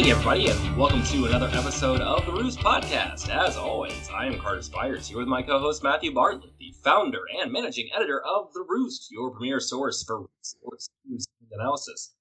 Hey, 0.00 0.12
everybody, 0.12 0.48
and 0.48 0.78
welcome 0.78 1.02
to 1.02 1.26
another 1.26 1.50
episode 1.52 2.00
of 2.00 2.24
the 2.24 2.32
Roost 2.32 2.58
Podcast. 2.60 3.28
As 3.28 3.58
always, 3.58 4.08
I 4.08 4.24
am 4.24 4.38
Carter 4.38 4.62
Spires 4.62 5.06
here 5.06 5.18
with 5.18 5.28
my 5.28 5.42
co 5.42 5.58
host 5.58 5.82
Matthew 5.82 6.14
Bartlett, 6.14 6.56
the 6.58 6.72
founder 6.82 7.18
and 7.38 7.52
managing 7.52 7.90
editor 7.94 8.22
of 8.24 8.50
The 8.54 8.64
Roost, 8.66 9.10
your 9.10 9.30
premier 9.30 9.60
source 9.60 10.02
for 10.02 10.24
sports 10.40 10.88
news 11.04 11.26
and 11.42 11.60
analysis. 11.60 12.14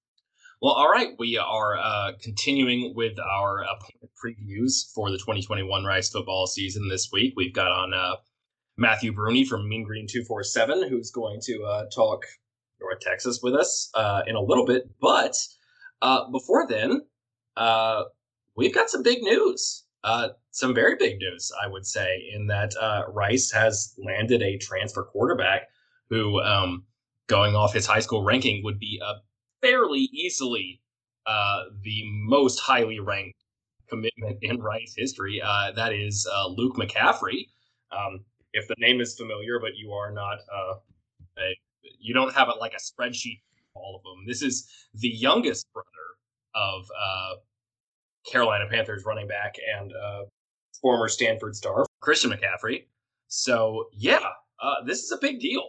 Well, 0.61 0.73
all 0.73 0.91
right, 0.91 1.11
we 1.19 1.37
are 1.37 1.77
uh, 1.77 2.11
continuing 2.21 2.95
with 2.97 3.17
our 3.17 3.63
previews 4.21 4.93
for 4.93 5.09
the 5.09 5.17
2021 5.17 5.85
Rice 5.85 6.09
football 6.09 6.47
season 6.47 6.89
this 6.89 7.07
week. 7.13 7.33
We've 7.37 7.53
got 7.53 7.71
on 7.71 7.93
uh, 7.93 8.17
Matthew 8.75 9.13
Brune 9.13 9.45
from 9.45 9.69
Mean 9.69 9.83
Green 9.83 10.05
247, 10.05 10.89
who's 10.89 11.11
going 11.11 11.39
to 11.43 11.63
uh, 11.63 11.85
talk 11.95 12.25
North 12.81 12.99
Texas 12.99 13.39
with 13.41 13.55
us 13.55 13.89
uh, 13.93 14.23
in 14.27 14.35
a 14.35 14.41
little 14.41 14.65
bit. 14.65 14.89
But 14.99 15.37
uh, 16.01 16.29
before 16.29 16.67
then, 16.67 17.03
uh, 17.59 18.05
we've 18.55 18.73
got 18.73 18.89
some 18.89 19.03
big 19.03 19.21
news. 19.21 19.85
Uh, 20.03 20.29
some 20.51 20.73
very 20.73 20.95
big 20.95 21.17
news, 21.17 21.51
I 21.61 21.67
would 21.67 21.85
say, 21.85 22.29
in 22.33 22.47
that 22.47 22.73
uh, 22.79 23.03
Rice 23.09 23.51
has 23.51 23.93
landed 23.97 24.41
a 24.41 24.57
transfer 24.57 25.03
quarterback 25.03 25.67
who, 26.09 26.41
um, 26.41 26.85
going 27.27 27.53
off 27.55 27.73
his 27.73 27.85
high 27.85 27.99
school 27.99 28.23
ranking, 28.23 28.63
would 28.63 28.79
be 28.79 28.99
a 29.05 29.15
fairly 29.61 30.09
easily 30.13 30.81
uh, 31.25 31.65
the 31.83 32.03
most 32.05 32.59
highly 32.59 32.99
ranked 32.99 33.43
commitment 33.89 34.37
in 34.41 34.59
Rice 34.61 34.93
history. 34.97 35.41
Uh, 35.43 35.71
that 35.73 35.93
is 35.93 36.27
Luke 36.49 36.77
McCaffrey. 36.77 37.47
Um, 37.91 38.21
if 38.53 38.67
the 38.67 38.75
name 38.77 39.01
is 39.01 39.15
familiar, 39.15 39.59
but 39.59 39.75
you 39.75 39.91
are 39.91 40.11
not 40.11 40.37
a, 40.51 40.75
you 41.99 42.13
don't 42.13 42.33
have 42.33 42.47
it 42.47 42.55
like 42.59 42.73
a 42.73 42.77
spreadsheet 42.77 43.41
all 43.79 43.95
of 43.95 44.03
them. 44.03 44.25
This 44.25 44.41
is 44.41 44.69
the 44.93 45.09
youngest 45.09 45.71
brother 45.73 45.87
of 46.55 46.89
uh, 46.97 47.35
Carolina 48.29 48.65
Panthers 48.69 49.03
running 49.05 49.27
back 49.27 49.55
and 49.77 49.93
uh, 49.93 50.23
former 50.81 51.07
Stanford 51.07 51.55
star 51.55 51.85
Christian 52.01 52.31
McCaffrey. 52.31 52.85
So 53.27 53.85
yeah, 53.93 54.19
uh, 54.61 54.83
this 54.85 55.03
is 55.03 55.11
a 55.11 55.17
big 55.17 55.39
deal. 55.39 55.63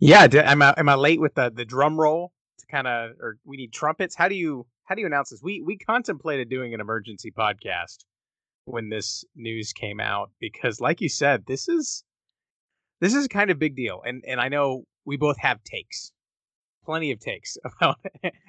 Yeah, 0.00 0.26
am 0.32 0.62
I 0.62 0.74
am 0.76 0.88
I 0.88 0.94
late 0.94 1.20
with 1.20 1.34
the 1.34 1.50
the 1.54 1.64
drum 1.64 1.98
roll 1.98 2.32
to 2.58 2.66
kind 2.66 2.86
of 2.86 3.12
or 3.20 3.38
we 3.44 3.56
need 3.56 3.72
trumpets? 3.72 4.14
How 4.14 4.28
do 4.28 4.34
you 4.34 4.66
how 4.84 4.94
do 4.94 5.00
you 5.00 5.06
announce 5.06 5.30
this? 5.30 5.40
We 5.42 5.62
we 5.64 5.76
contemplated 5.76 6.48
doing 6.48 6.74
an 6.74 6.80
emergency 6.80 7.30
podcast 7.30 7.98
when 8.64 8.88
this 8.88 9.24
news 9.34 9.72
came 9.72 10.00
out 10.00 10.30
because 10.40 10.80
like 10.80 11.00
you 11.00 11.08
said, 11.08 11.44
this 11.46 11.68
is 11.68 12.04
this 13.00 13.14
is 13.14 13.28
kind 13.28 13.50
of 13.50 13.58
big 13.58 13.76
deal. 13.76 14.02
And 14.04 14.24
and 14.26 14.40
I 14.40 14.48
know 14.48 14.84
we 15.04 15.16
both 15.16 15.38
have 15.38 15.62
takes. 15.64 16.12
Plenty 16.84 17.12
of 17.12 17.20
takes 17.20 17.56
about 17.64 17.98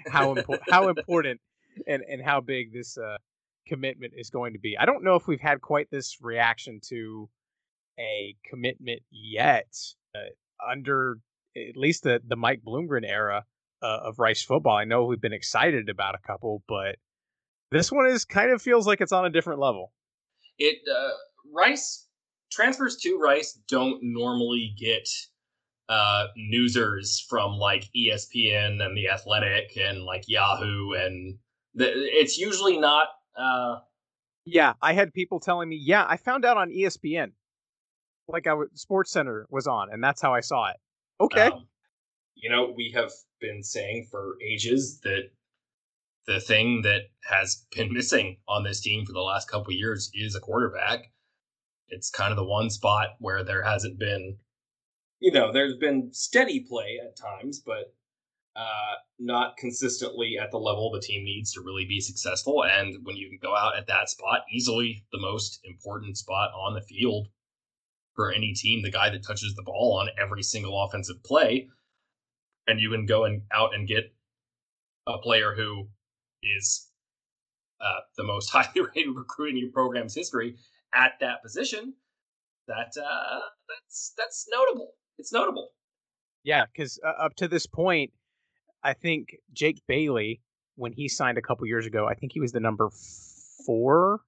how 0.08 0.34
impo- 0.36 0.60
how 0.70 0.88
important 0.96 1.40
and 1.88 2.04
and 2.10 2.22
how 2.22 2.42
big 2.42 2.74
this 2.74 2.98
uh, 2.98 3.18
commitment 3.68 4.14
is 4.16 4.30
going 4.30 4.54
to 4.54 4.60
be. 4.60 4.78
I 4.78 4.86
don't 4.86 5.04
know 5.04 5.16
if 5.16 5.28
we've 5.28 5.42
had 5.42 5.62
quite 5.62 5.90
this 5.92 6.18
reaction 6.22 6.80
to 6.90 7.30
a 8.00 8.36
commitment 8.50 9.02
yet 9.12 9.68
uh, 10.16 10.20
under 10.70 11.18
at 11.56 11.78
least 11.78 12.04
the 12.04 12.22
the 12.26 12.36
Mike 12.36 12.62
Bloomgren 12.66 13.08
era 13.08 13.46
uh, 13.82 14.00
of 14.04 14.20
Rice 14.20 14.44
football. 14.44 14.76
I 14.76 14.86
know 14.86 15.06
we've 15.06 15.22
been 15.22 15.34
excited 15.34 15.90
about 15.90 16.16
a 16.16 16.28
couple, 16.28 16.64
but 16.68 16.98
this 17.72 17.92
one 17.92 18.08
is 18.08 18.26
kind 18.26 18.52
of 18.52 18.62
feels 18.62 18.88
like 18.88 19.02
it's 19.02 19.12
on 19.12 19.26
a 19.26 19.30
different 19.30 19.60
level. 19.60 19.92
It 20.58 20.78
uh, 20.90 21.10
Rice 21.54 22.08
transfers 22.52 22.98
to 22.98 23.18
Rice 23.18 23.60
don't 23.68 24.00
normally 24.02 24.76
get 24.78 25.10
uh, 25.90 26.28
newsers 26.38 27.20
from 27.28 27.54
like 27.54 27.90
ESPN 27.96 28.82
and 28.84 28.96
the 28.96 29.10
Athletic 29.10 29.78
and 29.78 30.04
like 30.04 30.24
Yahoo 30.28 30.94
and 30.94 31.38
it's 31.76 32.38
usually 32.38 32.78
not. 32.78 33.08
Uh, 33.38 33.80
yeah, 34.46 34.74
I 34.82 34.94
had 34.94 35.14
people 35.14 35.40
telling 35.40 35.70
me, 35.70 35.80
yeah, 35.82 36.06
I 36.08 36.18
found 36.18 36.46
out 36.46 36.58
on 36.58 36.70
ESPN, 36.70 37.32
like 38.28 38.48
I 38.48 38.54
was 38.54 38.70
Sports 38.74 39.12
Center 39.12 39.48
was 39.50 39.68
on, 39.68 39.90
and 39.92 40.04
that's 40.04 40.22
how 40.22 40.34
I 40.34 40.42
saw 40.42 40.70
it. 40.70 40.78
Okay. 41.22 41.48
Um, 41.48 41.68
you 42.36 42.50
know, 42.50 42.74
we 42.76 42.92
have 42.96 43.12
been 43.40 43.64
saying 43.64 44.08
for 44.12 44.36
ages 44.42 45.00
that 45.04 45.30
the 46.26 46.40
thing 46.40 46.82
that 46.84 47.04
has 47.24 47.66
been 47.76 47.94
missing 47.94 48.38
on 48.48 48.64
this 48.64 48.82
team 48.82 49.06
for 49.06 49.14
the 49.14 49.22
last 49.22 49.50
couple 49.50 49.74
years 49.74 50.10
is 50.14 50.36
a 50.36 50.40
quarterback. 50.40 51.12
It's 51.90 52.10
kind 52.10 52.32
of 52.32 52.38
the 52.38 52.46
one 52.46 52.70
spot 52.70 53.10
where 53.20 53.44
there 53.44 53.64
hasn't 53.64 54.00
been, 54.00 54.38
you 55.20 55.32
know, 55.32 55.52
there's 55.52 55.78
been 55.78 56.10
steady 56.12 56.62
play 56.62 57.00
at 57.04 57.18
times, 57.18 57.60
but 57.60 57.94
uh, 58.56 58.96
not 59.20 59.58
consistently 59.58 60.38
at 60.42 60.52
the 60.52 60.58
level 60.58 60.92
the 60.92 61.00
team 61.00 61.24
needs 61.24 61.54
to 61.54 61.62
really 61.62 61.86
be 61.86 62.00
successful. 62.00 62.64
And 62.64 62.98
when 63.04 63.16
you 63.16 63.30
can 63.30 63.40
go 63.42 63.56
out 63.56 63.78
at 63.78 63.88
that 63.88 64.10
spot, 64.10 64.42
easily 64.52 65.06
the 65.12 65.20
most 65.20 65.60
important 65.64 66.18
spot 66.18 66.52
on 66.56 66.74
the 66.74 66.82
field 66.82 67.28
for 68.16 68.32
any 68.32 68.54
team, 68.54 68.84
the 68.84 68.92
guy 68.92 69.10
that 69.10 69.26
touches 69.26 69.56
the 69.56 69.64
ball 69.64 69.98
on 70.00 70.10
every 70.22 70.44
single 70.44 70.84
offensive 70.84 71.24
play, 71.24 71.68
and 72.68 72.80
you 72.80 72.92
can 72.92 73.06
go 73.06 73.26
and 73.26 73.42
out 73.52 73.74
and 73.74 73.88
get 73.88 74.14
a 75.08 75.18
player 75.18 75.54
who 75.56 75.88
is 76.44 76.90
uh, 77.82 78.00
the 78.18 78.24
most 78.24 78.50
highly 78.52 78.82
rated 78.82 79.16
recruit 79.16 79.50
in 79.50 79.58
your 79.58 79.72
program's 79.72 80.16
history 80.16 80.56
at 80.94 81.14
that 81.20 81.42
position. 81.42 81.94
That 82.68 82.94
uh, 82.98 83.40
that's 83.68 84.14
that's 84.18 84.48
notable. 84.50 84.92
It's 85.18 85.34
notable. 85.34 85.72
Yeah, 86.44 86.66
because 86.66 87.00
uh, 87.06 87.24
up 87.24 87.36
to 87.36 87.48
this 87.48 87.66
point, 87.66 88.12
I 88.84 88.94
think 88.94 89.38
Jake 89.54 89.82
Bailey, 89.88 90.42
when 90.76 90.92
he 90.92 91.08
signed 91.08 91.38
a 91.38 91.42
couple 91.42 91.66
years 91.68 91.86
ago, 91.86 92.08
I 92.08 92.16
think 92.16 92.34
he 92.34 92.40
was 92.40 92.52
the 92.52 92.60
number 92.60 92.90
four 93.66 94.22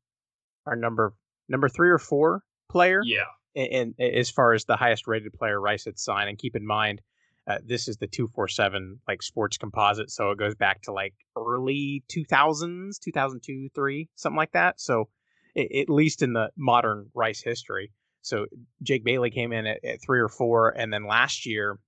or 0.66 0.76
number 0.76 1.14
number 1.50 1.70
three 1.70 1.90
or 1.90 2.00
four 2.00 2.44
player. 2.70 3.02
Yeah. 3.04 3.26
And, 3.56 3.94
as 4.00 4.30
far 4.30 4.54
as 4.54 4.66
the 4.66 4.76
highest 4.76 5.08
rated 5.08 5.32
player 5.34 5.60
Rice 5.60 5.86
had 5.86 5.98
signed, 5.98 6.28
and 6.28 6.38
keep 6.38 6.56
in 6.56 6.66
mind, 6.68 7.02
uh, 7.48 7.60
this 7.66 7.88
is 7.88 7.98
the 7.98 8.08
two 8.08 8.28
four 8.28 8.48
seven 8.48 9.00
like 9.08 9.22
sports 9.22 9.58
composite, 9.58 10.12
so 10.12 10.32
it 10.32 10.38
goes 10.38 10.56
back 10.56 10.82
to 10.84 10.92
like 10.92 11.14
early 11.38 12.04
two 12.10 12.26
thousands, 12.26 13.00
two 13.00 13.12
thousand 13.12 13.42
two, 13.44 13.70
three, 13.74 14.10
something 14.16 14.38
like 14.38 14.52
that. 14.52 14.82
So 14.82 15.10
it, 15.54 15.84
at 15.84 15.90
least 15.90 16.22
in 16.22 16.34
the 16.34 16.50
modern 16.58 17.10
Rice 17.14 17.42
history. 17.42 17.92
So 18.24 18.48
Jake 18.82 19.06
Bailey 19.06 19.30
came 19.30 19.54
in 19.54 19.68
at, 19.68 19.86
at 19.86 20.02
three 20.02 20.20
or 20.20 20.28
four, 20.28 20.70
and 20.70 20.92
then 20.92 21.08
last 21.08 21.46
year 21.46 21.80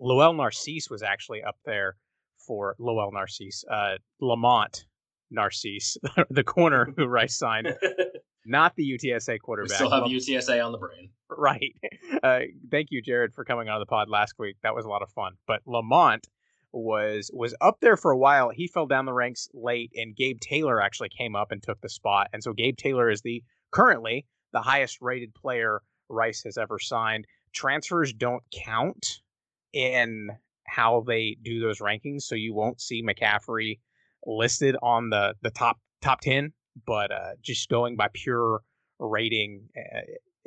Lowell 0.00 0.34
Narcisse 0.34 0.90
was 0.90 1.02
actually 1.02 1.42
up 1.42 1.56
there 1.64 1.96
for 2.38 2.74
Lowell 2.78 3.12
Narcisse. 3.12 3.64
Uh, 3.70 3.96
Lamont 4.20 4.84
Narcisse, 5.30 5.96
the 6.30 6.44
corner 6.44 6.92
who 6.96 7.06
Rice 7.06 7.36
signed, 7.36 7.68
not 8.44 8.74
the 8.76 8.98
UTSA 8.98 9.40
quarterback. 9.40 9.70
We 9.70 9.74
still 9.76 9.90
have 9.90 10.04
UTSA 10.04 10.64
on 10.64 10.72
the 10.72 10.78
brain. 10.78 11.10
Right. 11.30 11.74
Uh, 12.22 12.40
thank 12.70 12.88
you, 12.90 13.00
Jared, 13.02 13.32
for 13.32 13.44
coming 13.44 13.68
on 13.68 13.80
the 13.80 13.86
pod 13.86 14.08
last 14.08 14.34
week. 14.38 14.56
That 14.62 14.74
was 14.74 14.84
a 14.84 14.88
lot 14.88 15.02
of 15.02 15.10
fun. 15.10 15.32
But 15.46 15.60
Lamont 15.66 16.28
was 16.72 17.30
was 17.32 17.54
up 17.60 17.78
there 17.80 17.96
for 17.96 18.10
a 18.10 18.18
while. 18.18 18.50
He 18.50 18.66
fell 18.66 18.86
down 18.86 19.06
the 19.06 19.12
ranks 19.12 19.48
late, 19.54 19.92
and 19.94 20.16
Gabe 20.16 20.40
Taylor 20.40 20.80
actually 20.80 21.10
came 21.10 21.36
up 21.36 21.52
and 21.52 21.62
took 21.62 21.80
the 21.80 21.88
spot. 21.88 22.28
And 22.32 22.42
so 22.42 22.52
Gabe 22.52 22.76
Taylor 22.76 23.10
is 23.10 23.22
the 23.22 23.42
currently 23.70 24.26
the 24.52 24.60
highest 24.60 24.98
rated 25.00 25.34
player 25.34 25.80
Rice 26.08 26.42
has 26.44 26.58
ever 26.58 26.78
signed. 26.78 27.26
Transfers 27.54 28.12
don't 28.12 28.42
count 28.52 29.20
in 29.72 30.30
how 30.66 31.04
they 31.06 31.36
do 31.42 31.60
those 31.60 31.80
rankings. 31.80 32.22
So 32.22 32.34
you 32.34 32.54
won't 32.54 32.80
see 32.80 33.02
McCaffrey 33.02 33.78
listed 34.26 34.76
on 34.82 35.10
the 35.10 35.34
the 35.42 35.50
top 35.50 35.78
top 36.00 36.20
ten, 36.20 36.52
but 36.86 37.12
uh, 37.12 37.32
just 37.42 37.68
going 37.68 37.96
by 37.96 38.08
pure 38.12 38.62
rating 38.98 39.68
uh, 39.76 40.00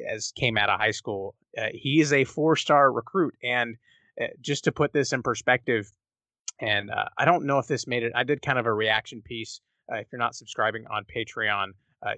as 0.10 0.32
came 0.36 0.58
out 0.58 0.70
of 0.70 0.80
high 0.80 0.92
school, 0.92 1.36
uh, 1.58 1.68
he 1.74 2.00
is 2.00 2.12
a 2.14 2.24
four 2.24 2.56
star 2.56 2.92
recruit. 2.92 3.36
And 3.44 3.78
uh, 4.22 4.28
just 4.42 4.64
to 4.66 4.72
put 4.72 4.94
this 4.94 5.14
in 5.14 5.24
perspective, 5.24 5.92
and 6.60 6.90
uh, 6.90 7.06
I 7.18 7.26
don't 7.26 7.46
know 7.46 7.60
if 7.60 7.68
this 7.68 7.86
made 7.86 8.04
it. 8.04 8.14
I 8.16 8.24
did 8.24 8.42
kind 8.42 8.58
of 8.58 8.66
a 8.66 8.74
reaction 8.74 9.22
piece. 9.22 9.62
Uh, 9.92 9.98
if 9.98 10.08
you're 10.12 10.20
not 10.20 10.36
subscribing 10.36 10.86
on 10.90 11.06
Patreon. 11.06 11.68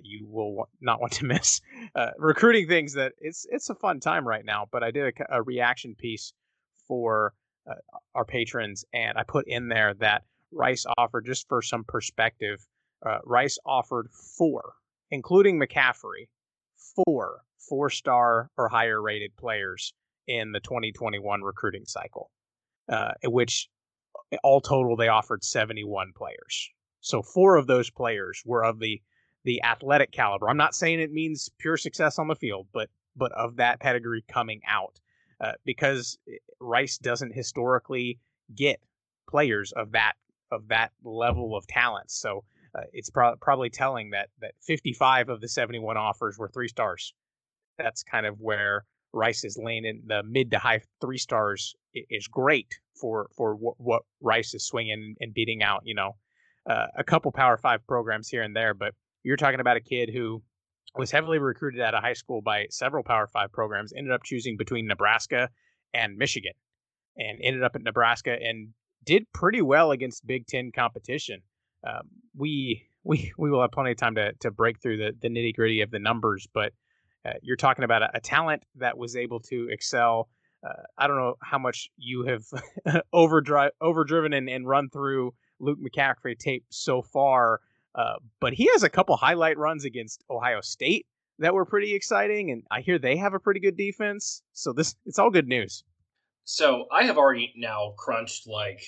you 0.01 0.27
will 0.29 0.67
not 0.81 0.99
want 1.01 1.13
to 1.13 1.25
miss 1.33 1.61
recruiting 2.17 2.67
things 2.67 2.93
that 2.93 3.13
it's 3.19 3.45
it's 3.49 3.69
a 3.69 3.75
fun 3.75 3.99
time 3.99 4.27
right 4.27 4.45
now. 4.45 4.67
But 4.71 4.83
I 4.83 4.91
did 4.91 5.13
a, 5.29 5.37
a 5.37 5.41
reaction 5.41 5.95
piece 5.95 6.33
for 6.87 7.33
uh, 7.69 7.75
our 8.15 8.25
patrons, 8.25 8.85
and 8.93 9.17
I 9.17 9.23
put 9.23 9.47
in 9.47 9.67
there 9.67 9.93
that 9.95 10.23
Rice 10.51 10.85
offered, 10.97 11.25
just 11.25 11.47
for 11.49 11.61
some 11.61 11.83
perspective, 11.83 12.65
uh, 13.05 13.19
Rice 13.25 13.57
offered 13.65 14.09
four, 14.37 14.73
including 15.11 15.59
McCaffrey, 15.59 16.29
four 16.95 17.43
four 17.67 17.89
star 17.89 18.49
or 18.57 18.69
higher 18.69 19.01
rated 19.01 19.35
players 19.35 19.93
in 20.27 20.51
the 20.51 20.59
2021 20.59 21.41
recruiting 21.41 21.85
cycle, 21.85 22.31
uh, 22.89 23.13
which 23.25 23.69
all 24.43 24.61
total 24.61 24.95
they 24.95 25.07
offered 25.07 25.43
71 25.43 26.11
players. 26.15 26.69
So 27.01 27.21
four 27.21 27.55
of 27.55 27.67
those 27.67 27.89
players 27.89 28.41
were 28.45 28.63
of 28.63 28.79
the 28.79 29.01
the 29.43 29.63
athletic 29.63 30.11
caliber. 30.11 30.49
I'm 30.49 30.57
not 30.57 30.75
saying 30.75 30.99
it 30.99 31.11
means 31.11 31.49
pure 31.57 31.77
success 31.77 32.19
on 32.19 32.27
the 32.27 32.35
field, 32.35 32.67
but 32.73 32.89
but 33.15 33.31
of 33.31 33.57
that 33.57 33.79
pedigree 33.79 34.23
coming 34.27 34.61
out 34.67 34.99
uh, 35.41 35.53
because 35.65 36.17
Rice 36.59 36.97
doesn't 36.97 37.33
historically 37.33 38.19
get 38.55 38.79
players 39.29 39.71
of 39.73 39.91
that 39.91 40.13
of 40.51 40.67
that 40.69 40.91
level 41.03 41.55
of 41.55 41.67
talent. 41.67 42.09
So 42.09 42.43
uh, 42.73 42.83
it's 42.93 43.09
pro- 43.09 43.35
probably 43.35 43.69
telling 43.69 44.11
that 44.11 44.29
that 44.39 44.53
55 44.61 45.29
of 45.29 45.41
the 45.41 45.47
71 45.47 45.97
offers 45.97 46.37
were 46.37 46.47
three 46.47 46.69
stars. 46.69 47.13
That's 47.77 48.03
kind 48.03 48.25
of 48.25 48.39
where 48.39 48.85
Rice 49.13 49.43
is 49.43 49.57
laying 49.61 49.85
in 49.85 50.01
the 50.05 50.23
mid 50.23 50.51
to 50.51 50.59
high 50.59 50.81
three 51.01 51.17
stars 51.17 51.75
is 51.93 52.27
great 52.27 52.79
for 52.95 53.29
for 53.35 53.55
what, 53.55 53.75
what 53.77 54.03
Rice 54.21 54.53
is 54.53 54.65
swinging 54.65 55.15
and 55.19 55.33
beating 55.33 55.63
out. 55.63 55.81
You 55.85 55.95
know, 55.95 56.15
uh, 56.69 56.87
a 56.95 57.03
couple 57.03 57.31
Power 57.31 57.57
Five 57.57 57.85
programs 57.87 58.29
here 58.29 58.43
and 58.43 58.55
there, 58.55 58.73
but 58.73 58.93
you're 59.23 59.37
talking 59.37 59.59
about 59.59 59.77
a 59.77 59.81
kid 59.81 60.09
who 60.13 60.41
was 60.95 61.11
heavily 61.11 61.39
recruited 61.39 61.81
out 61.81 61.93
of 61.93 62.01
high 62.01 62.13
school 62.13 62.41
by 62.41 62.67
several 62.69 63.03
Power 63.03 63.27
Five 63.27 63.51
programs. 63.51 63.93
Ended 63.93 64.13
up 64.13 64.23
choosing 64.23 64.57
between 64.57 64.87
Nebraska 64.87 65.49
and 65.93 66.17
Michigan, 66.17 66.53
and 67.17 67.39
ended 67.41 67.63
up 67.63 67.75
at 67.75 67.83
Nebraska 67.83 68.35
and 68.41 68.69
did 69.05 69.25
pretty 69.33 69.61
well 69.61 69.91
against 69.91 70.25
Big 70.27 70.47
Ten 70.47 70.71
competition. 70.73 71.41
Um, 71.85 72.09
we 72.35 72.87
we 73.03 73.31
we 73.37 73.49
will 73.49 73.61
have 73.61 73.71
plenty 73.71 73.91
of 73.91 73.97
time 73.97 74.15
to 74.15 74.33
to 74.41 74.51
break 74.51 74.81
through 74.81 74.97
the 74.97 75.11
the 75.21 75.29
nitty 75.29 75.55
gritty 75.55 75.81
of 75.81 75.91
the 75.91 75.99
numbers, 75.99 76.47
but 76.53 76.73
uh, 77.25 77.33
you're 77.41 77.57
talking 77.57 77.83
about 77.83 78.03
a, 78.03 78.09
a, 78.13 78.19
talent 78.21 78.63
that 78.75 78.97
was 78.97 79.15
able 79.15 79.39
to 79.39 79.67
excel. 79.69 80.29
Uh, 80.65 80.83
I 80.97 81.07
don't 81.07 81.17
know 81.17 81.35
how 81.41 81.57
much 81.57 81.89
you 81.97 82.25
have 82.25 82.43
overdrive 83.13 83.71
overdriven 83.81 84.33
and, 84.33 84.49
and 84.49 84.67
run 84.67 84.89
through 84.89 85.33
Luke 85.59 85.79
McCaffrey 85.79 86.37
tape 86.37 86.65
so 86.69 87.01
far, 87.01 87.59
uh, 87.97 88.15
but 88.39 88.53
he 88.53 88.69
has 88.71 88.83
a 88.83 88.89
couple 88.89 89.17
highlight 89.17 89.57
runs 89.57 89.83
against 89.83 90.23
Ohio 90.29 90.61
State 90.61 91.05
that 91.39 91.53
were 91.53 91.65
pretty 91.65 91.93
exciting, 91.93 92.51
and 92.51 92.63
I 92.71 92.81
hear 92.81 92.99
they 92.99 93.17
have 93.17 93.33
a 93.33 93.39
pretty 93.39 93.59
good 93.59 93.75
defense. 93.75 94.43
So 94.53 94.71
this 94.71 94.95
it's 95.05 95.19
all 95.19 95.31
good 95.31 95.47
news. 95.47 95.83
So 96.45 96.85
I 96.91 97.03
have 97.03 97.17
already 97.17 97.53
now 97.57 97.93
crunched 97.97 98.47
like 98.47 98.81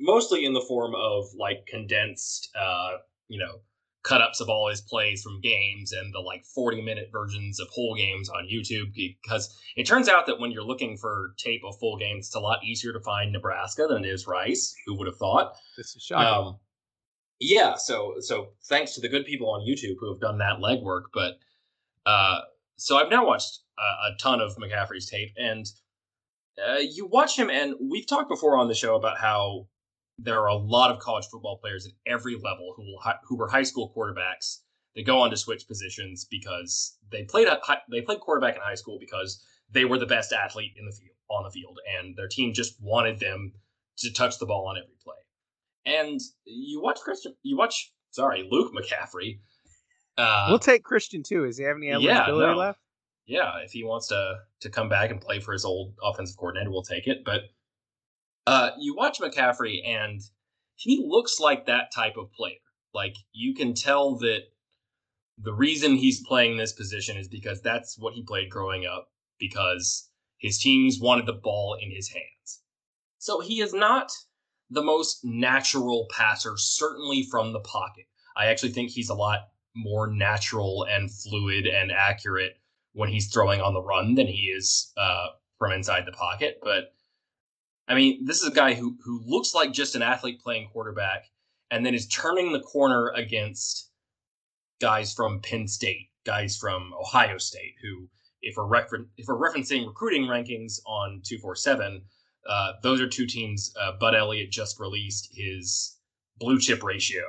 mostly 0.00 0.44
in 0.44 0.52
the 0.52 0.64
form 0.66 0.94
of 0.96 1.26
like 1.38 1.64
condensed, 1.66 2.50
uh, 2.58 2.96
you 3.28 3.38
know, 3.38 3.60
cut 4.02 4.20
ups 4.20 4.40
of 4.40 4.48
all 4.48 4.68
his 4.68 4.80
plays 4.80 5.22
from 5.22 5.40
games 5.40 5.92
and 5.92 6.12
the 6.12 6.18
like 6.18 6.44
40 6.44 6.82
minute 6.82 7.10
versions 7.12 7.60
of 7.60 7.68
whole 7.68 7.94
games 7.94 8.28
on 8.28 8.48
YouTube 8.52 8.92
because 8.94 9.56
it 9.76 9.86
turns 9.86 10.08
out 10.08 10.26
that 10.26 10.40
when 10.40 10.50
you're 10.50 10.64
looking 10.64 10.96
for 10.96 11.34
tape 11.38 11.62
of 11.64 11.78
full 11.78 11.96
games, 11.96 12.26
it's 12.26 12.34
a 12.34 12.40
lot 12.40 12.64
easier 12.64 12.92
to 12.92 13.00
find 13.00 13.32
Nebraska 13.32 13.86
than 13.88 14.04
it 14.04 14.08
is 14.08 14.26
Rice. 14.26 14.74
Who 14.86 14.96
would 14.98 15.06
have 15.06 15.16
thought? 15.16 15.54
This 15.76 15.94
is 15.96 16.02
shocking. 16.02 16.48
Um, 16.48 16.58
yeah, 17.44 17.74
so 17.76 18.14
so 18.20 18.48
thanks 18.64 18.94
to 18.94 19.00
the 19.00 19.08
good 19.08 19.26
people 19.26 19.50
on 19.50 19.60
YouTube 19.60 19.96
who 20.00 20.10
have 20.10 20.20
done 20.20 20.38
that 20.38 20.58
legwork. 20.58 21.04
But 21.12 21.34
uh, 22.06 22.40
so 22.76 22.96
I've 22.96 23.10
now 23.10 23.26
watched 23.26 23.60
a, 23.78 23.82
a 23.82 24.16
ton 24.18 24.40
of 24.40 24.56
McCaffrey's 24.56 25.08
tape, 25.08 25.32
and 25.36 25.66
uh, 26.66 26.78
you 26.78 27.06
watch 27.06 27.38
him, 27.38 27.50
and 27.50 27.74
we've 27.80 28.06
talked 28.06 28.30
before 28.30 28.56
on 28.56 28.68
the 28.68 28.74
show 28.74 28.96
about 28.96 29.18
how 29.18 29.68
there 30.18 30.40
are 30.40 30.48
a 30.48 30.56
lot 30.56 30.90
of 30.90 31.00
college 31.00 31.26
football 31.26 31.58
players 31.58 31.86
at 31.86 31.92
every 32.06 32.34
level 32.34 32.72
who 32.76 32.82
will, 32.82 33.00
who 33.24 33.36
were 33.36 33.48
high 33.48 33.62
school 33.62 33.92
quarterbacks. 33.94 34.60
They 34.94 35.02
go 35.02 35.18
on 35.18 35.30
to 35.30 35.36
switch 35.36 35.66
positions 35.66 36.24
because 36.30 36.96
they 37.10 37.24
played 37.24 37.48
they 37.90 38.00
played 38.00 38.20
quarterback 38.20 38.54
in 38.54 38.62
high 38.62 38.76
school 38.76 38.96
because 38.98 39.44
they 39.70 39.84
were 39.84 39.98
the 39.98 40.06
best 40.06 40.32
athlete 40.32 40.72
in 40.78 40.86
the 40.86 40.92
field 40.92 41.10
on 41.28 41.44
the 41.44 41.50
field, 41.50 41.78
and 41.98 42.16
their 42.16 42.28
team 42.28 42.54
just 42.54 42.80
wanted 42.80 43.18
them 43.18 43.52
to 43.98 44.12
touch 44.12 44.38
the 44.38 44.46
ball 44.46 44.66
on 44.66 44.76
every 44.76 44.94
play. 45.02 45.14
And 45.86 46.20
you 46.44 46.80
watch 46.80 47.00
Christian, 47.00 47.34
you 47.42 47.56
watch 47.56 47.92
sorry 48.10 48.48
Luke 48.50 48.72
McCaffrey. 48.74 49.40
Uh, 50.16 50.46
we'll 50.48 50.58
take 50.58 50.84
Christian 50.84 51.22
too. 51.22 51.44
Does 51.46 51.58
he 51.58 51.64
have 51.64 51.76
any 51.76 51.90
eligibility 51.90 52.46
yeah, 52.46 52.52
no. 52.52 52.56
left? 52.56 52.78
Yeah, 53.26 53.58
if 53.64 53.72
he 53.72 53.84
wants 53.84 54.08
to 54.08 54.36
to 54.60 54.70
come 54.70 54.88
back 54.88 55.10
and 55.10 55.20
play 55.20 55.40
for 55.40 55.52
his 55.52 55.64
old 55.64 55.94
offensive 56.02 56.36
coordinator, 56.36 56.70
we'll 56.70 56.82
take 56.82 57.06
it. 57.06 57.24
But 57.24 57.42
uh, 58.46 58.70
you 58.78 58.94
watch 58.94 59.20
McCaffrey, 59.20 59.86
and 59.86 60.20
he 60.76 61.04
looks 61.06 61.40
like 61.40 61.66
that 61.66 61.92
type 61.92 62.16
of 62.16 62.32
player. 62.32 62.54
Like 62.92 63.16
you 63.32 63.54
can 63.54 63.74
tell 63.74 64.16
that 64.18 64.42
the 65.38 65.52
reason 65.52 65.96
he's 65.96 66.24
playing 66.26 66.56
this 66.56 66.72
position 66.72 67.16
is 67.16 67.28
because 67.28 67.60
that's 67.60 67.98
what 67.98 68.14
he 68.14 68.22
played 68.22 68.50
growing 68.50 68.86
up. 68.86 69.08
Because 69.38 70.08
his 70.38 70.58
teams 70.58 71.00
wanted 71.00 71.26
the 71.26 71.32
ball 71.32 71.76
in 71.80 71.90
his 71.90 72.08
hands. 72.08 72.62
So 73.18 73.40
he 73.40 73.60
is 73.60 73.72
not 73.72 74.12
the 74.70 74.82
most 74.82 75.24
natural 75.24 76.06
passer, 76.10 76.56
certainly 76.56 77.22
from 77.30 77.52
the 77.52 77.60
pocket. 77.60 78.06
I 78.36 78.46
actually 78.46 78.72
think 78.72 78.90
he's 78.90 79.10
a 79.10 79.14
lot 79.14 79.48
more 79.76 80.06
natural 80.06 80.86
and 80.88 81.10
fluid 81.10 81.66
and 81.66 81.92
accurate 81.92 82.58
when 82.92 83.08
he's 83.08 83.32
throwing 83.32 83.60
on 83.60 83.74
the 83.74 83.82
run 83.82 84.14
than 84.14 84.26
he 84.26 84.52
is 84.56 84.92
uh, 84.96 85.26
from 85.58 85.72
inside 85.72 86.04
the 86.06 86.12
pocket. 86.12 86.58
But 86.62 86.94
I 87.86 87.94
mean, 87.94 88.24
this 88.24 88.40
is 88.40 88.48
a 88.48 88.54
guy 88.54 88.74
who 88.74 88.96
who 89.04 89.20
looks 89.26 89.54
like 89.54 89.72
just 89.72 89.94
an 89.94 90.02
athlete 90.02 90.40
playing 90.40 90.68
quarterback, 90.72 91.26
and 91.70 91.84
then 91.84 91.94
is 91.94 92.08
turning 92.08 92.52
the 92.52 92.60
corner 92.60 93.10
against 93.10 93.90
guys 94.80 95.12
from 95.12 95.40
Penn 95.40 95.68
State, 95.68 96.10
guys 96.24 96.56
from 96.56 96.92
Ohio 96.98 97.38
State, 97.38 97.74
who, 97.82 98.08
if 98.42 98.56
we're 98.56 98.66
refer- 98.66 99.06
if 99.16 99.26
we're 99.26 99.36
referencing 99.36 99.86
recruiting 99.86 100.24
rankings 100.24 100.80
on 100.86 101.20
two 101.24 101.38
four 101.38 101.54
seven, 101.54 102.02
uh, 102.48 102.72
those 102.82 103.00
are 103.00 103.08
two 103.08 103.26
teams. 103.26 103.72
Uh, 103.80 103.92
Bud 103.98 104.14
Elliott 104.14 104.50
just 104.50 104.78
released 104.78 105.30
his 105.32 105.96
blue 106.38 106.58
chip 106.58 106.82
ratio 106.82 107.22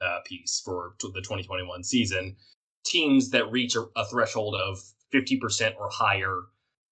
uh, 0.00 0.18
piece 0.24 0.62
for 0.64 0.94
the 1.00 1.20
2021 1.20 1.82
season. 1.84 2.36
Teams 2.84 3.30
that 3.30 3.50
reach 3.50 3.76
a, 3.76 3.86
a 3.96 4.06
threshold 4.06 4.54
of 4.54 4.78
50% 5.12 5.76
or 5.78 5.88
higher 5.90 6.42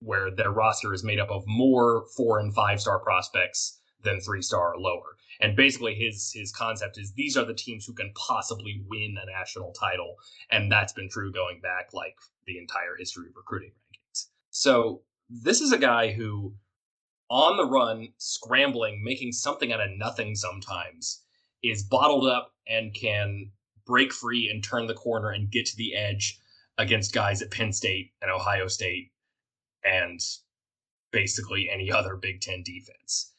where 0.00 0.30
their 0.30 0.50
roster 0.50 0.92
is 0.92 1.04
made 1.04 1.20
up 1.20 1.30
of 1.30 1.44
more 1.46 2.06
four 2.16 2.40
and 2.40 2.54
five 2.54 2.80
star 2.80 2.98
prospects 2.98 3.80
than 4.02 4.20
three 4.20 4.42
star 4.42 4.74
or 4.74 4.78
lower. 4.78 5.16
And 5.40 5.56
basically 5.56 5.94
his 5.94 6.32
his 6.34 6.52
concept 6.52 6.98
is 6.98 7.12
these 7.12 7.36
are 7.36 7.44
the 7.44 7.54
teams 7.54 7.84
who 7.86 7.94
can 7.94 8.12
possibly 8.14 8.82
win 8.88 9.16
a 9.20 9.26
national 9.26 9.72
title. 9.72 10.16
And 10.50 10.70
that's 10.70 10.92
been 10.92 11.08
true 11.08 11.32
going 11.32 11.60
back 11.60 11.90
like 11.92 12.16
the 12.46 12.58
entire 12.58 12.96
history 12.98 13.28
of 13.28 13.36
recruiting 13.36 13.70
rankings. 13.70 14.26
So 14.50 15.02
this 15.30 15.60
is 15.60 15.72
a 15.72 15.78
guy 15.78 16.12
who 16.12 16.54
on 17.32 17.56
the 17.56 17.64
run, 17.64 18.08
scrambling, 18.18 19.02
making 19.02 19.32
something 19.32 19.72
out 19.72 19.80
of 19.80 19.88
nothing 19.96 20.34
sometimes, 20.36 21.22
is 21.62 21.82
bottled 21.82 22.26
up 22.26 22.52
and 22.68 22.92
can 22.92 23.50
break 23.86 24.12
free 24.12 24.50
and 24.50 24.62
turn 24.62 24.86
the 24.86 24.94
corner 24.94 25.30
and 25.30 25.50
get 25.50 25.64
to 25.64 25.76
the 25.76 25.96
edge 25.96 26.38
against 26.76 27.14
guys 27.14 27.40
at 27.40 27.50
Penn 27.50 27.72
State 27.72 28.12
and 28.20 28.30
Ohio 28.30 28.68
State 28.68 29.12
and 29.82 30.20
basically 31.10 31.70
any 31.70 31.90
other 31.90 32.16
Big 32.16 32.42
Ten 32.42 32.62
defense. 32.62 33.32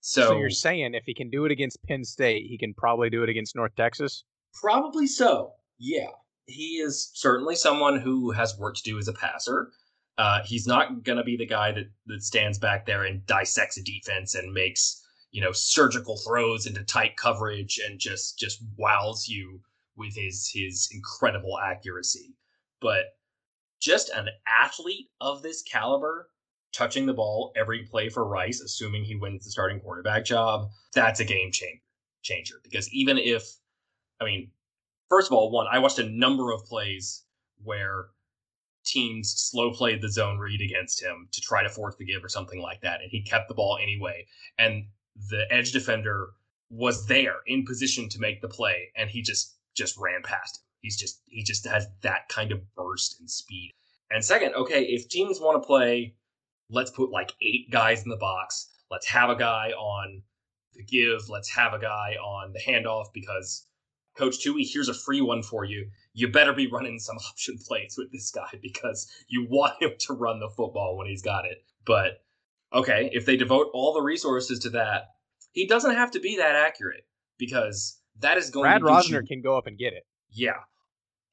So, 0.00 0.22
so, 0.22 0.38
you're 0.38 0.50
saying 0.50 0.94
if 0.94 1.04
he 1.04 1.14
can 1.14 1.30
do 1.30 1.44
it 1.44 1.52
against 1.52 1.82
Penn 1.84 2.04
State, 2.04 2.46
he 2.48 2.58
can 2.58 2.74
probably 2.74 3.10
do 3.10 3.22
it 3.22 3.28
against 3.28 3.54
North 3.54 3.76
Texas? 3.76 4.24
Probably 4.54 5.06
so. 5.06 5.52
Yeah. 5.78 6.10
He 6.46 6.78
is 6.78 7.10
certainly 7.14 7.54
someone 7.54 8.00
who 8.00 8.32
has 8.32 8.58
work 8.58 8.76
to 8.76 8.82
do 8.82 8.98
as 8.98 9.06
a 9.08 9.12
passer. 9.12 9.70
Uh, 10.18 10.40
he's 10.44 10.66
not 10.66 11.02
going 11.04 11.18
to 11.18 11.24
be 11.24 11.36
the 11.36 11.46
guy 11.46 11.72
that, 11.72 11.90
that 12.06 12.22
stands 12.22 12.58
back 12.58 12.86
there 12.86 13.04
and 13.04 13.26
dissects 13.26 13.76
a 13.76 13.82
defense 13.82 14.34
and 14.34 14.52
makes 14.52 15.02
you 15.30 15.42
know 15.42 15.52
surgical 15.52 16.16
throws 16.26 16.66
into 16.66 16.82
tight 16.84 17.16
coverage 17.16 17.78
and 17.86 17.98
just 17.98 18.38
just 18.38 18.64
wows 18.76 19.28
you 19.28 19.60
with 19.96 20.14
his 20.14 20.50
his 20.52 20.88
incredible 20.92 21.58
accuracy. 21.58 22.34
But 22.80 23.16
just 23.80 24.08
an 24.10 24.28
athlete 24.46 25.08
of 25.20 25.42
this 25.42 25.62
caliber 25.62 26.30
touching 26.72 27.06
the 27.06 27.14
ball 27.14 27.52
every 27.56 27.84
play 27.84 28.08
for 28.08 28.26
Rice, 28.26 28.60
assuming 28.60 29.04
he 29.04 29.14
wins 29.14 29.44
the 29.44 29.50
starting 29.50 29.80
quarterback 29.80 30.24
job, 30.24 30.68
that's 30.94 31.20
a 31.20 31.24
game 31.24 31.50
changer. 31.52 31.80
Changer 32.22 32.56
because 32.64 32.92
even 32.92 33.18
if, 33.18 33.44
I 34.20 34.24
mean, 34.24 34.50
first 35.08 35.30
of 35.30 35.36
all, 35.36 35.52
one, 35.52 35.66
I 35.70 35.78
watched 35.78 36.00
a 36.00 36.08
number 36.08 36.50
of 36.50 36.64
plays 36.64 37.24
where 37.62 38.06
teams 38.86 39.34
slow 39.36 39.72
played 39.72 40.00
the 40.00 40.10
zone 40.10 40.38
read 40.38 40.60
against 40.60 41.02
him 41.02 41.28
to 41.32 41.40
try 41.40 41.62
to 41.62 41.68
force 41.68 41.96
the 41.96 42.04
give 42.04 42.24
or 42.24 42.28
something 42.28 42.60
like 42.60 42.80
that, 42.82 43.00
and 43.02 43.10
he 43.10 43.22
kept 43.22 43.48
the 43.48 43.54
ball 43.54 43.78
anyway. 43.82 44.26
And 44.58 44.86
the 45.28 45.46
edge 45.50 45.72
defender 45.72 46.28
was 46.70 47.06
there 47.06 47.36
in 47.46 47.64
position 47.64 48.08
to 48.10 48.18
make 48.18 48.40
the 48.40 48.48
play, 48.48 48.90
and 48.96 49.10
he 49.10 49.22
just 49.22 49.56
just 49.76 49.96
ran 49.98 50.22
past 50.22 50.58
him. 50.58 50.62
He's 50.80 50.96
just 50.96 51.20
he 51.26 51.42
just 51.42 51.66
has 51.66 51.86
that 52.02 52.28
kind 52.28 52.52
of 52.52 52.60
burst 52.74 53.20
and 53.20 53.30
speed. 53.30 53.72
And 54.10 54.24
second, 54.24 54.54
okay, 54.54 54.84
if 54.84 55.08
teams 55.08 55.40
want 55.40 55.60
to 55.60 55.66
play, 55.66 56.14
let's 56.70 56.90
put 56.90 57.10
like 57.10 57.32
eight 57.42 57.70
guys 57.70 58.02
in 58.02 58.08
the 58.08 58.16
box. 58.16 58.68
Let's 58.90 59.06
have 59.08 59.30
a 59.30 59.36
guy 59.36 59.70
on 59.70 60.22
the 60.74 60.84
give. 60.84 61.28
Let's 61.28 61.50
have 61.50 61.72
a 61.72 61.78
guy 61.78 62.16
on 62.22 62.52
the 62.52 62.60
handoff 62.60 63.06
because 63.12 63.66
Coach 64.16 64.42
Tui, 64.42 64.64
here's 64.64 64.88
a 64.88 64.94
free 64.94 65.20
one 65.20 65.42
for 65.42 65.64
you. 65.64 65.88
You 66.12 66.28
better 66.28 66.52
be 66.52 66.66
running 66.66 66.98
some 66.98 67.16
option 67.30 67.58
plays 67.58 67.96
with 67.98 68.12
this 68.12 68.30
guy 68.30 68.58
because 68.62 69.10
you 69.28 69.46
want 69.48 69.80
him 69.82 69.92
to 69.98 70.12
run 70.12 70.40
the 70.40 70.50
football 70.50 70.96
when 70.96 71.06
he's 71.06 71.22
got 71.22 71.44
it. 71.44 71.64
But 71.84 72.22
okay, 72.72 73.10
if 73.12 73.26
they 73.26 73.36
devote 73.36 73.68
all 73.72 73.92
the 73.92 74.02
resources 74.02 74.58
to 74.60 74.70
that, 74.70 75.10
he 75.52 75.66
doesn't 75.66 75.94
have 75.94 76.10
to 76.12 76.20
be 76.20 76.36
that 76.36 76.54
accurate 76.54 77.06
because 77.38 78.00
that 78.20 78.38
is 78.38 78.50
going 78.50 78.64
Brad 78.64 78.80
to 78.80 78.86
Rosner 78.86 79.22
you, 79.22 79.26
can 79.26 79.40
go 79.42 79.56
up 79.56 79.66
and 79.66 79.78
get 79.78 79.92
it. 79.92 80.04
Yeah 80.30 80.56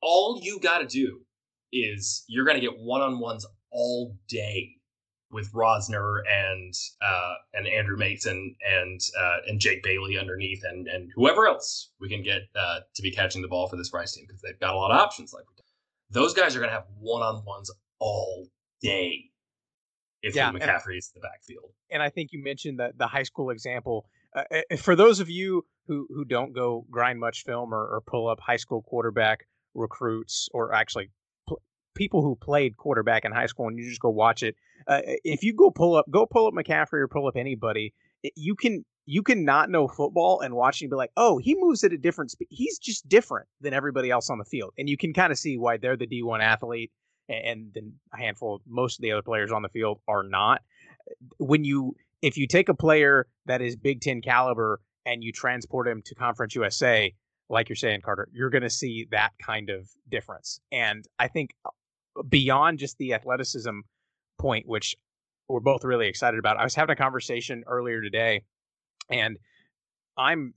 all 0.04 0.38
you 0.44 0.60
got 0.60 0.80
to 0.80 0.86
do 0.86 1.22
is 1.72 2.24
you're 2.28 2.46
going 2.46 2.60
to 2.60 2.62
get 2.62 2.78
one 2.78 3.02
on 3.02 3.20
ones 3.20 3.46
all 3.72 4.16
day 4.28 4.76
with 5.34 5.52
Rosner 5.52 6.22
and 6.30 6.74
uh, 7.02 7.34
and 7.54 7.68
Andrew 7.68 7.98
Mason 7.98 8.56
and 8.66 9.02
uh, 9.20 9.38
and 9.48 9.60
Jake 9.60 9.84
Bailey 9.84 10.18
underneath 10.18 10.64
and 10.64 10.88
and 10.88 11.12
whoever 11.16 11.48
else 11.48 11.92
we 12.00 12.10
can 12.10 12.24
get 12.24 12.44
uh, 12.56 12.80
to 12.94 13.02
be 13.02 13.12
catching 13.12 13.42
the 13.42 13.48
ball 13.48 13.68
for 13.68 13.76
this 13.76 13.92
Rice 13.94 14.14
team 14.14 14.26
because 14.28 14.42
they've 14.42 14.60
got 14.60 14.74
a 14.74 14.78
lot 14.78 14.92
of 14.92 14.98
options. 14.98 15.34
Like 15.34 15.46
those 16.10 16.34
guys 16.34 16.56
are 16.56 16.60
going 16.60 16.70
to 16.70 16.76
have 16.76 16.86
one 17.00 17.22
on 17.22 17.44
ones 17.46 17.72
all 18.00 18.48
day 18.82 19.32
if 20.22 20.36
yeah, 20.36 20.52
McCaffrey 20.52 20.98
is 20.98 21.12
in 21.14 21.22
the 21.22 21.28
backfield. 21.28 21.72
And 21.92 22.02
I 22.02 22.10
think 22.10 22.32
you 22.32 22.42
mentioned 22.42 22.80
that 22.80 22.98
the 22.98 23.08
high 23.08 23.24
school 23.24 23.50
example. 23.50 24.06
Uh, 24.36 24.44
uh, 24.72 24.78
for 24.78 24.96
those 24.96 25.20
of 25.20 25.30
you 25.30 25.64
who 25.88 26.08
who 26.10 26.26
don't 26.26 26.54
go 26.54 26.86
grind 26.90 27.20
much 27.20 27.44
film 27.44 27.74
or, 27.74 27.82
or 27.82 28.02
pull 28.02 28.28
up 28.28 28.40
high 28.40 28.58
school 28.58 28.82
quarterback 28.82 29.46
recruits 29.76 30.50
or 30.54 30.74
actually 30.74 31.10
people 31.96 32.22
who 32.22 32.36
played 32.36 32.78
quarterback 32.78 33.26
in 33.26 33.32
high 33.32 33.46
school 33.46 33.68
and 33.68 33.78
you 33.78 33.88
just 33.88 34.02
go 34.02 34.10
watch 34.10 34.44
it 34.44 34.56
uh, 34.88 35.02
if 35.24 35.44
you 35.44 35.54
go 35.54 35.72
pull 35.72 35.96
up 35.96 36.06
go 36.10 36.26
pull 36.26 36.48
up 36.48 36.54
mccaffrey 36.54 37.00
or 37.00 37.08
pull 37.08 37.28
up 37.28 37.36
anybody 37.36 37.94
you 38.36 38.56
can 38.56 38.84
you 39.06 39.22
can 39.22 39.44
not 39.44 39.70
know 39.70 39.88
football 39.88 40.42
and 40.42 40.54
watch 40.54 40.82
and 40.82 40.90
be 40.90 40.96
like 40.96 41.12
oh 41.18 41.38
he 41.38 41.56
moves 41.58 41.84
at 41.84 41.94
a 41.94 41.98
different 41.98 42.32
speed 42.32 42.48
he's 42.50 42.78
just 42.78 43.08
different 43.08 43.48
than 43.62 43.74
everybody 43.74 44.10
else 44.10 44.30
on 44.30 44.38
the 44.38 44.46
field 44.46 44.74
and 44.78 44.90
you 44.90 44.98
can 44.98 45.14
kind 45.14 45.32
of 45.32 45.38
see 45.38 45.58
why 45.58 45.78
they're 45.78 45.98
the 45.98 46.08
d1 46.08 46.42
athlete 46.42 46.92
and 47.30 47.72
then 47.74 47.94
a 48.14 48.18
handful 48.18 48.56
of 48.56 48.62
most 48.68 49.00
of 49.00 49.02
the 49.02 49.12
other 49.12 49.22
players 49.22 49.52
on 49.52 49.62
the 49.62 49.70
field 49.70 50.00
are 50.08 50.24
not 50.24 50.62
when 51.38 51.64
you 51.64 51.96
if 52.22 52.38
you 52.38 52.48
take 52.48 52.70
a 52.70 52.74
player 52.74 53.28
that 53.46 53.62
is 53.62 53.76
big 53.76 54.02
10 54.02 54.22
caliber 54.22 54.80
and 55.06 55.24
you 55.24 55.32
transport 55.32 55.88
him 55.88 56.02
to 56.06 56.16
conference 56.16 56.56
usa 56.56 57.14
like 57.50 57.70
you're 57.70 57.76
saying, 57.76 58.02
Carter, 58.02 58.28
you're 58.34 58.50
going 58.50 58.64
to 58.64 58.70
see 58.70 59.08
that 59.12 59.32
kind 59.42 59.70
of 59.70 59.90
difference. 60.10 60.60
And 60.72 61.06
I 61.20 61.28
think 61.28 61.52
beyond 62.28 62.80
just 62.80 62.98
the 62.98 63.14
athleticism 63.14 63.80
point, 64.40 64.68
which 64.68 64.96
we're 65.48 65.60
both 65.60 65.84
really 65.84 66.08
excited 66.08 66.40
about, 66.40 66.58
I 66.58 66.64
was 66.64 66.76
having 66.76 66.94
a 66.94 66.98
conversation 66.98 67.64
earlier 67.68 68.02
today, 68.02 68.44
and 69.10 69.38
I'm 70.18 70.54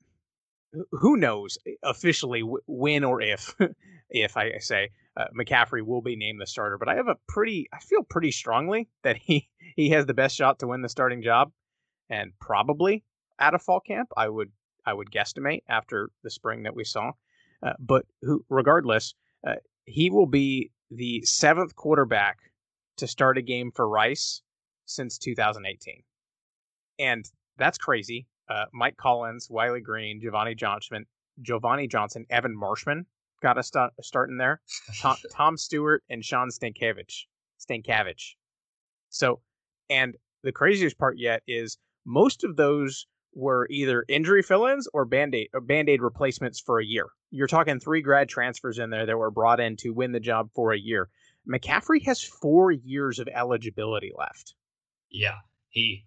who 0.93 1.17
knows 1.17 1.59
officially 1.83 2.43
when 2.67 3.05
or 3.05 3.21
if, 3.21 3.55
if 4.11 4.37
I 4.37 4.59
say 4.59 4.91
uh, 5.17 5.25
McCaffrey 5.39 5.83
will 5.83 6.03
be 6.03 6.17
named 6.17 6.41
the 6.41 6.47
starter, 6.47 6.77
but 6.79 6.89
I 6.89 6.97
have 6.97 7.09
a 7.09 7.17
pretty, 7.29 7.69
I 7.73 7.79
feel 7.79 8.03
pretty 8.03 8.31
strongly 8.31 8.89
that 9.03 9.17
he 9.17 9.49
he 9.77 9.91
has 9.91 10.07
the 10.07 10.15
best 10.15 10.37
shot 10.37 10.59
to 10.61 10.67
win 10.67 10.83
the 10.83 10.89
starting 10.89 11.23
job, 11.23 11.53
and 12.11 12.33
probably 12.41 13.05
out 13.39 13.55
of 13.55 13.63
fall 13.63 13.81
camp, 13.81 14.11
I 14.17 14.29
would 14.29 14.51
I 14.85 14.93
would 14.93 15.11
guesstimate 15.11 15.63
after 15.69 16.11
the 16.23 16.31
spring 16.31 16.63
that 16.65 16.77
we 16.77 16.85
saw. 16.85 17.13
Uh, 17.63 17.73
but 17.79 18.05
who, 18.23 18.45
regardless, 18.49 19.15
uh, 19.47 19.55
he 19.87 20.11
will 20.11 20.27
be 20.27 20.71
the 20.91 21.23
seventh 21.23 21.75
quarterback 21.75 22.39
to 22.99 23.07
start 23.07 23.39
a 23.39 23.43
game 23.43 23.71
for 23.73 23.89
Rice 23.89 24.43
since 24.87 25.19
2018, 25.19 26.03
and 26.99 27.31
that's 27.59 27.79
crazy. 27.79 28.27
Uh, 28.49 28.67
Mike 28.73 28.97
Collins, 28.97 29.49
Wiley 29.51 29.81
Green, 29.81 30.21
JoVoni 30.21 30.57
Johnson, 30.57 31.05
JoVoni 31.43 31.91
Johnson, 31.91 32.25
Evan 32.31 32.57
Marshman 32.57 33.07
got 33.43 33.59
a, 33.59 33.63
start, 33.63 33.93
a 33.99 34.03
start 34.03 34.31
in 34.31 34.39
there. 34.39 34.61
Tom, 35.01 35.17
Tom 35.33 35.57
Stewart 35.57 36.03
and 36.09 36.25
Sean 36.25 36.49
Stankavage. 36.49 37.25
Stankavage. 37.59 38.35
So, 39.11 39.41
and 39.91 40.17
the 40.43 40.53
craziest 40.53 40.99
part 40.99 41.19
yet 41.19 41.43
is 41.47 41.79
most 42.05 42.45
of 42.45 42.57
those 42.57 43.07
were 43.37 43.69
either 43.71 44.03
injury 44.09 44.43
fill-ins 44.43 44.89
or 44.95 45.05
band-aid 45.05 45.49
or 45.53 45.61
band-aid 45.61 46.01
replacements 46.01 46.59
for 46.59 46.81
a 46.81 46.85
year. 46.85 47.07
You're 47.31 47.47
talking 47.47 47.79
three 47.79 48.01
grad 48.01 48.31
transfers 48.31 48.79
in 48.79 48.89
there 48.89 49.05
that 49.05 49.19
were 49.19 49.31
brought 49.31 49.61
in 49.61 49.77
to 49.79 49.91
win 49.91 50.13
the 50.13 50.21
job 50.21 50.49
for 50.55 50.73
a 50.73 50.79
year. 50.79 51.11
McCaffrey 51.47 52.03
has 52.07 52.23
four 52.23 52.73
years 52.73 53.19
of 53.19 53.29
eligibility 53.29 54.11
left. 54.17 54.55
Yeah, 55.11 55.37
he. 55.69 56.07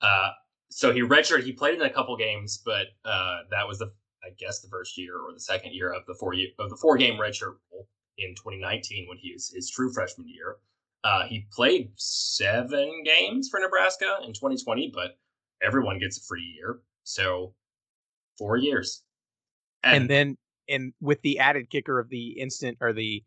Uh, 0.00 0.30
so 0.70 0.92
he 0.92 1.02
redshirted. 1.02 1.42
He 1.42 1.52
played 1.52 1.74
in 1.74 1.82
a 1.82 1.90
couple 1.90 2.16
games, 2.16 2.62
but 2.64 2.86
uh, 3.04 3.40
that 3.50 3.66
was 3.66 3.80
the, 3.80 3.92
I 4.24 4.30
guess, 4.38 4.60
the 4.60 4.68
first 4.68 4.96
year 4.96 5.18
or 5.18 5.32
the 5.32 5.40
second 5.40 5.74
year 5.74 5.92
of 5.92 6.06
the 6.06 6.14
four 6.14 6.32
year 6.32 6.48
of 6.60 6.70
the 6.70 6.76
four 6.76 6.96
game 6.96 7.18
redshirt 7.18 7.56
rule 7.72 7.88
in 8.18 8.36
2019 8.36 9.08
when 9.08 9.18
he 9.18 9.32
was 9.32 9.52
his 9.52 9.68
true 9.68 9.92
freshman 9.92 10.28
year. 10.28 10.56
Uh, 11.02 11.24
he 11.26 11.48
played 11.52 11.90
seven 11.96 13.02
games 13.04 13.48
for 13.50 13.58
Nebraska 13.58 14.18
in 14.22 14.32
2020, 14.32 14.92
but 14.94 15.18
everyone 15.62 15.98
gets 15.98 16.18
a 16.18 16.22
free 16.22 16.54
year. 16.56 16.80
So 17.04 17.54
four 18.38 18.56
years. 18.56 19.02
And, 19.84 20.02
and 20.02 20.10
then 20.10 20.36
and 20.68 20.92
with 21.00 21.20
the 21.22 21.38
added 21.38 21.70
kicker 21.70 21.98
of 21.98 22.08
the 22.08 22.38
instant 22.40 22.78
or 22.80 22.92
the 22.92 23.22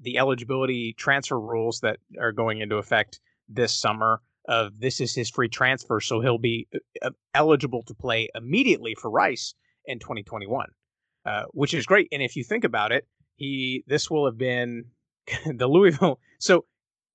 the 0.00 0.18
eligibility 0.18 0.94
transfer 0.94 1.38
rules 1.38 1.80
that 1.80 1.98
are 2.20 2.32
going 2.32 2.60
into 2.60 2.76
effect 2.76 3.20
this 3.48 3.74
summer 3.74 4.20
of 4.48 4.80
this 4.80 5.00
is 5.00 5.14
his 5.14 5.30
free 5.30 5.48
transfer 5.48 6.00
so 6.00 6.20
he'll 6.20 6.38
be 6.38 6.66
uh, 6.74 7.06
uh, 7.06 7.10
eligible 7.34 7.82
to 7.84 7.94
play 7.94 8.28
immediately 8.34 8.96
for 9.00 9.10
Rice 9.10 9.54
in 9.86 10.00
2021 10.00 10.66
uh, 11.24 11.44
which 11.52 11.72
is 11.72 11.86
great 11.86 12.08
and 12.10 12.20
if 12.20 12.34
you 12.34 12.42
think 12.42 12.64
about 12.64 12.90
it 12.90 13.06
he 13.36 13.84
this 13.86 14.10
will 14.10 14.26
have 14.26 14.36
been 14.36 14.84
the 15.46 15.68
Louisville 15.68 16.18
so 16.40 16.64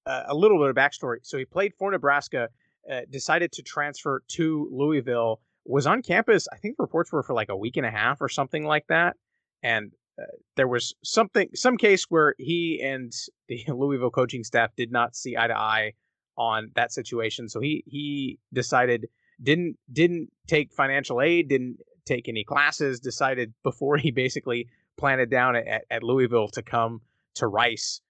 uh, 0.06 0.24
a 0.28 0.36
little 0.36 0.58
bit 0.60 0.70
of 0.70 0.76
backstory 0.76 1.18
so 1.24 1.38
he 1.38 1.44
played 1.44 1.74
for 1.78 1.92
Nebraska 1.92 2.48
uh, 2.92 3.02
decided 3.10 3.52
to 3.54 3.62
transfer 3.62 4.24
to 4.30 4.70
Louisville, 4.72 5.42
was 5.66 5.86
on 5.86 6.02
campus. 6.02 6.48
I 6.52 6.58
think 6.58 6.76
reports 6.80 7.12
were 7.12 7.24
for 7.24 7.34
like 7.34 7.50
a 7.50 7.58
week 7.58 7.78
and 7.78 7.86
a 7.86 7.92
half 7.92 8.22
or 8.22 8.30
something 8.30 8.64
like 8.64 8.88
that. 8.88 9.16
And 9.62 9.92
uh, 10.20 10.26
there 10.56 10.68
was 10.68 10.96
something, 11.04 11.50
some 11.54 11.78
case 11.78 12.06
where 12.10 12.36
he 12.38 12.82
and 12.84 13.12
the 13.48 13.64
Louisville 13.68 14.10
coaching 14.10 14.44
staff 14.44 14.72
did 14.76 14.92
not 14.92 15.16
see 15.16 15.36
eye 15.38 15.48
to 15.48 15.58
eye 15.58 15.94
on 16.38 16.72
that 16.76 16.92
situation. 16.92 17.50
So 17.50 17.60
he 17.60 17.84
he 17.88 18.40
decided 18.54 19.08
didn't 19.42 19.78
didn't 19.92 20.30
take 20.48 20.72
financial 20.74 21.22
aid, 21.22 21.50
didn't 21.50 21.78
take 22.06 22.30
any 22.30 22.44
classes. 22.44 23.00
Decided 23.00 23.54
before 23.64 23.98
he 23.98 24.12
basically 24.12 24.68
planted 24.98 25.30
down 25.30 25.56
at, 25.56 25.84
at 25.90 26.04
Louisville 26.04 26.48
to 26.50 26.62
come 26.62 27.02
to 27.36 27.48
Rice 27.48 28.02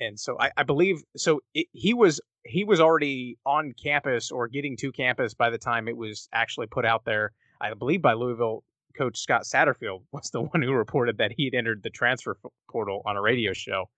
and 0.00 0.18
so 0.18 0.36
I, 0.38 0.50
I 0.56 0.62
believe 0.62 1.02
so. 1.16 1.40
It, 1.54 1.66
he 1.72 1.94
was 1.94 2.20
he 2.44 2.64
was 2.64 2.80
already 2.80 3.38
on 3.46 3.72
campus 3.82 4.30
or 4.30 4.48
getting 4.48 4.76
to 4.78 4.92
campus 4.92 5.34
by 5.34 5.50
the 5.50 5.58
time 5.58 5.88
it 5.88 5.96
was 5.96 6.28
actually 6.32 6.66
put 6.66 6.84
out 6.84 7.04
there. 7.04 7.32
I 7.60 7.72
believe 7.74 8.02
by 8.02 8.14
Louisville 8.14 8.64
coach 8.96 9.18
Scott 9.18 9.42
Satterfield 9.42 10.02
was 10.12 10.30
the 10.30 10.42
one 10.42 10.62
who 10.62 10.72
reported 10.72 11.18
that 11.18 11.32
he 11.36 11.44
had 11.44 11.54
entered 11.54 11.82
the 11.82 11.90
transfer 11.90 12.36
portal 12.70 13.02
on 13.06 13.16
a 13.16 13.22
radio 13.22 13.52
show. 13.52 13.88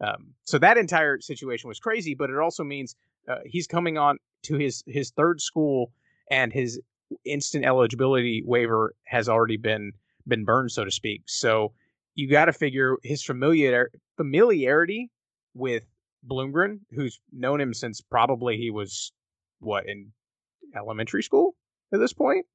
Um, 0.00 0.34
so 0.44 0.58
that 0.58 0.78
entire 0.78 1.20
situation 1.20 1.68
was 1.68 1.80
crazy, 1.80 2.14
but 2.14 2.30
it 2.30 2.38
also 2.38 2.62
means 2.62 2.94
uh, 3.28 3.38
he's 3.44 3.66
coming 3.66 3.98
on 3.98 4.18
to 4.44 4.56
his 4.56 4.84
his 4.86 5.10
third 5.10 5.40
school, 5.40 5.92
and 6.30 6.52
his 6.52 6.80
instant 7.24 7.64
eligibility 7.64 8.42
waiver 8.44 8.94
has 9.04 9.28
already 9.28 9.56
been 9.56 9.92
been 10.26 10.44
burned, 10.44 10.70
so 10.70 10.84
to 10.84 10.90
speak. 10.90 11.22
So 11.26 11.72
you 12.14 12.28
got 12.28 12.46
to 12.46 12.52
figure 12.52 12.96
his 13.02 13.22
familiar 13.22 13.90
familiarity 14.16 15.10
with 15.58 15.82
Bloomgren, 16.26 16.80
who's 16.92 17.20
known 17.32 17.60
him 17.60 17.74
since 17.74 18.00
probably 18.00 18.56
he 18.56 18.70
was 18.70 19.12
what 19.60 19.88
in 19.88 20.12
elementary 20.76 21.22
school 21.22 21.54
at 21.92 22.00
this 22.00 22.12
point, 22.12 22.46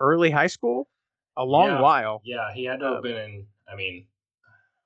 early 0.00 0.30
high 0.30 0.46
school, 0.46 0.88
a 1.36 1.44
long 1.44 1.68
yeah, 1.68 1.80
while. 1.80 2.20
Yeah, 2.24 2.52
he 2.52 2.64
had 2.64 2.80
to 2.80 2.86
have 2.86 2.96
um, 2.96 3.02
been 3.02 3.16
in. 3.16 3.46
I 3.70 3.76
mean, 3.76 4.06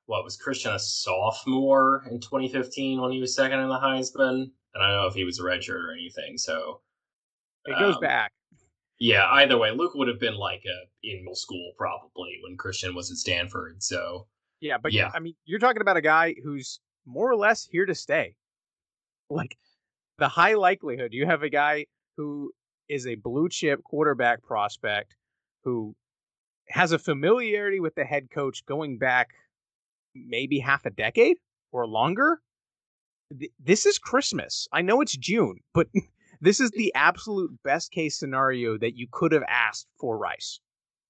what 0.06 0.24
was 0.24 0.36
Christian 0.36 0.72
a 0.72 0.78
sophomore 0.78 2.04
in 2.10 2.20
2015 2.20 3.00
when 3.00 3.12
he 3.12 3.20
was 3.20 3.34
second 3.34 3.60
in 3.60 3.68
the 3.68 3.78
Heisman? 3.78 4.50
And 4.74 4.82
I 4.82 4.88
don't 4.88 5.02
know 5.02 5.06
if 5.06 5.14
he 5.14 5.24
was 5.24 5.38
a 5.38 5.42
redshirt 5.42 5.82
or 5.82 5.92
anything. 5.92 6.36
So 6.36 6.80
it 7.64 7.78
goes 7.78 7.94
um, 7.94 8.00
back. 8.00 8.32
Yeah, 8.98 9.26
either 9.32 9.58
way, 9.58 9.70
Luke 9.70 9.94
would 9.94 10.08
have 10.08 10.20
been 10.20 10.36
like 10.36 10.62
a 10.66 11.08
in 11.08 11.18
middle 11.20 11.34
school 11.34 11.72
probably 11.76 12.38
when 12.42 12.56
Christian 12.56 12.94
was 12.94 13.10
at 13.10 13.16
Stanford. 13.16 13.82
So 13.82 14.26
yeah, 14.60 14.78
but 14.78 14.92
yeah, 14.92 15.10
I 15.14 15.20
mean, 15.20 15.34
you're 15.44 15.58
talking 15.58 15.82
about 15.82 15.96
a 15.96 16.00
guy 16.00 16.34
who's 16.42 16.80
more 17.06 17.30
or 17.30 17.36
less 17.36 17.64
here 17.64 17.86
to 17.86 17.94
stay. 17.94 18.34
Like 19.30 19.56
the 20.18 20.28
high 20.28 20.54
likelihood 20.54 21.12
you 21.12 21.26
have 21.26 21.42
a 21.42 21.48
guy 21.48 21.86
who 22.16 22.52
is 22.88 23.06
a 23.06 23.14
blue 23.16 23.48
chip 23.48 23.82
quarterback 23.82 24.42
prospect 24.42 25.16
who 25.64 25.94
has 26.68 26.92
a 26.92 26.98
familiarity 26.98 27.80
with 27.80 27.94
the 27.94 28.04
head 28.04 28.30
coach 28.30 28.64
going 28.66 28.98
back 28.98 29.30
maybe 30.14 30.58
half 30.58 30.86
a 30.86 30.90
decade 30.90 31.36
or 31.72 31.86
longer. 31.86 32.40
This 33.58 33.86
is 33.86 33.98
Christmas. 33.98 34.68
I 34.72 34.82
know 34.82 35.00
it's 35.00 35.16
June, 35.16 35.60
but 35.72 35.88
this 36.40 36.60
is 36.60 36.70
the 36.70 36.92
absolute 36.94 37.50
best 37.64 37.90
case 37.90 38.18
scenario 38.18 38.78
that 38.78 38.96
you 38.96 39.08
could 39.10 39.32
have 39.32 39.44
asked 39.48 39.88
for 39.98 40.16
Rice. 40.16 40.60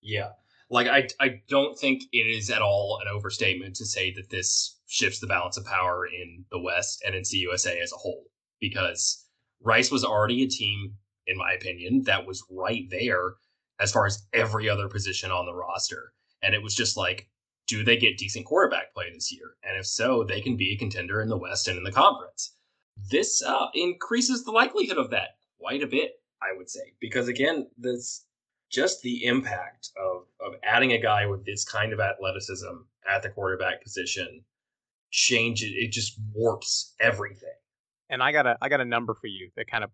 Yeah. 0.01 0.31
Like 0.71 0.87
I 0.87 1.09
I 1.21 1.43
don't 1.49 1.79
think 1.79 2.05
it 2.13 2.27
is 2.27 2.51
at 2.51 2.63
all 2.63 2.99
an 3.03 3.09
overstatement 3.09 3.77
to 3.77 3.87
say 3.87 4.13
that 4.15 4.31
this 4.31 4.74
shifts 4.87 5.21
the 5.21 5.27
balance 5.27 5.57
of 5.57 5.65
power 5.65 6.07
in 6.07 6.45
the 6.51 6.61
West 6.61 7.03
and 7.07 7.15
in 7.15 7.23
CUSA 7.23 7.83
as 7.83 7.93
a 7.93 7.97
whole 7.97 8.25
because 8.61 9.25
Rice 9.63 9.91
was 9.91 10.05
already 10.05 10.43
a 10.43 10.49
team, 10.49 10.95
in 11.27 11.37
my 11.37 11.53
opinion, 11.53 12.03
that 12.05 12.27
was 12.27 12.45
right 12.51 12.89
there 12.91 13.35
as 13.81 13.93
far 13.93 14.07
as 14.07 14.27
every 14.33 14.69
other 14.69 14.89
position 14.89 15.31
on 15.31 15.47
the 15.47 15.55
roster. 15.55 16.13
And 16.43 16.55
it 16.55 16.63
was 16.63 16.75
just 16.75 16.97
like, 16.97 17.29
do 17.67 17.83
they 17.83 17.97
get 17.97 18.19
decent 18.19 18.47
quarterback 18.47 18.93
play 18.95 19.11
this 19.13 19.33
year? 19.33 19.57
And 19.63 19.77
if 19.79 19.87
so, 19.87 20.23
they 20.23 20.41
can 20.41 20.57
be 20.57 20.73
a 20.73 20.79
contender 20.79 21.23
in 21.23 21.29
the 21.29 21.39
West 21.39 21.67
and 21.67 21.79
in 21.79 21.85
the 21.85 21.93
conference. 21.93 22.55
this 23.11 23.43
uh, 23.43 23.67
increases 23.75 24.45
the 24.45 24.53
likelihood 24.53 24.99
of 24.99 25.11
that 25.11 25.37
quite 25.59 25.83
a 25.83 25.87
bit, 25.87 26.13
I 26.43 26.57
would 26.57 26.71
say, 26.71 26.93
because 27.01 27.29
again, 27.29 27.69
this 27.79 28.27
just 28.71 29.03
the 29.03 29.25
impact 29.25 29.91
of 29.97 30.27
of 30.41 30.55
adding 30.63 30.93
a 30.93 30.99
guy 31.01 31.27
with 31.27 31.45
this 31.45 31.65
kind 31.65 31.93
of 31.93 32.01
athleticism 32.01 32.75
at 33.09 33.23
the 33.23 33.31
quarterback 33.31 33.83
position 33.83 34.45
changes 35.15 35.69
it 35.71 35.75
it 35.75 35.93
just 35.93 36.19
warps 36.35 36.95
everything. 37.01 37.55
And 38.11 38.23
I 38.23 38.33
got 38.33 38.47
a 38.47 38.59
I 38.61 38.69
got 38.69 38.81
a 38.81 38.85
number 38.85 39.15
for 39.15 39.29
you 39.29 39.49
that 39.57 39.69
kind 39.69 39.85
of 39.85 39.91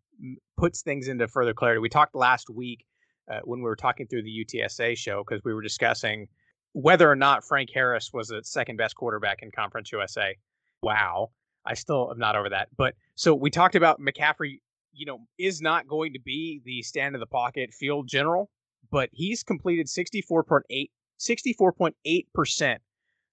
puts 0.57 0.83
things 0.83 1.09
into 1.09 1.29
further 1.29 1.53
clarity. 1.53 1.79
We 1.79 1.91
talked 1.91 2.15
last 2.15 2.49
week 2.49 2.85
uh, 3.31 3.41
when 3.45 3.61
we 3.61 3.65
were 3.65 3.77
talking 3.77 4.07
through 4.07 4.23
the 4.23 4.45
UTSA 4.45 4.97
show 4.97 5.23
because 5.23 5.45
we 5.45 5.53
were 5.53 5.63
discussing 5.63 6.27
whether 6.73 7.11
or 7.11 7.17
not 7.17 7.45
Frank 7.45 7.69
Harris 7.73 8.11
was 8.13 8.29
the 8.29 8.41
second 8.45 8.77
best 8.77 8.97
quarterback 8.97 9.43
in 9.43 9.51
Conference 9.51 9.93
USA. 9.93 10.37
Wow. 10.83 11.31
I 11.67 11.75
still 11.75 12.11
am 12.11 12.19
not 12.19 12.35
over 12.35 12.49
that. 12.49 12.69
But 12.79 12.95
so 13.15 13.35
we 13.35 13.51
talked 13.51 13.75
about 13.75 14.01
McCaffrey, 14.01 14.61
you 14.95 15.05
know, 15.05 15.19
is 15.39 15.61
not 15.61 15.87
going 15.87 16.15
to 16.15 16.21
be 16.21 16.63
the 16.65 16.81
stand 16.83 17.15
in 17.15 17.21
the 17.21 17.27
pocket 17.27 17.75
field 17.75 18.09
general, 18.09 18.49
but 18.91 19.11
he's 19.13 19.43
completed 19.43 19.87
64.8 19.87 20.89
64.8% 21.21 22.79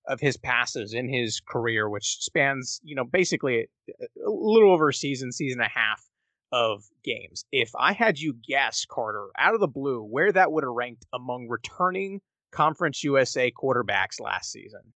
of 0.08 0.20
his 0.20 0.38
passes 0.38 0.94
in 0.94 1.10
his 1.10 1.40
career, 1.40 1.90
which 1.90 2.18
spans, 2.20 2.80
you 2.84 2.96
know, 2.96 3.04
basically 3.04 3.68
a, 3.90 3.92
a 4.26 4.30
little 4.30 4.72
over 4.72 4.90
a 4.90 4.94
season, 4.94 5.32
season 5.32 5.60
and 5.60 5.70
a 5.70 5.80
half 5.80 6.04
of 6.52 6.86
games. 7.04 7.44
If 7.52 7.72
I 7.78 7.94
had 7.94 8.20
you 8.20 8.36
guess, 8.48 8.86
Carter, 8.86 9.28
out 9.38 9.54
of 9.54 9.60
the 9.60 9.68
blue, 9.68 10.02
where 10.02 10.32
that 10.32 10.52
would 10.52 10.64
have 10.64 10.74
ranked 10.74 11.06
among 11.14 11.48
returning 11.50 12.22
Conference 12.52 13.04
USA 13.04 13.52
quarterbacks 13.52 14.22
last 14.22 14.52
season, 14.52 14.94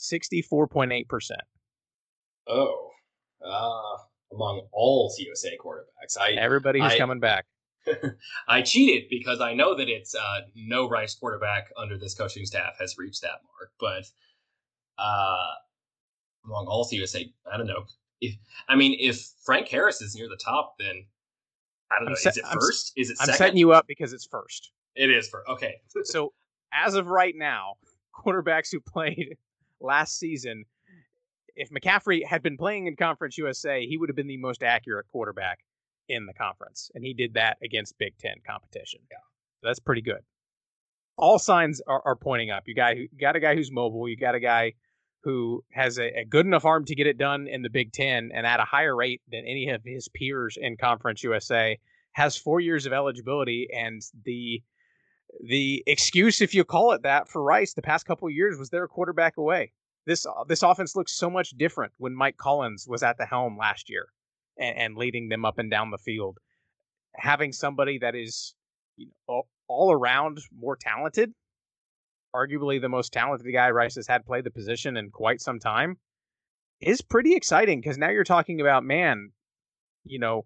64.8%. 0.00 1.04
Oh, 2.46 2.90
uh, 3.44 4.34
among 4.34 4.66
all 4.72 5.14
CUSA 5.18 5.52
quarterbacks, 5.62 6.18
I 6.18 6.32
everybody 6.32 6.80
who's 6.80 6.92
I, 6.92 6.98
coming 6.98 7.20
back. 7.20 7.44
I 8.48 8.62
cheated 8.62 9.08
because 9.10 9.40
I 9.40 9.54
know 9.54 9.74
that 9.76 9.88
it's 9.88 10.14
uh, 10.14 10.40
no 10.54 10.88
Rice 10.88 11.14
quarterback 11.14 11.68
under 11.76 11.98
this 11.98 12.14
coaching 12.14 12.46
staff 12.46 12.76
has 12.78 12.96
reached 12.98 13.22
that 13.22 13.40
mark, 13.44 13.72
but 13.78 14.04
uh, 14.98 15.52
among 16.44 16.66
all 16.66 16.84
CUSA, 16.84 17.32
I 17.50 17.56
don't 17.56 17.66
know. 17.66 17.84
If 18.20 18.36
I 18.68 18.76
mean, 18.76 18.96
if 19.00 19.30
Frank 19.44 19.68
Harris 19.68 20.00
is 20.00 20.14
near 20.14 20.28
the 20.28 20.38
top, 20.42 20.76
then 20.78 21.04
I 21.90 21.98
don't 21.98 22.08
know. 22.08 22.12
is 22.12 22.24
it 22.36 22.44
1st 22.44 22.92
is 22.96 23.10
it? 23.10 23.16
I'm 23.20 23.34
setting 23.34 23.56
you 23.56 23.72
up 23.72 23.86
because 23.86 24.12
it's 24.12 24.26
first. 24.26 24.70
It 24.96 25.10
is 25.10 25.28
for 25.28 25.48
okay. 25.50 25.76
so 26.04 26.32
as 26.72 26.94
of 26.94 27.06
right 27.06 27.34
now, 27.36 27.74
quarterbacks 28.14 28.70
who 28.70 28.80
played 28.80 29.36
last 29.80 30.18
season, 30.18 30.64
if 31.56 31.70
McCaffrey 31.70 32.24
had 32.24 32.42
been 32.42 32.56
playing 32.56 32.86
in 32.86 32.96
Conference 32.96 33.38
USA, 33.38 33.86
he 33.86 33.96
would 33.96 34.08
have 34.08 34.16
been 34.16 34.26
the 34.26 34.36
most 34.36 34.62
accurate 34.62 35.06
quarterback 35.12 35.60
in 36.08 36.26
the 36.26 36.34
conference, 36.34 36.90
and 36.94 37.04
he 37.04 37.14
did 37.14 37.34
that 37.34 37.56
against 37.62 37.96
Big 37.98 38.16
Ten 38.18 38.34
competition. 38.46 39.00
Yeah, 39.10 39.18
so 39.60 39.68
that's 39.68 39.80
pretty 39.80 40.02
good. 40.02 40.20
All 41.16 41.38
signs 41.38 41.80
are, 41.86 42.02
are 42.04 42.16
pointing 42.16 42.50
up. 42.50 42.64
You 42.66 42.74
got 42.74 42.96
you 42.96 43.08
got 43.20 43.36
a 43.36 43.40
guy 43.40 43.54
who's 43.54 43.70
mobile. 43.70 44.08
You 44.08 44.16
got 44.16 44.34
a 44.34 44.40
guy 44.40 44.74
who 45.24 45.64
has 45.72 45.98
a, 45.98 46.20
a, 46.20 46.24
good 46.24 46.44
enough 46.44 46.66
arm 46.66 46.84
to 46.84 46.94
get 46.94 47.06
it 47.06 47.16
done 47.16 47.48
in 47.48 47.62
the 47.62 47.70
Big 47.70 47.92
Ten 47.92 48.30
and 48.34 48.46
at 48.46 48.60
a 48.60 48.64
higher 48.64 48.94
rate 48.94 49.22
than 49.30 49.40
any 49.46 49.70
of 49.70 49.82
his 49.82 50.06
peers 50.08 50.58
in 50.60 50.76
Conference 50.76 51.24
USA. 51.24 51.78
Has 52.12 52.36
four 52.36 52.60
years 52.60 52.86
of 52.86 52.92
eligibility, 52.92 53.66
and 53.74 54.00
the 54.24 54.62
the 55.48 55.82
excuse, 55.86 56.40
if 56.40 56.54
you 56.54 56.64
call 56.64 56.92
it 56.92 57.02
that, 57.02 57.28
for 57.28 57.42
Rice 57.42 57.74
the 57.74 57.82
past 57.82 58.06
couple 58.06 58.30
years 58.30 58.56
was 58.56 58.70
they're 58.70 58.84
a 58.84 58.88
quarterback 58.88 59.36
away. 59.36 59.72
This 60.06 60.26
uh, 60.26 60.44
this 60.46 60.62
offense 60.62 60.94
looks 60.94 61.12
so 61.12 61.28
much 61.28 61.50
different 61.50 61.92
when 61.96 62.14
Mike 62.14 62.36
Collins 62.36 62.86
was 62.88 63.02
at 63.02 63.16
the 63.18 63.26
helm 63.26 63.56
last 63.58 63.90
year 63.90 64.06
and, 64.58 64.78
and 64.78 64.96
leading 64.96 65.28
them 65.28 65.44
up 65.44 65.58
and 65.58 65.70
down 65.70 65.90
the 65.90 65.98
field. 65.98 66.38
Having 67.16 67.52
somebody 67.52 67.98
that 67.98 68.14
is 68.14 68.54
you 68.96 69.06
know, 69.06 69.12
all, 69.26 69.48
all 69.66 69.92
around 69.92 70.38
more 70.56 70.76
talented, 70.76 71.32
arguably 72.34 72.80
the 72.80 72.88
most 72.88 73.12
talented 73.12 73.50
guy 73.52 73.70
Rice 73.70 73.94
has 73.94 74.06
had 74.06 74.26
play 74.26 74.40
the 74.40 74.50
position 74.50 74.96
in 74.96 75.10
quite 75.10 75.40
some 75.40 75.58
time, 75.58 75.96
is 76.80 77.00
pretty 77.00 77.34
exciting 77.34 77.80
because 77.80 77.98
now 77.98 78.10
you're 78.10 78.24
talking 78.24 78.60
about 78.60 78.84
man, 78.84 79.30
you 80.04 80.18
know, 80.18 80.44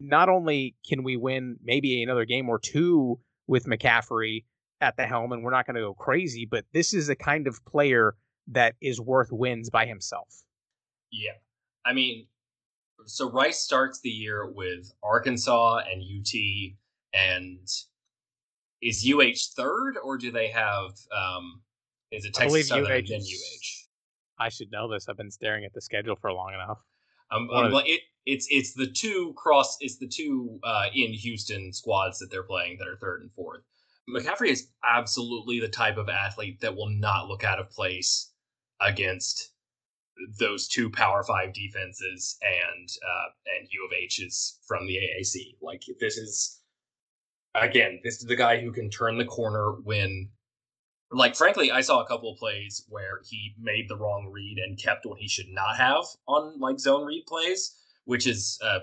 not 0.00 0.28
only 0.28 0.74
can 0.88 1.02
we 1.02 1.16
win 1.16 1.56
maybe 1.62 2.02
another 2.02 2.24
game 2.24 2.48
or 2.48 2.58
two 2.58 3.18
with 3.46 3.66
McCaffrey 3.66 4.44
at 4.80 4.96
the 4.96 5.06
helm, 5.06 5.32
and 5.32 5.42
we're 5.42 5.50
not 5.50 5.66
going 5.66 5.76
to 5.76 5.82
go 5.82 5.94
crazy, 5.94 6.46
but 6.50 6.64
this 6.72 6.92
is 6.92 7.08
a 7.08 7.16
kind 7.16 7.46
of 7.46 7.64
player 7.64 8.14
that 8.48 8.74
is 8.80 9.00
worth 9.00 9.32
wins 9.32 9.70
by 9.70 9.86
himself. 9.86 10.28
Yeah. 11.10 11.32
I 11.84 11.92
mean, 11.92 12.26
so 13.06 13.30
Rice 13.30 13.60
starts 13.60 14.00
the 14.00 14.10
year 14.10 14.50
with 14.50 14.92
Arkansas 15.02 15.82
and 15.90 16.02
UT, 16.02 16.34
and 17.14 17.68
is 18.82 19.06
UH 19.06 19.54
third, 19.56 19.96
or 20.02 20.18
do 20.18 20.30
they 20.30 20.48
have, 20.48 20.90
um, 21.16 21.62
is 22.10 22.24
it 22.24 22.34
Texas 22.34 22.68
Southern 22.68 22.86
UH 22.86 22.94
and 22.94 23.08
then 23.08 23.20
UH? 23.20 23.86
I 24.38 24.48
should 24.48 24.70
know 24.70 24.90
this. 24.90 25.08
I've 25.08 25.16
been 25.16 25.30
staring 25.30 25.64
at 25.64 25.72
the 25.72 25.80
schedule 25.80 26.16
for 26.16 26.32
long 26.32 26.52
enough. 26.54 26.78
Um, 27.30 27.50
um, 27.50 27.74
it, 27.86 28.02
it's 28.24 28.46
it's 28.50 28.74
the 28.74 28.86
two 28.86 29.32
cross 29.36 29.76
it's 29.80 29.98
the 29.98 30.06
two 30.06 30.60
uh, 30.62 30.86
in 30.94 31.12
Houston 31.12 31.72
squads 31.72 32.18
that 32.18 32.30
they're 32.30 32.42
playing 32.42 32.78
that 32.78 32.88
are 32.88 32.96
third 32.96 33.22
and 33.22 33.32
fourth. 33.32 33.62
McCaffrey 34.08 34.50
is 34.50 34.68
absolutely 34.84 35.58
the 35.58 35.68
type 35.68 35.96
of 35.96 36.08
athlete 36.08 36.60
that 36.60 36.76
will 36.76 36.90
not 36.90 37.26
look 37.26 37.42
out 37.42 37.58
of 37.58 37.70
place 37.70 38.30
against 38.80 39.50
those 40.38 40.68
two 40.68 40.88
Power 40.90 41.24
Five 41.24 41.52
defenses 41.52 42.38
and 42.42 42.88
uh, 42.88 43.28
and 43.58 43.68
U 43.70 43.86
of 43.86 43.92
H 43.92 44.20
is 44.20 44.58
from 44.66 44.86
the 44.86 44.96
AAC. 44.96 45.56
Like 45.60 45.82
this 45.98 46.16
is 46.16 46.60
again, 47.62 48.00
this 48.04 48.16
is 48.16 48.26
the 48.26 48.36
guy 48.36 48.60
who 48.60 48.72
can 48.72 48.90
turn 48.90 49.18
the 49.18 49.24
corner 49.24 49.72
when 49.84 50.30
like 51.12 51.36
frankly 51.36 51.70
i 51.70 51.80
saw 51.80 52.00
a 52.00 52.06
couple 52.06 52.32
of 52.32 52.38
plays 52.38 52.84
where 52.88 53.20
he 53.24 53.54
made 53.60 53.88
the 53.88 53.96
wrong 53.96 54.28
read 54.32 54.58
and 54.58 54.78
kept 54.78 55.06
what 55.06 55.18
he 55.18 55.28
should 55.28 55.48
not 55.48 55.76
have 55.76 56.04
on 56.26 56.58
like 56.58 56.80
zone 56.80 57.04
read 57.06 57.24
plays 57.26 57.76
which 58.04 58.26
is 58.26 58.58
uh 58.62 58.80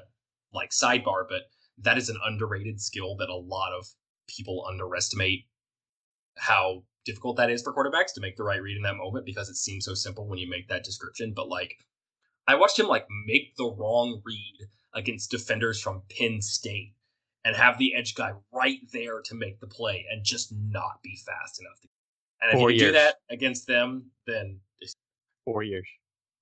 like 0.54 0.70
sidebar 0.70 1.26
but 1.28 1.42
that 1.78 1.98
is 1.98 2.10
an 2.10 2.18
underrated 2.26 2.80
skill 2.80 3.16
that 3.18 3.30
a 3.30 3.36
lot 3.36 3.74
of 3.78 3.86
people 4.28 4.66
underestimate 4.70 5.46
how 6.38 6.82
difficult 7.06 7.36
that 7.36 7.50
is 7.50 7.62
for 7.62 7.74
quarterbacks 7.74 8.14
to 8.14 8.22
make 8.22 8.38
the 8.38 8.44
right 8.44 8.62
read 8.62 8.78
in 8.78 8.84
that 8.84 8.96
moment 8.96 9.26
because 9.26 9.50
it 9.50 9.58
seems 9.58 9.84
so 9.84 9.94
simple 9.94 10.26
when 10.26 10.40
you 10.40 10.50
make 10.50 10.70
that 10.70 10.86
description 10.86 11.34
but 11.36 11.50
like 11.50 11.76
i 12.48 12.56
watched 12.56 12.80
him 12.80 12.88
like 12.88 13.06
make 13.28 13.54
the 13.58 13.76
wrong 13.78 14.22
read 14.24 14.70
against 14.94 15.30
defenders 15.30 15.82
from 15.82 16.04
penn 16.18 16.42
state 16.42 16.94
and 17.46 17.56
have 17.56 17.78
the 17.78 17.94
edge 17.96 18.16
guy 18.16 18.32
right 18.54 18.80
there 18.92 19.22
to 19.22 19.36
make 19.36 19.60
the 19.60 19.68
play 19.68 20.06
and 20.12 20.24
just 20.24 20.54
not 20.70 21.02
be 21.04 21.18
fast 21.26 21.60
enough 21.62 21.80
to 21.82 21.88
and 22.44 22.52
if 22.54 22.60
Four 22.60 22.72
you 22.72 22.78
years. 22.78 22.90
do 22.90 22.92
that 22.94 23.16
against 23.30 23.68
them, 23.68 24.12
then 24.28 24.60
four 25.46 25.64
years. 25.64 25.88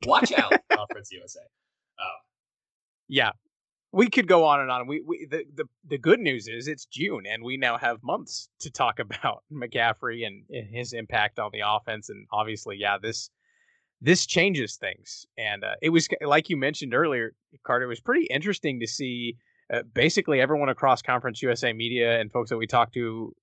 Watch 0.06 0.32
out, 0.38 0.54
Conference 0.72 1.12
USA. 1.12 1.42
Um, 2.00 2.08
yeah, 3.08 3.32
we 3.92 4.10
could 4.10 4.28
go 4.28 4.44
on 4.44 4.62
and 4.62 4.72
on. 4.72 4.88
We, 4.88 5.02
we 5.02 5.28
the, 5.30 5.44
the 5.56 5.66
the 5.88 5.98
good 6.00 6.20
news 6.20 6.48
is 6.48 6.68
it's 6.68 6.86
June, 6.86 7.26
and 7.28 7.44
we 7.44 7.56
now 7.58 7.78
have 7.78 8.02
months 8.04 8.50
to 8.62 8.72
talk 8.72 9.00
about 9.00 9.44
McCaffrey 9.52 10.26
and, 10.26 10.44
and 10.50 10.68
his 10.74 10.94
impact 10.94 11.40
on 11.40 11.52
the 11.54 11.62
offense. 11.66 12.10
And 12.10 12.26
obviously, 12.32 12.78
yeah, 12.80 12.98
this 13.00 13.30
this 14.02 14.26
changes 14.26 14.78
things. 14.78 15.28
And 15.38 15.64
uh, 15.64 15.76
it 15.84 15.90
was 15.90 16.08
like 16.22 16.50
you 16.50 16.58
mentioned 16.58 16.96
earlier, 16.96 17.34
Carter. 17.64 17.86
It 17.86 17.90
was 17.90 18.02
pretty 18.02 18.26
interesting 18.26 18.80
to 18.80 18.88
see. 18.88 19.38
Uh, 19.72 19.84
basically, 19.94 20.42
everyone 20.42 20.70
across 20.70 21.02
Conference 21.02 21.42
USA 21.42 21.72
media 21.72 22.20
and 22.20 22.32
folks 22.32 22.50
that 22.50 22.58
we 22.58 22.68
talked 22.68 22.94
to 22.96 23.34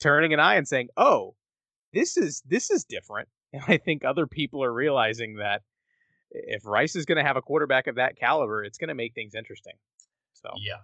turning 0.00 0.34
an 0.34 0.40
eye 0.40 0.56
and 0.56 0.68
saying, 0.68 0.88
"Oh, 0.96 1.34
this 1.92 2.16
is 2.16 2.42
this 2.46 2.70
is 2.70 2.84
different. 2.84 3.28
And 3.50 3.62
I 3.66 3.78
think 3.78 4.04
other 4.04 4.26
people 4.26 4.62
are 4.62 4.70
realizing 4.70 5.36
that 5.36 5.62
if 6.30 6.66
Rice 6.66 6.94
is 6.94 7.06
going 7.06 7.16
to 7.16 7.24
have 7.24 7.38
a 7.38 7.40
quarterback 7.40 7.86
of 7.86 7.94
that 7.94 8.18
caliber, 8.18 8.62
it's 8.62 8.76
going 8.76 8.88
to 8.88 8.94
make 8.94 9.14
things 9.14 9.34
interesting. 9.34 9.72
So 10.34 10.50
yeah. 10.58 10.80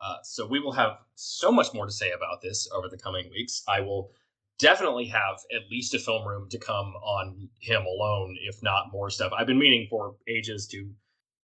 Uh, 0.00 0.16
so 0.24 0.44
we 0.44 0.58
will 0.58 0.72
have 0.72 0.98
so 1.14 1.52
much 1.52 1.72
more 1.72 1.86
to 1.86 1.92
say 1.92 2.10
about 2.10 2.42
this 2.42 2.68
over 2.74 2.88
the 2.88 2.98
coming 2.98 3.30
weeks. 3.30 3.62
I 3.68 3.80
will 3.80 4.10
definitely 4.58 5.06
have 5.06 5.36
at 5.54 5.70
least 5.70 5.94
a 5.94 6.00
film 6.00 6.26
room 6.26 6.48
to 6.50 6.58
come 6.58 6.94
on 6.96 7.48
him 7.60 7.82
alone, 7.82 8.36
if 8.42 8.60
not 8.60 8.90
more 8.90 9.08
stuff. 9.08 9.30
I've 9.38 9.46
been 9.46 9.60
meaning 9.60 9.86
for 9.88 10.16
ages 10.26 10.66
to 10.72 10.90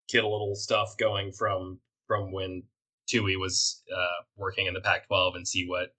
get 0.08 0.24
a 0.24 0.28
little 0.30 0.56
stuff 0.56 0.96
going 0.98 1.34
from 1.34 1.78
from 2.08 2.32
when 2.32 2.64
Tui 3.14 3.36
was 3.38 3.84
uh, 3.96 4.24
working 4.38 4.68
in 4.68 4.74
the 4.74 4.82
Pac-12 4.82 5.36
and 5.36 5.48
see 5.48 5.66
what 5.68 5.90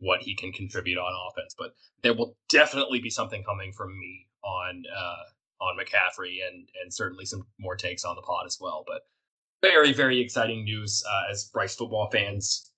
what 0.00 0.20
he 0.20 0.34
can 0.34 0.52
contribute 0.52 0.98
on 0.98 1.12
offense. 1.30 1.54
But 1.56 1.72
there 2.02 2.14
will 2.14 2.36
definitely 2.48 3.00
be 3.00 3.10
something 3.10 3.42
coming 3.44 3.72
from 3.72 3.98
me 3.98 4.26
on 4.42 4.82
uh, 4.94 5.64
on 5.64 5.76
McCaffrey 5.78 6.38
and 6.46 6.68
and 6.82 6.92
certainly 6.92 7.24
some 7.24 7.46
more 7.58 7.76
takes 7.76 8.04
on 8.04 8.16
the 8.16 8.22
pod 8.22 8.46
as 8.46 8.58
well. 8.60 8.84
But 8.86 9.02
very 9.62 9.92
very 9.92 10.20
exciting 10.20 10.64
news 10.64 11.02
uh, 11.08 11.30
as 11.30 11.44
Bryce 11.52 11.76
football 11.76 12.08
fans. 12.10 12.70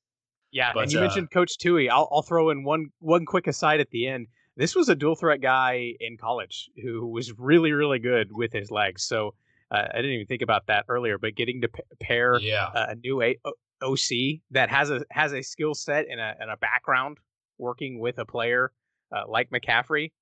Yeah, 0.53 0.73
but, 0.73 0.85
and 0.85 0.93
you 0.93 0.99
uh, 0.99 1.03
mentioned 1.03 1.31
Coach 1.33 1.59
Tui. 1.59 1.89
I'll 1.91 2.09
I'll 2.13 2.23
throw 2.23 2.51
in 2.51 2.65
one 2.65 2.87
one 3.01 3.25
quick 3.25 3.47
aside 3.47 3.81
at 3.81 3.91
the 3.91 4.07
end. 4.07 4.27
This 4.57 4.75
was 4.75 4.89
a 4.89 4.95
dual 4.95 5.17
threat 5.17 5.41
guy 5.43 5.93
in 6.01 6.17
college 6.17 6.71
who 6.83 7.07
was 7.09 7.33
really 7.39 7.73
really 7.73 7.99
good 7.99 8.29
with 8.31 8.53
his 8.53 8.71
legs. 8.71 9.03
So 9.05 9.35
uh, 9.71 9.83
I 9.93 9.97
didn't 9.97 10.13
even 10.13 10.27
think 10.27 10.43
about 10.43 10.67
that 10.69 10.85
earlier, 10.89 11.19
but 11.19 11.35
getting 11.35 11.61
to 11.63 11.69
p- 11.69 11.83
pair 12.01 12.39
Yeah. 12.41 12.71
a, 12.73 12.91
a 12.91 12.95
new 12.95 13.21
a- 13.21 13.37
OC 13.83 14.41
that 14.51 14.71
has 14.71 14.91
a 14.91 15.05
has 15.11 15.33
a 15.33 15.43
skill 15.43 15.75
set 15.75 16.07
and 16.11 16.21
a 16.21 16.35
and 16.41 16.51
a 16.51 16.57
background 16.57 17.19
working 17.59 17.99
with 17.99 18.19
a 18.19 18.25
player 18.25 18.73
uh, 19.15 19.23
like 19.29 19.51
McCaffrey. 19.51 20.13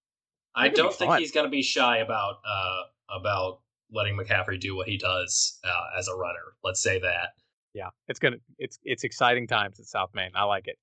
I 0.55 0.69
don't 0.69 0.95
think 0.95 1.11
fun. 1.11 1.21
he's 1.21 1.33
going 1.33 1.47
to 1.47 1.51
be 1.51 1.63
shy 1.63 1.99
about 1.99 2.37
uh, 2.49 2.83
about 3.11 3.61
letting 3.93 4.17
McCaffrey 4.17 4.59
do 4.59 4.77
what 4.77 4.89
he 4.89 4.97
does 4.97 5.59
uh, 5.65 5.99
as 5.99 6.09
a 6.09 6.15
runner. 6.15 6.55
Let's 6.63 6.83
say 6.83 7.01
that. 7.01 7.31
Yeah, 7.75 7.91
it's 8.09 8.21
gonna 8.21 8.37
it's 8.59 8.79
it's 8.85 9.05
exciting 9.05 9.47
times 9.47 9.81
at 9.81 9.87
South 9.87 10.11
Main. 10.15 10.31
I 10.35 10.45
like 10.45 10.69
it. 10.69 10.79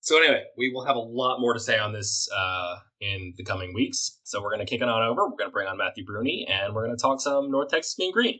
So 0.00 0.18
anyway, 0.18 0.44
we 0.56 0.72
will 0.72 0.84
have 0.84 0.94
a 0.94 1.00
lot 1.00 1.40
more 1.40 1.52
to 1.52 1.58
say 1.58 1.78
on 1.78 1.92
this 1.92 2.28
uh, 2.32 2.76
in 3.00 3.34
the 3.36 3.42
coming 3.42 3.74
weeks. 3.74 4.20
So 4.22 4.40
we're 4.40 4.54
going 4.54 4.64
to 4.64 4.70
kick 4.70 4.80
it 4.80 4.88
on 4.88 5.02
over. 5.02 5.24
We're 5.24 5.36
going 5.36 5.50
to 5.50 5.52
bring 5.52 5.66
on 5.66 5.78
Matthew 5.78 6.04
Brune, 6.04 6.44
and 6.48 6.74
we're 6.74 6.86
going 6.86 6.96
to 6.96 7.02
talk 7.02 7.20
some 7.20 7.50
North 7.50 7.70
Texas 7.70 7.98
Mean 7.98 8.12
Green. 8.12 8.38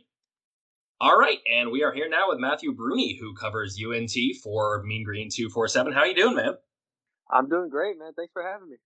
All 0.99 1.15
right, 1.17 1.37
and 1.51 1.69
we 1.71 1.83
are 1.83 1.93
here 1.93 2.09
now 2.09 2.29
with 2.29 2.39
Matthew 2.39 2.73
Brune, 2.73 3.17
who 3.19 3.35
covers 3.35 3.77
UNT 3.79 4.11
for 4.43 4.81
Mean 4.83 5.03
Green 5.03 5.29
two 5.31 5.47
four 5.49 5.67
seven. 5.67 5.93
How 5.93 6.05
you 6.05 6.15
doing, 6.15 6.35
man? 6.35 6.53
I'm 7.31 7.47
doing 7.47 7.69
great, 7.69 7.99
man. 7.99 8.13
Thanks 8.15 8.33
for 8.33 8.41
having 8.41 8.69
me. 8.69 8.77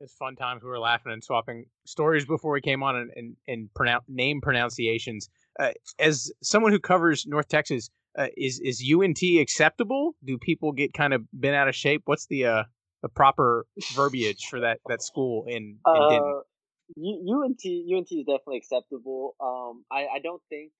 It's 0.00 0.14
fun 0.14 0.34
times. 0.34 0.64
We 0.64 0.68
were 0.70 0.80
laughing 0.80 1.12
and 1.12 1.22
swapping 1.22 1.66
stories 1.86 2.26
before 2.26 2.50
we 2.50 2.60
came 2.60 2.82
on 2.82 2.96
and 2.96 3.10
and, 3.14 3.36
and 3.46 3.74
pronoun- 3.74 4.00
name 4.08 4.40
pronunciations. 4.40 5.28
Uh, 5.60 5.70
as 6.00 6.32
someone 6.42 6.72
who 6.72 6.80
covers 6.80 7.26
North 7.28 7.46
Texas, 7.46 7.90
uh, 8.18 8.26
is 8.36 8.58
is 8.58 8.82
UNT 8.92 9.22
acceptable? 9.40 10.16
Do 10.24 10.38
people 10.38 10.72
get 10.72 10.92
kind 10.94 11.14
of 11.14 11.22
bent 11.32 11.54
out 11.54 11.68
of 11.68 11.76
shape? 11.76 12.02
What's 12.06 12.26
the 12.26 12.46
uh 12.46 12.64
the 13.02 13.08
proper 13.08 13.66
verbiage 13.94 14.46
for 14.50 14.58
that 14.60 14.80
that 14.88 15.00
school 15.00 15.44
in, 15.46 15.54
in 15.54 15.78
Uh, 15.86 16.40
U- 16.96 17.44
UNT 17.44 17.60
UNT 17.64 18.08
is 18.10 18.26
definitely 18.26 18.56
acceptable. 18.56 19.36
Um, 19.40 19.84
I, 19.92 20.06
I 20.16 20.18
don't 20.20 20.42
think 20.48 20.72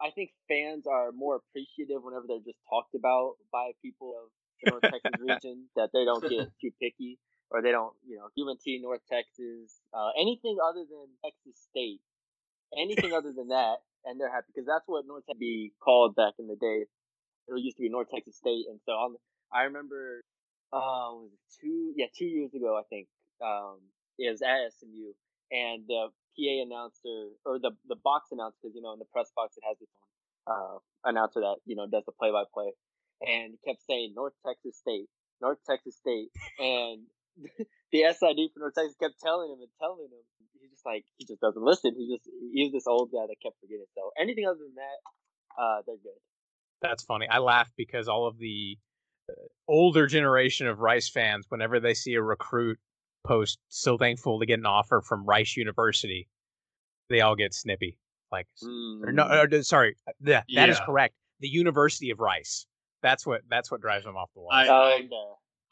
I 0.00 0.10
think 0.10 0.30
fans 0.48 0.86
are 0.86 1.12
more 1.12 1.36
appreciative 1.36 2.02
whenever 2.02 2.24
they're 2.26 2.44
just 2.44 2.60
talked 2.68 2.94
about 2.94 3.34
by 3.52 3.72
people 3.82 4.14
of 4.16 4.30
the 4.62 4.70
North 4.70 4.82
Texas 4.82 5.20
region 5.20 5.68
that 5.76 5.90
they 5.92 6.04
don't 6.04 6.22
get 6.22 6.48
too 6.60 6.70
picky 6.80 7.18
or 7.50 7.62
they 7.62 7.70
don't 7.70 7.92
you 8.06 8.16
know 8.16 8.28
UNT 8.32 8.64
North 8.82 9.02
Texas 9.10 9.80
uh, 9.92 10.10
anything 10.18 10.56
other 10.62 10.84
than 10.88 11.06
Texas 11.24 11.60
State 11.70 12.00
anything 12.76 13.12
other 13.12 13.32
than 13.32 13.48
that 13.48 13.82
and 14.04 14.20
they're 14.20 14.32
happy 14.32 14.46
because 14.54 14.66
that's 14.66 14.86
what 14.86 15.06
North 15.06 15.24
Texas 15.26 15.40
be 15.40 15.72
called 15.82 16.16
back 16.16 16.34
in 16.38 16.46
the 16.46 16.56
day. 16.56 16.86
It 17.48 17.60
used 17.60 17.76
to 17.76 17.82
be 17.82 17.88
North 17.88 18.08
Texas 18.12 18.36
State, 18.36 18.66
and 18.70 18.78
so 18.86 18.92
I'm, 18.92 19.16
I 19.52 19.64
remember 19.64 20.22
was 20.72 21.30
two 21.60 21.92
yeah 21.96 22.06
two 22.16 22.26
years 22.26 22.54
ago 22.54 22.78
I 22.78 22.82
think 22.88 23.08
um 23.42 23.78
it 24.18 24.30
was 24.30 24.42
at 24.42 24.70
SMU 24.78 25.12
and 25.50 25.84
the 25.86 26.08
PA 26.38 26.54
announcer 26.62 27.34
or 27.44 27.58
the 27.58 27.72
the 27.88 27.96
box 27.96 28.30
announcer 28.32 28.56
because 28.62 28.74
you 28.74 28.82
know 28.82 28.92
in 28.92 28.98
the 28.98 29.10
press 29.12 29.30
box 29.34 29.56
it 29.56 29.64
has 29.66 29.76
its 29.80 29.90
own 29.98 30.10
uh 30.46 30.78
announcer 31.04 31.40
that 31.40 31.56
you 31.66 31.76
know 31.76 31.86
does 31.86 32.04
the 32.06 32.12
play 32.12 32.30
by 32.30 32.44
play 32.52 32.72
and 33.22 33.54
kept 33.66 33.82
saying 33.88 34.12
North 34.14 34.34
Texas 34.46 34.78
State 34.78 35.06
North 35.40 35.58
Texas 35.68 35.96
State 35.96 36.30
and 36.58 37.02
the 37.92 38.04
SID 38.12 38.52
for 38.52 38.60
North 38.60 38.74
Texas 38.74 38.96
kept 39.00 39.20
telling 39.22 39.50
him 39.50 39.60
and 39.60 39.70
telling 39.80 40.06
him. 40.06 40.24
He's 40.60 40.70
just 40.70 40.84
like 40.84 41.04
he 41.16 41.24
just 41.24 41.40
doesn't 41.40 41.62
listen. 41.62 41.94
He 41.96 42.14
just 42.14 42.28
he's 42.52 42.72
this 42.72 42.86
old 42.86 43.10
guy 43.12 43.26
that 43.26 43.36
kept 43.42 43.56
forgetting. 43.60 43.88
So 43.94 44.10
anything 44.20 44.46
other 44.46 44.58
than 44.58 44.76
that 44.76 44.98
uh 45.60 45.82
they're 45.86 45.96
good. 45.96 46.20
That's 46.82 47.04
funny. 47.04 47.26
I 47.28 47.38
laugh 47.38 47.70
because 47.76 48.08
all 48.08 48.26
of 48.26 48.38
the 48.38 48.78
uh, 49.28 49.34
older 49.68 50.06
generation 50.06 50.66
of 50.66 50.80
Rice 50.80 51.10
fans, 51.10 51.46
whenever 51.48 51.80
they 51.80 51.94
see 51.94 52.14
a 52.14 52.22
recruit 52.22 52.78
post 53.24 53.58
so 53.68 53.96
thankful 53.98 54.40
to 54.40 54.46
get 54.46 54.58
an 54.58 54.66
offer 54.66 55.00
from 55.00 55.24
Rice 55.24 55.56
University, 55.56 56.28
they 57.08 57.20
all 57.20 57.36
get 57.36 57.54
snippy. 57.54 57.96
Like, 58.32 58.46
or 58.62 59.12
no, 59.12 59.24
Mm. 59.24 59.52
or, 59.52 59.62
sorry, 59.64 59.96
uh, 60.06 60.12
yeah, 60.20 60.42
that 60.54 60.68
is 60.68 60.78
correct. 60.80 61.14
The 61.40 61.48
University 61.48 62.10
of 62.10 62.20
Rice. 62.20 62.66
That's 63.02 63.26
what 63.26 63.42
that's 63.48 63.70
what 63.70 63.80
drives 63.80 64.04
them 64.04 64.16
off 64.16 64.30
the 64.34 64.40
wall. 64.40 64.50
I- 64.52 64.68
Oh, 64.68 64.94
okay. 64.98 65.08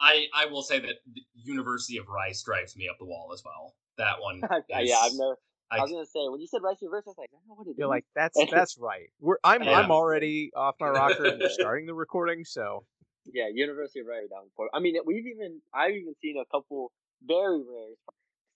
I, 0.01 0.27
I 0.33 0.47
will 0.47 0.63
say 0.63 0.79
that 0.79 0.95
the 1.13 1.23
University 1.35 1.99
of 1.99 2.09
Rice 2.09 2.43
drives 2.43 2.77
me 2.77 2.89
up 2.89 2.97
the 2.99 3.05
wall 3.05 3.31
as 3.33 3.43
well. 3.45 3.75
That 3.97 4.21
one. 4.21 4.37
is- 4.81 4.89
yeah, 4.89 4.97
I've 5.01 5.13
never. 5.15 5.37
I, 5.71 5.79
I- 5.79 5.83
was 5.83 5.91
gonna 5.93 6.07
say 6.07 6.29
when 6.29 6.41
you 6.41 6.47
said 6.49 6.63
Rice 6.63 6.81
University, 6.81 7.11
I 7.11 7.13
was 7.13 7.19
like, 7.19 7.31
I 7.33 7.37
don't 7.37 7.49
know 7.49 7.55
what 7.55 7.67
it 7.69 7.75
You're 7.79 7.87
is. 7.89 7.91
like, 7.91 8.05
that's 8.15 8.39
that's 8.51 8.79
right. 8.79 9.11
We're 9.21 9.37
I'm 9.45 9.63
Yeah. 9.63 9.79
I'm 9.79 9.91
already 9.93 10.51
off 10.57 10.75
my 10.81 10.89
rocker 10.89 11.27
and 11.27 11.41
we're 11.41 11.49
starting 11.51 11.87
the 11.87 11.95
recording, 11.95 12.45
so 12.45 12.85
yeah, 13.33 13.49
University 13.53 14.01
of 14.01 14.07
Rice 14.07 14.29
down 14.31 14.45
for. 14.57 14.69
I 14.73 14.81
mean, 14.81 14.97
we've 15.05 15.27
even 15.27 15.61
I've 15.75 15.95
even 15.95 16.15
seen 16.23 16.39
a 16.39 16.45
couple 16.47 16.91
very 17.27 17.59
rare 17.59 17.95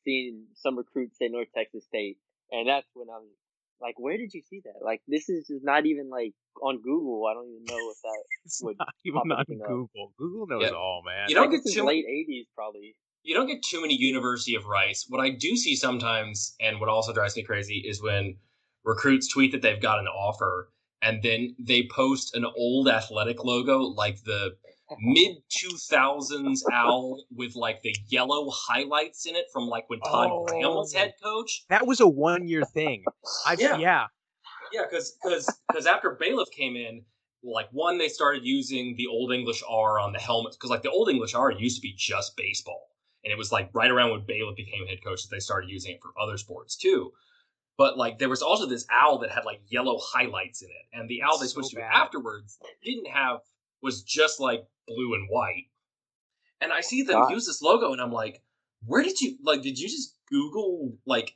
seeing 0.04 0.44
some 0.54 0.76
recruits 0.76 1.18
say 1.18 1.28
North 1.28 1.48
Texas 1.54 1.84
State, 1.84 2.18
and 2.50 2.68
that's 2.68 2.86
when 2.94 3.08
I'm 3.08 3.26
like, 3.80 3.98
where 3.98 4.16
did 4.16 4.32
you 4.34 4.42
see 4.48 4.60
that? 4.64 4.84
Like, 4.84 5.00
this 5.08 5.28
is 5.28 5.46
just 5.48 5.64
not 5.64 5.86
even 5.86 6.08
like 6.10 6.32
on 6.62 6.80
Google. 6.82 7.26
I 7.30 7.34
don't 7.34 7.48
even 7.48 7.64
know 7.64 7.90
if 7.90 7.96
that. 8.02 8.22
it's 8.44 8.60
Would 8.62 8.78
not 8.78 8.94
even 9.04 9.14
pop 9.20 9.24
on 9.26 9.32
anything 9.48 9.60
up. 9.62 9.68
Google. 9.68 10.12
Google 10.18 10.46
knows 10.46 10.62
Yeah. 10.62 10.76
all, 10.76 11.02
man. 11.04 11.28
You 11.28 11.34
don't 11.36 11.50
like, 11.50 11.62
get 11.64 11.72
too- 11.72 11.84
late 11.84 12.04
'80s 12.06 12.46
probably. 12.54 12.94
you 13.24 13.34
don't 13.34 13.46
get 13.46 13.62
too 13.62 13.80
many 13.80 13.94
University 13.94 14.54
of 14.56 14.66
Rice. 14.66 15.06
What 15.08 15.20
I 15.20 15.30
do 15.30 15.56
see 15.56 15.76
sometimes, 15.76 16.54
and 16.60 16.80
what 16.80 16.88
also 16.88 17.12
drives 17.12 17.36
me 17.36 17.42
crazy, 17.44 17.82
is 17.86 18.02
when 18.02 18.36
recruits 18.84 19.28
tweet 19.28 19.52
that 19.52 19.62
they've 19.62 19.80
got 19.80 19.98
an 20.00 20.06
offer, 20.08 20.70
and 21.02 21.22
then 21.22 21.54
they 21.58 21.86
post 21.88 22.34
an 22.36 22.44
old 22.56 22.88
athletic 22.88 23.44
logo, 23.44 23.78
like 23.80 24.22
the 24.24 24.56
mid 25.00 25.36
two 25.48 25.76
thousands 25.90 26.64
owl 26.72 27.24
with 27.34 27.54
like 27.54 27.82
the 27.82 27.94
yellow 28.08 28.50
highlights 28.50 29.26
in 29.26 29.36
it 29.36 29.46
from 29.52 29.68
like 29.68 29.88
when 29.88 30.00
Todd 30.00 30.30
oh. 30.30 30.44
Graham 30.46 30.74
was 30.74 30.94
Oh. 30.94 30.98
head 30.98 31.14
coach. 31.22 31.64
that 31.68 31.86
was 31.86 32.00
a 32.00 32.08
one 32.08 32.48
year 32.48 32.64
thing. 32.64 33.04
I've 33.46 33.60
Yeah. 33.60 33.78
yeah. 33.78 34.06
Yeah, 34.72 34.82
because 34.90 35.18
because 35.68 35.86
after 35.86 36.16
Bailiff 36.18 36.50
came 36.50 36.76
in, 36.76 37.04
like 37.42 37.68
one 37.72 37.98
they 37.98 38.08
started 38.08 38.44
using 38.44 38.96
the 38.96 39.06
Old 39.06 39.32
English 39.32 39.62
R 39.68 39.98
on 39.98 40.12
the 40.12 40.18
helmets 40.18 40.56
because 40.56 40.70
like 40.70 40.82
the 40.82 40.90
Old 40.90 41.08
English 41.08 41.34
R 41.34 41.50
used 41.50 41.76
to 41.76 41.82
be 41.82 41.94
just 41.96 42.36
baseball, 42.36 42.88
and 43.24 43.32
it 43.32 43.36
was 43.38 43.52
like 43.52 43.70
right 43.74 43.90
around 43.90 44.12
when 44.12 44.24
Bailiff 44.26 44.56
became 44.56 44.86
head 44.86 45.04
coach 45.04 45.22
that 45.22 45.28
they 45.30 45.40
started 45.40 45.68
using 45.70 45.92
it 45.92 46.00
for 46.00 46.12
other 46.20 46.38
sports 46.38 46.76
too. 46.76 47.12
But 47.76 47.98
like 47.98 48.18
there 48.18 48.28
was 48.28 48.42
also 48.42 48.66
this 48.66 48.86
owl 48.90 49.18
that 49.18 49.30
had 49.30 49.44
like 49.44 49.60
yellow 49.66 49.98
highlights 50.00 50.62
in 50.62 50.68
it, 50.68 50.98
and 50.98 51.08
the 51.08 51.22
owl 51.22 51.38
they 51.38 51.46
So 51.46 51.60
switched 51.60 51.74
to 51.74 51.82
afterwards 51.82 52.58
didn't 52.82 53.08
have 53.08 53.40
was 53.82 54.02
just 54.02 54.40
like 54.40 54.64
blue 54.86 55.14
and 55.14 55.28
white. 55.30 55.64
And 56.60 56.72
I 56.72 56.80
see 56.80 57.02
them 57.02 57.20
God. 57.22 57.30
use 57.32 57.46
this 57.46 57.60
logo, 57.62 57.92
and 57.92 58.00
I'm 58.00 58.12
like, 58.12 58.40
where 58.86 59.02
did 59.02 59.20
you 59.20 59.36
like? 59.42 59.62
Did 59.62 59.78
you 59.78 59.88
just 59.88 60.16
Google 60.30 60.92
like? 61.06 61.34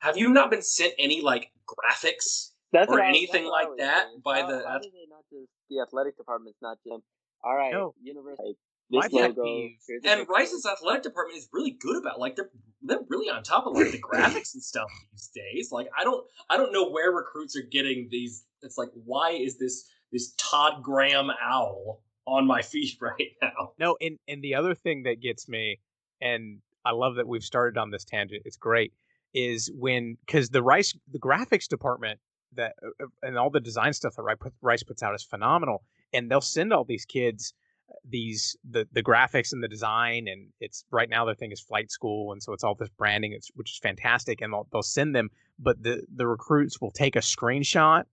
Have 0.00 0.16
you 0.18 0.28
not 0.30 0.50
been 0.50 0.62
sent 0.62 0.92
any 0.98 1.22
like 1.22 1.50
graphics 1.66 2.50
That's 2.72 2.88
or 2.88 2.92
what 2.96 3.00
I- 3.02 3.06
that's 3.06 3.16
anything 3.16 3.44
what 3.44 3.52
like 3.70 3.78
that 3.78 4.06
saying. 4.08 4.20
by 4.24 4.40
How- 4.42 4.46
the 4.48 4.58
How 4.66 4.76
ath- 4.76 4.82
do 4.82 4.90
they 4.90 5.06
not 5.08 5.24
just 5.30 5.50
the 5.70 5.80
athletic 5.80 6.16
department's 6.16 6.58
not 6.60 6.78
just 6.86 7.02
all 7.42 7.56
right? 7.56 7.72
No. 7.72 7.94
University. 8.02 8.56
My 8.90 9.08
This 9.08 9.12
pet 9.20 9.30
logo. 9.36 9.42
peeve- 9.44 9.78
here's 9.88 10.04
a 10.04 10.08
and. 10.10 10.28
Rice's 10.28 10.64
athletic 10.66 11.02
department 11.02 11.38
is 11.38 11.48
really 11.52 11.72
good 11.72 11.96
about 11.96 12.20
like 12.20 12.36
they're 12.36 12.50
they're 12.82 13.00
really 13.08 13.28
on 13.30 13.42
top 13.42 13.66
of 13.66 13.74
like 13.74 13.90
the 13.90 14.00
graphics 14.00 14.54
and 14.54 14.62
stuff 14.62 14.88
these 15.12 15.30
days. 15.34 15.72
Like 15.72 15.88
I 15.98 16.04
don't 16.04 16.24
I 16.50 16.56
don't 16.56 16.72
know 16.72 16.88
where 16.90 17.10
recruits 17.10 17.56
are 17.56 17.62
getting 17.62 18.08
these. 18.10 18.44
It's 18.62 18.76
like 18.78 18.90
why 19.04 19.30
is 19.30 19.58
this 19.58 19.88
this 20.12 20.34
Todd 20.38 20.82
Graham 20.82 21.30
owl 21.42 22.02
on 22.26 22.46
my 22.46 22.62
feet 22.72 22.96
right 23.00 23.32
now? 23.42 23.72
No, 23.78 23.96
and 24.00 24.18
and 24.28 24.42
the 24.42 24.54
other 24.54 24.74
thing 24.74 25.04
that 25.04 25.20
gets 25.20 25.48
me, 25.48 25.80
and 26.20 26.60
I 26.84 26.92
love 26.92 27.16
that 27.16 27.26
we've 27.26 27.44
started 27.44 27.78
on 27.78 27.90
this 27.90 28.04
tangent. 28.04 28.42
It's 28.44 28.56
great, 28.56 28.92
is 29.34 29.70
when 29.74 30.16
because 30.26 30.50
the 30.50 30.62
Rice 30.62 30.94
the 31.12 31.18
graphics 31.18 31.66
department 31.66 32.20
that 32.54 32.74
uh, 32.82 33.06
and 33.22 33.38
all 33.38 33.50
the 33.50 33.60
design 33.60 33.92
stuff 33.92 34.16
that 34.16 34.50
Rice 34.60 34.82
puts 34.82 35.02
out 35.02 35.14
is 35.14 35.22
phenomenal, 35.22 35.84
and 36.12 36.30
they'll 36.30 36.40
send 36.40 36.72
all 36.72 36.84
these 36.84 37.04
kids 37.04 37.54
uh, 37.90 37.94
these 38.08 38.56
the 38.68 38.86
the 38.92 39.02
graphics 39.02 39.52
and 39.52 39.62
the 39.62 39.68
design, 39.68 40.26
and 40.28 40.48
it's 40.60 40.84
right 40.90 41.08
now 41.08 41.24
their 41.24 41.34
thing 41.34 41.52
is 41.52 41.60
flight 41.60 41.90
school, 41.90 42.32
and 42.32 42.42
so 42.42 42.52
it's 42.52 42.64
all 42.64 42.74
this 42.74 42.88
branding, 42.98 43.32
it's 43.32 43.50
which 43.54 43.72
is 43.72 43.78
fantastic, 43.78 44.40
and 44.40 44.52
they'll 44.52 44.66
they'll 44.72 44.82
send 44.82 45.14
them, 45.14 45.30
but 45.58 45.82
the 45.82 46.04
the 46.14 46.26
recruits 46.26 46.80
will 46.80 46.90
take 46.90 47.16
a 47.16 47.20
screenshot 47.20 48.04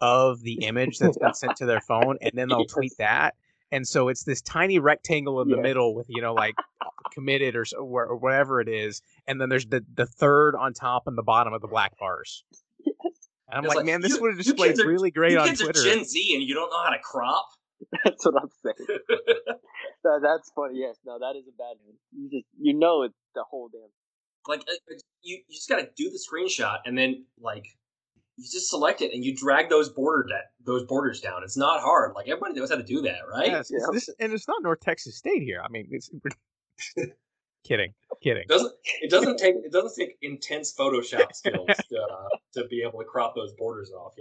of 0.00 0.42
the 0.42 0.64
image 0.64 0.98
that's 0.98 1.18
been 1.18 1.34
sent 1.34 1.56
to 1.56 1.66
their 1.66 1.80
phone, 1.80 2.18
and 2.20 2.32
then 2.34 2.48
they'll 2.48 2.64
tweet 2.66 2.92
that. 2.98 3.34
And 3.70 3.86
so 3.86 4.08
it's 4.08 4.24
this 4.24 4.40
tiny 4.40 4.78
rectangle 4.78 5.40
in 5.42 5.48
the 5.48 5.56
Yes. 5.56 5.62
middle 5.62 5.94
with 5.94 6.06
you 6.08 6.22
know 6.22 6.32
like 6.34 6.54
committed 7.12 7.54
or, 7.56 7.64
so, 7.64 7.78
or 7.78 8.16
whatever 8.16 8.60
it 8.60 8.68
is, 8.68 9.02
and 9.26 9.40
then 9.40 9.48
there's 9.48 9.66
the 9.66 9.84
the 9.94 10.06
third 10.06 10.54
on 10.54 10.72
top 10.72 11.06
and 11.06 11.16
the 11.18 11.22
bottom 11.22 11.52
of 11.52 11.60
the 11.60 11.68
black 11.68 11.98
bars. 11.98 12.44
And 13.50 13.56
I'm 13.56 13.64
like, 13.64 13.76
like, 13.78 13.86
man, 13.86 14.00
this 14.02 14.14
you- 14.14 14.20
would 14.22 14.30
have 14.32 14.38
you 14.38 14.44
displayed 14.44 14.68
kids 14.70 14.80
are- 14.80 14.86
really 14.86 15.10
great 15.10 15.32
you 15.32 15.38
on 15.38 15.48
kids 15.48 15.60
Twitter. 15.60 15.80
are 15.80 15.84
Gen 15.84 16.04
Z 16.04 16.34
and 16.34 16.42
you 16.42 16.54
don't 16.54 16.70
know 16.70 16.82
how 16.82 16.90
to 16.90 16.98
crop. 16.98 17.46
That's 18.04 18.24
what 18.26 18.34
I'm 18.42 18.50
saying. 18.62 18.98
That, 20.04 20.20
that's 20.22 20.50
funny. 20.54 20.78
Yes, 20.78 20.96
no, 21.04 21.18
that 21.18 21.36
is 21.36 21.44
a 21.48 21.56
bad 21.58 21.74
one. 21.84 21.96
You 22.12 22.30
just 22.30 22.46
you 22.60 22.72
know 22.72 23.02
it's 23.02 23.14
the 23.34 23.42
whole 23.50 23.68
damn. 23.68 23.80
like 24.46 24.60
uh, 24.60 24.72
uh, 24.72 24.94
you, 25.22 25.38
you 25.48 25.54
just 25.56 25.68
got 25.68 25.78
to 25.80 25.88
do 25.96 26.08
the 26.08 26.18
screenshot 26.18 26.78
and 26.86 26.96
then 26.96 27.24
like 27.40 27.64
you 28.38 28.44
just 28.44 28.70
select 28.70 29.02
it 29.02 29.12
and 29.12 29.24
you 29.24 29.34
drag 29.34 29.68
those 29.68 29.88
border 29.88 30.24
da- 30.28 30.48
those 30.64 30.84
borders 30.84 31.20
down. 31.20 31.42
It's 31.42 31.56
not 31.56 31.80
hard. 31.80 32.12
Like 32.14 32.28
everybody 32.28 32.54
knows 32.58 32.70
how 32.70 32.76
to 32.76 32.82
do 32.82 33.02
that, 33.02 33.18
right? 33.30 33.48
Yes, 33.48 33.70
it's 33.70 33.82
Yeah. 33.84 33.86
this, 33.92 34.08
and 34.20 34.32
it's 34.32 34.46
not 34.46 34.62
North 34.62 34.80
Texas 34.80 35.16
State 35.18 35.42
here. 35.42 35.60
I 35.64 35.68
mean, 35.68 35.88
it's 35.90 36.08
Kidding, 37.64 37.92
kidding. 38.22 38.42
It 38.42 38.48
doesn't 38.48 38.72
it 39.02 39.10
doesn't 39.10 39.36
take 39.38 39.56
it 39.56 39.72
doesn't 39.72 39.94
take 39.98 40.16
intense 40.22 40.72
Photoshop 40.78 41.32
skills 41.34 41.66
to, 41.90 41.98
uh, 42.00 42.28
to 42.54 42.66
be 42.68 42.82
able 42.86 43.00
to 43.00 43.04
crop 43.04 43.34
those 43.34 43.52
borders 43.58 43.90
off. 43.90 44.14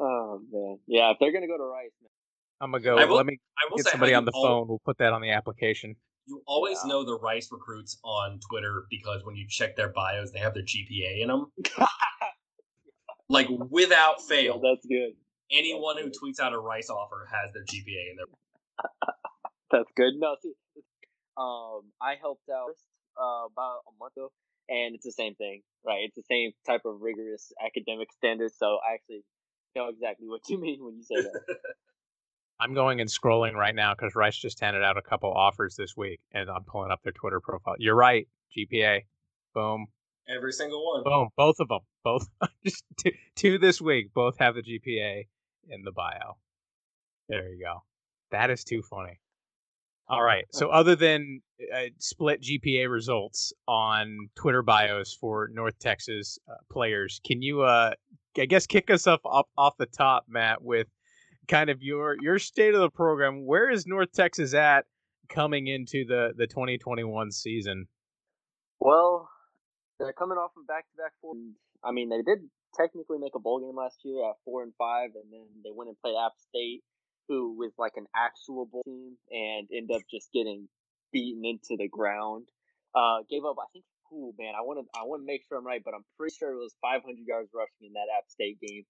Oh 0.00 0.40
man, 0.50 0.78
yeah. 0.88 1.10
If 1.12 1.18
they're 1.20 1.32
gonna 1.32 1.46
go 1.46 1.56
to 1.56 1.62
Rice, 1.64 1.92
man. 2.02 2.10
I'm 2.60 2.72
gonna 2.72 2.82
go. 2.82 2.96
Will- 3.06 3.16
let 3.16 3.26
me 3.26 3.38
I 3.58 3.68
will 3.70 3.76
get 3.76 3.86
somebody 3.86 4.12
on 4.14 4.24
the 4.24 4.32
al- 4.34 4.42
phone. 4.42 4.68
We'll 4.68 4.82
put 4.84 4.98
that 4.98 5.12
on 5.12 5.22
the 5.22 5.30
application. 5.30 5.94
You 6.26 6.42
always 6.46 6.78
Yeah. 6.84 6.88
know 6.90 7.04
the 7.04 7.16
Rice 7.18 7.48
recruits 7.52 7.98
on 8.04 8.40
Twitter 8.50 8.84
because 8.90 9.24
when 9.24 9.36
you 9.36 9.46
check 9.48 9.76
their 9.76 9.88
bios, 9.90 10.32
they 10.32 10.40
have 10.40 10.52
their 10.54 10.64
GPA 10.64 11.22
in 11.22 11.28
them. 11.28 11.52
like 13.32 13.48
without 13.70 14.20
fail, 14.28 14.60
That's 14.60 14.86
good. 14.86 15.12
anyone 15.50 15.96
who 15.98 16.10
tweets 16.10 16.40
out 16.40 16.52
a 16.52 16.58
Rice 16.58 16.90
offer 16.90 17.28
has 17.32 17.52
their 17.52 17.64
GPA 17.64 18.10
in 18.10 18.16
their. 18.16 18.26
That's 19.70 19.90
good. 19.96 20.14
No, 20.18 20.36
see, 20.42 20.52
um, 21.36 21.90
I 22.00 22.14
helped 22.20 22.48
out 22.50 22.76
uh, 23.20 23.46
about 23.50 23.80
a 23.88 23.92
month 23.98 24.12
ago, 24.16 24.30
and 24.68 24.94
it's 24.94 25.04
the 25.04 25.12
same 25.12 25.34
thing, 25.34 25.62
right? 25.84 26.00
It's 26.04 26.16
the 26.16 26.22
same 26.30 26.52
type 26.66 26.82
of 26.84 27.00
rigorous 27.00 27.52
academic 27.64 28.12
standards. 28.12 28.54
So 28.58 28.78
I 28.86 28.94
actually 28.94 29.24
know 29.74 29.88
exactly 29.88 30.28
what 30.28 30.42
you 30.48 30.58
mean 30.60 30.84
when 30.84 30.96
you 30.96 31.02
say 31.02 31.22
that. 31.22 31.56
I'm 32.60 32.74
going 32.74 33.00
and 33.00 33.10
scrolling 33.10 33.54
right 33.54 33.74
now 33.74 33.94
because 33.94 34.14
Rice 34.14 34.36
just 34.36 34.60
handed 34.60 34.84
out 34.84 34.96
a 34.96 35.02
couple 35.02 35.32
offers 35.32 35.74
this 35.74 35.96
week, 35.96 36.20
and 36.32 36.48
I'm 36.50 36.64
pulling 36.64 36.90
up 36.92 37.02
their 37.02 37.12
Twitter 37.12 37.40
profile. 37.40 37.74
You're 37.78 37.96
right, 37.96 38.28
GPA. 38.56 39.00
Boom, 39.54 39.86
Every 40.28 40.52
single 40.52 40.84
one. 40.84 41.02
boom. 41.04 41.28
Both 41.36 41.56
of 41.60 41.68
them, 41.68 41.80
both 42.04 42.28
just 42.64 42.84
two, 42.98 43.12
two 43.34 43.58
this 43.58 43.80
week. 43.80 44.14
Both 44.14 44.38
have 44.38 44.54
the 44.54 44.62
GPA 44.62 45.26
in 45.68 45.82
the 45.82 45.92
bio. 45.92 46.36
There 47.28 47.48
you 47.48 47.62
go. 47.64 47.82
That 48.30 48.50
is 48.50 48.64
too 48.64 48.82
funny. 48.82 49.20
All 50.08 50.22
right. 50.22 50.44
So 50.52 50.68
other 50.68 50.94
than 50.96 51.40
uh, 51.74 51.84
split 51.98 52.42
GPA 52.42 52.90
results 52.90 53.52
on 53.66 54.28
Twitter 54.34 54.62
bios 54.62 55.16
for 55.18 55.48
North 55.52 55.78
Texas 55.78 56.38
uh, 56.50 56.54
players, 56.70 57.20
can 57.24 57.40
you, 57.40 57.62
uh, 57.62 57.92
I 58.36 58.44
guess, 58.44 58.66
kick 58.66 58.90
us 58.90 59.06
up, 59.06 59.20
up 59.24 59.48
off 59.56 59.76
the 59.78 59.86
top, 59.86 60.24
Matt, 60.28 60.62
with 60.62 60.88
kind 61.48 61.70
of 61.70 61.82
your 61.82 62.16
your 62.20 62.38
state 62.38 62.74
of 62.74 62.80
the 62.80 62.90
program? 62.90 63.46
Where 63.46 63.70
is 63.70 63.86
North 63.86 64.12
Texas 64.12 64.54
at 64.54 64.84
coming 65.28 65.68
into 65.68 66.04
the 66.04 66.32
the 66.36 66.46
2021 66.46 67.30
season? 67.30 67.86
Well, 68.80 69.21
they're 70.02 70.12
coming 70.12 70.38
off 70.38 70.52
of 70.56 70.66
back-to-back 70.66 71.12
four. 71.20 71.34
and, 71.34 71.54
I 71.84 71.92
mean, 71.92 72.08
they 72.08 72.22
did 72.22 72.48
technically 72.76 73.18
make 73.18 73.34
a 73.34 73.38
bowl 73.38 73.60
game 73.60 73.76
last 73.76 73.98
year 74.04 74.24
at 74.28 74.36
four 74.44 74.62
and 74.62 74.72
five, 74.78 75.10
and 75.14 75.30
then 75.30 75.46
they 75.64 75.70
went 75.74 75.88
and 75.88 75.98
played 76.00 76.16
App 76.16 76.32
State, 76.48 76.82
who 77.28 77.56
was 77.56 77.72
like 77.78 77.92
an 77.96 78.06
actual 78.14 78.66
bowl 78.66 78.82
team, 78.84 79.16
and 79.30 79.68
end 79.72 79.90
up 79.94 80.02
just 80.10 80.32
getting 80.32 80.68
beaten 81.12 81.44
into 81.44 81.76
the 81.76 81.88
ground. 81.88 82.48
Uh, 82.94 83.24
gave 83.30 83.44
up, 83.44 83.56
I 83.58 83.66
think. 83.72 83.84
Ooh, 84.12 84.34
man, 84.38 84.52
I 84.52 84.60
want 84.60 84.78
to, 84.78 84.84
I 84.92 85.04
want 85.04 85.22
to 85.22 85.26
make 85.26 85.42
sure 85.48 85.56
I'm 85.56 85.66
right, 85.66 85.80
but 85.82 85.94
I'm 85.94 86.04
pretty 86.18 86.36
sure 86.36 86.52
it 86.52 86.60
was 86.60 86.76
500 86.82 87.00
yards 87.26 87.48
rushing 87.54 87.88
in 87.88 87.94
that 87.94 88.12
App 88.12 88.28
State 88.28 88.60
game. 88.60 88.84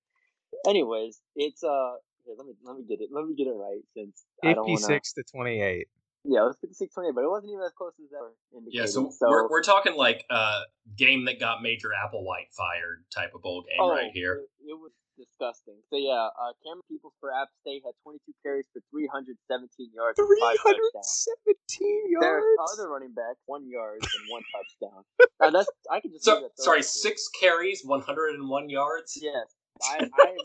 Anyways, 0.66 1.20
it's 1.36 1.62
uh, 1.62 1.94
let 2.26 2.46
me 2.46 2.54
let 2.64 2.76
me 2.76 2.84
get 2.88 3.00
it, 3.00 3.10
let 3.12 3.24
me 3.26 3.34
get 3.34 3.46
it 3.46 3.54
right 3.54 3.80
since 3.96 4.24
I 4.42 4.54
don't 4.54 4.68
want 4.68 4.82
to. 4.82 5.22
to 5.22 5.22
28. 5.30 5.86
Yeah, 6.24 6.46
it 6.46 6.54
was 6.54 6.56
56 6.60 6.94
28, 6.94 7.14
but 7.14 7.24
it 7.24 7.30
wasn't 7.30 7.52
even 7.52 7.64
as 7.66 7.72
close 7.74 7.92
as 7.98 8.10
that 8.10 8.22
Yeah, 8.70 8.86
indicated. 8.86 8.92
so, 8.92 9.28
we're 9.28 9.48
we're 9.50 9.62
talking 9.62 9.96
like 9.96 10.24
uh 10.30 10.62
game 10.96 11.24
that 11.26 11.40
got 11.40 11.62
Major 11.62 11.90
Applewhite 11.90 12.54
fired 12.54 13.04
type 13.14 13.34
of 13.34 13.42
bowl 13.42 13.62
game 13.66 13.88
right 13.90 14.12
here. 14.12 14.46
It, 14.62 14.70
it 14.70 14.78
was 14.78 14.92
disgusting. 15.18 15.76
So 15.90 15.96
yeah, 15.96 16.30
uh, 16.38 16.54
Camerun 16.62 16.86
Peoples 16.88 17.14
for 17.20 17.32
App 17.32 17.48
State 17.60 17.82
had 17.84 17.94
22 18.04 18.32
carries 18.42 18.66
for 18.72 18.80
317 18.90 19.90
yards, 19.94 20.18
and 20.18 20.28
five 20.40 20.56
touchdowns. 20.62 21.26
317 21.74 22.20
Their 22.20 22.38
yards. 22.38 22.72
other 22.72 22.88
running 22.88 23.12
back, 23.14 23.36
one 23.46 23.68
yard 23.68 24.00
and 24.02 24.22
one 24.30 24.42
touchdown. 24.54 25.02
Uh, 25.42 25.50
that's 25.50 25.70
I 25.90 26.00
can 26.00 26.12
just 26.12 26.24
So 26.24 26.40
that 26.40 26.54
sorry, 26.56 26.82
throw. 26.82 27.02
six 27.02 27.28
carries, 27.34 27.82
one 27.84 28.00
hundred 28.00 28.34
and 28.38 28.48
one 28.48 28.70
yards. 28.70 29.18
Yes, 29.20 29.50
I, 29.82 30.06
I 30.14 30.38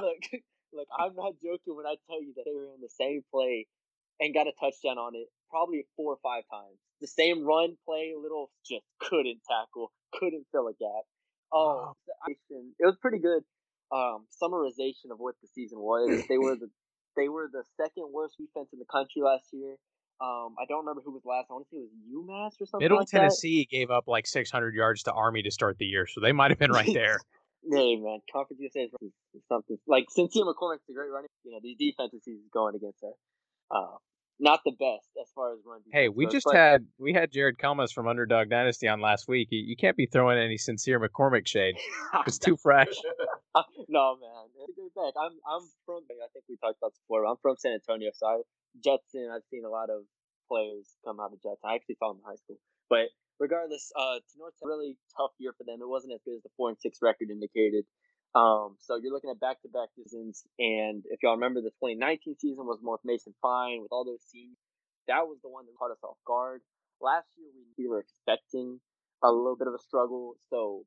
look, 0.00 0.20
look. 0.72 0.88
I'm 0.92 1.16
not 1.16 1.34
joking 1.42 1.72
when 1.76 1.86
I 1.86 1.96
tell 2.06 2.20
you 2.22 2.32
that 2.36 2.44
they 2.44 2.52
were 2.52 2.68
in 2.76 2.80
the 2.84 2.92
same 2.92 3.24
play 3.32 3.66
and 4.20 4.34
got 4.34 4.46
a 4.46 4.52
touchdown 4.60 4.98
on 4.98 5.14
it 5.14 5.28
probably 5.50 5.84
four 5.96 6.14
or 6.14 6.18
five 6.22 6.44
times. 6.50 6.78
The 7.00 7.06
same 7.06 7.44
run 7.44 7.76
play, 7.84 8.12
little 8.20 8.50
just 8.64 8.84
couldn't 9.00 9.40
tackle, 9.48 9.92
couldn't 10.14 10.46
fill 10.52 10.68
a 10.68 10.72
gap. 10.72 11.04
Oh, 11.52 11.92
action- 12.22 12.74
it 12.78 12.86
was 12.86 12.96
pretty 13.00 13.18
good. 13.18 13.42
Um, 13.92 14.24
summarization 14.42 15.10
of 15.10 15.18
what 15.18 15.34
the 15.42 15.48
season 15.48 15.78
was. 15.78 16.24
They 16.28 16.38
were 16.38 16.56
the 16.56 16.70
they 17.14 17.28
were 17.28 17.50
the 17.52 17.62
second 17.76 18.08
worst 18.10 18.36
defense 18.38 18.68
in 18.72 18.78
the 18.78 18.86
country 18.90 19.20
last 19.20 19.48
year. 19.52 19.76
Um, 20.20 20.54
I 20.58 20.64
don't 20.68 20.80
remember 20.80 21.02
who 21.04 21.12
was 21.12 21.22
last. 21.26 21.46
I 21.50 21.54
want 21.54 21.66
to 21.68 21.76
say 21.76 21.80
it 21.82 21.88
was 21.90 21.90
UMass 22.08 22.62
or 22.62 22.66
something. 22.66 22.84
Middle 22.84 22.98
like 22.98 23.08
that. 23.08 23.18
Tennessee 23.18 23.66
gave 23.70 23.90
up 23.90 24.04
like 24.06 24.26
600 24.26 24.74
yards 24.74 25.02
to 25.02 25.12
Army 25.12 25.42
to 25.42 25.50
start 25.50 25.76
the 25.78 25.84
year, 25.84 26.06
so 26.06 26.20
they 26.22 26.32
might 26.32 26.50
have 26.52 26.58
been 26.58 26.70
right 26.72 26.88
there. 26.94 27.18
Hey 27.70 27.94
man, 27.94 28.18
Conference 28.32 28.58
USA 28.60 28.90
is 28.90 29.12
something 29.48 29.78
like 29.86 30.06
Sincere 30.10 30.42
McCormick's 30.42 30.82
a 30.90 30.94
great 30.94 31.10
running. 31.12 31.28
You 31.44 31.52
know 31.52 31.60
these 31.62 31.76
defenses 31.78 32.20
he's 32.24 32.40
going 32.52 32.74
against 32.74 32.98
are 33.04 33.12
uh, 33.72 33.96
not 34.40 34.60
the 34.64 34.72
best 34.72 35.08
as 35.20 35.30
far 35.34 35.52
as 35.52 35.60
run. 35.64 35.80
hey, 35.92 36.08
we 36.08 36.24
goes, 36.24 36.32
just 36.32 36.46
but- 36.46 36.56
had 36.56 36.86
we 36.98 37.12
had 37.12 37.30
Jared 37.30 37.58
Kalmas 37.58 37.92
from 37.92 38.08
Underdog 38.08 38.50
Dynasty 38.50 38.88
on 38.88 39.00
last 39.00 39.28
week. 39.28 39.48
You, 39.50 39.62
you 39.64 39.76
can't 39.76 39.96
be 39.96 40.06
throwing 40.06 40.38
any 40.38 40.58
sincere 40.58 41.00
McCormick 41.00 41.46
shade. 41.46 41.76
It's 42.26 42.38
too 42.38 42.56
fresh. 42.56 42.88
no 43.88 44.16
man, 44.20 44.46
it's 44.68 44.78
a 44.78 45.00
back. 45.00 45.14
I'm 45.16 45.32
I'm 45.48 45.64
from. 45.86 46.02
I 46.10 46.28
think 46.32 46.44
we 46.48 46.56
talked 46.56 46.78
about 46.80 46.92
this 46.92 47.00
before. 47.06 47.26
I'm 47.26 47.36
from 47.40 47.56
San 47.56 47.72
Antonio, 47.72 48.10
so 48.14 48.26
I, 48.26 48.36
Judson. 48.82 49.30
I've 49.32 49.46
seen 49.50 49.64
a 49.64 49.70
lot 49.70 49.90
of 49.90 50.02
players 50.48 50.86
come 51.04 51.20
out 51.20 51.32
of 51.32 51.40
Judson. 51.42 51.64
I 51.64 51.74
actually 51.74 51.96
saw 51.98 52.12
them 52.12 52.20
in 52.20 52.28
high 52.28 52.36
school, 52.36 52.58
but 52.90 53.08
regardless, 53.40 53.90
uh, 53.96 54.20
North 54.38 54.54
Texas, 54.54 54.66
really 54.68 54.96
tough 55.16 55.32
year 55.38 55.52
for 55.56 55.64
them. 55.64 55.80
It 55.80 55.88
wasn't 55.88 56.12
as 56.14 56.20
good 56.24 56.36
as 56.36 56.42
the 56.42 56.52
four 56.56 56.68
and 56.68 56.78
six 56.78 56.98
record 57.00 57.30
indicated. 57.30 57.84
Um, 58.34 58.76
so 58.80 58.96
you're 58.96 59.12
looking 59.12 59.30
at 59.30 59.40
back-to-back 59.40 59.90
seasons, 59.94 60.44
and 60.58 61.04
if 61.10 61.22
y'all 61.22 61.36
remember, 61.36 61.60
the 61.60 61.70
2019 61.84 62.36
season 62.38 62.64
was 62.64 62.78
more 62.82 62.94
with 62.94 63.04
Mason 63.04 63.34
Fine 63.42 63.82
with 63.82 63.92
all 63.92 64.04
those 64.04 64.24
seniors. 64.30 64.56
That 65.06 65.26
was 65.28 65.38
the 65.42 65.50
one 65.50 65.66
that 65.66 65.76
caught 65.78 65.90
us 65.90 66.02
off 66.02 66.16
guard. 66.26 66.62
Last 67.00 67.28
year, 67.36 67.48
we, 67.54 67.84
we 67.84 67.88
were 67.90 68.00
expecting 68.00 68.80
a 69.22 69.30
little 69.30 69.56
bit 69.56 69.68
of 69.68 69.74
a 69.74 69.78
struggle, 69.78 70.36
so 70.48 70.84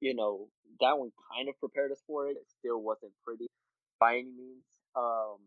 you 0.00 0.14
know 0.14 0.48
that 0.80 0.98
one 0.98 1.12
kind 1.32 1.48
of 1.48 1.58
prepared 1.60 1.92
us 1.92 2.02
for 2.06 2.28
it. 2.28 2.36
It 2.36 2.46
still 2.58 2.82
wasn't 2.82 3.12
pretty 3.24 3.46
by 4.00 4.14
any 4.14 4.32
means. 4.36 4.64
Um, 4.96 5.38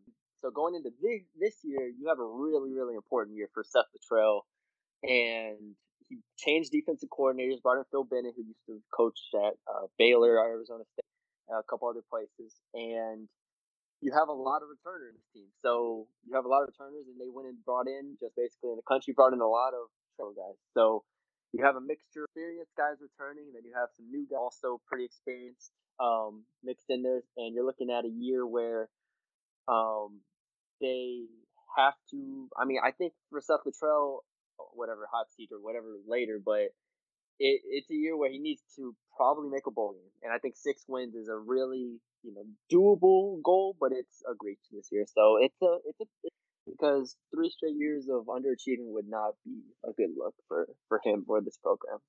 so 0.42 0.52
going 0.52 0.76
into 0.76 0.92
this 1.02 1.24
this 1.40 1.56
year, 1.64 1.88
you 1.88 2.08
have 2.10 2.20
a 2.20 2.26
really 2.26 2.74
really 2.74 2.96
important 2.96 3.36
year 3.36 3.50
for 3.54 3.64
Seth 3.64 3.86
Littrell, 3.94 4.42
and 5.04 5.76
he 6.10 6.20
changed 6.38 6.72
defensive 6.72 7.10
coordinators. 7.10 7.62
Brought 7.62 7.80
in 7.80 7.86
Phil 7.92 8.04
Bennett, 8.04 8.34
who 8.36 8.44
used 8.44 8.66
to 8.68 8.82
coach 8.96 9.20
at 9.36 9.54
uh, 9.68 9.88
Baylor, 9.98 10.40
Arizona 10.40 10.84
State, 10.94 11.07
a 11.50 11.64
couple 11.64 11.88
other 11.88 12.04
places, 12.10 12.56
and 12.74 13.28
you 14.02 14.14
have 14.14 14.30
a 14.30 14.36
lot 14.36 14.62
of 14.62 14.70
returners 14.70 15.10
in 15.10 15.18
this 15.18 15.30
team. 15.34 15.50
So 15.64 16.08
you 16.26 16.36
have 16.36 16.46
a 16.46 16.52
lot 16.52 16.64
of 16.64 16.70
returners, 16.70 17.08
and 17.10 17.18
they 17.18 17.32
went 17.32 17.48
and 17.48 17.58
brought 17.66 17.88
in 17.88 18.18
just 18.20 18.36
basically 18.36 18.72
in 18.72 18.78
the 18.78 18.88
country 18.88 19.14
brought 19.14 19.34
in 19.34 19.42
a 19.42 19.48
lot 19.48 19.74
of 19.74 19.90
trail 20.16 20.34
guys. 20.36 20.58
So 20.74 21.04
you 21.54 21.64
have 21.64 21.76
a 21.76 21.82
mixture 21.82 22.24
of 22.24 22.30
experienced 22.30 22.76
guys 22.78 23.02
returning, 23.02 23.50
and 23.50 23.56
then 23.56 23.66
you 23.66 23.74
have 23.74 23.90
some 23.96 24.10
new 24.12 24.28
guys 24.30 24.38
also 24.38 24.82
pretty 24.86 25.06
experienced 25.06 25.72
um, 26.00 26.46
mixed 26.64 26.90
in 26.90 27.02
there, 27.02 27.24
and 27.38 27.56
you're 27.56 27.66
looking 27.66 27.90
at 27.90 28.06
a 28.06 28.12
year 28.12 28.46
where 28.46 28.90
um, 29.68 30.22
they 30.82 31.26
have 31.78 31.98
to. 32.12 32.50
I 32.54 32.66
mean, 32.66 32.80
I 32.84 32.92
think 32.92 33.14
for 33.30 33.42
Seth 33.42 33.66
Littrell, 33.66 34.22
whatever 34.74 35.08
hot 35.12 35.28
seat 35.36 35.50
or 35.52 35.58
whatever 35.58 35.98
later, 36.08 36.40
but 36.44 36.70
it, 37.40 37.62
it's 37.66 37.90
a 37.90 37.96
year 37.96 38.18
where 38.18 38.32
he 38.32 38.40
needs 38.40 38.62
to 38.76 38.96
probably 39.16 39.50
make 39.50 39.68
a 39.68 39.72
bowl 39.72 39.94
game, 39.94 40.12
and 40.24 40.34
I 40.34 40.38
think 40.38 40.56
six 40.56 40.84
wins 40.88 41.16
is 41.16 41.28
a 41.28 41.38
really 41.38 42.00
you 42.24 42.34
know 42.34 42.44
doable 42.72 43.42
goal, 43.44 43.76
but 43.80 43.92
it's 43.92 44.24
a 44.30 44.36
great 44.36 44.60
this 44.72 44.90
year. 44.92 45.06
So 45.08 45.38
it's 45.42 45.62
a 45.62 45.78
it's 45.86 46.00
a 46.02 46.30
because 46.70 47.16
three 47.34 47.50
straight 47.50 47.76
years 47.78 48.08
of 48.10 48.26
underachieving 48.26 48.92
would 48.94 49.08
not 49.08 49.34
be 49.46 49.62
a 49.88 49.94
good 49.94 50.10
look 50.18 50.36
for 50.48 50.68
for 50.90 51.00
him 51.04 51.26
or 51.28 51.42
this 51.42 51.58
program. 51.62 52.00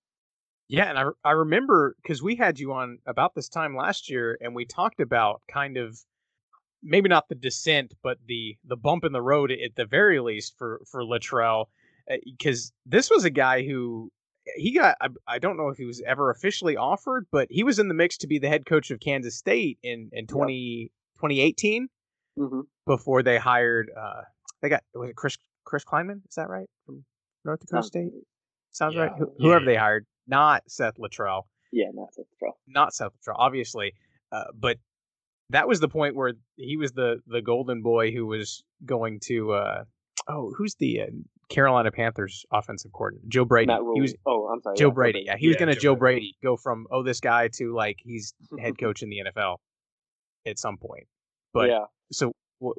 Yeah, 0.69 0.91
and 0.91 0.99
I 0.99 1.05
I 1.25 1.33
remember 1.33 1.97
because 2.03 2.23
we 2.23 2.37
had 2.37 2.59
you 2.59 2.73
on 2.73 2.99
about 3.07 3.35
this 3.35 3.49
time 3.49 3.77
last 3.77 4.11
year, 4.11 4.39
and 4.41 4.55
we 4.55 4.65
talked 4.65 5.01
about 5.01 5.43
kind 5.49 5.77
of 5.77 5.99
maybe 6.83 7.09
not 7.09 7.29
the 7.29 7.35
descent, 7.35 7.95
but 8.03 8.19
the 8.27 8.57
the 8.65 8.77
bump 8.77 9.05
in 9.05 9.13
the 9.13 9.23
road 9.23 9.51
at 9.51 9.77
the 9.77 9.87
very 9.87 10.21
least 10.21 10.57
for 10.59 10.81
for 10.91 11.03
Littrell, 11.03 11.67
eh, 12.09 12.19
because 12.25 12.73
this 12.85 13.11
was 13.11 13.25
a 13.25 13.31
guy 13.31 13.65
who 13.65 14.11
he 14.57 14.73
got 14.73 14.97
I, 15.01 15.09
I 15.27 15.39
don't 15.39 15.57
know 15.57 15.69
if 15.69 15.77
he 15.79 15.85
was 15.85 16.01
ever 16.07 16.31
officially 16.31 16.77
offered, 16.77 17.27
but 17.31 17.49
he 17.51 17.65
was 17.65 17.79
in 17.79 17.89
the 17.89 17.95
mix 17.95 18.17
to 18.19 18.27
be 18.27 18.39
the 18.39 18.49
head 18.49 18.67
coach 18.67 18.91
of 18.91 19.01
Kansas 19.01 19.37
State 19.37 19.79
in 19.83 20.11
in 20.13 20.27
20, 20.27 20.91
2018 21.17 21.89
Mm-hmm. 22.39 22.61
before 22.87 23.25
they 23.25 23.37
hired 23.37 23.91
uh 24.01 24.23
they 24.63 24.69
got 24.69 24.85
was 24.95 25.11
it 25.11 25.17
Chris 25.17 25.37
Chris 25.65 25.85
Klieman 25.85 26.21
is 26.29 26.37
that 26.37 26.49
right 26.49 26.69
from 26.87 27.05
North 27.45 27.59
Dakota 27.61 27.83
State 27.83 28.13
sounds 28.71 28.95
Yeah. 28.95 29.01
right 29.07 29.13
Yeah, 29.19 29.25
whoever 29.41 29.65
yeah. 29.65 29.71
they 29.73 29.77
hired 29.77 30.07
not 30.29 30.63
Seth 30.69 30.99
Littrell 30.99 31.43
Yeah, 31.73 31.87
not 31.93 32.15
Seth 32.15 32.27
Littrell. 32.41 32.53
not 32.69 32.95
Seth 32.95 33.09
Littrell, 33.13 33.35
obviously, 33.39 33.95
uh, 34.31 34.45
but 34.55 34.79
that 35.51 35.67
was 35.67 35.81
the 35.81 35.89
point 35.89 36.15
where 36.15 36.35
he 36.57 36.77
was 36.77 36.93
the 36.93 37.21
the 37.27 37.43
golden 37.43 37.83
boy 37.83 38.13
who 38.13 38.25
was 38.27 38.63
going 38.87 39.19
to 39.25 39.53
uh, 39.55 39.85
oh, 40.29 40.53
who's 40.57 40.77
the 40.77 41.01
uh, 41.01 41.07
Carolina 41.49 41.91
Panthers 41.91 42.45
offensive 42.53 42.93
coordinator? 42.93 43.27
Joe 43.29 43.45
Brady. 43.45 43.73
He 43.95 44.01
was 44.01 44.15
oh, 44.27 44.47
I'm 44.47 44.61
sorry. 44.63 44.77
Joe 44.77 44.89
yeah, 44.89 44.95
Brady. 44.95 45.23
Yeah, 45.27 45.37
he 45.37 45.49
was 45.49 45.57
gonna 45.57 45.75
Joe 45.75 45.81
Joe 45.81 45.97
Brady. 45.97 46.21
Brady 46.21 46.37
go 46.43 46.57
from 46.57 46.87
oh 46.91 47.03
this 47.03 47.21
guy 47.21 47.49
to 47.55 47.75
like 47.75 47.97
he's 48.01 48.35
head 48.59 48.79
coach 48.79 49.03
in 49.03 49.11
the 49.11 49.23
NFL 49.27 49.57
at 50.47 50.59
some 50.59 50.77
point. 50.77 51.07
But 51.53 51.69
yeah, 51.69 51.85
so 52.13 52.33
what 52.59 52.77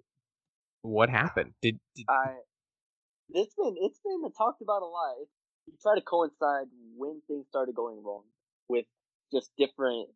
what 0.82 1.10
happened? 1.10 1.54
Did, 1.62 1.80
did 1.96 2.06
I. 2.10 2.36
It's 3.32 3.54
been 3.56 3.76
it's 3.80 4.00
been 4.04 4.22
talked 4.38 4.62
about 4.62 4.82
a 4.82 4.86
lot. 4.86 5.16
It's, 5.22 5.32
you 5.68 5.74
try 5.82 5.96
to 5.96 6.02
coincide 6.02 6.68
when 6.98 7.22
things 7.28 7.46
started 7.48 7.76
going 7.76 8.02
wrong 8.04 8.24
with 8.68 8.86
just 9.32 9.52
different 9.58 10.10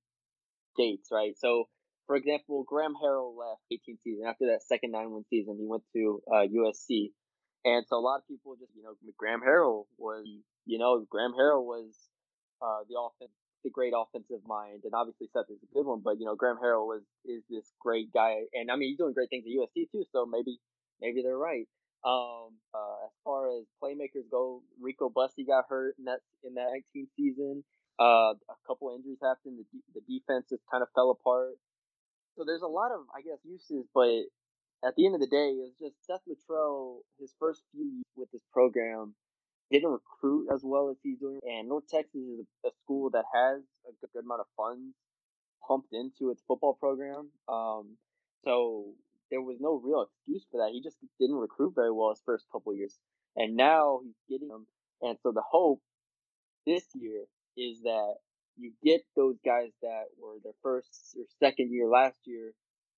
dates, 0.77 1.09
right? 1.11 1.33
So, 1.37 1.65
for 2.07 2.15
example, 2.15 2.63
Graham 2.67 2.93
Harrell 2.93 3.37
left 3.37 3.61
18 3.71 3.97
season 4.03 4.25
after 4.27 4.47
that 4.47 4.63
second 4.63 4.91
nine 4.91 5.11
win 5.11 5.23
season. 5.29 5.57
He 5.59 5.67
went 5.67 5.83
to 5.93 6.21
uh, 6.31 6.45
USC, 6.47 7.11
and 7.65 7.85
so 7.87 7.97
a 7.97 8.03
lot 8.03 8.17
of 8.17 8.27
people 8.27 8.55
just 8.55 8.71
you 8.75 8.83
know 8.83 8.93
Graham 9.17 9.41
Harrell 9.41 9.85
was 9.97 10.25
you 10.65 10.77
know 10.77 11.05
Graham 11.09 11.33
Harrell 11.33 11.63
was 11.63 11.95
uh, 12.61 12.83
the 12.89 12.99
offense 12.99 13.31
the 13.63 13.69
great 13.69 13.93
offensive 13.95 14.43
mind, 14.45 14.81
and 14.83 14.93
obviously 14.93 15.27
Seth 15.31 15.47
is 15.49 15.63
a 15.63 15.73
good 15.73 15.85
one, 15.85 16.01
but 16.03 16.19
you 16.19 16.25
know 16.25 16.35
Graham 16.35 16.57
Harrell 16.57 16.85
was 16.85 17.01
is 17.25 17.43
this 17.49 17.71
great 17.79 18.11
guy, 18.13 18.43
and 18.53 18.69
I 18.69 18.75
mean 18.75 18.89
he's 18.89 18.97
doing 18.97 19.13
great 19.13 19.29
things 19.29 19.45
at 19.47 19.55
USC 19.55 19.89
too. 19.91 20.03
So 20.11 20.25
maybe 20.25 20.59
maybe 21.01 21.21
they're 21.21 21.37
right. 21.37 21.67
Um, 22.03 22.59
uh, 22.75 23.07
as 23.07 23.15
far 23.23 23.47
as 23.55 23.63
playmakers 23.81 24.27
go, 24.29 24.61
Rico 24.81 25.09
Bussey 25.09 25.45
got 25.45 25.65
hurt 25.69 25.95
in 25.97 26.05
that 26.05 26.19
in 26.43 26.55
that 26.55 26.67
19 26.93 27.07
season. 27.15 27.63
Uh, 27.99 28.35
a 28.49 28.57
couple 28.67 28.93
injuries 28.93 29.19
happened. 29.21 29.63
The, 29.71 30.01
the 30.01 30.01
defense 30.01 30.47
just 30.49 30.63
kind 30.69 30.81
of 30.81 30.89
fell 30.95 31.11
apart. 31.11 31.55
So 32.35 32.43
there's 32.43 32.63
a 32.63 32.67
lot 32.67 32.91
of, 32.91 33.05
I 33.13 33.21
guess, 33.21 33.37
uses, 33.45 33.85
but 33.93 34.25
at 34.85 34.95
the 34.95 35.05
end 35.05 35.15
of 35.15 35.21
the 35.21 35.27
day, 35.27 35.49
it 35.49 35.57
was 35.57 35.73
just 35.79 35.95
Seth 36.05 36.21
Littrell, 36.27 36.99
his 37.19 37.33
first 37.39 37.61
few 37.71 37.83
years 37.85 38.13
with 38.15 38.31
this 38.31 38.41
program, 38.51 39.15
didn't 39.71 39.89
recruit 39.89 40.47
as 40.53 40.61
well 40.63 40.89
as 40.89 40.97
he's 41.01 41.19
doing. 41.19 41.39
And 41.43 41.69
North 41.69 41.87
Texas 41.87 42.15
is 42.15 42.45
a, 42.63 42.67
a 42.67 42.71
school 42.83 43.09
that 43.11 43.25
has 43.33 43.61
a 43.87 43.91
good, 44.01 44.09
good 44.13 44.25
amount 44.25 44.41
of 44.41 44.47
funds 44.57 44.93
pumped 45.67 45.93
into 45.93 46.31
its 46.31 46.43
football 46.47 46.73
program. 46.73 47.29
Um, 47.47 47.97
so 48.43 48.93
there 49.31 49.41
was 49.41 49.57
no 49.59 49.81
real 49.83 50.03
excuse 50.03 50.45
for 50.51 50.57
that. 50.57 50.71
He 50.73 50.81
just 50.81 50.97
didn't 51.19 51.37
recruit 51.37 51.73
very 51.75 51.91
well 51.91 52.09
his 52.09 52.21
first 52.25 52.45
couple 52.51 52.75
years. 52.75 52.97
And 53.35 53.55
now 53.55 54.01
he's 54.03 54.19
getting 54.29 54.49
them. 54.49 54.67
And 55.01 55.17
so 55.23 55.31
the 55.31 55.43
hope 55.49 55.81
this 56.67 56.83
year 56.93 57.23
is 57.57 57.81
that 57.83 58.15
you 58.57 58.73
get 58.83 59.01
those 59.15 59.37
guys 59.43 59.71
that 59.81 60.05
were 60.21 60.35
their 60.43 60.53
first 60.61 61.17
or 61.17 61.25
second 61.39 61.71
year 61.71 61.87
last 61.87 62.17
year 62.25 62.53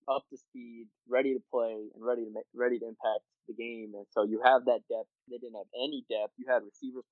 up 0.10 0.24
to 0.30 0.38
speed, 0.38 0.88
ready 1.10 1.34
to 1.34 1.42
play, 1.52 1.90
and 1.94 2.02
ready 2.02 2.26
to 2.26 2.32
make, 2.32 2.46
ready 2.54 2.80
to 2.80 2.86
impact 2.86 3.26
the 3.48 3.54
game. 3.54 3.94
And 3.96 4.06
so 4.12 4.24
you 4.24 4.42
have 4.44 4.66
that 4.66 4.86
depth. 4.90 5.10
They 5.30 5.38
didn't 5.38 5.58
have 5.58 5.70
any 5.74 6.06
depth. 6.10 6.34
You 6.38 6.46
had 6.50 6.62
receivers. 6.66 7.06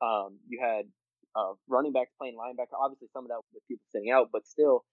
Um, 0.00 0.40
you 0.48 0.60
had 0.60 0.88
uh, 1.36 1.54
running 1.68 1.92
backs 1.92 2.12
playing 2.18 2.36
linebacker. 2.36 2.76
Obviously, 2.76 3.08
some 3.12 3.24
of 3.24 3.30
that 3.30 3.40
with 3.52 3.66
people 3.68 3.84
sitting 3.92 4.10
out, 4.10 4.30
but 4.32 4.46
still, 4.46 4.84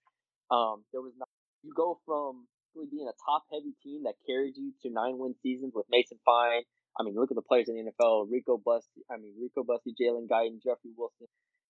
um, 0.52 0.84
there 0.92 1.02
was 1.02 1.14
not. 1.18 1.30
You 1.64 1.74
go 1.76 2.00
from 2.06 2.48
really 2.76 2.88
being 2.92 3.10
a 3.10 3.18
top 3.26 3.44
heavy 3.52 3.74
team 3.84 4.04
that 4.04 4.20
carried 4.28 4.56
you 4.56 4.72
to 4.84 4.92
nine 4.92 5.18
win 5.18 5.34
seasons 5.42 5.74
with 5.74 5.88
Mason 5.90 6.20
Fine. 6.26 6.64
I 7.00 7.04
mean, 7.04 7.16
look 7.16 7.32
at 7.32 7.38
the 7.38 7.46
players 7.46 7.70
in 7.70 7.76
the 7.76 7.92
NFL: 7.92 8.28
Rico 8.30 8.58
Bussey. 8.58 9.04
I 9.10 9.18
mean, 9.18 9.34
Rico 9.40 9.64
Bussey, 9.64 9.96
Jalen 9.96 10.28
Guyton, 10.28 10.62
Jeffrey 10.64 10.92
Wilson. 10.96 11.28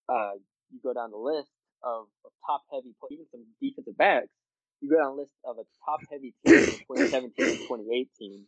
Uh, 0.10 0.40
you 0.72 0.80
go 0.84 0.94
down 0.94 1.12
the 1.12 1.18
list 1.20 1.52
of, 1.84 2.08
of 2.26 2.32
top 2.46 2.64
heavy, 2.72 2.96
even 3.12 3.26
some 3.32 3.46
defensive 3.62 3.98
backs. 3.98 4.32
You 4.82 4.90
go 4.90 4.98
down 4.98 5.16
the 5.16 5.22
list 5.24 5.32
of 5.44 5.58
a 5.58 5.66
top 5.86 6.00
heavy 6.10 6.34
team 6.46 6.56
in 6.56 7.02
2017 7.10 7.46
and 7.46 7.58
2018, 7.66 8.46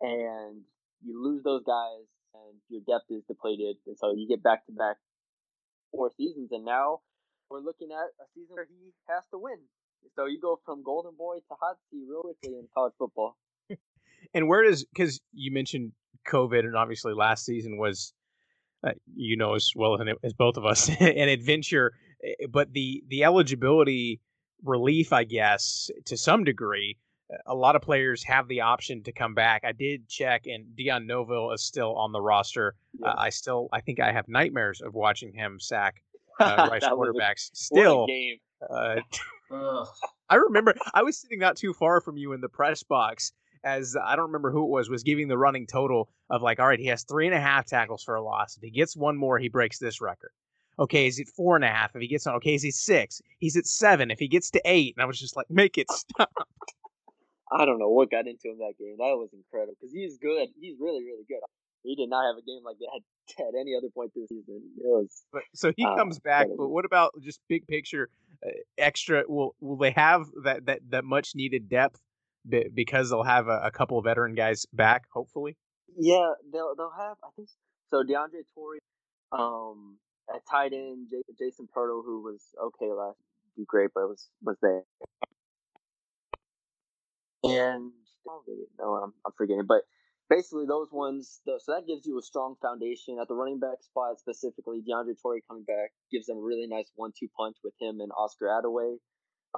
and 0.00 0.62
you 1.04 1.22
lose 1.22 1.42
those 1.44 1.62
guys, 1.64 2.06
and 2.34 2.58
your 2.68 2.82
depth 2.86 3.10
is 3.10 3.22
depleted, 3.28 3.76
and 3.86 3.96
so 3.96 4.12
you 4.12 4.26
get 4.28 4.42
back 4.42 4.66
to 4.66 4.72
back 4.72 4.96
four 5.92 6.10
seasons, 6.16 6.50
and 6.52 6.64
now 6.64 7.00
we're 7.50 7.60
looking 7.60 7.88
at 7.92 8.08
a 8.22 8.26
season 8.34 8.54
where 8.54 8.66
he 8.68 8.92
has 9.08 9.22
to 9.32 9.38
win. 9.38 9.58
So 10.16 10.26
you 10.26 10.40
go 10.40 10.60
from 10.64 10.82
golden 10.82 11.14
boy 11.16 11.36
to 11.36 11.54
hot 11.60 11.76
seat 11.90 12.04
real 12.08 12.22
quickly 12.22 12.58
in 12.58 12.66
college 12.74 12.94
football. 12.98 13.36
and 14.34 14.48
where 14.48 14.64
does 14.64 14.84
because 14.84 15.20
you 15.32 15.52
mentioned 15.52 15.92
COVID 16.28 16.60
and 16.60 16.76
obviously 16.76 17.12
last 17.14 17.44
season 17.44 17.78
was 17.78 18.12
uh, 18.86 18.92
you 19.14 19.36
know 19.36 19.54
as 19.54 19.70
well 19.74 20.00
as, 20.00 20.06
as 20.24 20.32
both 20.32 20.56
of 20.56 20.64
us 20.64 20.88
an 21.00 21.28
adventure, 21.28 21.92
eh, 22.24 22.46
but 22.50 22.72
the 22.72 23.02
the 23.08 23.24
eligibility 23.24 24.20
relief, 24.64 25.12
I 25.12 25.24
guess, 25.24 25.90
to 26.06 26.16
some 26.16 26.44
degree. 26.44 26.96
A 27.46 27.54
lot 27.54 27.76
of 27.76 27.82
players 27.82 28.24
have 28.24 28.48
the 28.48 28.60
option 28.62 29.02
to 29.04 29.12
come 29.12 29.34
back. 29.34 29.62
I 29.64 29.70
did 29.72 30.08
check, 30.08 30.46
and 30.46 30.74
Dion 30.76 31.06
Novil 31.06 31.52
is 31.52 31.62
still 31.62 31.94
on 31.94 32.10
the 32.12 32.20
roster. 32.20 32.74
Yeah. 33.00 33.10
Uh, 33.10 33.14
I 33.18 33.30
still, 33.30 33.68
I 33.72 33.80
think, 33.80 34.00
I 34.00 34.10
have 34.12 34.26
nightmares 34.28 34.80
of 34.80 34.94
watching 34.94 35.32
him 35.32 35.60
sack 35.60 36.02
uh, 36.40 36.68
Rice 36.70 36.84
quarterbacks. 36.84 37.52
a 37.52 37.56
Still, 37.56 38.06
game. 38.06 38.38
uh, 38.68 38.96
I 40.28 40.34
remember 40.36 40.74
I 40.94 41.02
was 41.02 41.18
sitting 41.20 41.38
not 41.38 41.56
too 41.56 41.72
far 41.72 42.00
from 42.00 42.16
you 42.16 42.32
in 42.32 42.40
the 42.40 42.48
press 42.48 42.82
box 42.82 43.32
as 43.64 43.96
I 44.02 44.16
don't 44.16 44.26
remember 44.26 44.50
who 44.50 44.64
it 44.64 44.70
was 44.70 44.88
was 44.88 45.02
giving 45.02 45.28
the 45.28 45.36
running 45.38 45.66
total 45.66 46.08
of 46.30 46.40
like, 46.42 46.58
all 46.60 46.66
right, 46.66 46.78
he 46.78 46.86
has 46.86 47.04
three 47.04 47.26
and 47.26 47.34
a 47.34 47.40
half 47.40 47.66
tackles 47.66 48.02
for 48.02 48.14
a 48.14 48.22
loss. 48.22 48.56
If 48.56 48.62
he 48.62 48.70
gets 48.70 48.96
one 48.96 49.16
more, 49.16 49.38
he 49.38 49.48
breaks 49.48 49.78
this 49.78 50.00
record. 50.00 50.30
Okay, 50.78 51.06
is 51.06 51.18
it 51.18 51.28
four 51.28 51.56
and 51.56 51.64
a 51.64 51.68
half? 51.68 51.94
If 51.94 52.00
he 52.00 52.08
gets 52.08 52.26
on, 52.26 52.34
okay, 52.36 52.54
is 52.54 52.62
he 52.62 52.70
six? 52.70 53.20
He's 53.38 53.56
at 53.56 53.66
seven. 53.66 54.10
If 54.10 54.18
he 54.18 54.28
gets 54.28 54.50
to 54.52 54.60
eight, 54.64 54.94
and 54.96 55.02
I 55.02 55.06
was 55.06 55.18
just 55.20 55.36
like, 55.36 55.50
make 55.50 55.76
it 55.76 55.90
stop. 55.90 56.30
I 57.52 57.64
don't 57.64 57.78
know 57.78 57.88
what 57.88 58.10
got 58.10 58.26
into 58.28 58.48
him 58.48 58.58
that 58.58 58.74
game. 58.78 58.94
That 58.98 59.16
was 59.16 59.28
incredible 59.32 59.74
because 59.80 59.92
he's 59.92 60.18
good. 60.18 60.48
He's 60.60 60.76
really, 60.80 61.04
really 61.04 61.24
good. 61.28 61.40
He 61.82 61.96
did 61.96 62.08
not 62.08 62.24
have 62.26 62.36
a 62.36 62.42
game 62.46 62.60
like 62.64 62.76
that 62.78 63.00
at 63.44 63.54
any 63.60 63.74
other 63.76 63.88
point 63.92 64.12
this 64.14 64.28
season. 64.28 64.62
It 64.78 64.84
was 64.86 65.22
But 65.32 65.42
so 65.54 65.72
he 65.76 65.84
Ah, 65.84 65.96
comes 65.96 66.18
back. 66.18 66.46
But 66.56 66.68
what 66.68 66.84
about 66.84 67.12
just 67.22 67.40
big 67.48 67.66
picture? 67.66 68.08
Uh, 68.46 68.50
extra? 68.78 69.24
Will 69.26 69.54
will 69.60 69.76
they 69.76 69.90
have 69.90 70.26
that 70.44 70.66
that 70.66 70.80
that 70.90 71.04
much 71.04 71.32
needed 71.34 71.68
depth 71.68 71.98
be- 72.48 72.68
because 72.72 73.10
they'll 73.10 73.22
have 73.24 73.48
a, 73.48 73.60
a 73.64 73.70
couple 73.70 73.98
of 73.98 74.04
veteran 74.04 74.34
guys 74.34 74.64
back? 74.72 75.04
Hopefully. 75.12 75.56
yeah. 75.98 76.30
They'll 76.52 76.74
they'll 76.76 76.92
have 76.96 77.16
I 77.24 77.28
think 77.34 77.48
so. 77.90 78.02
DeAndre 78.04 78.44
Torrey, 78.54 78.78
um, 79.32 79.96
at 80.34 80.42
tight 80.50 80.72
end, 80.72 81.08
Jason 81.38 81.68
Pirtle, 81.74 82.04
who 82.04 82.22
was 82.22 82.42
okay 82.62 82.92
last, 82.92 83.18
do 83.56 83.64
great, 83.66 83.90
but 83.94 84.08
was 84.08 84.28
was 84.42 84.56
there. 84.62 84.82
And 87.44 87.92
no, 88.78 88.94
I'm 88.94 89.12
I'm 89.24 89.32
forgetting, 89.36 89.64
but 89.66 89.82
basically 90.28 90.66
those 90.66 90.88
ones. 90.92 91.40
The, 91.46 91.60
so 91.62 91.72
that 91.74 91.86
gives 91.86 92.06
you 92.06 92.18
a 92.18 92.22
strong 92.22 92.54
foundation 92.62 93.18
at 93.20 93.28
the 93.28 93.34
running 93.34 93.58
back 93.58 93.82
spot 93.82 94.18
specifically. 94.18 94.80
DeAndre 94.80 95.20
Torrey 95.20 95.42
coming 95.48 95.64
back 95.64 95.90
gives 96.10 96.26
them 96.26 96.38
a 96.38 96.40
really 96.40 96.66
nice 96.66 96.90
one-two 96.94 97.28
punch 97.36 97.56
with 97.64 97.74
him 97.80 98.00
and 98.00 98.10
Oscar 98.16 98.46
Adaway. 98.46 98.96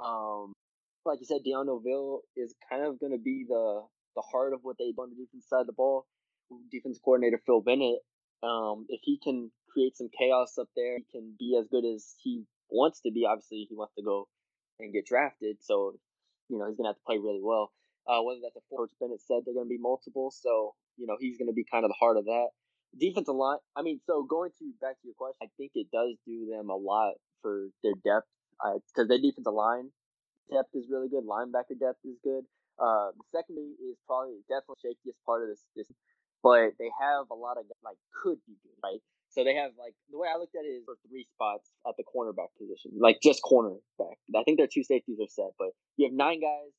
Um, 0.03 0.53
like 1.05 1.19
you 1.19 1.25
said, 1.25 1.43
Dion 1.43 1.67
Novil 1.67 2.21
is 2.35 2.55
kind 2.69 2.83
of 2.83 2.99
going 2.99 3.11
to 3.11 3.17
be 3.17 3.45
the 3.47 3.83
the 4.15 4.21
heart 4.21 4.53
of 4.53 4.59
what 4.63 4.77
they 4.77 4.91
do 4.91 5.01
on 5.01 5.09
the 5.09 5.15
defense 5.15 5.47
side 5.47 5.61
of 5.61 5.67
the 5.67 5.73
ball. 5.73 6.05
Defense 6.71 6.99
coordinator 7.03 7.41
Phil 7.45 7.61
Bennett, 7.61 7.99
um, 8.43 8.85
if 8.89 9.01
he 9.03 9.17
can 9.23 9.51
create 9.73 9.97
some 9.97 10.09
chaos 10.17 10.57
up 10.59 10.69
there, 10.75 10.97
he 10.97 11.05
can 11.11 11.33
be 11.37 11.57
as 11.59 11.67
good 11.67 11.85
as 11.85 12.15
he 12.21 12.43
wants 12.69 13.01
to 13.01 13.11
be. 13.11 13.25
Obviously, 13.25 13.65
he 13.69 13.75
wants 13.75 13.95
to 13.95 14.03
go 14.03 14.27
and 14.79 14.93
get 14.93 15.05
drafted, 15.05 15.57
so 15.61 15.93
you 16.49 16.57
know 16.57 16.67
he's 16.67 16.77
to 16.85 16.93
have 16.93 16.97
to 16.97 17.07
play 17.07 17.17
really 17.17 17.41
well. 17.41 17.71
Uh, 18.07 18.21
whether 18.21 18.39
that's 18.43 18.57
a 18.57 18.75
Coach 18.75 18.91
Bennett 18.99 19.21
said 19.21 19.43
they're 19.45 19.53
to 19.67 19.69
be 19.69 19.81
multiple, 19.81 20.31
so 20.31 20.75
you 20.97 21.07
know 21.07 21.17
he's 21.19 21.37
to 21.49 21.57
be 21.57 21.65
kind 21.69 21.85
of 21.85 21.89
the 21.89 21.99
heart 21.99 22.17
of 22.17 22.25
that. 22.25 22.49
Defensive 22.93 23.33
line, 23.33 23.57
I 23.75 23.81
mean, 23.81 23.99
so 24.05 24.21
going 24.21 24.51
to 24.59 24.69
back 24.79 25.01
to 25.01 25.07
your 25.07 25.17
question, 25.17 25.41
I 25.41 25.49
think 25.57 25.71
it 25.73 25.87
does 25.91 26.13
do 26.27 26.45
them 26.45 26.69
a 26.69 26.75
lot 26.77 27.17
for 27.41 27.69
their 27.81 27.97
depth 28.05 28.29
because 28.61 29.09
their 29.09 29.17
defensive 29.17 29.53
line 29.53 29.89
depth 30.51 30.69
is 30.75 30.85
really 30.89 31.09
good. 31.09 31.25
Linebacker 31.25 31.73
depth 31.79 32.05
is 32.05 32.21
good. 32.23 32.45
Uh, 32.77 33.13
the 33.17 33.25
secondary 33.33 33.73
is 33.81 33.97
probably 34.05 34.41
definitely 34.49 34.81
shakiest 34.81 35.17
part 35.25 35.41
of 35.41 35.49
this, 35.49 35.61
this, 35.75 35.89
but 36.41 36.73
they 36.77 36.89
have 36.99 37.29
a 37.29 37.37
lot 37.37 37.57
of 37.57 37.65
like 37.85 37.97
could 38.11 38.37
be 38.45 38.57
good, 38.61 38.77
right? 38.83 39.01
So 39.33 39.43
they 39.43 39.55
have 39.55 39.71
like 39.79 39.95
the 40.11 40.17
way 40.17 40.27
I 40.33 40.37
looked 40.37 40.55
at 40.55 40.65
it 40.65 40.77
is 40.77 40.85
for 40.85 40.95
three 41.09 41.25
spots 41.33 41.69
at 41.87 41.95
the 41.97 42.03
cornerback 42.05 42.53
position, 42.57 42.91
like 42.99 43.17
just 43.21 43.41
cornerback. 43.41 44.21
I 44.35 44.43
think 44.43 44.57
their 44.57 44.69
two 44.71 44.83
safeties 44.83 45.17
are 45.19 45.29
set, 45.29 45.57
but 45.57 45.69
you 45.97 46.05
have 46.05 46.13
nine 46.13 46.39
guys. 46.39 46.71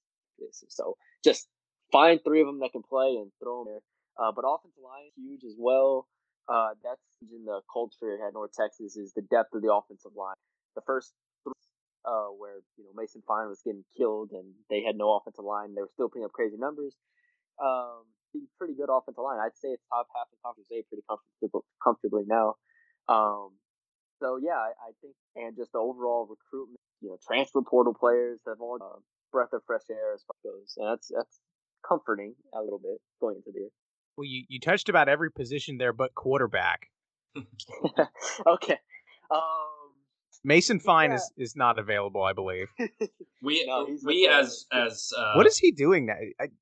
So 0.69 0.97
just 1.25 1.49
find 1.91 2.21
three 2.23 2.41
of 2.41 2.47
them 2.47 2.61
that 2.61 2.73
can 2.73 2.83
play 2.83 3.17
and 3.19 3.31
throw 3.43 3.65
them 3.65 3.75
there. 3.75 3.83
Uh, 4.19 4.31
but 4.31 4.45
offensive 4.47 4.83
line 4.83 5.07
is 5.11 5.15
huge 5.17 5.45
as 5.45 5.57
well. 5.59 6.07
Uh, 6.49 6.75
that's 6.83 7.03
in 7.33 7.45
the 7.45 7.61
culture 7.73 8.19
at 8.25 8.35
North 8.35 8.53
Texas 8.53 8.97
is 8.97 9.13
the 9.15 9.23
depth 9.23 9.55
of 9.55 9.63
the 9.63 9.73
offensive 9.73 10.13
line. 10.15 10.37
The 10.77 10.83
first 10.87 11.13
three, 11.43 11.55
uh, 12.05 12.31
where 12.39 12.63
you 12.77 12.85
know 12.85 12.91
Mason 12.95 13.23
Fine 13.27 13.49
was 13.49 13.63
getting 13.65 13.85
killed 13.97 14.31
and 14.33 14.53
they 14.71 14.83
had 14.83 14.97
no 14.97 15.17
offensive 15.17 15.45
line, 15.45 15.75
they 15.75 15.83
were 15.83 15.91
still 15.95 16.09
putting 16.09 16.25
up 16.25 16.33
crazy 16.33 16.57
numbers. 16.59 16.95
Um, 17.63 18.07
pretty 18.59 18.75
good 18.75 18.91
offensive 18.91 19.23
line. 19.23 19.39
I'd 19.39 19.57
say 19.57 19.69
it's 19.69 19.85
top 19.89 20.07
half 20.15 20.27
of 20.33 20.39
conference 20.43 20.69
A 20.73 20.83
pretty 20.89 21.05
comfortable, 21.09 21.65
comfortably 21.83 22.25
now. 22.27 22.55
Um, 23.09 23.57
so 24.21 24.39
yeah, 24.41 24.57
I, 24.57 24.73
I 24.79 24.91
think 25.01 25.15
and 25.37 25.57
just 25.57 25.73
the 25.73 25.79
overall 25.79 26.27
recruitment, 26.29 26.81
you 27.01 27.11
know, 27.11 27.19
transfer 27.27 27.63
portal 27.63 27.95
players 27.95 28.41
have 28.47 28.61
all 28.61 28.79
uh, 28.81 29.01
breath 29.33 29.53
of 29.53 29.63
fresh 29.67 29.87
air 29.91 30.15
as 30.15 30.23
far 30.25 30.37
as 30.39 30.53
goes, 30.53 30.75
and 30.77 30.89
that's 30.89 31.09
that's 31.15 31.41
comforting 31.87 32.35
a 32.55 32.63
little 32.63 32.79
bit 32.79 32.99
going 33.21 33.37
into 33.37 33.51
the 33.53 33.61
year. 33.61 33.71
Well, 34.17 34.25
you, 34.25 34.45
you 34.49 34.61
touched 34.61 34.89
about 34.89 35.09
every 35.09 35.31
position 35.31 35.79
there 35.79 35.93
but 35.93 36.15
quarterback. 36.15 36.89
okay. 38.47 38.79
Um, 39.31 39.74
Mason 40.45 40.79
Fine 40.79 41.11
Yeah. 41.11 41.17
is, 41.17 41.33
is 41.37 41.57
not 41.57 41.79
available, 41.79 42.23
I 42.23 42.33
believe. 42.33 42.69
We 43.43 43.65
No, 43.67 43.85
we 43.85 43.99
with, 44.25 44.31
uh, 44.31 44.39
as 44.41 44.67
as 44.73 45.13
uh, 45.15 45.33
what 45.35 45.47
is 45.47 45.59
he 45.59 45.71
doing 45.71 46.07
now? 46.07 46.17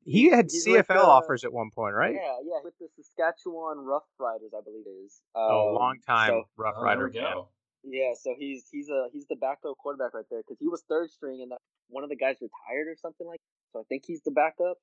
He 0.05 0.29
had 0.29 0.49
CFL 0.49 0.73
with, 0.89 0.91
uh, 0.91 0.95
offers 1.07 1.45
at 1.45 1.53
one 1.53 1.71
point, 1.71 1.95
right? 1.95 2.13
Yeah, 2.15 2.39
yeah, 2.45 2.59
with 2.65 2.75
the 2.81 2.89
Saskatchewan 2.97 3.79
Rough 3.79 4.03
Riders, 4.19 4.51
I 4.57 4.63
believe 4.65 4.87
it 4.87 5.05
is. 5.07 5.21
Oh, 5.37 5.69
Um, 5.69 5.75
long 5.77 5.99
time 6.05 6.31
So, 6.31 6.43
Rough 6.57 6.75
Oh, 6.77 6.81
there 6.81 6.85
Rider 6.87 7.07
we 7.07 7.13
go. 7.13 7.49
yeah, 7.85 8.15
so 8.21 8.35
he's 8.37 8.67
he's 8.73 8.89
a 8.89 9.07
he's 9.13 9.27
the 9.29 9.37
backup 9.37 9.77
quarterback 9.79 10.13
right 10.15 10.25
there 10.29 10.41
because 10.41 10.59
he 10.59 10.67
was 10.67 10.83
third 10.89 11.11
string 11.11 11.41
and 11.43 11.53
that 11.53 11.61
one 11.89 12.03
of 12.03 12.11
the 12.11 12.17
guys 12.17 12.37
retired 12.41 12.89
or 12.89 12.97
something 12.97 13.27
like. 13.29 13.41
So 13.73 13.79
I 13.79 13.85
think 13.89 14.03
he's 14.05 14.23
the 14.23 14.33
backup. 14.33 14.79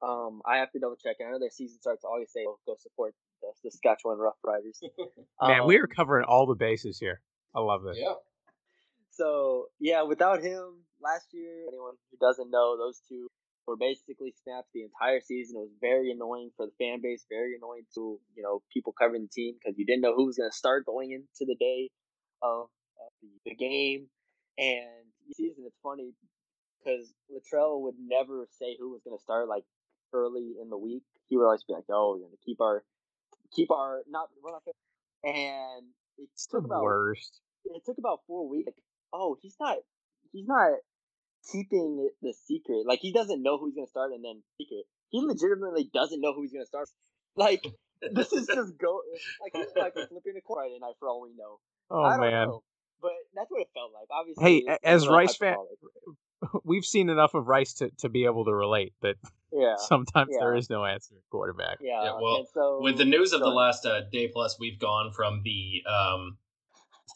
Um, 0.00 0.40
I 0.46 0.56
have 0.56 0.70
to 0.72 0.78
double 0.78 0.96
check. 0.96 1.16
I 1.20 1.30
know 1.30 1.38
their 1.38 1.50
season 1.50 1.78
starts 1.80 2.02
August 2.04 2.34
8th. 2.34 2.44
Go 2.66 2.76
support 2.78 3.14
the 3.42 3.70
Saskatchewan 3.70 4.16
Rough 4.18 4.36
Riders. 4.44 4.80
Man, 5.42 5.66
we 5.66 5.76
Um, 5.76 5.82
are 5.82 5.86
covering 5.86 6.24
all 6.24 6.46
the 6.46 6.54
bases 6.54 6.98
here. 6.98 7.20
I 7.56 7.60
love 7.60 7.86
it. 7.86 7.96
Yeah. 7.98 8.14
So 9.10 9.66
yeah, 9.80 10.02
without 10.02 10.42
him 10.42 10.84
last 11.00 11.26
year, 11.32 11.64
anyone 11.68 11.94
who 12.10 12.18
doesn't 12.18 12.50
know, 12.50 12.76
those 12.76 13.00
two 13.08 13.28
were 13.66 13.76
basically 13.76 14.34
snapped 14.44 14.68
the 14.74 14.84
entire 14.84 15.20
season. 15.20 15.56
It 15.56 15.60
was 15.60 15.76
very 15.80 16.12
annoying 16.12 16.50
for 16.56 16.66
the 16.66 16.72
fan 16.78 17.00
base, 17.02 17.24
very 17.28 17.56
annoying 17.56 17.86
to 17.94 18.20
you 18.36 18.42
know 18.42 18.62
people 18.72 18.92
covering 18.92 19.22
the 19.22 19.28
team 19.28 19.54
because 19.58 19.78
you 19.78 19.86
didn't 19.86 20.02
know 20.02 20.14
who 20.14 20.26
was 20.26 20.36
going 20.36 20.50
to 20.50 20.56
start 20.56 20.86
going 20.86 21.12
into 21.12 21.48
the 21.48 21.56
day 21.58 21.90
of, 22.42 22.68
of 23.00 23.10
the, 23.22 23.28
the 23.50 23.54
game. 23.56 24.08
And 24.58 25.08
season, 25.34 25.64
it's 25.66 25.76
funny 25.82 26.12
because 26.78 27.12
Littrell 27.30 27.82
would 27.82 27.96
never 27.98 28.46
say 28.58 28.76
who 28.78 28.92
was 28.92 29.02
going 29.04 29.16
to 29.16 29.22
start 29.22 29.48
like 29.48 29.64
early 30.12 30.54
in 30.60 30.70
the 30.70 30.78
week. 30.78 31.02
He 31.28 31.36
would 31.36 31.44
always 31.44 31.64
be 31.64 31.74
like, 31.74 31.84
"Oh, 31.90 32.12
we're 32.12 32.26
going 32.26 32.36
to 32.36 32.44
keep 32.44 32.60
our 32.60 32.84
keep 33.54 33.70
our 33.70 34.02
not 34.08 34.28
we're 34.42 34.52
not." 34.52 34.62
And 35.24 35.86
it 36.18 36.28
It's 36.32 36.46
the 36.46 36.58
about 36.58 36.82
worst. 36.82 37.40
It 37.74 37.84
took 37.84 37.98
about 37.98 38.20
four 38.26 38.48
weeks. 38.48 38.66
Like, 38.66 38.82
oh, 39.12 39.36
he's 39.42 39.56
not, 39.60 39.78
he's 40.32 40.46
not 40.46 40.72
keeping 41.50 42.08
the 42.22 42.34
secret. 42.46 42.84
Like 42.86 43.00
he 43.00 43.12
doesn't 43.12 43.42
know 43.42 43.58
who 43.58 43.66
he's 43.66 43.74
gonna 43.74 43.86
start, 43.86 44.12
and 44.12 44.24
then 44.24 44.42
secret. 44.58 44.84
He 45.10 45.20
legitimately 45.20 45.90
doesn't 45.92 46.20
know 46.20 46.34
who 46.34 46.42
he's 46.42 46.52
gonna 46.52 46.66
start. 46.66 46.88
Like 47.36 47.66
this 48.12 48.32
is 48.32 48.46
just 48.46 48.78
go. 48.78 49.00
Like 49.40 49.52
it's 49.54 49.76
like 49.76 49.94
flipping 49.94 50.34
a 50.36 50.40
coin 50.40 50.56
Friday 50.56 50.78
night 50.80 50.94
for 50.98 51.08
all 51.08 51.22
we 51.22 51.30
know. 51.36 51.58
Oh 51.90 52.02
I 52.02 52.16
don't 52.16 52.20
man, 52.20 52.48
know, 52.48 52.62
but 53.00 53.12
that's 53.34 53.50
what 53.50 53.60
it 53.60 53.68
felt 53.74 53.92
like. 53.94 54.08
Obviously, 54.10 54.64
Hey, 54.66 54.78
as 54.82 55.06
Rice 55.06 55.36
fan- 55.36 55.56
we've 56.64 56.84
seen 56.84 57.08
enough 57.08 57.34
of 57.34 57.46
Rice 57.46 57.74
to, 57.74 57.90
to 57.98 58.08
be 58.08 58.24
able 58.24 58.44
to 58.44 58.54
relate 58.54 58.92
that 59.02 59.16
yeah, 59.52 59.76
sometimes 59.76 60.30
there 60.38 60.52
yeah. 60.52 60.58
is 60.58 60.68
no 60.68 60.84
answer 60.84 61.14
at 61.14 61.22
quarterback. 61.30 61.78
yeah. 61.80 62.02
Yeah, 62.04 62.12
well, 62.20 62.36
and 62.38 62.46
so 62.52 62.80
With 62.82 62.98
the 62.98 63.04
news 63.04 63.32
of 63.32 63.40
the 63.40 63.48
last 63.48 63.86
uh, 63.86 64.02
day 64.10 64.28
plus, 64.28 64.58
we've 64.58 64.78
gone 64.78 65.12
from 65.12 65.42
the 65.44 65.82
um, 65.88 66.38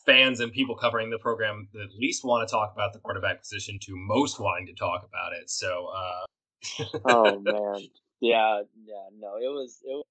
fans 0.07 0.41
and 0.41 0.53
people 0.53 0.75
covering 0.77 1.11
the 1.11 1.19
program 1.19 1.69
that 1.73 1.89
least 1.99 2.25
want 2.25 2.47
to 2.47 2.51
talk 2.51 2.73
about 2.73 2.93
the 2.93 2.99
quarterback 2.99 3.41
position 3.41 3.79
to 3.83 3.93
most 3.95 4.41
wanting 4.41 4.67
to 4.67 4.75
talk 4.75 5.05
about 5.05 5.33
it. 5.33 5.51
So, 5.51 5.89
uh, 5.95 6.87
oh 7.07 7.39
man, 7.41 7.89
yeah, 8.21 8.63
yeah. 8.85 9.09
No, 9.19 9.37
it 9.37 9.49
was 9.49 9.81
it. 9.85 9.93
Was, 9.93 10.05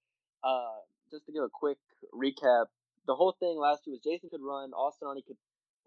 uh, 0.43 0.81
just 1.11 1.25
to 1.25 1.31
give 1.31 1.43
a 1.43 1.49
quick 1.51 1.77
recap, 2.13 2.65
the 3.07 3.15
whole 3.15 3.35
thing 3.39 3.57
last 3.57 3.85
year 3.85 3.93
was 3.93 4.01
Jason 4.03 4.29
could 4.29 4.41
run, 4.41 4.71
Austin 4.71 5.07
Aune 5.07 5.21
could, 5.25 5.37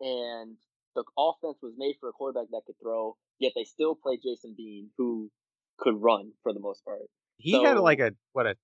and 0.01 0.57
the 0.95 1.05
offense 1.17 1.59
was 1.63 1.75
made 1.77 1.95
for 2.01 2.09
a 2.09 2.13
quarterback 2.13 2.51
that 2.51 2.63
could 2.67 2.79
throw. 2.83 3.17
Yet 3.39 3.53
they 3.55 3.65
still 3.65 3.95
played 3.95 4.21
Jason 4.23 4.55
Bean, 4.57 4.91
who 4.99 5.31
could 5.79 6.01
run 6.01 6.33
for 6.43 6.53
the 6.53 6.61
most 6.61 6.85
part. 6.85 7.01
He 7.39 7.61
had 7.63 7.79
like 7.79 7.99
a 7.99 8.13
what 8.33 8.47
a 8.47 8.55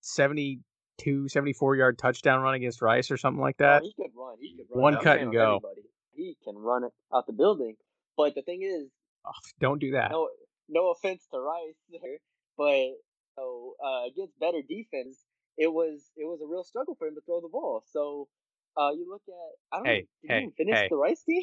72, 0.99 1.29
74 1.29 1.77
yard 1.77 1.99
touchdown 1.99 2.41
run 2.43 2.55
against 2.55 2.83
Rice 2.83 3.11
or 3.11 3.17
something 3.17 3.41
like 3.41 3.57
Oh, 3.61 3.65
that. 3.65 3.83
he 3.83 3.93
could 3.95 4.11
run. 4.17 4.37
He 4.41 4.57
could 4.57 4.67
run. 4.71 4.83
One 4.83 4.97
cut 5.03 5.19
and 5.21 5.33
go. 5.33 5.57
everybody. 5.57 5.83
He 6.13 6.37
can 6.45 6.57
run 6.57 6.85
it 6.85 6.93
out 7.15 7.27
the 7.27 7.33
building. 7.33 7.77
But 8.17 8.35
the 8.35 8.43
thing 8.43 8.63
is, 8.63 8.89
Oh, 9.25 9.31
don't 9.61 9.79
do 9.79 9.93
that. 9.93 10.11
no, 10.11 10.29
no 10.69 10.91
offense 10.91 11.27
to 11.33 11.39
Rice, 11.41 11.77
but 12.57 12.89
so 13.37 13.75
uh, 13.85 14.07
against 14.07 14.39
better 14.41 14.63
defense, 14.69 15.19
it 15.57 15.73
was 15.73 16.03
it 16.17 16.25
was 16.25 16.41
a 16.43 16.47
real 16.47 16.65
struggle 16.65 16.95
for 16.99 17.07
him 17.07 17.15
to 17.15 17.21
throw 17.27 17.41
the 17.41 17.49
ball. 17.49 17.83
So 17.93 18.29
uh, 18.77 18.91
you 18.91 19.07
look 19.09 19.23
at 19.29 19.77
I 19.77 19.79
don't 19.79 19.87
Hey, 19.87 20.01
know, 20.01 20.07
did 20.23 20.31
hey, 20.31 20.49
finish 20.57 20.77
hey. 20.77 20.89
the 20.91 20.97
Rice 20.97 21.23
game? 21.29 21.43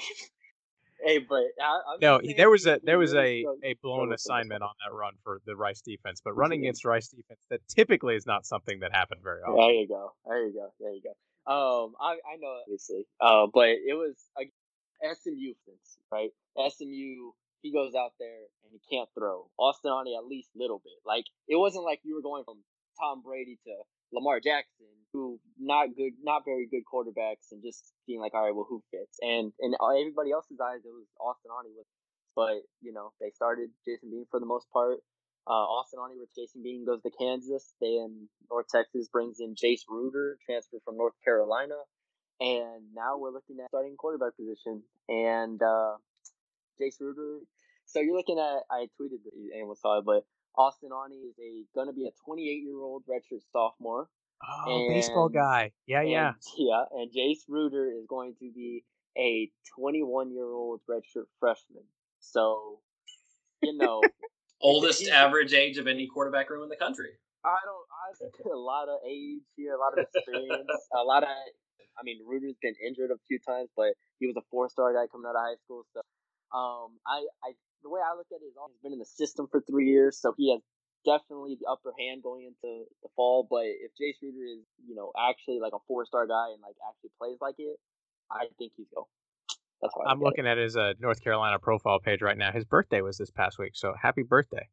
Hey, 1.04 1.20
but 1.20 1.44
I, 1.62 1.80
No, 2.02 2.18
just 2.18 2.22
he- 2.24 2.28
saying 2.30 2.38
there 2.38 2.50
was 2.50 2.66
a 2.68 2.80
there 2.84 2.98
was 2.98 3.14
a, 3.14 3.20
a 3.28 3.44
blown 3.44 3.60
struggled 3.62 4.08
for 4.10 4.14
this 4.14 4.22
assignment 4.26 4.64
on 4.64 4.72
that 4.86 4.94
run 4.96 5.14
for 5.24 5.42
the 5.46 5.56
Rice 5.56 5.82
defense, 5.82 6.22
but 6.24 6.34
running 6.36 6.62
against 6.62 6.86
Rice 6.86 7.10
defense 7.10 7.40
that 7.50 7.62
typically 7.68 8.16
is 8.16 8.26
not 8.26 8.46
something 8.46 8.80
that 8.80 8.92
happened 8.94 9.22
very 9.24 9.42
often. 9.42 9.58
There 9.58 9.72
you 9.74 9.88
go. 9.88 10.14
There 10.26 10.46
you 10.48 10.54
go. 10.54 10.70
There 10.80 10.92
you 10.94 11.02
go. 11.02 11.12
Um, 11.52 11.94
I 12.00 12.14
I 12.14 12.38
know 12.40 12.58
obviously. 12.64 13.06
Uh, 13.20 13.48
but 13.54 13.70
it 13.70 13.94
was 13.96 14.16
a 14.40 14.44
SMU 15.14 15.54
fence, 15.66 15.98
right? 16.12 16.30
SMU. 16.58 17.32
He 17.62 17.72
goes 17.74 17.94
out 17.96 18.12
there 18.20 18.46
and 18.64 18.72
he 18.72 18.96
can't 18.96 19.10
throw. 19.18 19.50
Austin 19.58 19.92
Aune 19.92 20.16
at 20.18 20.26
least 20.26 20.50
little 20.56 20.80
bit. 20.84 20.94
Like 21.06 21.26
it 21.48 21.56
wasn't 21.58 21.84
like 21.84 22.00
you 22.04 22.16
were 22.16 22.22
going 22.22 22.44
from 22.46 22.58
Tom 23.00 23.22
Brady 23.24 23.58
to 23.66 23.74
Lamar 24.16 24.40
Jackson, 24.40 24.88
who 25.12 25.40
not 25.60 25.92
good, 25.96 26.16
not 26.24 26.44
very 26.46 26.68
good 26.68 26.84
quarterbacks, 26.88 27.52
and 27.52 27.62
just 27.62 27.94
being 28.08 28.20
like, 28.20 28.34
all 28.34 28.44
right, 28.44 28.56
well, 28.56 28.68
who 28.68 28.82
fits? 28.92 29.20
And 29.22 29.52
in 29.60 29.76
everybody 29.76 30.32
else's 30.32 30.60
eyes, 30.64 30.82
it 30.84 30.96
was 30.96 31.08
Austin 31.20 31.52
Aune. 31.52 31.76
Was, 31.76 31.86
but 32.36 32.64
you 32.82 32.94
know, 32.94 33.12
they 33.20 33.32
started 33.36 33.70
Jason 33.86 34.10
Bean 34.10 34.26
for 34.32 34.40
the 34.40 34.46
most 34.46 34.68
part. 34.72 35.00
Uh, 35.48 35.68
Austin 35.78 36.00
Aune 36.00 36.18
with 36.18 36.34
Jason 36.36 36.64
Bean 36.64 36.86
goes 36.86 37.04
to 37.04 37.12
Kansas. 37.12 37.76
They 37.80 38.00
in 38.00 38.28
North 38.50 38.68
Texas 38.74 39.08
brings 39.12 39.40
in 39.40 39.54
Jace 39.54 39.86
Ruder, 39.88 40.38
transfer 40.46 40.78
from 40.84 40.98
North 40.98 41.14
Carolina, 41.24 41.78
and 42.40 42.96
now 42.96 43.18
we're 43.18 43.32
looking 43.32 43.58
at 43.62 43.70
starting 43.70 43.96
quarterback 43.98 44.36
position. 44.36 44.84
And 45.08 45.62
uh, 45.62 46.00
Jace 46.82 47.00
Ruder. 47.00 47.40
So 47.86 48.00
you're 48.00 48.18
looking 48.18 48.40
at. 48.40 48.66
I 48.72 48.88
tweeted 49.00 49.22
that 49.24 49.32
anyone 49.54 49.76
saw 49.76 50.00
it, 50.00 50.06
but 50.06 50.26
Austin 50.58 50.90
Aune 50.92 51.12
is 51.12 51.36
a 51.40 51.66
gonna 51.76 51.94
be 51.94 52.06
a 52.06 52.12
28 52.26 52.64
year 52.64 52.80
old 52.80 53.04
redshirt 53.10 53.42
sophomore. 53.52 54.08
Oh, 54.44 54.88
baseball 54.90 55.30
guy. 55.30 55.72
Yeah, 55.88 56.02
and, 56.02 56.10
yeah. 56.10 56.32
yeah. 56.58 56.84
And 56.92 57.12
Jace 57.12 57.44
Ruder 57.48 57.90
is 57.92 58.06
going 58.08 58.36
to 58.40 58.52
be 58.54 58.84
a 59.18 59.50
21 59.80 60.34
year 60.34 60.46
old 60.46 60.82
redshirt 60.90 61.26
freshman. 61.40 61.84
So, 62.20 62.80
you 63.62 63.78
know, 63.78 64.02
oldest 64.62 65.08
average 65.08 65.54
age 65.54 65.78
of 65.78 65.88
any 65.88 66.08
quarterback 66.08 66.50
room 66.50 66.64
in 66.64 66.70
the 66.70 66.76
country. 66.76 67.12
I 67.44 67.58
don't. 67.64 67.86
I 67.96 68.50
a 68.54 68.58
lot 68.58 68.90
of 68.90 69.00
age 69.08 69.42
here, 69.56 69.74
a 69.74 69.80
lot 69.80 69.98
of 69.98 70.06
experience, 70.14 70.70
a 70.94 71.04
lot 71.04 71.24
of. 71.24 71.30
I 71.98 72.04
mean, 72.04 72.20
Ruder's 72.28 72.56
been 72.62 72.74
injured 72.86 73.12
a 73.12 73.16
few 73.28 73.40
times, 73.40 73.70
but 73.76 73.94
he 74.20 74.28
was 74.28 74.36
a 74.36 74.44
four-star 74.52 74.92
guy 74.94 75.08
coming 75.08 75.28
out 75.30 75.36
of 75.36 75.46
high 75.48 75.56
school. 75.64 75.86
So, 75.94 76.02
um, 76.52 77.00
I, 77.08 77.24
I, 77.40 77.56
the 77.86 77.94
way 77.94 78.02
I 78.02 78.18
look 78.18 78.26
at 78.34 78.42
it 78.42 78.50
is, 78.50 78.58
he's 78.58 78.82
been 78.82 78.94
in 78.94 79.00
the 79.00 79.06
system 79.06 79.46
for 79.46 79.62
three 79.62 79.86
years, 79.86 80.18
so 80.18 80.34
he 80.36 80.50
has 80.52 80.60
definitely 81.06 81.56
the 81.62 81.70
upper 81.70 81.94
hand 82.02 82.24
going 82.26 82.50
into 82.50 82.90
the 83.06 83.10
fall. 83.16 83.46
But 83.48 83.70
if 83.70 83.94
Jace 83.94 84.18
Ruder 84.26 84.44
is, 84.58 84.66
you 84.82 84.96
know, 84.96 85.14
actually 85.14 85.60
like 85.62 85.74
a 85.74 85.84
four-star 85.88 86.26
guy 86.26 86.50
and 86.58 86.62
like 86.66 86.74
actually 86.82 87.14
plays 87.22 87.38
like 87.40 87.56
it, 87.60 87.78
I 88.32 88.50
think 88.58 88.74
he's 88.76 88.88
go. 88.94 89.08
That's 89.82 89.94
how 89.94 90.02
I 90.02 90.12
I'm 90.12 90.20
look 90.20 90.34
at 90.34 90.42
looking 90.42 90.48
at 90.50 90.58
his 90.58 90.76
uh, 90.76 90.94
North 91.00 91.22
Carolina 91.22 91.60
profile 91.60 92.00
page 92.00 92.24
right 92.24 92.38
now. 92.38 92.52
His 92.52 92.66
birthday 92.66 93.02
was 93.02 93.18
this 93.18 93.30
past 93.30 93.60
week, 93.60 93.74
so 93.76 93.94
happy 94.02 94.24
birthday. 94.24 94.68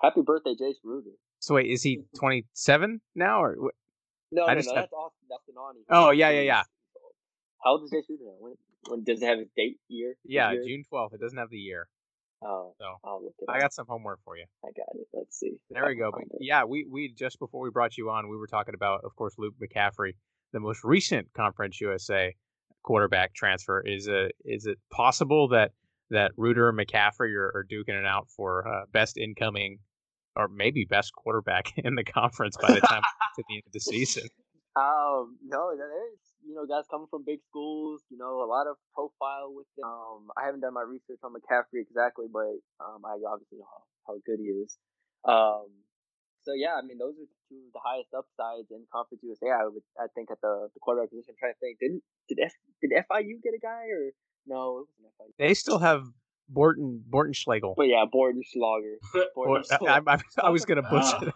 Happy 0.00 0.22
birthday, 0.22 0.54
Jace 0.54 0.78
Ruder. 0.84 1.10
So 1.40 1.56
wait, 1.56 1.66
is 1.66 1.82
he 1.82 2.02
27 2.16 3.00
now 3.16 3.42
or 3.42 3.56
No, 4.30 4.46
I 4.46 4.54
no, 4.54 4.60
just 4.60 4.68
no, 4.68 4.74
have- 4.76 4.82
that's 4.84 4.92
Austin. 4.92 5.26
That's. 5.28 5.42
Oh, 5.90 6.10
yeah, 6.10 6.30
yeah, 6.30 6.40
yeah. 6.40 6.62
How 7.64 7.72
old 7.72 7.82
is 7.84 7.90
Jace 7.90 8.04
now? 8.08 8.34
When, 8.38 8.54
when 8.88 9.04
does 9.04 9.20
it 9.20 9.26
have 9.26 9.38
a 9.38 9.44
date 9.56 9.78
year? 9.88 10.14
Yeah, 10.24 10.52
year? 10.52 10.62
June 10.64 10.84
12th. 10.92 11.14
It 11.14 11.20
doesn't 11.20 11.38
have 11.38 11.50
the 11.50 11.58
year. 11.58 11.88
Oh, 12.44 12.74
So 12.78 12.84
I'll 13.04 13.22
look 13.22 13.34
it 13.38 13.48
I 13.48 13.56
up. 13.56 13.60
got 13.62 13.72
some 13.72 13.86
homework 13.88 14.18
for 14.24 14.36
you. 14.36 14.44
I 14.64 14.68
got 14.68 14.94
it. 14.94 15.06
Let's 15.12 15.38
see. 15.38 15.52
There 15.70 15.86
we 15.86 15.94
go. 15.94 16.10
But 16.12 16.24
yeah, 16.40 16.64
we 16.64 16.86
we 16.90 17.12
just 17.16 17.38
before 17.38 17.60
we 17.62 17.70
brought 17.70 17.96
you 17.96 18.10
on, 18.10 18.28
we 18.28 18.36
were 18.36 18.46
talking 18.46 18.74
about, 18.74 19.04
of 19.04 19.14
course, 19.16 19.34
Luke 19.38 19.54
McCaffrey, 19.62 20.12
the 20.52 20.60
most 20.60 20.82
recent 20.84 21.32
Conference 21.34 21.80
USA 21.80 22.34
quarterback 22.82 23.34
transfer. 23.34 23.80
Is 23.80 24.08
a 24.08 24.30
is 24.44 24.66
it 24.66 24.78
possible 24.90 25.48
that 25.48 25.70
that 26.10 26.32
Ruder 26.36 26.68
and 26.68 26.78
McCaffrey 26.78 27.34
are, 27.36 27.52
are 27.54 27.64
duking 27.70 27.98
it 27.98 28.04
out 28.06 28.28
for 28.36 28.66
uh, 28.68 28.84
best 28.92 29.16
incoming 29.16 29.78
or 30.36 30.48
maybe 30.48 30.84
best 30.84 31.12
quarterback 31.14 31.72
in 31.76 31.94
the 31.94 32.04
conference 32.04 32.56
by 32.60 32.74
the 32.74 32.80
time 32.80 33.02
to 33.36 33.44
the 33.48 33.54
end 33.54 33.62
of 33.66 33.72
the 33.72 33.80
season? 33.92 34.24
Um, 34.74 35.36
no, 35.46 35.70
there's 35.76 36.18
you 36.46 36.54
know 36.54 36.66
guys 36.66 36.84
coming 36.90 37.08
from 37.10 37.24
big 37.24 37.40
schools. 37.48 38.02
You 38.10 38.18
know, 38.18 38.42
a 38.42 38.48
lot 38.48 38.66
of 38.66 38.76
profile 38.94 39.54
with 39.54 39.66
them. 39.76 39.88
Um, 39.88 40.30
I 40.36 40.46
haven't 40.46 40.60
done 40.60 40.74
my 40.74 40.82
research 40.82 41.20
on 41.22 41.32
McCaffrey 41.32 41.80
exactly, 41.80 42.26
but 42.32 42.58
um, 42.82 43.04
I 43.04 43.16
obviously 43.26 43.58
know 43.58 43.70
how, 43.70 43.82
how 44.06 44.14
good 44.26 44.38
he 44.38 44.50
is. 44.50 44.76
Um, 45.24 45.70
so 46.42 46.52
yeah, 46.54 46.74
I 46.74 46.82
mean 46.82 46.98
those 46.98 47.14
are 47.14 47.30
two 47.48 47.62
of 47.66 47.72
the 47.72 47.82
highest 47.82 48.10
upsides 48.10 48.70
in 48.70 48.82
Conference 48.90 49.22
USA. 49.22 49.50
I 49.54 49.66
would 49.66 49.86
I 49.98 50.06
think 50.14 50.30
at 50.30 50.40
the 50.42 50.68
the 50.74 50.80
quarterback 50.80 51.10
position. 51.10 51.34
I'm 51.34 51.38
trying 51.38 51.54
to 51.54 51.60
think, 51.62 51.78
didn't 51.78 52.02
did 52.28 52.38
F, 52.42 52.54
did 52.82 52.90
FIU 52.90 53.38
get 53.42 53.54
a 53.54 53.62
guy 53.62 53.86
or 53.94 54.10
no? 54.46 54.82
It 54.82 54.90
wasn't 54.90 55.14
FIU. 55.18 55.32
They 55.38 55.54
still 55.54 55.78
have 55.78 56.06
Borton 56.48 57.02
Borton 57.06 57.32
Schlegel. 57.32 57.74
But 57.76 57.88
yeah, 57.88 58.04
Borden 58.10 58.42
Schlager. 58.42 58.98
Or, 59.36 59.62
Borden 59.62 59.64
I, 59.86 60.00
I, 60.06 60.18
I 60.42 60.50
was 60.50 60.64
gonna 60.64 60.82
butcher. 60.90 61.28
It. 61.28 61.34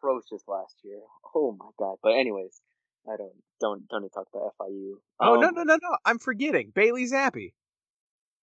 atrocious 0.00 0.42
last 0.48 0.76
year. 0.82 1.00
Oh 1.34 1.54
my 1.58 1.70
god! 1.78 1.96
But 2.02 2.16
anyways, 2.16 2.60
I 3.06 3.16
don't 3.16 3.32
don't 3.60 3.86
don't 3.88 4.02
need 4.02 4.12
talk 4.12 4.26
about 4.32 4.52
FIU. 4.60 4.94
Oh 5.20 5.34
no 5.36 5.48
Um, 5.48 5.54
no 5.54 5.62
no 5.62 5.78
no! 5.82 5.96
I'm 6.04 6.18
forgetting 6.18 6.72
Bailey 6.74 7.04
Zappe. 7.06 7.52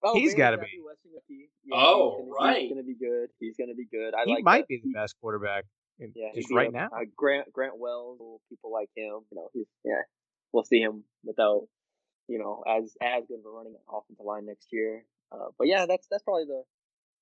Oh, 0.03 0.13
He's 0.15 0.31
Bailey 0.31 0.37
gotta 0.37 0.57
be. 0.57 0.81
Western 0.85 1.11
Kentucky. 1.11 1.49
Oh, 1.71 2.17
he's 2.17 2.33
gonna, 2.33 2.47
right. 2.51 2.61
He's 2.61 2.71
gonna 2.71 2.83
be 2.83 2.95
good. 2.95 3.27
He's 3.39 3.55
gonna 3.57 3.73
be 3.75 3.85
good. 3.85 4.13
I 4.13 4.23
He 4.25 4.33
like 4.35 4.43
might 4.43 4.61
that. 4.61 4.67
be 4.67 4.81
the 4.83 4.91
best 4.93 5.15
quarterback, 5.19 5.65
in, 5.99 6.11
Yeah, 6.15 6.29
just 6.35 6.51
right 6.51 6.67
up, 6.67 6.73
now. 6.73 6.89
Uh, 6.95 7.05
Grant 7.15 7.51
Grant 7.51 7.77
Wells, 7.79 8.41
people 8.49 8.71
like 8.71 8.89
him. 8.95 9.21
You 9.31 9.35
know, 9.35 9.49
he's 9.53 9.65
yeah. 9.83 10.01
We'll 10.53 10.63
see 10.63 10.79
him 10.79 11.03
without 11.23 11.67
you 12.27 12.37
know 12.39 12.63
as 12.67 12.95
as 13.01 13.23
good 13.27 13.39
of 13.39 13.45
a 13.45 13.49
running 13.49 13.75
offensive 13.91 14.23
line 14.25 14.45
next 14.45 14.67
year. 14.71 15.03
Uh, 15.31 15.47
but 15.57 15.67
yeah, 15.67 15.85
that's 15.87 16.07
that's 16.09 16.23
probably 16.23 16.45
the. 16.45 16.63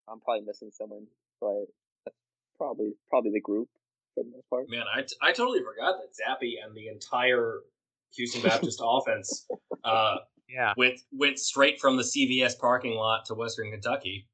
I'm 0.10 0.20
probably 0.20 0.46
missing 0.46 0.72
someone, 0.74 1.08
but 1.40 1.66
that's 2.06 2.18
probably 2.58 2.92
probably 3.10 3.32
the 3.32 3.40
group 3.40 3.70
for 4.14 4.24
the 4.26 4.30
most 4.32 4.50
part. 4.50 4.70
Man, 4.70 4.84
I, 4.94 5.06
I 5.22 5.32
totally 5.32 5.62
forgot 5.64 5.96
that 6.02 6.12
Zappe 6.12 6.56
and 6.64 6.76
the 6.76 6.90
entire 6.90 7.60
Houston 8.16 8.42
Baptist 8.42 8.80
offense 8.84 9.48
uh, 9.84 10.18
Yeah, 10.50 10.74
went 10.78 11.00
went 11.12 11.40
straight 11.40 11.80
from 11.80 11.98
the 11.98 12.04
CVS 12.04 12.58
parking 12.60 12.96
lot 12.96 13.26
to 13.26 13.34
Western 13.34 13.72
Kentucky. 13.72 14.28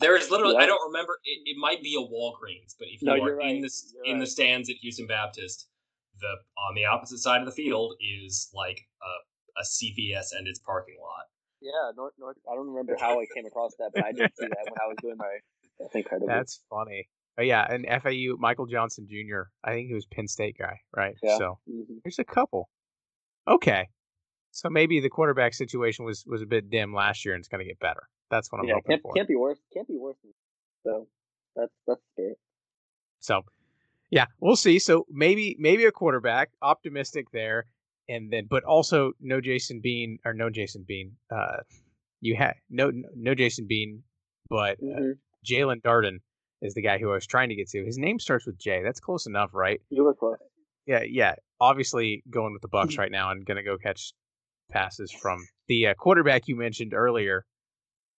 There 0.00 0.16
is 0.16 0.30
literally 0.30 0.56
I 0.56 0.66
don't 0.66 0.84
remember 0.86 1.18
it, 1.24 1.42
it 1.44 1.56
might 1.58 1.80
be 1.82 1.94
a 1.94 2.00
Walgreens, 2.00 2.74
but 2.76 2.88
if 2.88 3.02
you 3.02 3.06
No, 3.06 3.12
are 3.14 3.18
you're 3.18 3.40
in 3.40 3.60
the 3.60 3.70
You're 3.94 4.14
in 4.14 4.18
the 4.18 4.26
stands 4.26 4.68
at 4.68 4.76
Houston 4.76 5.06
Baptist, 5.06 5.68
the 6.20 6.34
on 6.58 6.74
the 6.74 6.84
opposite 6.84 7.18
side 7.18 7.40
of 7.40 7.46
the 7.46 7.52
field 7.52 7.94
is 8.00 8.50
like 8.52 8.80
a, 9.00 9.60
a 9.60 9.64
CVS 9.64 10.36
and 10.36 10.48
its 10.48 10.58
parking 10.58 10.96
lot. 11.00 11.26
Yeah, 11.60 11.92
North 11.96 12.14
North. 12.18 12.36
I 12.50 12.56
don't 12.56 12.68
remember 12.68 12.96
how 12.98 13.20
I 13.20 13.26
came 13.32 13.46
across 13.46 13.76
that, 13.78 13.90
but 13.94 14.04
I 14.04 14.10
did 14.10 14.30
see 14.36 14.46
that 14.46 14.64
when 14.64 14.78
I 14.82 14.88
was 14.88 14.96
doing 15.00 15.16
my. 15.16 15.38
That's 15.78 15.94
incredible. 15.94 16.26
that's 16.26 16.60
funny. 16.68 17.08
But 17.36 17.46
yeah, 17.46 17.66
and 17.68 17.86
FAU 18.02 18.36
Michael 18.38 18.66
Johnson 18.66 19.06
Jr. 19.08 19.42
I 19.64 19.72
think 19.72 19.88
he 19.88 19.94
was 19.94 20.06
Penn 20.06 20.28
State 20.28 20.56
guy, 20.58 20.78
right? 20.94 21.16
Yeah. 21.22 21.38
So 21.38 21.58
Mhm. 21.68 22.02
there's 22.04 22.18
a 22.18 22.24
couple. 22.24 22.68
Okay, 23.48 23.88
so 24.50 24.68
maybe 24.68 25.00
the 25.00 25.08
quarterback 25.08 25.54
situation 25.54 26.04
was 26.04 26.24
was 26.26 26.42
a 26.42 26.46
bit 26.46 26.70
dim 26.70 26.94
last 26.94 27.24
year, 27.24 27.34
and 27.34 27.40
it's 27.40 27.48
going 27.48 27.60
to 27.60 27.68
get 27.68 27.78
better. 27.80 28.08
That's 28.30 28.52
what 28.52 28.60
I'm 28.60 28.66
yeah, 28.66 28.74
hoping 28.74 28.90
can't, 28.90 29.02
for. 29.02 29.14
can't 29.14 29.28
be 29.28 29.36
worse. 29.36 29.58
Can't 29.72 29.88
be 29.88 29.96
worse. 29.96 30.16
So 30.84 31.06
that's 31.56 31.72
that's 31.86 32.00
spirit. 32.12 32.38
So, 33.20 33.42
yeah, 34.10 34.26
we'll 34.40 34.56
see. 34.56 34.78
So 34.78 35.06
maybe 35.10 35.56
maybe 35.58 35.84
a 35.86 35.92
quarterback, 35.92 36.50
optimistic 36.60 37.26
there, 37.32 37.66
and 38.08 38.30
then 38.30 38.46
but 38.48 38.62
also 38.64 39.12
no 39.20 39.40
Jason 39.40 39.80
Bean 39.80 40.18
or 40.24 40.34
no 40.34 40.50
Jason 40.50 40.84
Bean. 40.86 41.16
Uh, 41.30 41.58
you 42.20 42.36
had 42.36 42.54
no 42.68 42.92
no 43.16 43.34
Jason 43.34 43.66
Bean, 43.66 44.02
but 44.48 44.78
uh, 44.82 45.00
Mhm. 45.00 45.18
Jalen 45.46 45.82
Darden 45.82 46.18
is 46.62 46.74
the 46.74 46.80
guy 46.82 46.98
who 46.98 47.10
I 47.10 47.14
was 47.14 47.26
trying 47.26 47.50
to 47.50 47.54
get 47.54 47.68
to. 47.70 47.84
His 47.84 47.98
name 47.98 48.18
starts 48.18 48.46
with 48.46 48.58
J. 48.58 48.82
That's 48.82 49.00
close 49.00 49.26
enough, 49.26 49.50
right? 49.52 49.80
You 49.90 50.04
were 50.04 50.14
close. 50.14 50.36
Yeah, 50.86 51.02
yeah. 51.06 51.34
Obviously 51.60 52.22
going 52.30 52.52
with 52.52 52.62
the 52.62 52.68
Bucks 52.68 52.96
right 52.98 53.10
now 53.12 53.30
and 53.30 53.44
gonna 53.44 53.62
go 53.62 53.76
catch 53.78 54.12
passes 54.70 55.12
from 55.12 55.38
the 55.68 55.88
uh, 55.88 55.94
quarterback 55.94 56.48
you 56.48 56.56
mentioned 56.56 56.94
earlier. 56.94 57.44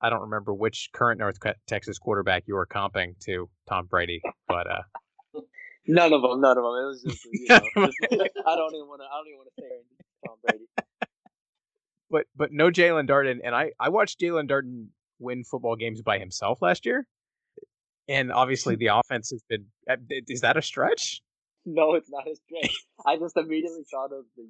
I 0.00 0.10
don't 0.10 0.22
remember 0.22 0.52
which 0.52 0.90
current 0.92 1.18
North 1.20 1.38
Texas 1.66 1.98
quarterback 1.98 2.44
you 2.46 2.54
were 2.54 2.66
comping 2.66 3.18
to 3.24 3.48
Tom 3.68 3.86
Brady, 3.86 4.20
but 4.48 4.66
uh, 4.70 4.82
None 5.86 6.12
of 6.12 6.22
them. 6.22 6.40
None 6.40 6.58
of 6.58 6.62
them. 6.62 6.74
It 6.74 6.86
was 6.86 7.02
just. 7.06 7.24
You 7.32 7.46
know, 7.48 7.60
just- 7.86 7.96
I 8.46 8.56
don't 8.56 8.74
even 8.74 8.86
want 8.88 9.00
to. 9.00 9.06
I 9.06 9.16
don't 9.18 9.26
even 9.28 9.38
want 9.38 9.48
to 9.56 9.62
say 9.62 9.68
Tom 10.26 10.36
Brady. 10.44 10.64
but 12.10 12.26
but 12.36 12.52
no 12.52 12.70
Jalen 12.70 13.08
Darden, 13.08 13.38
and 13.42 13.54
I 13.54 13.72
I 13.80 13.88
watched 13.88 14.20
Jalen 14.20 14.48
Darden 14.48 14.86
win 15.18 15.42
football 15.44 15.74
games 15.76 16.02
by 16.02 16.18
himself 16.18 16.62
last 16.62 16.84
year, 16.86 17.06
and 18.12 18.32
obviously 18.32 18.76
the 18.76 18.88
offense 18.88 19.30
has 19.30 19.42
been. 19.48 19.66
uh, 19.88 19.96
Is 20.28 20.42
that 20.42 20.56
a 20.56 20.62
stretch? 20.62 21.20
No, 21.64 21.94
it's 21.94 22.10
not 22.10 22.26
a 22.28 22.34
stretch. 22.36 22.74
I 23.06 23.16
just 23.16 23.36
immediately 23.36 23.84
thought 23.90 24.12
of 24.12 24.24
the 24.36 24.44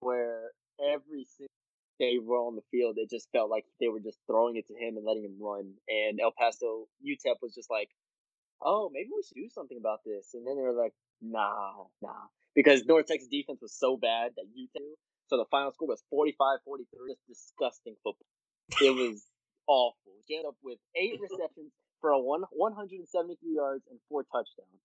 where 0.00 0.50
every 0.80 1.24
single 1.36 1.52
they 1.98 2.18
were 2.22 2.36
on 2.36 2.56
the 2.56 2.62
field, 2.70 2.96
it 2.98 3.08
just 3.08 3.28
felt 3.32 3.48
like 3.48 3.64
they 3.80 3.88
were 3.88 4.00
just 4.00 4.18
throwing 4.26 4.56
it 4.56 4.66
to 4.68 4.74
him 4.74 4.96
and 4.96 5.04
letting 5.06 5.24
him 5.24 5.36
run. 5.40 5.72
And 5.88 6.20
El 6.20 6.32
Paso 6.36 6.88
UTEP 7.00 7.36
was 7.40 7.54
just 7.54 7.70
like, 7.70 7.88
"Oh, 8.60 8.90
maybe 8.92 9.08
we 9.14 9.22
should 9.22 9.36
do 9.40 9.48
something 9.48 9.78
about 9.78 10.00
this." 10.04 10.34
And 10.34 10.46
then 10.46 10.56
they 10.56 10.62
were 10.62 10.76
like, 10.76 10.92
"Nah, 11.22 11.84
nah," 12.02 12.28
because 12.54 12.84
North 12.84 13.06
Texas 13.06 13.28
defense 13.28 13.60
was 13.62 13.72
so 13.72 13.96
bad 13.96 14.32
that 14.36 14.44
UTEP. 14.52 14.92
So 15.28 15.38
the 15.38 15.46
final 15.50 15.72
score 15.72 15.88
was 15.88 16.02
45-43. 16.12 16.84
Just 17.08 17.26
disgusting 17.26 17.96
football. 18.04 18.28
It 18.80 18.94
was 18.94 19.24
awful. 19.66 20.12
Ended 20.30 20.46
up 20.46 20.56
with 20.62 20.78
eight 20.94 21.18
receptions 21.20 21.72
for 22.00 22.10
a 22.10 22.18
one 22.20 22.42
173 22.52 23.54
yards 23.54 23.84
and 23.90 23.98
four 24.08 24.24
touchdowns. 24.24 24.80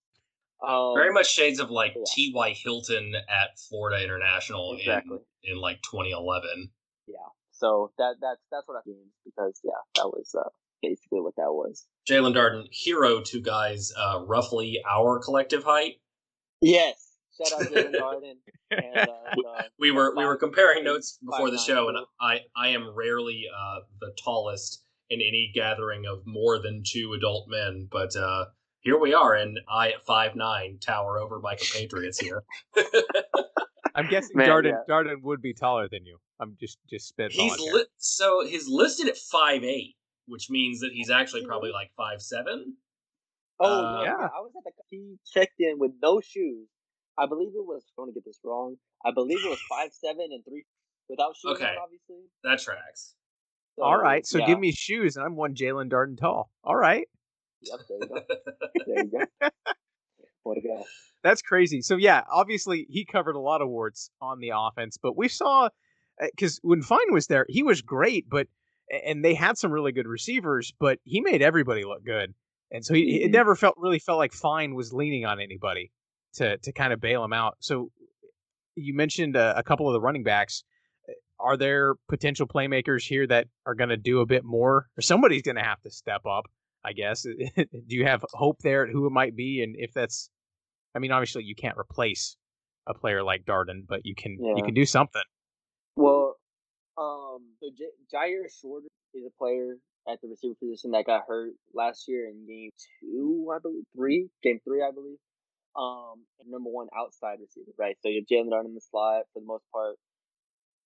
Um, 0.65 0.93
Very 0.95 1.11
much 1.11 1.31
shades 1.33 1.59
of 1.59 1.71
like 1.71 1.93
yeah. 1.95 2.03
T.Y. 2.13 2.53
Hilton 2.53 3.13
at 3.15 3.57
Florida 3.57 4.03
International 4.03 4.75
Exactly. 4.77 5.17
in, 5.43 5.55
in 5.55 5.61
like 5.61 5.81
2011. 5.81 6.69
yeah. 7.07 7.15
So 7.51 7.91
that 7.99 8.15
that's 8.21 8.41
that's 8.51 8.67
what 8.67 8.77
I 8.77 8.89
mean 8.89 9.05
because 9.25 9.59
yeah, 9.63 9.71
that 9.95 10.07
was 10.07 10.33
uh, 10.37 10.49
basically 10.81 11.21
what 11.21 11.35
that 11.35 11.51
was. 11.51 11.85
Jalen 12.09 12.33
Darden, 12.35 12.65
hero 12.71 13.21
to 13.21 13.39
guys 13.41 13.91
uh, 13.95 14.23
roughly 14.25 14.81
our 14.89 15.19
collective 15.19 15.63
height. 15.63 15.95
Yes. 16.61 17.09
Shout 17.37 17.61
out 17.61 17.67
Jalen 17.71 17.95
Darden. 17.95 18.33
And, 18.71 18.97
uh, 18.97 19.01
uh, 19.03 19.63
We 19.79 19.91
were 19.91 20.15
we 20.15 20.25
were 20.25 20.37
comparing 20.37 20.85
notes 20.85 21.19
before 21.23 21.51
the 21.51 21.57
show, 21.57 21.89
and 21.89 21.97
I 22.21 22.39
I 22.55 22.69
am 22.69 22.95
rarely 22.95 23.43
uh, 23.53 23.79
the 23.99 24.13
tallest 24.23 24.85
in 25.11 25.19
any 25.21 25.51
gathering 25.53 26.05
of 26.07 26.25
more 26.25 26.57
than 26.59 26.81
two 26.87 27.13
adult 27.13 27.47
men, 27.49 27.87
but 27.91 28.15
uh, 28.15 28.45
here 28.79 28.97
we 28.97 29.13
are, 29.13 29.35
and 29.35 29.59
I 29.69 29.89
at 29.89 30.05
five 30.05 30.35
nine 30.35 30.79
tower 30.79 31.19
over 31.19 31.39
my 31.39 31.55
compatriots 31.55 32.17
here. 32.19 32.43
I'm 33.95 34.07
guessing 34.07 34.37
Man, 34.37 34.47
Darden 34.47 34.71
yeah. 34.71 34.83
Darden 34.89 35.21
would 35.21 35.41
be 35.41 35.53
taller 35.53 35.87
than 35.91 36.05
you. 36.05 36.17
I'm 36.39 36.55
just 36.59 36.77
just 36.89 37.13
spitballing 37.15 37.31
He's 37.31 37.59
li- 37.59 37.85
so 37.97 38.45
he's 38.45 38.67
listed 38.67 39.09
at 39.09 39.17
five 39.17 39.63
eight, 39.63 39.95
which 40.27 40.49
means 40.49 40.79
that 40.79 40.91
he's 40.93 41.09
actually 41.11 41.45
probably 41.45 41.71
like 41.71 41.91
five 41.97 42.21
seven. 42.21 42.77
Oh 43.59 43.85
Uh, 43.97 44.03
Yeah. 44.03 44.15
I 44.15 44.39
was 44.39 44.51
at 44.57 44.63
the 44.63 44.71
he 44.89 45.17
checked 45.31 45.59
in 45.59 45.77
with 45.77 45.91
no 46.01 46.21
shoes. 46.21 46.67
I 47.17 47.27
believe 47.27 47.49
it 47.49 47.65
was 47.65 47.83
I 47.97 48.01
want 48.01 48.09
to 48.13 48.13
get 48.13 48.25
this 48.25 48.39
wrong. 48.45 48.77
I 49.05 49.11
believe 49.11 49.39
it 49.45 49.49
was 49.49 49.61
five 49.69 49.91
seven 49.91 50.27
and 50.31 50.43
three 50.45 50.63
without 51.09 51.35
shoes 51.35 51.57
Okay. 51.57 51.75
obviously. 51.83 52.23
That 52.45 52.61
tracks. 52.61 53.15
So, 53.81 53.85
All 53.87 53.97
right, 53.97 54.23
so 54.27 54.37
yeah. 54.37 54.45
give 54.45 54.59
me 54.59 54.71
shoes, 54.71 55.15
and 55.17 55.25
I'm 55.25 55.35
one 55.35 55.55
Jalen 55.55 55.89
Darden 55.89 56.15
tall. 56.15 56.51
All 56.63 56.75
right, 56.75 57.07
Yep, 57.63 57.79
there 57.89 57.97
you 57.99 58.07
go. 58.07 58.21
There 58.85 59.03
you 59.05 59.11
go. 59.41 59.49
What 60.43 60.57
a 60.57 60.61
guy. 60.61 60.83
that's 61.23 61.41
crazy. 61.43 61.81
So 61.81 61.97
yeah, 61.97 62.23
obviously 62.31 62.85
he 62.89 63.05
covered 63.05 63.35
a 63.35 63.39
lot 63.39 63.61
of 63.61 63.69
warts 63.69 64.09
on 64.21 64.39
the 64.39 64.51
offense, 64.55 64.97
but 65.01 65.15
we 65.17 65.27
saw 65.27 65.69
because 66.19 66.59
when 66.63 66.81
Fine 66.83 67.11
was 67.11 67.25
there, 67.27 67.45
he 67.49 67.61
was 67.63 67.81
great, 67.81 68.27
but 68.29 68.47
and 69.05 69.23
they 69.25 69.33
had 69.35 69.57
some 69.57 69.71
really 69.71 69.91
good 69.91 70.07
receivers, 70.07 70.73
but 70.79 70.99
he 71.03 71.21
made 71.21 71.41
everybody 71.41 71.83
look 71.83 72.03
good, 72.03 72.33
and 72.71 72.83
so 72.85 72.93
he, 72.95 73.23
it 73.23 73.29
Mhm. 73.29 73.33
never 73.33 73.55
felt 73.55 73.75
really 73.77 73.99
felt 73.99 74.17
like 74.19 74.33
Fine 74.33 74.73
was 74.75 74.93
leaning 74.93 75.25
on 75.25 75.39
anybody 75.39 75.91
to 76.33 76.57
to 76.57 76.71
kind 76.71 76.91
of 76.93 76.99
bail 77.01 77.23
him 77.23 77.33
out. 77.33 77.57
So 77.61 77.91
you 78.75 78.93
mentioned 78.95 79.35
uh, 79.37 79.53
a 79.57 79.63
couple 79.63 79.87
of 79.87 79.93
the 79.93 80.01
running 80.01 80.23
backs. 80.23 80.63
Are 81.41 81.57
there 81.57 81.95
potential 82.07 82.47
playmakers 82.47 83.03
here 83.03 83.25
that 83.27 83.47
are 83.65 83.75
going 83.75 83.89
to 83.89 83.97
do 83.97 84.19
a 84.21 84.25
bit 84.25 84.43
more, 84.43 84.87
or 84.97 85.01
somebody's 85.01 85.41
going 85.41 85.57
to 85.57 85.63
have 85.63 85.81
to 85.81 85.91
step 85.91 86.25
up? 86.25 86.45
I 86.83 86.93
guess. 86.93 87.21
do 87.55 87.65
you 87.89 88.05
have 88.05 88.25
hope 88.33 88.59
there 88.63 88.85
at 88.85 88.91
who 88.91 89.05
it 89.05 89.11
might 89.11 89.35
be, 89.35 89.61
and 89.63 89.75
if 89.77 89.93
that's? 89.93 90.29
I 90.95 90.99
mean, 90.99 91.11
obviously 91.11 91.43
you 91.43 91.55
can't 91.55 91.77
replace 91.77 92.35
a 92.87 92.93
player 92.93 93.23
like 93.23 93.45
Darden, 93.45 93.85
but 93.87 94.01
you 94.03 94.15
can 94.15 94.37
you 94.39 94.63
can 94.63 94.73
do 94.73 94.85
something. 94.85 95.21
Well, 95.95 96.35
um, 96.97 97.53
so 97.59 97.69
J- 97.77 97.95
Jyaire 98.13 98.49
Shorter 98.61 98.87
is 99.13 99.25
a 99.25 99.37
player 99.37 99.77
at 100.07 100.19
the 100.21 100.29
receiver 100.29 100.55
position 100.59 100.91
that 100.91 101.05
got 101.05 101.23
hurt 101.27 101.53
last 101.73 102.07
year 102.07 102.27
in 102.27 102.45
game 102.47 102.71
two, 102.99 103.51
I 103.53 103.59
believe, 103.59 103.83
three, 103.95 104.29
game 104.43 104.59
three, 104.63 104.81
I 104.81 104.91
believe. 104.91 105.17
Um, 105.75 106.25
number 106.47 106.69
one 106.69 106.87
outside 106.97 107.37
receiver, 107.39 107.71
right? 107.77 107.95
So 108.01 108.09
you 108.09 108.21
have 108.21 108.27
Jalen 108.27 108.51
Darden 108.51 108.65
in 108.65 108.75
the 108.75 108.81
slot 108.81 109.23
for 109.33 109.39
the 109.39 109.45
most 109.45 109.63
part, 109.71 109.95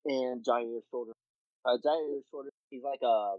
and 0.05 0.43
Jyaire 0.43 0.81
Shorter. 0.91 1.11
Uh, 1.65 1.77
Jyaire 1.83 2.21
Shorter, 2.31 2.49
he's 2.69 2.83
like 2.83 2.99
a, 3.03 3.35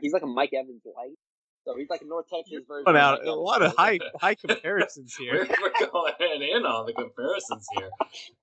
he's 0.00 0.12
like 0.12 0.22
a 0.22 0.26
Mike 0.26 0.52
Evans 0.54 0.82
light. 0.96 1.16
So 1.64 1.76
he's 1.76 1.90
like 1.90 2.00
a 2.00 2.06
North 2.06 2.26
Texas 2.32 2.64
version. 2.66 2.84
Put 2.86 2.96
of 2.96 3.02
out 3.02 3.26
a 3.26 3.34
lot 3.34 3.60
of 3.60 3.76
high 3.76 3.98
high 4.18 4.34
comparisons 4.46 5.14
We're, 5.20 5.44
here. 5.44 5.56
we're 5.60 5.86
going 5.90 6.14
in 6.42 6.64
on 6.64 6.86
the 6.86 6.94
comparisons 6.94 7.66
here. 7.76 7.90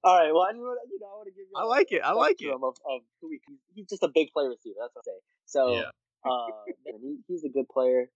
All 0.03 0.15
right. 0.15 0.31
Well, 0.31 0.45
I 0.47 0.51
knew 0.51 0.61
you 0.61 0.99
know 0.99 1.07
I 1.07 1.15
want 1.15 1.25
to 1.27 1.31
give 1.31 1.47
you. 1.49 1.57
I 1.57 1.63
a 1.63 1.65
like 1.65 1.91
it, 1.91 2.01
I 2.03 2.11
like 2.11 2.39
it. 2.41 2.51
Of, 2.51 2.61
of 2.63 3.01
who 3.21 3.29
he, 3.31 3.39
he's, 3.47 3.57
he's 3.73 3.87
just 3.87 4.03
a 4.03 4.09
big 4.13 4.27
play 4.31 4.45
receiver. 4.45 4.75
That's 4.79 4.93
what 4.93 5.05
I 5.07 5.09
say. 5.09 5.19
So, 5.45 5.73
Yeah. 5.73 6.29
uh, 6.29 6.97
he, 7.01 7.17
he's 7.27 7.43
a 7.45 7.49
good 7.49 7.67
player 7.67 8.09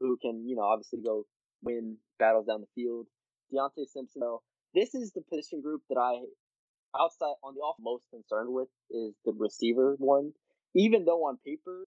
who 0.00 0.16
can, 0.20 0.44
you 0.48 0.56
know, 0.56 0.62
obviously 0.62 1.00
go 1.04 1.24
win 1.62 1.96
battles 2.18 2.46
down 2.46 2.60
the 2.60 2.66
field. 2.74 3.06
Deontay 3.54 3.86
Simpson, 3.86 4.20
though, 4.20 4.42
this 4.74 4.94
is 4.94 5.12
the 5.12 5.22
position 5.22 5.60
group 5.60 5.82
that 5.88 5.98
I, 5.98 6.18
outside 6.98 7.34
on 7.42 7.54
the 7.54 7.60
off, 7.60 7.76
most 7.80 8.04
concerned 8.10 8.52
with 8.52 8.68
is 8.90 9.14
the 9.24 9.32
receiver 9.36 9.96
one. 9.98 10.32
Even 10.74 11.04
though 11.04 11.26
on 11.26 11.38
paper 11.44 11.84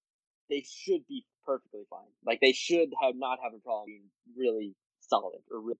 they 0.50 0.66
should 0.68 1.08
be 1.08 1.26
perfectly 1.46 1.84
fine, 1.90 2.12
like 2.26 2.40
they 2.42 2.52
should 2.52 2.90
have 3.02 3.16
not 3.16 3.40
have 3.44 3.54
a 3.54 3.60
problem 3.60 3.86
being 3.86 4.10
really 4.36 4.76
solid 5.02 5.40
or 5.52 5.62
re- 5.62 5.76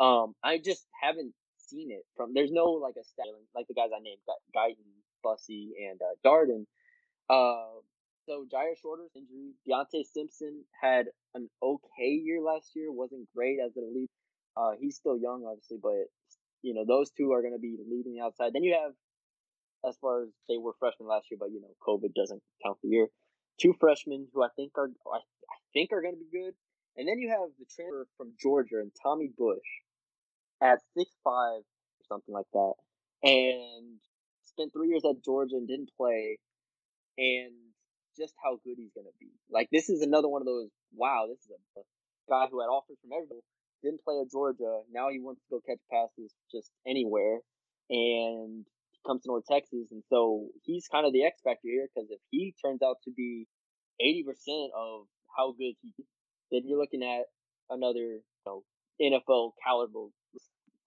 Um, 0.00 0.34
I 0.42 0.58
just 0.58 0.86
haven't 1.02 1.34
seen 1.58 1.90
it 1.90 2.04
from. 2.16 2.32
There's 2.34 2.52
no 2.52 2.64
like 2.64 2.94
a 3.00 3.04
stat 3.04 3.26
like 3.54 3.66
the 3.68 3.74
guys 3.74 3.90
I 3.94 4.00
named, 4.00 4.20
Guyton, 4.54 4.90
Bussey, 5.22 5.72
and 5.88 6.00
uh, 6.00 6.14
Darden. 6.24 6.66
Uh, 7.28 7.80
so 8.26 8.46
Jyaire 8.52 8.78
Shorter's 8.80 9.12
injury. 9.14 9.52
Deontay 9.68 10.04
Simpson 10.06 10.64
had 10.80 11.06
an 11.34 11.48
okay 11.62 12.08
year 12.08 12.40
last 12.40 12.70
year. 12.74 12.90
wasn't 12.90 13.28
great 13.34 13.58
as 13.64 13.76
an 13.76 13.84
elite. 13.90 14.10
Uh, 14.56 14.72
he's 14.78 14.96
still 14.96 15.18
young, 15.18 15.44
obviously, 15.46 15.78
but 15.82 16.06
you 16.64 16.72
know 16.72 16.84
those 16.88 17.10
two 17.10 17.32
are 17.32 17.42
going 17.42 17.52
to 17.52 17.60
be 17.60 17.76
leading 17.76 18.14
the 18.14 18.24
outside. 18.24 18.52
Then 18.52 18.64
you 18.64 18.72
have, 18.72 18.92
as 19.86 19.96
far 20.00 20.22
as 20.22 20.30
they 20.48 20.56
were 20.56 20.72
freshmen 20.80 21.08
last 21.08 21.26
year, 21.30 21.38
but 21.38 21.52
you 21.52 21.60
know 21.60 21.76
COVID 21.86 22.14
doesn't 22.16 22.42
count 22.64 22.78
the 22.82 22.88
year. 22.88 23.08
Two 23.60 23.74
freshmen 23.78 24.26
who 24.32 24.42
I 24.42 24.48
think 24.56 24.72
are 24.76 24.88
I, 25.12 25.18
I 25.18 25.58
think 25.74 25.92
are 25.92 26.00
going 26.00 26.14
to 26.14 26.24
be 26.24 26.32
good, 26.32 26.54
and 26.96 27.06
then 27.06 27.20
you 27.20 27.28
have 27.28 27.52
the 27.58 27.66
transfer 27.68 28.08
from 28.16 28.32
Georgia 28.40 28.80
and 28.80 28.90
Tommy 29.02 29.30
Bush 29.36 29.68
at 30.62 30.80
six 30.96 31.10
five 31.22 31.60
or 31.60 32.04
something 32.08 32.34
like 32.34 32.48
that, 32.54 32.74
and 33.22 34.00
spent 34.42 34.72
three 34.72 34.88
years 34.88 35.04
at 35.04 35.22
Georgia 35.22 35.56
and 35.56 35.68
didn't 35.68 35.90
play, 35.96 36.38
and 37.18 37.52
just 38.16 38.32
how 38.42 38.56
good 38.64 38.78
he's 38.78 38.94
going 38.94 39.06
to 39.06 39.18
be. 39.20 39.28
Like 39.50 39.68
this 39.70 39.90
is 39.90 40.00
another 40.00 40.28
one 40.28 40.40
of 40.40 40.46
those. 40.46 40.70
Wow, 40.96 41.26
this 41.28 41.44
is 41.44 41.50
a, 41.76 41.80
guy 42.28 42.46
who 42.50 42.60
had 42.60 42.72
offers 42.72 42.96
from 43.02 43.12
everywhere, 43.12 43.44
didn't 43.84 44.02
play 44.04 44.18
at 44.20 44.30
Georgia. 44.30 44.80
Now 44.92 45.08
he 45.10 45.20
wants 45.20 45.42
to 45.42 45.56
go 45.56 45.60
catch 45.66 45.80
passes 45.90 46.32
just 46.50 46.70
anywhere, 46.86 47.40
and 47.90 48.64
he 48.90 48.98
comes 49.06 49.22
to 49.22 49.28
North 49.28 49.44
Texas, 49.50 49.92
and 49.92 50.02
so 50.08 50.48
he's 50.64 50.88
kind 50.88 51.06
of 51.06 51.12
the 51.12 51.24
X 51.24 51.40
factor 51.44 51.68
here 51.68 51.86
because 51.94 52.10
if 52.10 52.20
he 52.30 52.54
turns 52.64 52.82
out 52.82 52.96
to 53.04 53.12
be 53.12 53.46
eighty 54.00 54.24
percent 54.24 54.72
of 54.76 55.06
how 55.36 55.52
good 55.52 55.74
he, 55.82 55.92
is, 55.98 56.06
then 56.50 56.62
you're 56.64 56.80
looking 56.80 57.02
at 57.02 57.24
another 57.70 58.20
you 58.20 58.22
know, 58.46 58.62
NFL 59.00 59.52
caliber 59.64 60.08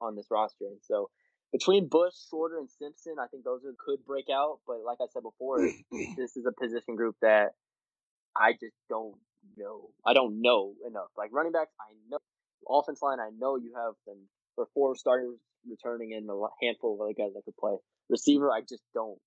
on 0.02 0.16
this 0.16 0.28
roster, 0.30 0.66
and 0.66 0.82
so 0.82 1.10
between 1.52 1.88
Bush, 1.88 2.14
Shorter, 2.30 2.58
and 2.58 2.70
Simpson, 2.70 3.16
I 3.20 3.28
think 3.28 3.44
those 3.44 3.64
are, 3.64 3.74
could 3.80 4.06
break 4.06 4.26
out. 4.32 4.60
But 4.68 4.80
like 4.86 4.98
I 5.02 5.06
said 5.12 5.24
before, 5.24 5.60
this 6.18 6.36
is 6.36 6.46
a 6.46 6.52
position 6.52 6.96
group 6.96 7.16
that 7.22 7.54
I 8.36 8.52
just 8.54 8.76
don't 8.90 9.16
know. 9.58 9.90
I 10.06 10.14
don't 10.14 10.42
know 10.42 10.74
enough. 10.86 11.10
Like 11.18 11.32
running 11.32 11.52
backs, 11.52 11.72
I 11.80 11.94
know. 12.10 12.20
Offense 12.70 13.02
line, 13.02 13.20
I 13.20 13.30
know 13.38 13.56
you 13.58 13.74
have 13.76 13.94
them 14.06 14.18
for 14.56 14.68
four 14.74 14.96
starters 14.96 15.38
returning 15.70 16.14
and 16.14 16.30
a 16.30 16.48
handful 16.62 16.96
of 16.96 17.02
other 17.02 17.14
guys 17.18 17.34
that 17.36 17.44
could 17.46 17.58
play. 17.58 17.76
Receiver, 18.10 18.52
I 18.52 18.62
just 18.62 18.84
don't. 18.94 19.20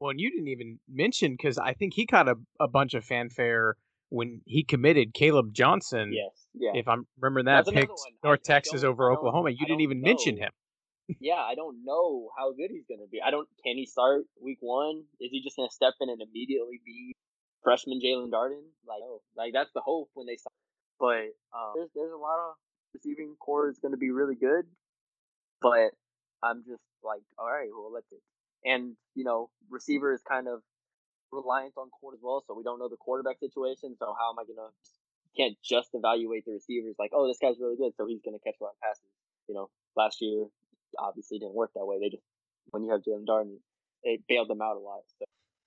Well, 0.00 0.10
and 0.10 0.20
you 0.20 0.30
didn't 0.30 0.48
even 0.48 0.78
mention 0.88 1.32
because 1.32 1.58
I 1.58 1.74
think 1.74 1.94
he 1.94 2.06
caught 2.06 2.28
a, 2.28 2.36
a 2.58 2.68
bunch 2.68 2.94
of 2.94 3.04
fanfare 3.04 3.76
when 4.08 4.40
he 4.46 4.64
committed 4.64 5.12
Caleb 5.12 5.52
Johnson. 5.52 6.12
Yes, 6.12 6.32
yeah. 6.54 6.70
If 6.74 6.88
I'm 6.88 7.06
remembering 7.20 7.46
that, 7.46 7.66
That's 7.66 7.74
picked 7.74 7.92
North 8.24 8.40
I, 8.46 8.52
Texas 8.54 8.82
I 8.82 8.86
over 8.86 9.12
Oklahoma. 9.12 9.50
You 9.50 9.66
didn't 9.66 9.82
even 9.82 10.00
know. 10.00 10.08
mention 10.08 10.38
him 10.38 10.50
yeah, 11.18 11.40
I 11.42 11.54
don't 11.54 11.84
know 11.84 12.30
how 12.38 12.52
good 12.52 12.70
he's 12.70 12.86
going 12.86 13.00
to 13.00 13.10
be. 13.10 13.20
I 13.24 13.30
don't. 13.30 13.48
Can 13.64 13.76
he 13.76 13.86
start 13.86 14.22
week 14.40 14.58
one? 14.60 15.02
Is 15.20 15.30
he 15.32 15.42
just 15.42 15.56
going 15.56 15.68
to 15.68 15.74
step 15.74 15.94
in 16.00 16.08
and 16.08 16.22
immediately 16.22 16.80
be 16.84 17.16
freshman 17.64 18.00
Jalen 18.04 18.30
Darden? 18.30 18.62
Like, 18.86 19.02
like 19.36 19.52
that's 19.52 19.72
the 19.74 19.80
hope 19.80 20.10
when 20.14 20.26
they 20.26 20.36
start. 20.36 20.54
But 21.00 21.32
um, 21.56 21.72
there's 21.74 21.88
there's 21.94 22.12
a 22.12 22.20
lot 22.20 22.38
of 22.38 22.54
receiving 22.92 23.34
core 23.40 23.68
is 23.68 23.78
going 23.78 23.92
to 23.92 23.98
be 23.98 24.10
really 24.10 24.34
good, 24.34 24.66
but 25.62 25.96
I'm 26.42 26.62
just 26.68 26.82
like, 27.02 27.22
all 27.38 27.46
right, 27.50 27.68
well, 27.72 27.90
let's 27.92 28.12
it. 28.12 28.20
And 28.64 28.96
you 29.14 29.24
know, 29.24 29.48
receiver 29.70 30.12
is 30.12 30.20
kind 30.22 30.46
of 30.46 30.60
reliant 31.32 31.74
on 31.78 31.88
court 31.88 32.14
as 32.14 32.20
well, 32.22 32.44
so 32.46 32.54
we 32.54 32.62
don't 32.62 32.78
know 32.78 32.88
the 32.88 33.00
quarterback 33.00 33.38
situation. 33.40 33.96
So 33.98 34.14
how 34.18 34.30
am 34.30 34.38
I 34.38 34.44
gonna? 34.44 34.68
Can't 35.36 35.56
just 35.64 35.90
evaluate 35.94 36.44
the 36.44 36.52
receivers 36.52 36.96
like, 36.98 37.12
oh, 37.14 37.26
this 37.26 37.38
guy's 37.40 37.56
really 37.60 37.76
good, 37.76 37.92
so 37.96 38.04
he's 38.04 38.20
gonna 38.20 38.42
catch 38.44 38.56
a 38.60 38.64
lot 38.64 38.74
of 38.76 38.80
passes. 38.82 39.08
You 39.48 39.54
know, 39.54 39.70
last 39.96 40.20
year 40.20 40.46
obviously 40.98 41.38
didn't 41.38 41.54
work 41.54 41.70
that 41.74 41.86
way. 41.86 41.98
They 42.00 42.10
just 42.10 42.24
when 42.70 42.84
you 42.84 42.92
have 42.92 43.00
Jalen 43.02 43.26
Darden, 43.26 43.56
it 44.02 44.20
bailed 44.28 44.48
them 44.48 44.60
out 44.60 44.76
a 44.76 44.80
lot. 44.80 45.00
So 45.18 45.24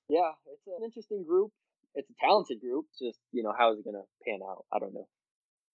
yeah, 0.10 0.32
it's 0.52 0.68
an 0.68 0.84
interesting 0.84 1.24
group. 1.24 1.52
It's 1.96 2.10
a 2.10 2.14
talented 2.20 2.60
group. 2.60 2.86
Just 3.00 3.20
you 3.32 3.44
know, 3.44 3.54
how 3.58 3.74
is 3.74 3.80
it 3.80 3.86
going 3.86 3.96
to 3.96 4.08
pan 4.26 4.40
out? 4.48 4.66
I 4.72 4.80
don't 4.80 4.94
know. 4.94 5.08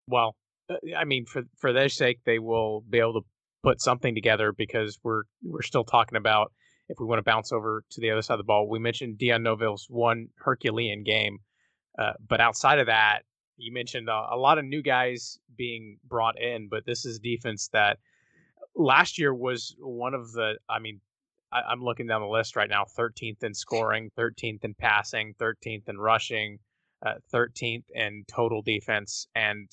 Well, 0.08 0.34
uh, 0.70 0.76
I 0.96 1.04
mean, 1.04 1.26
for 1.26 1.42
for 1.58 1.72
their 1.72 1.88
sake, 1.88 2.20
they 2.24 2.38
will 2.38 2.82
be 2.88 2.98
able 2.98 3.14
to 3.14 3.26
put 3.62 3.80
something 3.80 4.14
together 4.14 4.52
because 4.52 4.98
we're 5.02 5.24
we're 5.42 5.62
still 5.62 5.84
talking 5.84 6.16
about 6.16 6.52
if 6.88 6.98
we 6.98 7.06
want 7.06 7.18
to 7.18 7.22
bounce 7.22 7.52
over 7.52 7.84
to 7.90 8.00
the 8.00 8.10
other 8.10 8.22
side 8.22 8.34
of 8.34 8.38
the 8.38 8.44
ball. 8.44 8.68
We 8.68 8.78
mentioned 8.78 9.18
Dion 9.18 9.42
Novil's 9.42 9.86
one 9.88 10.28
Herculean 10.38 11.04
game, 11.04 11.38
uh, 11.98 12.12
but 12.26 12.40
outside 12.40 12.78
of 12.78 12.86
that, 12.86 13.20
you 13.56 13.72
mentioned 13.72 14.08
uh, 14.08 14.26
a 14.30 14.36
lot 14.36 14.58
of 14.58 14.64
new 14.64 14.82
guys 14.82 15.38
being 15.56 15.98
brought 16.08 16.40
in. 16.40 16.68
But 16.68 16.86
this 16.86 17.04
is 17.04 17.18
defense 17.18 17.68
that 17.72 17.98
last 18.74 19.18
year 19.18 19.34
was 19.34 19.76
one 19.78 20.14
of 20.14 20.32
the. 20.32 20.54
I 20.68 20.78
mean, 20.78 21.00
I, 21.52 21.72
am 21.72 21.82
looking 21.82 22.06
down 22.06 22.22
the 22.22 22.28
list 22.28 22.56
right 22.56 22.70
now: 22.70 22.84
13th 22.98 23.42
in 23.42 23.54
scoring, 23.54 24.10
13th 24.18 24.64
in 24.64 24.74
passing, 24.74 25.34
13th 25.40 25.88
in 25.88 25.98
rushing, 25.98 26.58
uh, 27.04 27.14
13th 27.32 27.84
in 27.94 28.24
total 28.26 28.62
defense, 28.62 29.28
and 29.34 29.68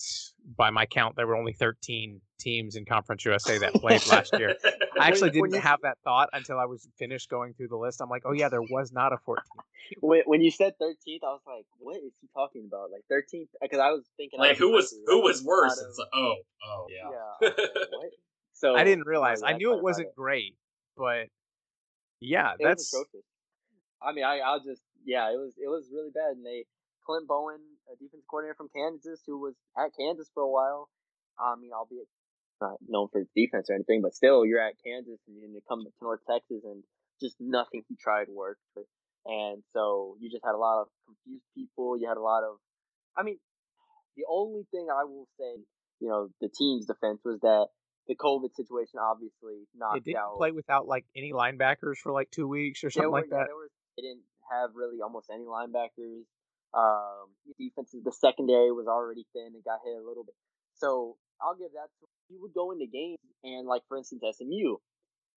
by 0.56 0.70
my 0.70 0.86
count, 0.86 1.16
there 1.16 1.26
were 1.26 1.36
only 1.36 1.54
13 1.54 2.22
teams 2.40 2.76
in 2.76 2.86
Conference 2.86 3.26
USA 3.26 3.58
that 3.58 3.74
played 3.76 4.06
last 4.08 4.38
year. 4.38 4.56
I 5.00 5.08
actually 5.08 5.32
didn't 5.32 5.54
you, 5.54 5.60
have 5.60 5.82
that 5.82 5.98
thought 6.04 6.30
until 6.34 6.60
I 6.60 6.66
was 6.66 6.88
finished 6.98 7.30
going 7.30 7.54
through 7.54 7.70
the 7.70 7.78
list. 7.78 8.02
I'm 8.02 8.10
like, 8.10 8.24
oh 8.26 8.34
yeah, 8.34 8.50
there 8.50 8.62
was 8.62 8.92
not 8.92 9.12
a 9.14 9.18
14th. 9.28 9.38
When, 10.02 10.22
when 10.26 10.42
you 10.42 10.52
said 10.52 10.74
13th, 10.82 11.20
I 11.24 11.28
was 11.28 11.42
like, 11.46 11.66
what 11.80 11.98
is 11.98 12.14
he 12.22 12.28
talking 12.34 12.68
about? 12.68 12.90
Like 12.92 13.04
13th? 13.12 13.48
Because 13.62 13.80
I 13.80 13.90
was 13.90 14.04
thinking, 14.18 14.40
like 14.40 14.58
who 14.58 14.72
was 14.72 14.96
who 15.06 15.22
was 15.22 15.44
worse? 15.44 15.80
Of, 15.80 15.98
like, 15.98 16.08
oh, 16.14 16.36
oh 16.68 16.86
yeah. 16.90 17.10
yeah 17.42 17.50
what? 17.92 18.10
So 18.54 18.76
I 18.76 18.84
didn't 18.84 19.06
realize. 19.06 19.44
I 19.44 19.54
knew 19.54 19.76
it 19.76 19.84
wasn't 19.84 20.08
it. 20.08 20.16
great, 20.16 20.56
but 20.98 21.28
yeah, 22.20 22.54
it 22.58 22.64
that's. 22.64 22.96
I 24.02 24.14
mean, 24.14 24.24
I 24.24 24.40
I'll 24.40 24.64
just 24.64 24.82
yeah, 25.06 25.30
it 25.32 25.38
was 25.38 25.54
it 25.58 25.68
was 25.68 25.90
really 25.92 26.12
bad, 26.12 26.38
and 26.38 26.46
they 26.46 26.66
Clint 27.06 27.28
Bowen, 27.28 27.62
a 27.88 27.96
defense 27.96 28.26
coordinator 28.30 28.56
from 28.58 28.70
Kansas, 28.76 29.22
who 29.26 29.40
was 29.40 29.54
at 29.78 29.92
Kansas 29.98 30.30
for 30.34 30.44
a 30.44 30.50
while. 30.50 30.90
I 31.40 31.56
mean, 31.60 31.72
albeit 31.72 32.08
not 32.62 32.78
known 32.88 33.08
for 33.12 33.24
defense 33.36 33.70
or 33.70 33.76
anything, 33.76 34.02
but 34.02 34.16
still, 34.16 34.46
you're 34.46 34.62
at 34.62 34.76
Kansas 34.84 35.20
and 35.28 35.36
you 35.38 35.62
come 35.68 35.84
to 35.84 35.92
North 36.02 36.22
Texas, 36.30 36.64
and 36.64 36.84
just 37.22 37.36
nothing 37.40 37.84
he 37.88 37.96
tried 37.96 38.28
worked. 38.30 38.62
And 39.26 39.64
so 39.74 40.16
you 40.20 40.30
just 40.30 40.46
had 40.46 40.56
a 40.56 40.62
lot 40.62 40.82
of 40.82 40.88
confused 41.06 41.46
people. 41.56 41.98
You 41.98 42.08
had 42.08 42.18
a 42.18 42.22
lot 42.22 42.44
of, 42.44 42.58
I 43.18 43.24
mean, 43.24 43.40
the 44.16 44.24
only 44.30 44.64
thing 44.72 44.88
I 44.90 45.04
will 45.04 45.28
say, 45.40 45.64
you 46.00 46.10
know, 46.10 46.30
the 46.42 46.50
team's 46.50 46.86
defense 46.86 47.22
was 47.26 47.40
that 47.42 47.68
the 48.08 48.16
COVID 48.16 48.54
situation 48.56 49.00
obviously 49.02 49.66
knocked 49.76 50.06
they 50.06 50.12
didn't 50.12 50.22
out. 50.22 50.38
play 50.38 50.52
without 50.52 50.88
like 50.88 51.06
any 51.16 51.34
linebackers 51.34 51.98
for 51.98 52.12
like 52.12 52.30
two 52.30 52.48
weeks 52.48 52.84
or 52.84 52.92
something 52.92 53.12
were, 53.12 53.20
like 53.20 53.30
that. 53.32 53.48
Yeah, 53.50 53.56
were, 53.56 53.70
they 53.98 54.04
didn't 54.04 54.24
have 54.52 54.70
really 54.76 55.02
almost 55.02 55.30
any 55.34 55.46
linebackers. 55.46 56.24
Um, 56.76 57.32
defenses, 57.58 58.04
the 58.04 58.12
secondary 58.12 58.72
was 58.72 58.88
already 58.88 59.26
thin 59.32 59.56
and 59.56 59.64
got 59.64 59.80
hit 59.86 59.96
a 59.96 60.06
little 60.06 60.24
bit. 60.24 60.36
So 60.76 61.16
I'll 61.42 61.56
give 61.56 61.72
that. 61.72 61.88
To, 61.88 62.08
you 62.30 62.42
would 62.42 62.54
go 62.54 62.72
into 62.72 62.86
games 62.86 63.20
and 63.44 63.68
like 63.68 63.84
for 63.88 63.98
instance 63.98 64.24
SMU, 64.24 64.76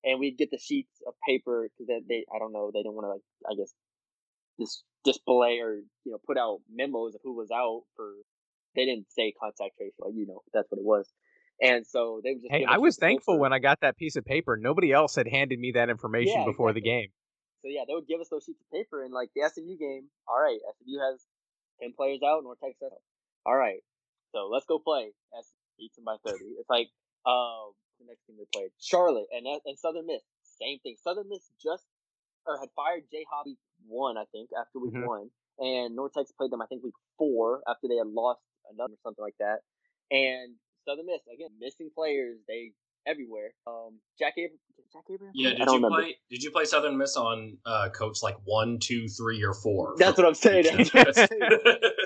and 0.05 0.19
we'd 0.19 0.39
get 0.39 0.51
the 0.51 0.59
sheets 0.59 0.99
of 1.07 1.15
paper 1.27 1.69
because 1.69 1.87
they, 1.87 2.01
they 2.09 2.25
I 2.35 2.39
don't 2.39 2.53
know 2.53 2.71
they 2.73 2.83
didn't 2.83 2.95
want 2.95 3.07
to 3.07 3.11
like 3.11 3.27
I 3.47 3.55
guess 3.55 3.73
dis- 4.59 4.83
display 5.05 5.59
or 5.61 5.77
you 6.05 6.13
know 6.13 6.19
put 6.27 6.39
out 6.39 6.61
memos 6.73 7.15
of 7.15 7.21
who 7.23 7.37
was 7.37 7.51
out 7.51 7.83
for. 7.97 8.13
They 8.77 8.85
didn't 8.85 9.07
say 9.11 9.33
contact 9.41 9.77
tracing, 9.77 9.95
like 10.01 10.15
you 10.15 10.27
know 10.27 10.43
that's 10.53 10.71
what 10.71 10.79
it 10.79 10.85
was. 10.85 11.09
And 11.61 11.87
so 11.87 12.21
they 12.23 12.35
would 12.35 12.43
just. 12.43 12.53
Hey, 12.53 12.65
I 12.65 12.79
was 12.79 12.97
thankful 12.97 13.35
paper. 13.35 13.41
when 13.41 13.53
I 13.53 13.59
got 13.59 13.81
that 13.81 13.97
piece 13.97 14.15
of 14.17 14.25
paper. 14.25 14.57
Nobody 14.57 14.93
else 14.93 15.17
had 15.17 15.27
handed 15.27 15.59
me 15.59 15.73
that 15.75 15.89
information 15.89 16.41
yeah, 16.41 16.45
before 16.45 16.71
exactly. 16.71 16.81
the 16.81 16.85
game. 16.85 17.09
So 17.63 17.69
yeah, 17.69 17.83
they 17.87 17.95
would 17.95 18.07
give 18.07 18.21
us 18.21 18.29
those 18.31 18.45
sheets 18.45 18.61
of 18.61 18.71
paper 18.71 19.03
and 19.03 19.13
like 19.13 19.31
the 19.35 19.43
SMU 19.49 19.77
game. 19.77 20.11
All 20.29 20.39
right, 20.39 20.59
SMU 20.79 20.99
has 21.03 21.25
ten 21.81 21.93
players 21.93 22.21
out, 22.23 22.45
North 22.45 22.63
Texas. 22.63 22.95
All 23.47 23.57
right, 23.57 23.83
so 24.33 24.49
let's 24.51 24.67
go 24.67 24.79
play. 24.79 25.11
S 25.37 25.51
beats 25.79 25.97
them 25.97 26.05
by 26.05 26.17
thirty. 26.25 26.55
It's 26.59 26.71
like 26.71 26.89
um 27.27 27.75
the 27.99 28.07
next 28.07 28.23
team 28.27 28.37
they 28.39 28.47
played 28.55 28.71
Charlotte 28.79 29.27
and 29.35 29.47
and 29.47 29.79
Southern 29.79 30.07
Miss. 30.07 30.23
Same 30.61 30.79
thing. 30.81 30.97
Southern 31.03 31.29
Miss 31.29 31.51
just 31.63 31.85
or 32.47 32.59
had 32.59 32.71
fired 32.75 33.05
Jay 33.11 33.27
Hopson 33.31 33.57
one, 33.87 34.17
I 34.17 34.25
think, 34.33 34.51
after 34.59 34.79
week 34.79 34.95
mm-hmm. 34.95 35.07
one, 35.07 35.31
and 35.59 35.95
North 35.95 36.13
Texas 36.15 36.35
played 36.37 36.51
them 36.51 36.63
I 36.63 36.67
think 36.67 36.83
week 36.83 36.99
four 37.19 37.63
after 37.67 37.89
they 37.89 37.97
had 37.97 38.07
lost 38.07 38.41
another 38.71 38.95
or 38.95 39.03
something 39.03 39.23
like 39.23 39.39
that. 39.39 39.67
And 40.11 40.55
Southern 40.87 41.07
Miss 41.07 41.23
again, 41.27 41.51
missing 41.59 41.91
players. 41.95 42.39
They 42.47 42.73
everywhere. 43.09 43.53
Um, 43.67 43.99
Jack 44.19 44.35
Abrams. 44.37 44.61
Jack 44.93 45.05
Abrams. 45.13 45.33
Yeah. 45.35 45.51
Did 45.51 45.59
you 45.59 45.75
remember. 45.75 45.97
play? 45.97 46.17
Did 46.31 46.43
you 46.43 46.51
play 46.51 46.65
Southern 46.65 46.97
Miss 46.97 47.17
on 47.17 47.59
uh, 47.67 47.89
coach 47.91 48.23
like 48.23 48.37
one, 48.45 48.79
two, 48.79 49.09
three, 49.09 49.43
or 49.43 49.55
four? 49.55 49.95
That's 49.99 50.17
what 50.17 50.27
I'm 50.27 50.35
saying. 50.35 50.65
What 50.93 51.09
I'm 51.09 51.13
saying. 51.13 51.29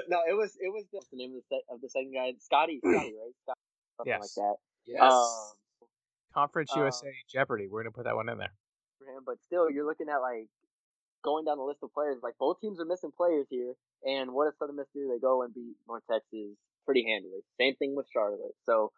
no, 0.09 0.20
it 0.28 0.36
was 0.36 0.57
it 0.61 0.72
was 0.72 0.84
the, 0.92 1.00
the 1.11 1.16
name 1.16 1.34
of 1.36 1.42
the, 1.50 1.74
of 1.74 1.80
the 1.80 1.88
second 1.88 2.12
guy, 2.14 2.32
Scotty. 2.38 2.78
Scotty, 2.78 2.96
right? 2.96 3.34
Scotty, 3.42 3.61
something 3.96 4.12
yes. 4.12 4.36
like 4.36 4.46
that. 4.46 4.57
Yes. 4.86 5.03
Um, 5.03 5.53
Conference 6.34 6.70
USA 6.76 7.09
um, 7.09 7.12
Jeopardy. 7.30 7.68
We're 7.68 7.82
gonna 7.82 7.92
put 7.92 8.05
that 8.05 8.16
one 8.16 8.28
in 8.28 8.38
there. 8.38 8.53
For 8.98 9.05
him, 9.05 9.22
but 9.24 9.36
still, 9.44 9.70
you're 9.70 9.86
looking 9.86 10.09
at 10.09 10.18
like 10.18 10.48
going 11.22 11.44
down 11.44 11.59
the 11.59 11.64
list 11.64 11.80
of 11.82 11.92
players. 11.92 12.18
Like 12.22 12.34
both 12.38 12.61
teams 12.61 12.80
are 12.80 12.84
missing 12.84 13.12
players 13.16 13.46
here, 13.50 13.74
and 14.05 14.32
what 14.32 14.46
does 14.46 14.59
Southern 14.59 14.76
Miss 14.76 14.88
do? 14.94 15.09
They 15.12 15.20
go 15.20 15.42
and 15.42 15.55
beat 15.55 15.76
North 15.86 16.03
Texas 16.11 16.57
pretty 16.84 17.05
handily. 17.07 17.40
Same 17.59 17.76
thing 17.76 17.94
with 17.94 18.07
Charlotte. 18.12 18.55
So, 18.66 18.92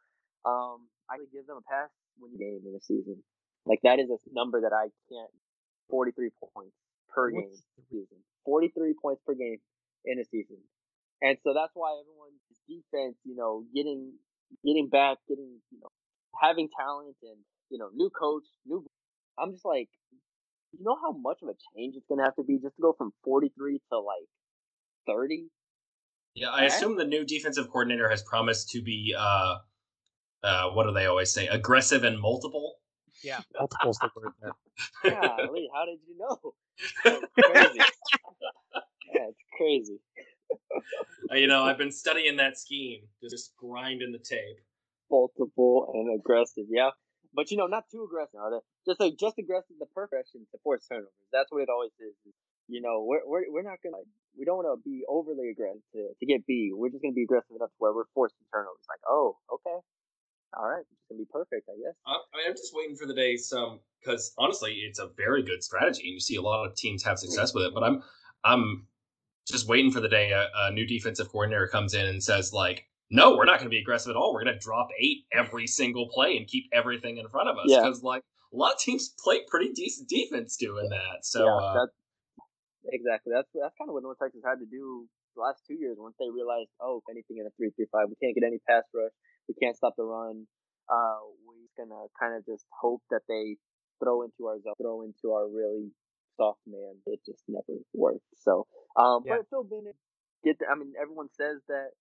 um, 0.45 0.89
I 1.11 1.19
would 1.19 1.33
give 1.33 1.47
them 1.47 1.59
a 1.59 1.67
pass 1.67 1.91
when 2.19 2.33
you 2.33 2.39
game 2.39 2.63
in 2.65 2.75
a 2.77 2.83
season. 2.83 3.23
Like 3.67 3.81
that 3.83 3.99
is 3.99 4.09
a 4.11 4.19
number 4.33 4.61
that 4.61 4.73
I 4.73 4.93
can't. 5.09 5.33
Forty-three 5.91 6.31
points 6.41 6.77
per 7.13 7.31
game 7.31 7.53
season. 7.91 8.19
Forty-three 8.45 8.95
points 9.01 9.23
per 9.27 9.35
game 9.35 9.59
in 10.05 10.19
a 10.19 10.25
season, 10.25 10.57
and 11.21 11.37
so 11.45 11.53
that's 11.53 11.73
why 11.75 11.93
everyone's 12.01 12.41
defense, 12.69 13.17
you 13.25 13.37
know, 13.37 13.65
getting 13.75 14.13
getting 14.65 14.89
back, 14.89 15.19
getting 15.29 15.61
you 15.71 15.79
know, 15.81 15.89
having 16.41 16.69
talent 16.77 17.17
and 17.23 17.37
you 17.71 17.79
know, 17.79 17.89
new 17.95 18.11
coach, 18.11 18.45
new. 18.67 18.85
I'm 19.39 19.53
just 19.53 19.65
like, 19.65 19.89
you 20.73 20.85
know 20.85 20.97
how 21.01 21.13
much 21.13 21.39
of 21.43 21.49
a 21.49 21.57
change 21.75 21.97
it's 21.97 22.07
gonna 22.09 22.25
have 22.25 22.37
to 22.37 22.45
be 22.45 22.59
just 22.59 22.77
to 22.77 22.83
go 22.83 22.95
from 22.97 23.13
43 23.25 23.81
to 23.93 23.99
like 23.99 24.29
30. 25.07 25.49
Yeah, 26.35 26.49
I 26.51 26.65
assume 26.65 26.97
the 26.97 27.05
new 27.05 27.25
defensive 27.25 27.69
coordinator 27.69 28.09
has 28.09 28.23
promised 28.23 28.71
to 28.71 28.83
be 28.83 29.15
uh, 29.17 29.59
uh, 30.45 30.71
what 30.71 30.85
do 30.85 30.93
they 30.93 31.07
always 31.07 31.33
say? 31.33 31.47
Aggressive 31.49 32.05
and 32.05 32.21
multiple. 32.21 32.77
Yeah, 33.23 33.41
multiple's 33.59 33.99
the 33.99 34.11
word 34.15 34.33
there. 34.41 34.53
Golly, 35.03 35.69
how 35.75 35.87
did 35.87 35.99
you 36.07 36.19
know? 36.19 36.55
That's 37.05 37.25
crazy. 37.43 37.79
yeah, 39.15 39.29
it's 39.29 39.45
crazy. 39.57 39.99
Uh, 41.33 41.37
you 41.37 41.47
know, 41.47 41.65
I've 41.65 41.79
been 41.79 41.93
studying 41.93 42.37
that 42.37 42.59
scheme, 42.59 43.03
just 43.31 43.57
grinding 43.57 44.13
the 44.13 44.19
tape. 44.19 44.61
Multiple 45.11 45.91
and 45.95 46.19
aggressive, 46.19 46.65
yeah. 46.69 46.91
But 47.35 47.51
you 47.51 47.57
know, 47.57 47.67
not 47.67 47.85
too 47.91 48.05
aggressive. 48.05 48.39
Just 48.87 49.01
like 49.01 49.15
just 49.19 49.39
aggressive, 49.39 49.77
the 49.81 49.87
perfection 49.95 50.47
to 50.53 50.59
force 50.63 50.87
turnovers. 50.87 51.11
That's 51.33 51.51
what 51.51 51.63
it 51.63 51.69
always 51.69 51.91
is. 51.99 52.15
You 52.69 52.81
know, 52.81 53.05
we're 53.07 53.25
we're, 53.25 53.45
we're 53.49 53.67
not 53.67 53.79
gonna 53.83 54.05
we 54.39 54.45
don't 54.45 54.57
want 54.57 54.69
to 54.71 54.83
be 54.85 55.03
overly 55.09 55.51
aggressive 55.51 55.83
to, 55.95 56.09
to 56.19 56.27
get 56.27 56.47
B. 56.47 56.73
We're 56.75 56.91
just 56.91 57.03
gonna 57.03 57.15
be 57.15 57.25
aggressive 57.25 57.57
enough 57.57 57.71
to 57.71 57.79
where 57.79 57.93
we're 57.95 58.11
forcing 58.15 58.45
turnovers. 58.53 58.87
Like, 58.89 59.01
oh, 59.09 59.37
okay, 59.53 59.79
all 60.57 60.69
right, 60.69 60.81
it's 60.81 61.09
gonna 61.09 61.19
be 61.19 61.29
perfect, 61.31 61.69
I 61.69 61.77
guess. 61.77 61.95
I, 62.07 62.13
I 62.13 62.49
am 62.49 62.55
just 62.55 62.73
waiting 62.75 62.97
for 62.97 63.07
the 63.07 63.15
day 63.15 63.37
some 63.37 63.81
because 64.01 64.33
honestly, 64.39 64.83
it's 64.87 64.99
a 64.99 65.09
very 65.17 65.43
good 65.43 65.63
strategy, 65.63 66.03
and 66.03 66.13
you 66.13 66.21
see 66.21 66.37
a 66.37 66.43
lot 66.43 66.67
of 66.67 66.75
teams 66.77 67.03
have 67.05 67.19
success 67.19 67.55
with 67.55 67.65
it. 67.65 67.75
But 67.75 67.85
I'm 67.85 68.03
I'm 68.45 68.87
just 69.47 69.69
waiting 69.69 69.91
for 69.91 70.01
the 70.01 70.09
day 70.09 70.33
a, 70.33 70.49
a 70.57 70.73
new 70.73 70.87
defensive 70.87 71.29
coordinator 71.31 71.69
comes 71.69 71.95
in 71.95 72.07
and 72.07 72.23
says 72.23 72.53
like, 72.53 72.87
no, 73.11 73.37
we're 73.37 73.45
not 73.45 73.59
going 73.59 73.67
to 73.67 73.71
be 73.71 73.79
aggressive 73.79 74.11
at 74.11 74.17
all. 74.17 74.33
We're 74.33 74.45
going 74.45 74.55
to 74.55 74.61
drop 74.61 74.89
eight 74.99 75.25
every 75.33 75.67
single 75.67 76.09
play 76.09 76.37
and 76.37 76.47
keep 76.47 76.65
everything 76.73 77.19
in 77.19 77.29
front 77.29 77.49
of 77.49 77.57
us 77.57 77.67
because 77.69 78.01
yeah. 78.03 78.09
like 78.09 78.23
a 78.53 78.57
lot 78.57 78.75
of 78.75 78.79
teams 78.79 79.15
play 79.23 79.41
pretty 79.49 79.73
decent 79.73 80.09
defense 80.09 80.57
doing 80.57 80.89
that. 80.89 81.25
So 81.25 81.45
yeah, 81.45 81.53
uh, 81.53 81.75
that's, 81.75 81.97
exactly 82.93 83.33
that's 83.35 83.49
that's 83.55 83.75
kind 83.77 83.89
of 83.89 83.95
what 83.95 84.03
North 84.03 84.19
Texas 84.21 84.41
had 84.45 84.61
to 84.61 84.67
do 84.67 85.07
the 85.37 85.43
last 85.43 85.63
two 85.67 85.75
years 85.75 85.97
once 85.99 86.15
they 86.19 86.31
realized, 86.31 86.71
oh, 86.81 87.03
anything 87.11 87.39
in 87.41 87.47
a 87.47 87.53
three 87.57 87.71
three 87.77 87.87
five, 87.91 88.09
we 88.09 88.17
can't 88.23 88.35
get 88.35 88.47
any 88.47 88.59
pass 88.69 88.85
rush 88.95 89.13
we 89.49 89.55
can't 89.61 89.77
stop 89.77 89.95
the 89.97 90.05
run. 90.05 90.47
Uh, 90.89 91.21
we're 91.47 91.61
just 91.63 91.77
gonna 91.77 92.07
kind 92.21 92.37
of 92.37 92.45
just 92.45 92.65
hope 92.71 93.03
that 93.11 93.23
they 93.29 93.57
throw 94.03 94.23
into 94.23 94.47
our 94.47 94.61
zone, 94.61 94.75
throw 94.81 95.03
into 95.03 95.33
our 95.33 95.49
really 95.49 95.91
soft 96.37 96.61
man. 96.67 97.01
It 97.07 97.21
just 97.25 97.43
never 97.49 97.81
worked. 97.95 98.27
So, 98.43 98.67
um, 98.97 99.23
yeah. 99.25 99.37
but 99.39 99.49
Phil 99.51 99.65
Bennett 99.65 99.97
get. 100.45 100.59
The, 100.59 100.67
I 100.71 100.77
mean, 100.77 100.93
everyone 101.01 101.29
says 101.33 101.61
that 101.69 101.97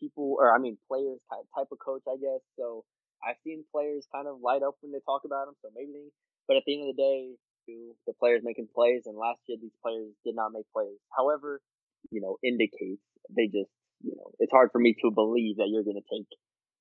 people, 0.00 0.36
or 0.38 0.54
I 0.54 0.58
mean, 0.58 0.78
players 0.88 1.20
type 1.30 1.46
type 1.56 1.68
of 1.70 1.78
coach, 1.78 2.02
I 2.08 2.16
guess. 2.16 2.42
So 2.58 2.84
I've 3.22 3.38
seen 3.44 3.64
players 3.70 4.06
kind 4.12 4.26
of 4.26 4.40
light 4.42 4.62
up 4.62 4.76
when 4.80 4.92
they 4.92 5.02
talk 5.04 5.22
about 5.24 5.48
him. 5.48 5.54
So 5.62 5.70
maybe, 5.74 6.10
but 6.46 6.56
at 6.56 6.64
the 6.66 6.74
end 6.74 6.88
of 6.88 6.96
the 6.96 7.02
day, 7.02 7.34
the 8.06 8.14
players 8.18 8.40
making 8.42 8.68
plays, 8.74 9.02
and 9.06 9.16
last 9.16 9.40
year 9.46 9.58
these 9.60 9.76
players 9.82 10.12
did 10.24 10.34
not 10.34 10.52
make 10.52 10.64
plays. 10.72 10.96
However, 11.16 11.60
you 12.10 12.20
know, 12.20 12.38
indicates 12.42 13.04
they 13.28 13.46
just, 13.46 13.70
you 14.00 14.14
know, 14.16 14.32
it's 14.38 14.52
hard 14.52 14.70
for 14.72 14.78
me 14.78 14.96
to 15.02 15.10
believe 15.10 15.56
that 15.58 15.68
you're 15.68 15.84
going 15.84 16.00
to 16.00 16.08
take 16.08 16.28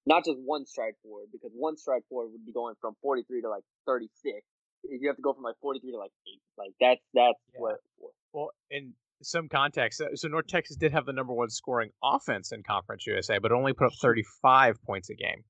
not 0.07 0.23
just 0.23 0.39
one 0.43 0.65
stride 0.65 0.93
forward 1.03 1.27
because 1.31 1.51
one 1.53 1.77
stride 1.77 2.01
forward 2.09 2.31
would 2.31 2.45
be 2.45 2.53
going 2.53 2.75
from 2.79 2.93
43 3.01 3.41
to 3.41 3.49
like 3.49 3.63
36 3.85 4.39
you 4.89 5.07
have 5.07 5.17
to 5.17 5.21
go 5.21 5.33
from 5.33 5.43
like 5.43 5.55
43 5.61 5.91
to 5.91 5.97
like 5.97 6.11
8 6.27 6.39
like 6.57 6.71
that's 6.79 7.01
that's 7.13 7.39
yeah. 7.53 7.59
what 7.59 7.75
well 8.33 8.49
in 8.71 8.93
some 9.21 9.49
context 9.49 10.01
so 10.15 10.27
north 10.27 10.47
texas 10.47 10.77
did 10.77 10.91
have 10.93 11.05
the 11.05 11.13
number 11.13 11.33
one 11.33 11.49
scoring 11.49 11.89
offense 12.03 12.51
in 12.51 12.63
conference 12.63 13.05
usa 13.05 13.39
but 13.39 13.51
only 13.51 13.73
put 13.73 13.87
up 13.87 13.93
35 14.01 14.81
points 14.83 15.09
a 15.09 15.15
game 15.15 15.43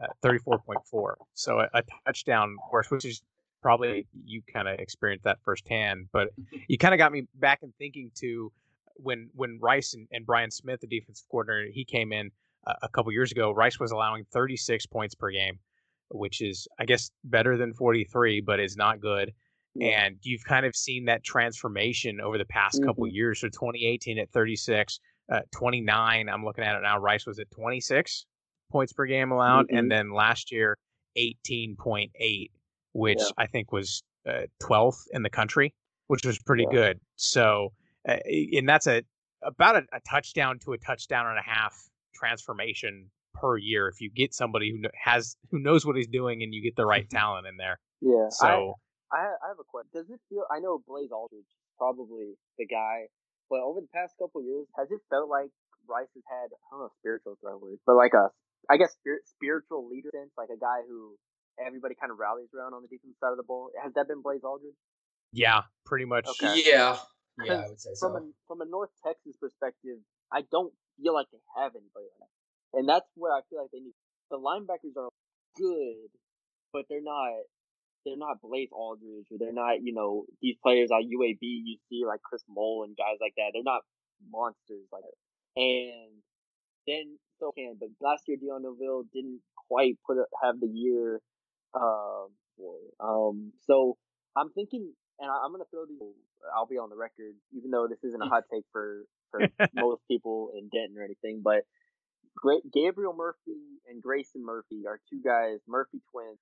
uh, 0.00 0.06
34.4 0.24 1.14
so 1.34 1.58
a, 1.58 1.68
a 1.74 1.82
touchdown 2.06 2.56
worse 2.72 2.90
which 2.90 3.04
is 3.04 3.22
probably 3.62 4.06
you 4.24 4.42
kind 4.52 4.68
of 4.68 4.78
experienced 4.78 5.24
that 5.24 5.38
firsthand 5.44 6.06
but 6.12 6.28
you 6.68 6.78
kind 6.78 6.94
of 6.94 6.98
got 6.98 7.10
me 7.10 7.26
back 7.34 7.60
in 7.62 7.72
thinking 7.78 8.10
to 8.14 8.52
when 8.96 9.30
when 9.34 9.58
rice 9.60 9.94
and, 9.94 10.06
and 10.12 10.26
brian 10.26 10.50
smith 10.50 10.80
the 10.80 10.86
defensive 10.86 11.24
coordinator 11.30 11.70
he 11.72 11.84
came 11.84 12.12
in 12.12 12.30
a 12.66 12.88
couple 12.88 13.12
years 13.12 13.32
ago, 13.32 13.52
Rice 13.52 13.78
was 13.80 13.90
allowing 13.90 14.24
36 14.32 14.86
points 14.86 15.14
per 15.14 15.30
game, 15.30 15.58
which 16.10 16.40
is, 16.40 16.68
I 16.78 16.84
guess, 16.84 17.10
better 17.24 17.56
than 17.56 17.72
43, 17.72 18.40
but 18.40 18.60
is 18.60 18.76
not 18.76 19.00
good. 19.00 19.32
Yeah. 19.74 20.04
And 20.04 20.16
you've 20.22 20.44
kind 20.44 20.66
of 20.66 20.74
seen 20.74 21.04
that 21.06 21.22
transformation 21.22 22.20
over 22.20 22.38
the 22.38 22.44
past 22.44 22.76
mm-hmm. 22.76 22.86
couple 22.86 23.06
years. 23.06 23.40
So 23.40 23.48
2018 23.48 24.18
at 24.18 24.30
36, 24.30 25.00
uh, 25.32 25.40
29, 25.52 26.28
I'm 26.28 26.44
looking 26.44 26.64
at 26.64 26.76
it 26.76 26.82
now. 26.82 26.98
Rice 26.98 27.26
was 27.26 27.38
at 27.38 27.50
26 27.52 28.26
points 28.70 28.92
per 28.92 29.06
game 29.06 29.30
allowed. 29.30 29.68
Mm-hmm. 29.68 29.76
And 29.76 29.90
then 29.90 30.12
last 30.12 30.50
year, 30.50 30.76
18.8, 31.16 32.50
which 32.92 33.18
yeah. 33.18 33.24
I 33.38 33.46
think 33.46 33.72
was 33.72 34.02
uh, 34.28 34.42
12th 34.62 35.06
in 35.12 35.22
the 35.22 35.30
country, 35.30 35.74
which 36.08 36.24
was 36.24 36.38
pretty 36.38 36.66
yeah. 36.70 36.76
good. 36.76 37.00
So, 37.16 37.72
uh, 38.08 38.16
and 38.26 38.68
that's 38.68 38.86
a 38.86 39.02
about 39.42 39.76
a, 39.76 39.82
a 39.92 40.00
touchdown 40.08 40.58
to 40.58 40.72
a 40.72 40.78
touchdown 40.78 41.26
and 41.26 41.38
a 41.38 41.42
half 41.42 41.88
transformation 42.20 43.10
per 43.34 43.56
year 43.56 43.88
if 43.88 44.00
you 44.00 44.10
get 44.10 44.34
somebody 44.34 44.70
who 44.70 44.88
has 44.94 45.36
who 45.50 45.58
knows 45.58 45.86
what 45.86 45.96
he's 45.96 46.08
doing 46.08 46.42
and 46.42 46.52
you 46.52 46.62
get 46.62 46.76
the 46.76 46.84
right 46.84 47.08
talent 47.18 47.46
in 47.46 47.56
there. 47.56 47.80
Yeah. 48.00 48.28
So 48.30 48.74
I, 49.12 49.16
I 49.16 49.48
have 49.48 49.58
a 49.58 49.66
question. 49.66 49.90
Does 49.94 50.10
it 50.10 50.20
feel? 50.28 50.44
I 50.50 50.60
know 50.60 50.82
Blaze 50.86 51.10
Alldredge 51.10 51.48
probably 51.78 52.36
the 52.58 52.66
guy, 52.66 53.08
but 53.48 53.60
over 53.60 53.80
the 53.80 53.90
past 53.94 54.14
couple 54.18 54.42
years, 54.42 54.66
has 54.76 54.90
it 54.90 55.00
felt 55.08 55.28
like 55.28 55.50
Rice 55.88 56.12
has 56.14 56.24
had 56.28 56.48
I 56.52 56.66
don't 56.70 56.80
know 56.80 56.92
spiritual 57.00 57.36
throw 57.40 57.58
words, 57.58 57.80
but 57.86 57.96
like 57.96 58.12
a 58.14 58.28
I 58.68 58.76
guess 58.76 58.92
spirit, 58.92 59.22
spiritual 59.26 59.88
leader 59.88 60.10
sense, 60.12 60.30
like 60.36 60.52
a 60.52 60.60
guy 60.60 60.84
who 60.86 61.16
everybody 61.64 61.94
kind 61.94 62.12
of 62.12 62.18
rallies 62.18 62.52
around 62.54 62.74
on 62.74 62.82
the 62.82 62.88
defense 62.88 63.16
side 63.20 63.32
of 63.32 63.38
the 63.38 63.46
ball. 63.46 63.70
Has 63.82 63.92
that 63.94 64.08
been 64.08 64.22
Blaze 64.22 64.42
Alldredge? 64.44 64.76
Yeah, 65.32 65.62
pretty 65.86 66.04
much. 66.04 66.26
Okay. 66.26 66.62
Yeah. 66.66 66.96
Yeah, 67.42 67.64
I 67.64 67.68
would 67.68 67.80
say 67.80 67.90
from 67.98 68.12
so. 68.12 68.18
A, 68.18 68.22
from 68.46 68.60
a 68.60 68.66
North 68.66 68.90
Texas 69.06 69.36
perspective, 69.40 69.96
I 70.32 70.42
don't 70.50 70.72
feel 71.00 71.14
like 71.14 71.26
they 71.32 71.40
have 71.56 71.72
anybody 71.74 72.06
like 72.20 72.28
that. 72.28 72.78
And 72.78 72.88
that's 72.88 73.08
where 73.16 73.32
I 73.32 73.40
feel 73.48 73.62
like 73.62 73.70
they 73.72 73.80
need. 73.80 73.96
The 74.30 74.38
linebackers 74.38 74.96
are 74.96 75.10
good, 75.56 76.10
but 76.72 76.86
they're 76.88 77.02
not. 77.02 77.32
They're 78.06 78.16
not 78.16 78.40
Blaze 78.40 78.70
Alldredge, 78.72 79.28
or 79.30 79.36
they're 79.38 79.52
not, 79.52 79.82
you 79.82 79.92
know, 79.92 80.24
these 80.40 80.56
players 80.62 80.88
at 80.90 81.04
UAB 81.04 81.42
you 81.42 81.76
see 81.90 82.06
like 82.06 82.22
Chris 82.22 82.42
Moll 82.48 82.84
and 82.84 82.96
guys 82.96 83.18
like 83.20 83.34
that. 83.36 83.50
They're 83.52 83.62
not 83.62 83.82
monsters 84.30 84.88
like 84.90 85.02
that. 85.02 85.60
And 85.60 86.22
then 86.86 87.18
so 87.38 87.52
can, 87.52 87.76
but 87.78 87.88
last 88.00 88.24
year 88.26 88.38
Dion 88.40 88.62
Novil 88.62 89.04
didn't 89.12 89.40
quite 89.68 89.98
put 90.06 90.16
have 90.42 90.60
the 90.60 90.68
year. 90.68 91.20
Um, 91.74 92.28
um, 93.00 93.52
so 93.66 93.96
I'm 94.36 94.50
thinking, 94.50 94.92
and 95.18 95.30
I, 95.30 95.44
am 95.44 95.52
gonna 95.52 95.64
throw 95.70 95.86
these. 95.86 96.00
I'll 96.54 96.66
be 96.66 96.78
on 96.78 96.90
the 96.90 96.96
record, 96.96 97.34
even 97.56 97.70
though 97.70 97.86
this 97.88 98.02
isn't 98.04 98.22
a 98.22 98.26
hot 98.26 98.44
take 98.52 98.64
for 98.72 99.04
for 99.30 99.40
most 99.74 100.02
people 100.08 100.50
in 100.56 100.68
Denton 100.68 100.98
or 100.98 101.04
anything. 101.04 101.42
But 101.42 101.62
Gabriel 102.72 103.14
Murphy 103.14 103.80
and 103.88 104.02
Grayson 104.02 104.44
Murphy 104.44 104.86
are 104.86 105.00
two 105.10 105.20
guys, 105.22 105.58
Murphy 105.68 106.00
twins, 106.12 106.38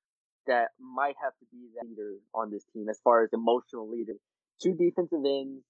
that 0.47 0.71
might 0.81 1.17
have 1.23 1.33
to 1.41 1.47
be 1.53 1.69
the 1.75 1.87
leader 1.87 2.15
on 2.35 2.51
this 2.51 2.65
team 2.73 2.89
as 2.89 2.99
far 3.03 3.23
as 3.23 3.31
emotional 3.33 3.89
leader. 3.89 4.15
Two 4.63 4.75
defensive 4.75 5.25
ends, 5.25 5.63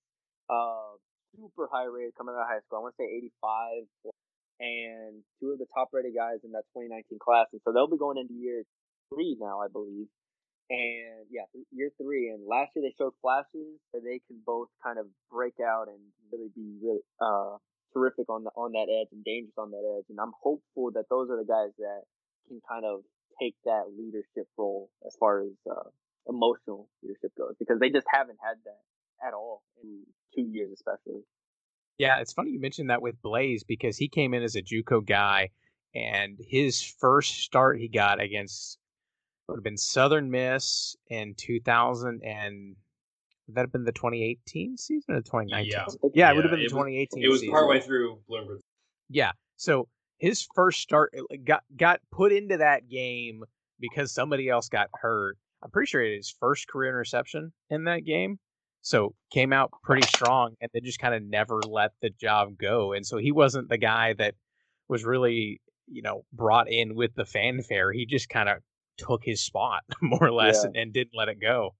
uh, 0.48 0.96
super 1.36 1.68
high 1.70 1.84
rated 1.84 2.14
coming 2.16 2.34
out 2.34 2.42
of 2.42 2.48
high 2.48 2.60
school. 2.64 2.78
I 2.78 2.82
want 2.82 2.94
to 2.96 3.02
say 3.02 3.10
85, 3.10 4.14
and 4.60 5.22
two 5.40 5.50
of 5.52 5.58
the 5.58 5.66
top 5.74 5.90
rated 5.92 6.14
guys 6.14 6.42
in 6.44 6.52
that 6.52 6.66
2019 6.74 7.18
class. 7.18 7.46
And 7.52 7.60
so 7.64 7.72
they'll 7.72 7.90
be 7.90 7.98
going 7.98 8.18
into 8.18 8.34
year 8.34 8.64
three 9.12 9.36
now, 9.38 9.60
I 9.60 9.68
believe. 9.68 10.06
And 10.70 11.24
yeah, 11.30 11.48
year 11.72 11.90
three. 12.00 12.28
And 12.28 12.46
last 12.46 12.76
year 12.76 12.84
they 12.84 12.94
showed 12.98 13.14
flashes 13.22 13.80
that 13.92 14.04
they 14.04 14.20
can 14.28 14.40
both 14.44 14.68
kind 14.84 14.98
of 14.98 15.06
break 15.30 15.54
out 15.64 15.88
and 15.88 15.98
really 16.30 16.50
be 16.54 16.76
really 16.82 17.00
uh, 17.20 17.56
terrific 17.92 18.28
on 18.28 18.44
the 18.44 18.50
on 18.54 18.72
that 18.72 18.92
edge 18.92 19.08
and 19.12 19.24
dangerous 19.24 19.56
on 19.56 19.70
that 19.70 19.84
edge. 19.96 20.06
And 20.10 20.20
I'm 20.20 20.32
hopeful 20.42 20.92
that 20.92 21.08
those 21.08 21.30
are 21.30 21.38
the 21.40 21.48
guys 21.48 21.72
that 21.78 22.02
can 22.48 22.60
kind 22.68 22.84
of 22.84 23.00
take 23.40 23.54
that 23.64 23.84
leadership 23.96 24.48
role 24.56 24.90
as 25.06 25.16
far 25.18 25.42
as 25.42 25.52
uh, 25.70 25.88
emotional 26.28 26.88
leadership 27.02 27.32
goes 27.36 27.54
because 27.58 27.78
they 27.80 27.90
just 27.90 28.06
haven't 28.12 28.38
had 28.42 28.56
that 28.64 28.82
at 29.26 29.34
all 29.34 29.62
in 29.82 30.04
two 30.34 30.48
years, 30.50 30.70
especially. 30.72 31.22
Yeah, 31.98 32.20
it's 32.20 32.32
funny 32.32 32.52
you 32.52 32.60
mentioned 32.60 32.90
that 32.90 33.02
with 33.02 33.20
Blaze 33.22 33.64
because 33.64 33.96
he 33.96 34.08
came 34.08 34.34
in 34.34 34.42
as 34.42 34.54
a 34.54 34.62
JUCO 34.62 35.04
guy, 35.04 35.50
and 35.94 36.38
his 36.38 36.82
first 36.82 37.40
start 37.42 37.78
he 37.78 37.88
got 37.88 38.20
against 38.20 38.77
would 39.49 39.59
have 39.59 39.64
been 39.64 39.76
Southern 39.76 40.30
Miss 40.30 40.96
in 41.09 41.34
2000 41.34 42.22
and 42.22 42.76
would 43.46 43.57
that 43.57 43.62
have 43.62 43.72
been 43.72 43.84
the 43.84 43.92
2018 43.92 44.76
season 44.76 45.14
or 45.14 45.16
the 45.16 45.22
2019? 45.22 45.70
Yeah, 45.70 45.86
yeah, 46.14 46.30
it 46.30 46.36
would 46.36 46.44
have 46.44 46.51
been 46.51 46.61
the 46.61 46.68
2018. 46.68 47.24
it 47.24 47.28
was 47.28 47.40
season. 47.40 47.53
partway 47.53 47.80
through 47.80 48.20
Bloomberg. 48.28 48.59
Yeah, 49.09 49.32
so 49.57 49.88
his 50.18 50.46
first 50.55 50.80
start 50.80 51.14
got 51.44 51.62
got 51.76 52.01
put 52.11 52.32
into 52.32 52.59
that 52.59 52.88
game 52.88 53.44
because 53.80 54.12
somebody 54.12 54.51
else 54.51 54.68
got 54.68 54.88
hurt. 54.92 55.38
I'm 55.62 55.70
pretty 55.70 55.88
sure 55.88 56.03
it 56.03 56.16
his 56.16 56.34
first 56.38 56.68
career 56.68 56.90
interception 56.90 57.53
in 57.70 57.84
that 57.84 58.05
game. 58.05 58.38
So 58.82 59.14
came 59.32 59.53
out 59.53 59.72
pretty 59.82 60.07
strong 60.07 60.55
and 60.61 60.70
then 60.72 60.84
just 60.84 61.01
kind 61.01 61.14
of 61.14 61.22
never 61.22 61.61
let 61.66 61.92
the 62.01 62.11
job 62.11 62.59
go. 62.59 62.92
And 62.92 63.05
so 63.05 63.16
he 63.16 63.32
wasn't 63.32 63.68
the 63.68 63.78
guy 63.78 64.12
that 64.14 64.34
was 64.88 65.05
really, 65.05 65.61
you 65.86 66.03
know, 66.03 66.24
brought 66.32 66.70
in 66.70 66.94
with 66.94 67.14
the 67.14 67.24
fanfare. 67.24 67.92
He 67.92 68.07
just 68.07 68.28
kind 68.28 68.49
of 68.49 68.59
took 68.99 69.22
his 69.24 69.40
spot 69.40 69.82
more 70.03 70.22
or 70.22 70.32
less 70.32 70.61
Yeah. 70.62 70.66
and, 70.68 70.76
and 70.76 70.92
didn't 70.92 71.14
let 71.16 71.28
it 71.28 71.40
go. 71.40 71.74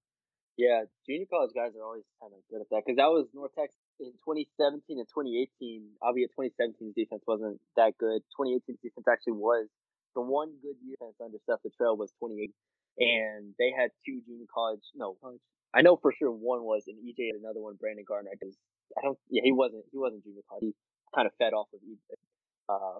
Yeah, 0.57 0.83
junior 1.07 1.25
college 1.31 1.51
guys 1.55 1.71
are 1.79 1.85
always 1.85 2.03
kind 2.19 2.33
of 2.35 2.39
good 2.51 2.59
at 2.59 2.67
that 2.71 2.83
because 2.83 2.97
that 2.97 3.07
was 3.07 3.27
North 3.33 3.55
Texas 3.55 3.79
in 3.99 4.11
2017 4.27 4.99
and 4.99 5.07
2018. 5.07 5.95
Obviously, 6.03 6.51
2017's 6.51 6.95
defense 6.99 7.23
wasn't 7.27 7.59
that 7.79 7.95
good. 7.97 8.19
2018's 8.35 8.75
defense 8.83 9.07
actually 9.07 9.39
was 9.39 9.67
the 10.15 10.21
one 10.21 10.51
good 10.59 10.75
year 10.83 10.99
defense 10.99 11.15
under 11.23 11.39
Seth 11.47 11.63
Trail 11.79 11.95
was 11.95 12.11
28, 12.19 12.51
and 12.99 13.55
they 13.55 13.71
had 13.71 13.91
two 14.03 14.19
junior 14.27 14.51
college. 14.51 14.83
No, 14.95 15.15
college. 15.23 15.39
I 15.71 15.79
know 15.79 15.95
for 15.95 16.11
sure 16.11 16.31
one 16.31 16.63
was, 16.67 16.83
and 16.91 16.97
EJ 17.07 17.31
had 17.31 17.39
another 17.39 17.61
one, 17.63 17.79
Brandon 17.79 18.03
Gardner. 18.03 18.31
Because 18.35 18.57
I 18.97 19.01
don't. 19.07 19.17
Yeah, 19.31 19.43
he 19.47 19.53
wasn't. 19.55 19.85
He 19.93 19.97
wasn't 19.97 20.23
junior 20.27 20.43
college. 20.49 20.63
He 20.67 20.73
kind 21.15 21.23
of 21.27 21.31
fed 21.39 21.53
off 21.55 21.71
of 21.71 21.79
EJ, 21.79 22.19
uh, 22.67 22.99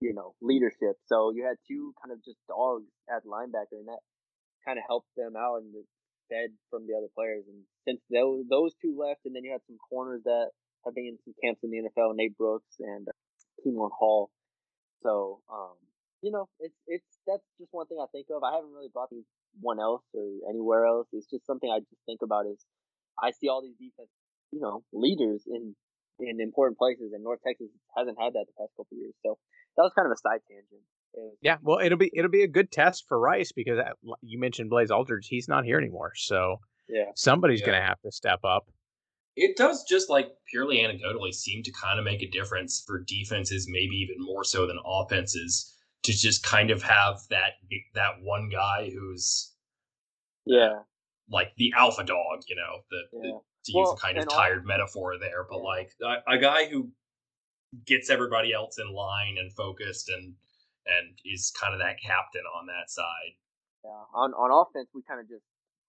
you 0.00 0.12
know, 0.12 0.34
leadership. 0.42 0.96
So 1.06 1.32
you 1.34 1.44
had 1.44 1.56
two 1.66 1.94
kind 2.02 2.12
of 2.12 2.22
just 2.24 2.38
dogs 2.48 2.88
at 3.08 3.24
linebacker, 3.24 3.80
and 3.80 3.88
that 3.88 4.00
kind 4.64 4.78
of 4.78 4.84
helped 4.86 5.08
them 5.16 5.34
out 5.36 5.62
and 5.62 5.72
fed 6.28 6.50
from 6.70 6.86
the 6.86 6.94
other 6.96 7.08
players. 7.14 7.44
And 7.48 7.64
since 7.86 8.00
those 8.10 8.44
those 8.50 8.74
two 8.82 8.96
left, 8.98 9.24
and 9.24 9.34
then 9.34 9.44
you 9.44 9.52
had 9.52 9.64
some 9.66 9.78
corners 9.78 10.22
that 10.24 10.50
have 10.84 10.94
been 10.94 11.16
in 11.16 11.18
some 11.24 11.34
camps 11.42 11.60
in 11.62 11.70
the 11.70 11.82
NFL, 11.86 12.14
Nate 12.14 12.36
Brooks 12.36 12.76
and 12.80 13.08
uh, 13.08 13.12
Keenan 13.62 13.90
Hall. 13.92 14.30
So, 15.02 15.40
um, 15.52 15.76
you 16.22 16.30
know, 16.30 16.48
it's 16.60 16.76
it's 16.86 17.06
that's 17.26 17.44
just 17.58 17.72
one 17.72 17.86
thing 17.86 17.98
I 18.00 18.10
think 18.12 18.26
of. 18.34 18.42
I 18.42 18.54
haven't 18.54 18.72
really 18.72 18.92
brought 18.92 19.10
these 19.10 19.26
one 19.60 19.80
else 19.80 20.02
or 20.14 20.24
anywhere 20.48 20.84
else. 20.86 21.08
It's 21.12 21.30
just 21.30 21.46
something 21.46 21.70
I 21.70 21.80
just 21.80 22.02
think 22.06 22.20
about 22.22 22.46
is 22.46 22.64
I 23.16 23.30
see 23.30 23.48
all 23.48 23.62
these 23.62 23.76
defense, 23.78 24.10
you 24.52 24.60
know, 24.60 24.82
leaders 24.92 25.42
in 25.46 25.74
in 26.18 26.40
important 26.40 26.78
places, 26.78 27.12
and 27.12 27.22
North 27.22 27.40
Texas 27.46 27.68
hasn't 27.96 28.18
had 28.20 28.32
that 28.32 28.46
the 28.48 28.56
past 28.58 28.72
couple 28.76 28.96
years. 28.96 29.14
So 29.22 29.38
that 29.76 29.82
was 29.82 29.92
kind 29.94 30.06
of 30.06 30.12
a 30.12 30.16
side 30.16 30.40
tangent. 30.48 30.82
Was- 31.14 31.36
Yeah, 31.40 31.56
well, 31.62 31.78
it'll 31.84 31.98
be 31.98 32.10
it'll 32.14 32.30
be 32.30 32.42
a 32.42 32.48
good 32.48 32.70
test 32.70 33.04
for 33.08 33.18
Rice 33.18 33.52
because 33.52 33.78
uh, 33.78 33.92
you 34.22 34.38
mentioned 34.38 34.70
Blaze 34.70 34.90
Alldredge. 34.90 35.26
He's 35.28 35.48
not 35.48 35.64
here 35.64 35.78
anymore, 35.78 36.12
so 36.14 36.56
yeah. 36.88 37.04
somebody's 37.14 37.60
Yeah. 37.60 37.66
going 37.66 37.80
to 37.80 37.86
have 37.86 38.00
to 38.02 38.12
step 38.12 38.40
up. 38.44 38.66
It 39.38 39.56
does 39.56 39.84
just 39.88 40.08
like 40.08 40.28
purely 40.50 40.78
anecdotally 40.78 41.32
seem 41.32 41.62
to 41.64 41.70
kind 41.72 41.98
of 41.98 42.04
make 42.04 42.22
a 42.22 42.28
difference 42.30 42.82
for 42.86 43.02
defenses, 43.06 43.66
maybe 43.68 43.96
even 43.96 44.16
more 44.18 44.44
so 44.44 44.66
than 44.66 44.78
offenses, 44.84 45.74
to 46.04 46.12
just 46.12 46.42
kind 46.42 46.70
of 46.70 46.82
have 46.82 47.18
that 47.30 47.52
that 47.94 48.12
one 48.22 48.48
guy 48.50 48.90
who's 48.94 49.52
Yeah. 50.46 50.80
like 51.28 51.52
the 51.56 51.72
alpha 51.76 52.04
dog, 52.04 52.42
you 52.48 52.56
know, 52.56 52.80
the, 52.90 53.00
the- 53.12 53.28
Yeah. 53.28 53.38
to 53.64 53.72
use 53.72 53.74
Well, 53.74 53.92
a 53.92 53.96
kind 53.98 54.16
of 54.16 54.22
and 54.22 54.30
all- 54.30 54.38
tired 54.38 54.64
metaphor 54.64 55.18
there, 55.18 55.44
but 55.48 55.56
Yeah. 55.58 55.62
like 55.62 55.90
a, 56.02 56.34
a 56.34 56.38
guy 56.38 56.66
who 56.68 56.90
gets 57.86 58.10
everybody 58.10 58.52
else 58.52 58.78
in 58.78 58.92
line 58.92 59.36
and 59.38 59.52
focused 59.52 60.08
and 60.08 60.34
and 60.86 61.18
is 61.24 61.52
kind 61.60 61.74
of 61.74 61.80
that 61.80 61.98
captain 62.00 62.42
on 62.58 62.66
that 62.66 62.88
side. 62.90 63.34
Yeah. 63.84 63.90
On 64.14 64.32
on 64.34 64.50
offense, 64.50 64.88
we 64.94 65.02
kind 65.02 65.20
of 65.20 65.28
just 65.28 65.44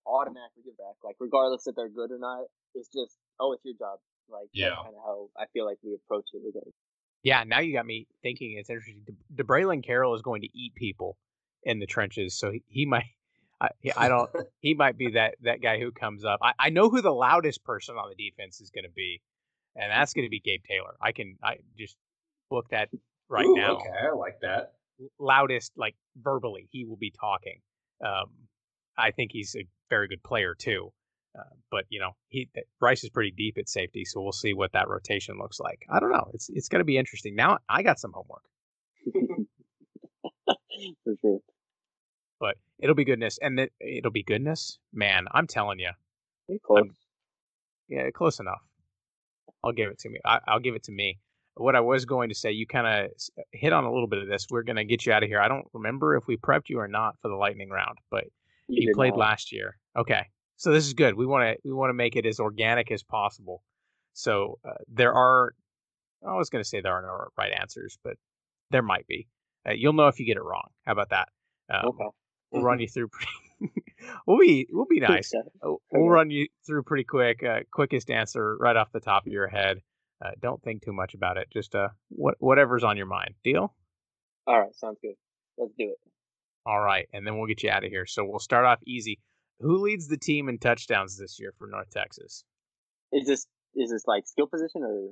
automatically 0.05 0.63
give 0.65 0.77
back, 0.77 0.95
like 1.03 1.15
regardless 1.19 1.67
if 1.67 1.75
they're 1.75 1.89
good 1.89 2.11
or 2.11 2.17
not. 2.19 2.45
It's 2.73 2.89
just, 2.89 3.17
oh, 3.39 3.53
it's 3.53 3.63
your 3.65 3.75
job. 3.77 3.99
Like 4.29 4.49
Yeah. 4.53 4.69
that's 4.69 4.81
kind 4.83 4.95
of 4.95 5.01
how 5.05 5.29
I 5.37 5.45
feel 5.53 5.65
like 5.65 5.77
we 5.83 5.93
approach 5.93 6.25
it. 6.33 6.41
With 6.43 6.55
it. 6.55 6.73
Yeah, 7.23 7.43
now 7.43 7.59
you 7.59 7.73
got 7.73 7.85
me 7.85 8.07
thinking. 8.21 8.55
It's 8.57 8.69
interesting. 8.69 9.01
De- 9.05 9.43
DeBraylon 9.43 9.83
Carroll 9.83 10.15
is 10.15 10.21
going 10.21 10.41
to 10.41 10.49
eat 10.57 10.75
people 10.75 11.17
in 11.63 11.79
the 11.79 11.85
trenches, 11.85 12.37
so 12.37 12.51
he, 12.51 12.63
he 12.67 12.85
might. 12.85 13.05
I, 13.61 13.69
I 13.95 14.07
don't. 14.07 14.29
he 14.59 14.75
might 14.75 14.97
be 14.97 15.11
that 15.11 15.35
that 15.41 15.61
guy 15.61 15.79
who 15.79 15.91
comes 15.91 16.23
up. 16.23 16.39
I, 16.43 16.53
I 16.59 16.69
know 16.69 16.89
who 16.89 17.01
the 17.01 17.11
loudest 17.11 17.63
person 17.63 17.95
on 17.95 18.09
the 18.09 18.15
defense 18.29 18.61
is 18.61 18.69
going 18.69 18.85
to 18.85 18.91
be, 18.91 19.21
and 19.77 19.91
that's 19.91 20.13
going 20.13 20.25
to 20.25 20.29
be 20.29 20.39
Gabe 20.39 20.61
Taylor. 20.67 20.95
I 21.01 21.11
can 21.11 21.37
I 21.43 21.57
just 21.77 21.95
book 22.49 22.65
that 22.71 22.89
right 23.29 23.45
Ooh, 23.45 23.55
now. 23.55 23.75
Okay, 23.77 23.89
I 23.89 24.13
like 24.15 24.39
that. 24.41 24.73
Loudest, 25.19 25.71
like 25.77 25.95
verbally, 26.21 26.67
he 26.71 26.85
will 26.85 26.97
be 26.97 27.11
talking. 27.11 27.59
Um, 28.03 28.31
I 28.97 29.11
think 29.11 29.31
he's 29.31 29.55
a 29.55 29.65
very 29.89 30.07
good 30.07 30.23
player 30.23 30.55
too. 30.57 30.91
Uh, 31.37 31.43
but 31.69 31.85
you 31.89 31.99
know, 31.99 32.11
he 32.29 32.49
Rice 32.81 33.03
is 33.03 33.11
pretty 33.11 33.31
deep 33.31 33.57
at 33.59 33.69
safety, 33.69 34.03
so 34.05 34.21
we'll 34.21 34.31
see 34.31 34.53
what 34.53 34.71
that 34.73 34.87
rotation 34.87 35.37
looks 35.37 35.59
like. 35.59 35.85
I 35.89 35.99
don't 35.99 36.11
know. 36.11 36.31
It's 36.33 36.49
it's 36.49 36.67
going 36.67 36.79
to 36.79 36.85
be 36.85 36.97
interesting. 36.97 37.35
Now 37.35 37.59
I 37.69 37.83
got 37.83 37.99
some 37.99 38.11
homework. 38.13 38.43
For 41.03 41.13
sure. 41.21 41.39
but 42.39 42.55
it'll 42.79 42.95
be 42.95 43.05
goodness, 43.05 43.37
and 43.41 43.59
it, 43.59 43.71
it'll 43.79 44.11
be 44.11 44.23
goodness. 44.23 44.79
Man, 44.93 45.25
I'm 45.31 45.47
telling 45.47 45.79
you, 45.79 45.89
Pretty 46.47 46.61
close. 46.65 46.83
yeah, 47.87 48.09
close 48.11 48.39
enough. 48.39 48.61
I'll 49.67 49.73
give 49.73 49.89
it 49.89 49.99
to 49.99 50.09
me. 50.09 50.19
I, 50.25 50.39
I'll 50.47 50.59
give 50.59 50.75
it 50.75 50.83
to 50.83 50.91
me. 50.91 51.19
What 51.55 51.75
I 51.75 51.79
was 51.79 52.05
going 52.05 52.29
to 52.29 52.35
say, 52.35 52.51
you 52.51 52.67
kind 52.67 52.87
of 52.87 53.11
hit 53.51 53.73
on 53.73 53.83
a 53.83 53.91
little 53.91 54.07
bit 54.07 54.19
of 54.19 54.27
this. 54.27 54.45
We're 54.49 54.63
going 54.63 54.75
to 54.75 54.85
get 54.85 55.05
you 55.05 55.11
out 55.11 55.23
of 55.23 55.29
here. 55.29 55.41
I 55.41 55.47
don't 55.47 55.65
remember 55.73 56.15
if 56.15 56.27
we 56.27 56.37
prepped 56.37 56.69
you 56.69 56.79
or 56.79 56.87
not 56.87 57.15
for 57.21 57.29
the 57.29 57.35
lightning 57.35 57.69
round, 57.69 57.97
but 58.11 58.25
you, 58.67 58.87
did 58.87 58.93
played 58.93 59.11
not. 59.11 59.19
last 59.19 59.51
year. 59.51 59.77
Okay, 59.97 60.21
so 60.55 60.71
this 60.71 60.85
is 60.85 60.93
good. 60.93 61.15
We 61.15 61.25
want 61.25 61.43
to 61.43 61.57
we 61.67 61.73
want 61.73 61.89
to 61.89 61.95
make 61.95 62.15
it 62.15 62.25
as 62.25 62.39
organic 62.39 62.91
as 62.91 63.03
possible. 63.03 63.63
So 64.13 64.59
uh, 64.67 64.73
there 64.87 65.13
are. 65.13 65.53
I 66.27 66.35
was 66.35 66.49
going 66.49 66.63
to 66.63 66.67
say 66.67 66.81
there 66.81 66.93
are 66.93 67.01
no 67.01 67.27
right 67.37 67.51
answers, 67.59 67.97
but 68.03 68.17
there 68.71 68.81
might 68.81 69.07
be. 69.07 69.27
Uh, 69.67 69.73
you'll 69.73 69.93
know 69.93 70.07
if 70.07 70.19
you 70.19 70.25
get 70.25 70.37
it 70.37 70.43
wrong. 70.43 70.69
How 70.85 70.93
about 70.93 71.09
that? 71.09 71.29
Um, 71.69 71.89
Okay. 71.89 72.05
We'll 72.51 72.63
run 72.63 72.79
you 72.79 72.87
through. 72.87 73.07
Pretty, 73.11 73.31
we'll 74.27 74.39
be 74.39 74.67
we'll 74.71 74.85
be 74.85 74.99
nice. 74.99 75.33
Uh, 75.33 75.73
We'll 75.91 76.09
run 76.09 76.29
you 76.29 76.47
through 76.65 76.83
pretty 76.83 77.03
quick. 77.03 77.43
Uh, 77.43 77.61
quickest 77.71 78.09
answer 78.09 78.55
right 78.59 78.75
off 78.75 78.91
the 78.91 78.99
top 78.99 79.25
of 79.25 79.31
your 79.33 79.47
head. 79.47 79.81
Uh, 80.23 80.31
don't 80.41 80.61
think 80.63 80.83
too 80.83 80.93
much 80.93 81.13
about 81.13 81.37
it. 81.37 81.47
Just 81.51 81.75
uh, 81.75 81.89
what 82.09 82.35
whatever's 82.39 82.83
on 82.83 82.97
your 82.97 83.05
mind. 83.05 83.35
Deal. 83.43 83.73
All 84.45 84.59
right. 84.59 84.73
Sounds 84.75 84.97
good. 85.01 85.15
Let's 85.57 85.73
do 85.77 85.85
it. 85.85 85.97
All 86.65 86.81
right, 86.81 87.07
and 87.13 87.25
then 87.25 87.37
we'll 87.37 87.47
get 87.47 87.63
you 87.63 87.69
out 87.69 87.85
of 87.85 87.89
here. 87.89 88.05
So 88.05 88.25
we'll 88.25 88.39
start 88.39 88.65
off 88.65 88.79
easy. 88.85 89.19
Who 89.61 89.77
leads 89.77 90.07
the 90.07 90.17
team 90.17 90.49
in 90.49 90.59
touchdowns 90.59 91.17
this 91.17 91.39
year 91.39 91.53
for 91.57 91.65
North 91.67 91.89
Texas? 91.89 92.43
Is 93.13 93.25
this 93.25 93.47
is 93.75 93.89
this 93.89 94.03
like 94.05 94.27
skill 94.27 94.47
position 94.47 94.83
or? 94.83 95.09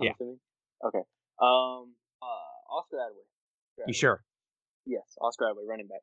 I'm 0.00 0.06
Yeah. 0.06 0.12
Assuming? 0.12 0.38
Okay. 0.84 1.02
Um. 1.40 1.92
Uh. 2.22 2.74
Oscar 2.74 2.96
Adaway. 2.96 3.84
You 3.86 3.92
sure? 3.92 4.22
Yes. 4.86 5.02
Oscar 5.20 5.44
Adaway, 5.44 5.68
running 5.68 5.86
back. 5.88 6.00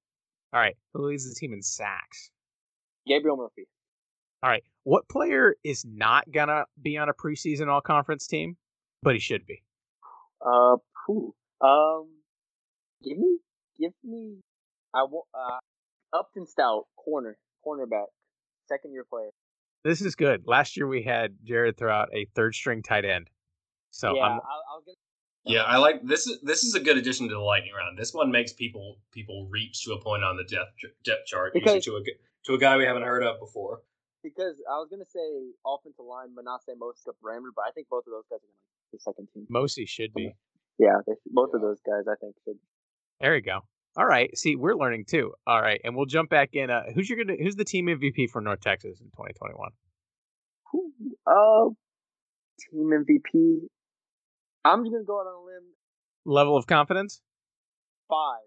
All 0.53 0.59
right. 0.59 0.75
Who 0.93 1.07
leads 1.07 1.27
the 1.27 1.35
team 1.35 1.53
in 1.53 1.61
sacks? 1.61 2.31
Gabriel 3.07 3.37
Murphy. 3.37 3.67
All 4.43 4.49
right. 4.49 4.63
What 4.83 5.07
player 5.07 5.55
is 5.63 5.85
not 5.85 6.29
gonna 6.31 6.65
be 6.81 6.97
on 6.97 7.09
a 7.09 7.13
preseason 7.13 7.67
All 7.67 7.81
Conference 7.81 8.27
team, 8.27 8.57
but 9.03 9.13
he 9.13 9.19
should 9.19 9.45
be? 9.45 9.61
Uh. 10.45 10.77
Who? 11.07 11.33
Um. 11.61 12.09
Give 13.03 13.17
me. 13.17 13.37
Give 13.79 13.93
me. 14.03 14.37
I 14.93 15.03
want. 15.03 15.27
Uh. 15.33 15.57
Upton 16.13 16.45
Stout, 16.45 16.87
corner, 16.97 17.37
cornerback, 17.65 18.07
second 18.67 18.91
year 18.91 19.05
player. 19.09 19.29
This 19.83 20.01
is 20.01 20.15
good. 20.15 20.43
Last 20.45 20.77
year 20.77 20.87
we 20.87 21.03
had 21.03 21.35
Jared 21.43 21.77
throw 21.77 21.93
out 21.93 22.09
a 22.13 22.27
third 22.35 22.53
string 22.53 22.83
tight 22.83 23.05
end. 23.05 23.29
So 23.91 24.15
yeah, 24.15 24.23
I, 24.23 24.27
I'm, 24.27 24.33
I 24.33 24.75
was 24.75 24.83
gonna. 24.85 24.97
Yeah, 25.45 25.63
I 25.63 25.77
like 25.77 26.03
this. 26.05 26.27
Is 26.27 26.39
this 26.41 26.63
is 26.63 26.75
a 26.75 26.79
good 26.79 26.97
addition 26.97 27.27
to 27.27 27.33
the 27.33 27.39
lightning 27.39 27.73
round. 27.77 27.97
This 27.97 28.13
one 28.13 28.31
makes 28.31 28.53
people 28.53 28.97
people 29.11 29.47
reach 29.49 29.83
to 29.85 29.93
a 29.93 29.99
point 30.01 30.23
on 30.23 30.37
the 30.37 30.43
depth 30.43 30.73
depth 31.03 31.25
chart, 31.25 31.53
Because- 31.53 31.83
to 31.85 31.95
a 31.95 32.03
g- 32.03 32.15
to 32.45 32.53
a 32.53 32.57
guy 32.57 32.77
we 32.77 32.85
haven't 32.85 33.03
heard 33.03 33.23
of 33.23 33.39
before. 33.39 33.81
Because 34.23 34.55
I 34.69 34.77
was 34.77 34.87
gonna 34.91 35.05
say 35.05 35.51
offensive 35.65 36.05
line, 36.05 36.35
Manasseh 36.35 36.75
Mosca 36.77 37.11
Brammer, 37.23 37.49
but 37.55 37.63
I 37.67 37.71
think 37.71 37.89
both 37.89 38.05
of 38.05 38.11
those 38.11 38.25
guys 38.29 38.37
are 38.37 38.45
gonna 38.47 38.53
be 38.91 38.97
the 38.97 38.99
second 38.99 39.27
team. 39.33 39.47
Mosi 39.51 39.87
should 39.87 40.13
be. 40.13 40.31
Yeah, 40.77 40.97
they, 41.07 41.13
both 41.27 41.53
of 41.55 41.61
those 41.61 41.79
guys 41.81 42.03
I 42.07 42.15
think 42.21 42.35
should. 42.45 42.57
There 43.19 43.35
you 43.35 43.41
go. 43.41 43.61
All 43.97 44.05
right. 44.05 44.35
See, 44.37 44.55
we're 44.55 44.75
learning 44.75 45.05
too. 45.05 45.33
All 45.47 45.59
right, 45.61 45.81
and 45.83 45.95
we'll 45.95 46.05
jump 46.05 46.29
back 46.29 46.49
in. 46.53 46.69
Uh, 46.69 46.83
who's 46.93 47.09
your 47.09 47.17
gonna? 47.23 47.37
Who's 47.41 47.55
the 47.55 47.65
team 47.65 47.87
MVP 47.87 48.29
for 48.29 48.41
North 48.41 48.61
Texas 48.61 48.99
in 49.01 49.07
2021? 49.07 49.71
Who? 50.71 50.93
Uh, 51.25 51.69
team 52.59 52.91
MVP. 52.91 53.67
I'm 54.65 54.83
just 54.83 54.91
gonna 54.93 55.03
go 55.05 55.19
out 55.19 55.27
on 55.27 55.41
a 55.41 55.45
limb. 55.45 55.63
Level 56.25 56.55
of 56.57 56.67
confidence? 56.67 57.21
Five. 58.09 58.39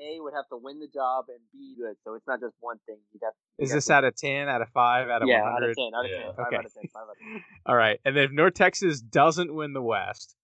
A 0.00 0.18
would 0.20 0.32
have 0.34 0.48
to 0.48 0.56
win 0.56 0.80
the 0.80 0.88
job 0.92 1.26
and 1.28 1.38
be 1.52 1.74
good, 1.80 1.94
so 2.04 2.14
it's 2.14 2.26
not 2.26 2.40
just 2.40 2.54
one 2.60 2.78
thing. 2.86 2.96
You'd 3.12 3.20
have. 3.24 3.32
you'd 3.58 3.64
Is 3.66 3.72
this 3.72 3.86
to- 3.86 3.92
out 3.94 4.04
of 4.04 4.16
10, 4.16 4.48
out 4.48 4.60
of 4.60 4.68
5, 4.70 5.08
out 5.08 5.22
of 5.22 5.28
yeah, 5.28 5.42
out 5.44 5.62
of 5.62 5.74
ten, 5.76 5.90
out 5.96 6.04
of 6.04 6.10
Yeah. 6.10 6.22
ten, 6.24 6.34
five 6.34 6.46
Okay. 6.48 6.56
out 6.56 6.64
of 6.64 6.74
ten, 6.74 6.82
five 6.92 7.02
out 7.04 7.10
of 7.10 7.16
ten. 7.18 7.44
All 7.66 7.76
right. 7.76 8.00
And 8.04 8.16
then 8.16 8.24
if 8.24 8.30
North 8.32 8.54
Texas 8.54 9.00
doesn't 9.00 9.54
win 9.54 9.72
the 9.74 9.82
West, 9.82 10.36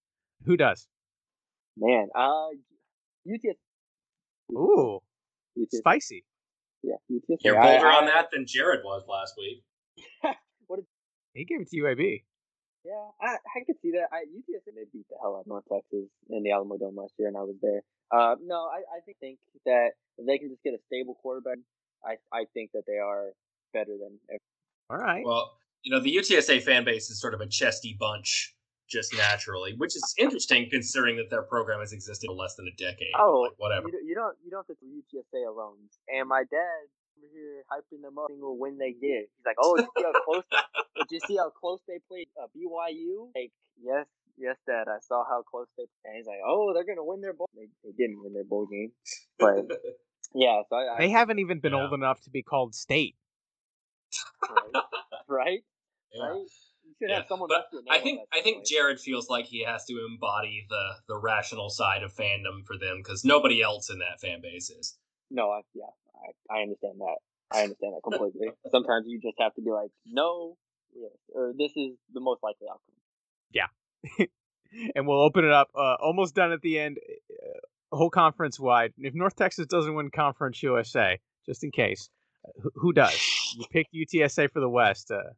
who 0.47 0.57
does? 0.57 0.87
Man, 1.77 2.09
uh, 2.15 2.49
UTS. 3.27 3.59
Ooh, 4.53 5.01
UTS. 5.57 5.79
spicy. 5.79 6.25
Yeah, 6.85 6.95
UTS. 7.09 7.41
You're 7.45 7.59
I- 7.59 7.73
bolder 7.73 7.89
I- 7.89 7.97
on 7.99 8.07
that 8.07 8.29
than 8.33 8.45
Jared 8.47 8.81
was 8.85 9.05
last 9.09 9.35
week. 9.37 9.65
What 10.67 10.77
did... 10.77 10.87
he 11.35 11.45
gave 11.45 11.61
it 11.61 11.69
to 11.71 11.77
UAB. 11.77 12.23
Yeah, 12.85 13.09
I 13.21 13.37
I 13.37 13.65
could 13.67 13.77
see 13.81 13.93
that. 13.93 14.09
I 14.13 14.25
UTSA 14.29 14.75
they 14.75 14.85
beat 14.93 15.09
the 15.09 15.17
hell 15.21 15.37
out 15.37 15.41
of 15.41 15.47
North 15.47 15.65
Texas 15.73 16.09
in 16.29 16.43
the 16.43 16.53
Alamo 16.53 16.77
Dome 16.77 16.97
last 16.97 17.15
year, 17.19 17.29
and 17.29 17.37
I 17.37 17.41
was 17.41 17.57
there. 17.63 17.83
Uh, 18.13 18.37
no, 18.45 18.69
I, 18.69 18.85
I 18.97 19.01
think 19.05 19.17
think 19.21 19.39
that 19.65 19.93
if 20.19 20.27
they 20.27 20.39
can 20.39 20.51
just 20.51 20.63
get 20.63 20.75
a 20.75 20.79
stable 20.87 21.17
quarterback, 21.23 21.59
I 22.05 22.17
I 22.33 22.45
think 22.53 22.73
that 22.75 22.85
they 22.87 22.99
are 22.99 23.33
better 23.73 23.97
than. 23.99 24.19
All 24.91 24.99
right. 24.99 25.25
Well, 25.25 25.57
you 25.83 25.91
know, 25.91 26.01
the 26.01 26.15
UTSA 26.15 26.63
fan 26.63 26.85
base 26.85 27.09
is 27.11 27.21
sort 27.21 27.35
of 27.35 27.41
a 27.41 27.47
chesty 27.47 27.97
bunch 27.99 28.55
just 28.89 29.17
naturally, 29.17 29.75
which 29.79 29.97
is 29.97 30.15
interesting 30.19 30.69
considering 30.71 31.17
that 31.17 31.31
their 31.31 31.43
program 31.43 31.81
has 31.81 31.93
existed 31.93 32.27
for 32.27 32.35
less 32.35 32.55
than 32.55 32.67
a 32.69 32.77
decade. 32.77 33.13
Oh, 33.19 33.49
like, 33.49 33.53
whatever. 33.57 33.89
You, 33.89 34.01
you 34.05 34.15
don't 34.15 34.37
you 34.45 34.51
don't 34.51 34.67
have 34.69 34.77
to 34.77 34.85
UTSA 34.85 35.49
alone. 35.49 35.77
And 36.09 36.29
my 36.29 36.45
dad 36.51 36.85
over 37.25 37.33
here 37.33 37.65
hyping 37.73 38.03
them 38.03 38.19
up 38.19 38.27
single 38.29 38.59
win 38.59 38.79
they 38.79 38.93
get. 38.93 39.29
He's 39.33 39.47
like, 39.47 39.57
oh, 39.61 39.77
did 39.77 39.87
you 39.87 39.91
see 39.97 40.05
how 40.05 40.13
close? 40.25 40.45
did 40.99 41.11
you 41.11 41.21
see 41.21 41.37
how 41.37 41.51
close 41.51 41.81
they 41.89 41.99
played 42.09 42.29
uh, 42.41 42.47
BYU? 42.57 43.31
Like, 43.35 43.53
yes, 43.83 44.07
yes, 44.37 44.57
Dad. 44.67 44.89
I 44.89 44.99
saw 45.01 45.25
how 45.29 45.43
close 45.43 45.67
they. 45.79 45.85
And 46.05 46.17
he's 46.17 46.27
like, 46.27 46.41
oh, 46.47 46.73
they're 46.75 46.85
gonna 46.85 47.05
win 47.05 47.21
their 47.21 47.33
bowl. 47.33 47.49
They, 47.57 47.69
they 47.85 47.93
didn't 47.97 48.23
win 48.23 48.35
their 48.35 48.45
bowl 48.45 48.67
game, 48.67 48.93
but 49.39 49.57
yeah. 50.35 50.63
So 50.69 50.77
I, 50.77 50.97
they 50.99 51.11
haven't 51.11 51.39
even 51.39 51.61
been 51.61 51.73
yeah. 51.73 51.83
old 51.83 51.93
enough 51.95 52.21
to 52.23 52.31
be 52.31 52.43
called 52.43 52.75
state. 52.75 53.17
right, 54.51 54.83
right. 55.29 55.61
Yeah. 56.15 56.23
right? 56.29 56.37
You 56.87 56.95
should 57.01 57.11
Yeah, 57.11 57.17
have 57.17 57.27
someone. 57.27 57.49
but 57.49 57.59
next 57.59 57.71
to 57.73 57.77
your 57.85 57.95
I 57.95 57.99
think 58.01 58.21
I 58.33 58.41
think 58.41 58.57
point. 58.59 58.67
Jared 58.67 59.01
feels 59.01 59.29
like 59.29 59.47
he 59.47 59.65
has 59.65 59.85
to 59.87 60.07
embody 60.09 60.65
the 60.71 60.91
the 61.09 61.17
rational 61.19 61.71
side 61.71 62.05
of 62.05 62.15
fandom 62.15 62.65
for 62.65 62.79
them 62.79 62.99
because 62.99 63.25
nobody 63.25 63.63
else 63.63 63.91
in 63.91 63.99
that 63.99 64.21
fan 64.21 64.41
base 64.41 64.71
is. 64.71 64.97
No, 65.31 65.51
I 65.51 65.63
yeah, 65.75 65.87
I, 66.25 66.59
I 66.59 66.63
understand 66.63 67.01
that. 67.01 67.17
I 67.53 67.63
understand 67.63 67.95
that 67.95 68.03
completely. 68.09 68.49
Sometimes 68.71 69.07
you 69.07 69.21
just 69.21 69.37
have 69.39 69.55
to 69.55 69.63
be 69.63 69.71
like, 69.71 69.91
no, 70.07 70.57
yes, 70.95 71.13
or 71.35 71.53
this 71.57 71.73
is 71.77 71.97
the 72.13 72.21
most 72.21 72.43
likely 72.43 72.69
outcome. 72.69 72.95
Yeah. 73.53 74.27
and 74.95 75.07
we'll 75.07 75.23
open 75.23 75.45
it 75.45 75.53
up. 75.53 75.71
Uh, 75.75 75.95
almost 76.01 76.35
done 76.35 76.53
at 76.53 76.63
the 76.63 76.79
end. 76.79 76.99
Uh, 77.31 77.97
whole 77.97 78.11
conference 78.11 78.59
wide. 78.59 78.93
If 78.99 79.15
North 79.15 79.37
Texas 79.37 79.67
doesn't 79.67 79.95
win 79.95 80.11
Conference 80.11 80.63
USA, 80.63 81.21
just 81.47 81.63
in 81.63 81.71
case, 81.71 82.09
uh, 82.47 82.69
who, 82.75 82.93
does? 82.93 83.19
You 83.57 83.65
picked 83.71 83.95
UTSA 83.95 84.51
for 84.51 84.61
the 84.61 84.69
West. 84.69 85.11
Uh, 85.11 85.31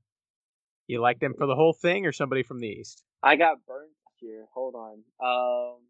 you 0.86 1.00
like 1.00 1.20
them 1.20 1.34
for 1.36 1.46
the 1.46 1.54
whole 1.54 1.72
thing, 1.72 2.06
or 2.06 2.12
somebody 2.12 2.42
from 2.42 2.60
the 2.60 2.68
East? 2.68 3.02
I 3.22 3.36
got 3.36 3.58
burned 3.66 3.90
here. 4.20 4.46
Hold 4.54 4.74
on. 4.74 5.02
Um, 5.20 5.80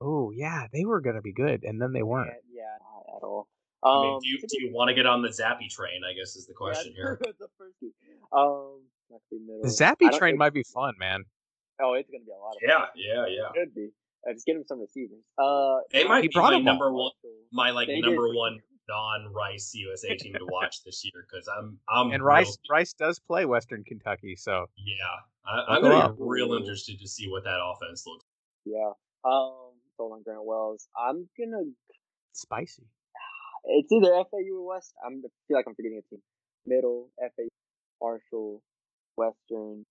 Oh 0.00 0.30
yeah, 0.30 0.66
they 0.72 0.84
were 0.84 1.00
gonna 1.00 1.22
be 1.22 1.32
good, 1.32 1.64
and 1.64 1.80
then 1.80 1.92
they 1.92 2.02
weren't. 2.02 2.30
Yeah, 2.52 2.62
yeah 2.62 2.78
not 2.80 3.16
at 3.16 3.22
all. 3.24 3.48
I 3.84 3.88
Um, 3.88 4.02
mean, 4.02 4.18
do 4.22 4.28
you, 4.28 4.38
do 4.38 4.64
you 4.66 4.72
want 4.74 4.88
to 4.88 4.94
get 4.94 5.06
on 5.06 5.22
the 5.22 5.28
Zappe 5.28 5.68
train? 5.70 6.02
I 6.08 6.12
guess 6.14 6.34
is 6.36 6.46
the 6.46 6.54
question 6.54 6.92
yeah, 6.96 7.02
here. 7.02 7.18
the 7.38 7.48
first. 7.56 7.76
Um, 8.32 8.82
not 9.10 9.20
the 9.30 9.38
middle. 9.38 9.62
The 9.62 9.68
I 9.68 9.70
Zappe 9.94 10.18
train 10.18 10.32
think- 10.32 10.38
might 10.38 10.52
be 10.54 10.64
fun, 10.64 10.94
man. 10.98 11.24
Oh, 11.80 11.94
it's 11.94 12.10
gonna 12.10 12.24
be 12.24 12.32
a 12.32 12.34
lot 12.34 12.56
of 12.56 12.58
Yeah, 12.60 12.78
fun. 12.80 12.88
yeah, 12.96 13.26
yeah. 13.28 13.48
It 13.48 13.66
could 13.66 13.74
be. 13.74 13.88
Uh, 14.28 14.32
just 14.32 14.46
get 14.46 14.56
him 14.56 14.64
some 14.66 14.80
receivers. 14.80 15.22
Uh, 15.38 15.76
They 15.92 16.02
might 16.04 16.22
He 16.22 16.28
be 16.28 16.32
brought 16.34 16.52
my 16.52 16.58
number 16.60 16.92
one, 16.92 17.12
my 17.52 17.70
like 17.70 17.86
They 17.86 17.96
did. 18.00 18.04
number 18.04 18.34
one 18.34 18.58
non-Rice 18.88 19.72
USA 19.74 20.16
team 20.16 20.32
to 20.34 20.44
watch 20.50 20.82
this 20.82 21.04
year 21.04 21.24
because 21.30 21.46
I'm 21.48 21.78
I'm 21.88 22.06
And 22.10 22.14
real- 22.22 22.26
Rice 22.26 22.58
Rice 22.68 22.92
does 22.94 23.20
play 23.20 23.44
Western 23.44 23.84
Kentucky, 23.84 24.34
so 24.34 24.66
Yeah, 24.76 24.96
I, 25.46 25.76
I'm 25.76 25.82
gonna 25.82 26.12
be 26.14 26.16
real 26.18 26.54
interested 26.54 26.98
to 26.98 27.06
see 27.06 27.28
what 27.30 27.44
that 27.44 27.60
offense 27.62 28.04
looks. 28.08 28.24
Yeah. 28.64 28.90
Um, 29.24 29.70
sold 29.96 30.12
on 30.14 30.22
Grant 30.24 30.44
Wells. 30.44 30.88
I'm 30.98 31.28
gonna. 31.38 31.62
spicy. 32.32 32.82
It's 33.64 33.90
either 33.92 34.12
FAU 34.12 34.54
or 34.56 34.66
West. 34.66 34.94
I'm 35.04 35.22
I 35.24 35.28
feel 35.48 35.56
like 35.56 35.66
I'm 35.66 35.74
forgetting 35.74 36.00
a 36.04 36.08
team. 36.08 36.22
Middle 36.66 37.10
FAU, 37.18 37.48
Marshall, 38.00 38.62
Western. 39.16 39.84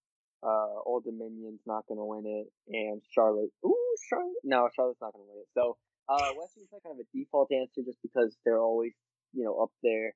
Uh, 0.43 0.78
Old 0.86 1.03
Dominion's 1.03 1.61
not 1.65 1.84
gonna 1.89 2.05
win 2.05 2.24
it, 2.28 2.47
and 2.70 3.01
Charlotte. 3.13 3.49
Ooh, 3.65 3.95
Charlotte. 4.09 4.36
No, 4.43 4.70
Charlotte's 4.76 5.01
not 5.01 5.11
gonna 5.13 5.26
win 5.28 5.39
it. 5.41 5.47
So, 5.55 5.78
uh, 6.07 6.30
Western's 6.38 6.68
like 6.72 6.84
kind 6.84 6.99
of 6.99 7.05
a 7.05 7.18
default 7.18 7.51
answer 7.51 7.82
just 7.84 7.97
because 8.03 8.38
they're 8.45 8.59
always, 8.61 8.93
you 9.34 9.43
know, 9.43 9.57
up 9.59 9.72
there. 9.82 10.13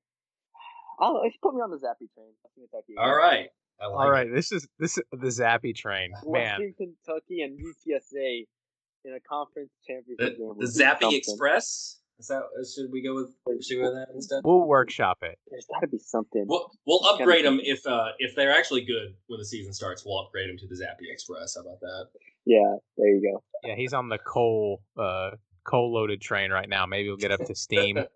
I'll 1.00 1.22
if 1.24 1.34
put 1.42 1.54
me 1.54 1.60
on 1.60 1.70
the 1.70 1.76
Zappe 1.78 2.06
train. 2.14 2.30
Western 2.44 2.68
Kentucky. 2.70 2.94
All 2.96 3.14
right, 3.14 3.48
like 3.80 3.90
All 3.90 4.12
it. 4.14 4.28
this 4.32 4.52
is 4.52 4.68
this 4.78 4.96
is 4.96 5.04
the 5.10 5.26
Zappe 5.26 5.74
train, 5.74 6.12
man. 6.24 6.60
Western 6.60 6.74
Kentucky 6.74 7.42
and 7.42 7.58
UTSA 7.58 8.46
in 9.04 9.14
a 9.14 9.20
conference 9.28 9.70
championship 9.84 10.18
The, 10.18 10.30
game. 10.30 10.38
the 10.38 10.44
would 10.46 10.58
be 10.60 10.66
Zappe 10.66 11.00
something. 11.00 11.18
Express. 11.18 11.98
Is 12.22 12.28
that 12.28 12.42
should 12.72 12.92
we 12.92 13.02
go 13.02 13.16
with 13.16 13.34
should 13.64 13.78
we 13.78 13.82
go 13.82 13.92
that 13.92 14.06
instead? 14.14 14.42
We'll 14.44 14.60
workshop 14.60 15.18
it. 15.22 15.36
There's 15.50 15.66
got 15.66 15.80
to 15.80 15.88
be 15.88 15.98
something. 15.98 16.44
We'll 16.46 16.70
we'll 16.86 17.04
upgrade 17.04 17.44
them 17.44 17.58
if 17.60 17.84
uh 17.84 18.10
if 18.20 18.36
they're 18.36 18.52
actually 18.52 18.82
good 18.84 19.16
when 19.26 19.40
the 19.40 19.44
season 19.44 19.72
starts. 19.72 20.04
We'll 20.06 20.20
upgrade 20.20 20.48
them 20.48 20.56
to 20.58 20.68
the 20.68 20.76
Zappe 20.76 21.10
Express. 21.12 21.56
How 21.56 21.62
about 21.62 21.80
that? 21.80 22.06
Yeah, 22.46 22.76
there 22.96 23.08
you 23.08 23.32
go. 23.32 23.42
Yeah, 23.64 23.74
he's 23.74 23.92
on 23.92 24.08
the 24.08 24.18
coal 24.18 24.82
uh 24.96 25.30
coal 25.64 25.92
loaded 25.92 26.20
train 26.20 26.52
right 26.52 26.68
now. 26.68 26.86
Maybe 26.86 27.08
we'll 27.08 27.16
get 27.16 27.32
up 27.32 27.44
to 27.44 27.54
steam. 27.56 27.98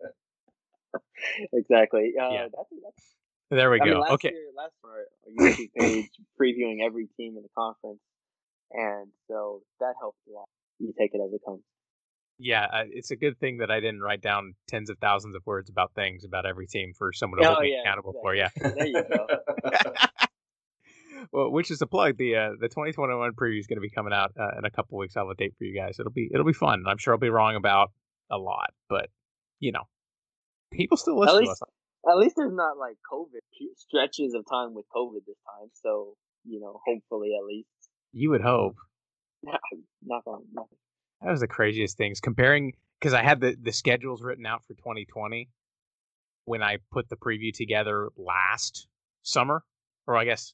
Exactly. 1.53 2.13
Uh, 2.21 2.31
Yeah. 2.31 2.43
That's, 2.55 2.71
that's, 2.71 3.15
There 3.51 3.71
we 3.71 3.81
I 3.81 3.85
go. 3.85 3.91
mean, 3.91 4.01
last 4.01 4.11
okay. 4.13 4.33
year, 4.33 4.51
last 4.57 4.73
year, 4.85 4.93
our 4.93 5.49
YouTube 5.49 5.71
page 5.79 6.11
previewing 6.41 6.85
every 6.85 7.09
team 7.17 7.37
in 7.37 7.43
the 7.43 7.49
conference, 7.57 8.01
and 8.73 9.09
so 9.29 9.63
that 9.81 9.95
helps 10.01 10.19
a 10.29 10.33
lot. 10.33 10.49
You 10.79 10.93
take 10.99 11.13
it 11.15 11.21
as 11.27 11.33
it 11.33 11.41
comes. 11.47 11.63
Yeah, 12.39 12.67
it's 12.91 13.11
a 13.11 13.17
good 13.17 13.39
thing 13.39 13.59
that 13.59 13.71
I 13.71 13.81
didn't 13.81 14.01
write 14.03 14.21
down 14.21 14.55
tens 14.69 14.91
of 14.91 14.99
thousands 14.99 15.35
of 15.35 15.43
words 15.47 15.71
about 15.71 15.93
things 15.95 16.25
about 16.25 16.45
every 16.45 16.67
team 16.67 16.93
for 16.97 17.13
someone 17.13 17.41
to 17.41 17.47
Oh, 17.49 17.53
hold 17.55 17.63
me 17.63 17.73
yeah, 17.73 17.81
accountable 17.81 18.13
for. 18.21 18.35
Yeah. 18.35 18.51
There 18.61 18.87
you 18.87 19.03
go. 19.03 19.27
well, 21.33 21.51
which 21.51 21.71
is 21.71 21.81
a 21.81 21.87
plug. 21.87 22.19
The 22.19 22.37
uh, 22.37 22.51
the 22.61 22.69
2021 22.69 23.33
preview 23.33 23.59
is 23.59 23.67
going 23.67 23.79
to 23.79 23.81
be 23.83 23.91
coming 23.91 24.13
out 24.13 24.33
uh, 24.39 24.59
in 24.59 24.65
a 24.65 24.71
couple 24.71 24.99
weeks. 24.99 25.17
I'll 25.17 25.25
have 25.27 25.31
a 25.31 25.35
date 25.35 25.55
for 25.57 25.65
you 25.65 25.75
guys. 25.75 25.97
It'll 25.99 26.13
be 26.13 26.29
it'll 26.33 26.45
be 26.47 26.53
fun. 26.53 26.85
I'm 26.87 26.99
sure 26.99 27.15
I'll 27.15 27.19
be 27.19 27.31
wrong 27.31 27.57
about 27.57 27.91
a 28.31 28.37
lot, 28.37 28.71
but 28.89 29.09
you 29.61 29.73
know, 29.73 29.85
people 30.73 30.97
still 30.97 31.19
listen 31.19 31.35
to 31.37 31.41
least- 31.41 31.63
us. 31.63 31.69
At 32.09 32.19
least 32.19 32.37
there's 32.37 32.55
not 32.55 32.79
like 32.79 32.97
COVID 33.13 33.41
stretches 33.79 34.35
of 34.35 34.45
time 34.49 34.75
with 34.75 34.85
COVID 34.95 35.25
this 35.27 35.39
time. 35.59 35.71
So 35.73 36.15
you 36.45 36.61
know, 36.61 36.81
hopefully, 36.87 37.31
at 37.39 37.45
least. 37.47 37.69
You 38.13 38.31
would 38.31 38.43
hope. 38.43 38.77
Not 39.43 40.23
on. 40.27 40.43
Not, 40.53 40.67
That 41.23 41.31
was 41.31 41.41
the 41.41 41.49
craziest 41.49 41.97
things 41.97 42.21
comparing 42.21 42.75
because 43.01 43.15
I 43.15 43.23
had 43.23 43.41
the 43.41 43.57
the 43.61 43.73
schedules 43.73 44.23
written 44.23 44.47
out 44.47 44.65
for 44.65 44.75
2020 44.75 45.49
when 46.45 46.63
I 46.63 46.79
put 46.93 47.09
the 47.09 47.17
preview 47.17 47.53
together 47.53 48.09
last 48.17 48.87
summer, 49.23 49.65
or 50.07 50.17
I 50.17 50.25
guess 50.25 50.53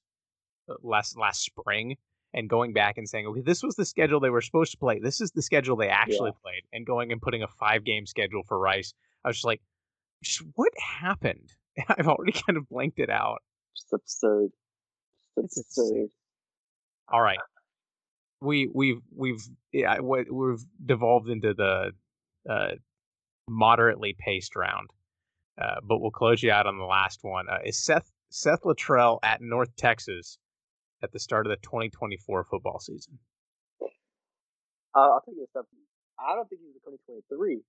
uh, 0.68 0.74
last 0.82 1.18
last 1.18 1.42
spring, 1.44 1.96
and 2.32 2.48
going 2.48 2.72
back 2.72 2.96
and 2.98 3.08
saying, 3.08 3.26
okay, 3.26 3.42
this 3.42 3.62
was 3.62 3.74
the 3.74 3.84
schedule 3.84 4.20
they 4.20 4.30
were 4.30 4.40
supposed 4.40 4.72
to 4.72 4.78
play. 4.78 4.98
This 5.00 5.20
is 5.20 5.32
the 5.32 5.42
schedule 5.42 5.76
they 5.76 5.88
actually 5.88 6.32
played, 6.42 6.62
and 6.72 6.86
going 6.86 7.12
and 7.12 7.20
putting 7.20 7.42
a 7.42 7.48
five 7.48 7.84
game 7.84 8.06
schedule 8.06 8.42
for 8.46 8.58
Rice. 8.58 8.94
I 9.24 9.28
was 9.28 9.36
just 9.36 9.44
like, 9.46 9.60
what 10.54 10.72
happened? 11.00 11.50
I've 11.88 12.08
already 12.08 12.32
kind 12.32 12.56
of 12.56 12.68
blanked 12.68 12.98
it 12.98 13.10
out. 13.10 13.42
just 13.74 13.92
absurd. 13.92 14.50
It's 15.36 15.54
Just 15.54 15.66
absurd. 15.66 15.82
insane. 15.90 16.10
All 17.08 17.20
right. 17.20 17.38
We 18.43 18.68
we've 18.72 19.01
we've 19.14 19.43
yeah 19.72 20.01
we- 20.01 20.28
we've 20.30 20.64
devolved 20.84 21.28
into 21.28 21.55
the 21.55 21.93
uh, 22.49 22.72
moderately 23.49 24.16
paced 24.18 24.57
round, 24.57 24.90
uh, 25.61 25.76
but 25.84 26.01
we'll 26.01 26.11
close 26.11 26.43
you 26.43 26.51
out 26.51 26.66
on 26.66 26.76
the 26.78 26.84
last 26.84 27.20
one. 27.22 27.49
Uh, 27.49 27.59
is 27.64 27.82
Seth 27.82 28.11
Seth 28.30 28.62
Littrell 28.62 29.18
at 29.22 29.40
North 29.40 29.74
Texas 29.76 30.38
at 31.03 31.12
the 31.12 31.18
start 31.20 31.47
of 31.47 31.51
the 31.51 31.57
2024 31.57 32.45
football 32.45 32.80
season? 32.80 33.18
Uh, 33.80 34.99
I'll 34.99 35.22
take 35.26 35.36
up. 35.59 35.66
I 36.18 36.34
don't 36.34 36.49
think 36.49 36.61
he's 36.62 36.76
a 36.76 36.90
2023. 36.90 37.61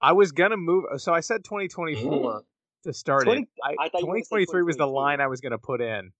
I 0.00 0.12
was 0.12 0.32
gonna 0.32 0.56
move, 0.56 0.84
so 0.98 1.12
I 1.12 1.20
said 1.20 1.44
2024 1.44 2.42
to 2.84 2.92
start 2.92 3.24
20 3.24 3.42
it. 3.42 3.48
I, 3.64 3.68
I 3.86 3.88
thought 3.88 4.00
you 4.00 4.06
were 4.06 4.12
gonna 4.14 4.24
say 4.24 4.36
2023 4.46 4.62
was 4.62 4.76
the 4.76 4.86
line 4.86 5.20
I 5.20 5.26
was 5.26 5.40
gonna 5.40 5.58
put 5.58 5.80
in. 5.80 6.12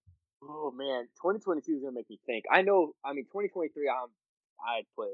Oh 0.42 0.70
man, 0.70 1.08
2022 1.20 1.72
is 1.72 1.82
gonna 1.82 1.92
make 1.92 2.08
me 2.08 2.18
think. 2.26 2.44
I 2.50 2.62
know. 2.62 2.94
I 3.04 3.12
mean, 3.12 3.24
2023. 3.26 3.88
I'm. 3.88 4.08
I'd 4.60 4.86
put, 4.96 5.10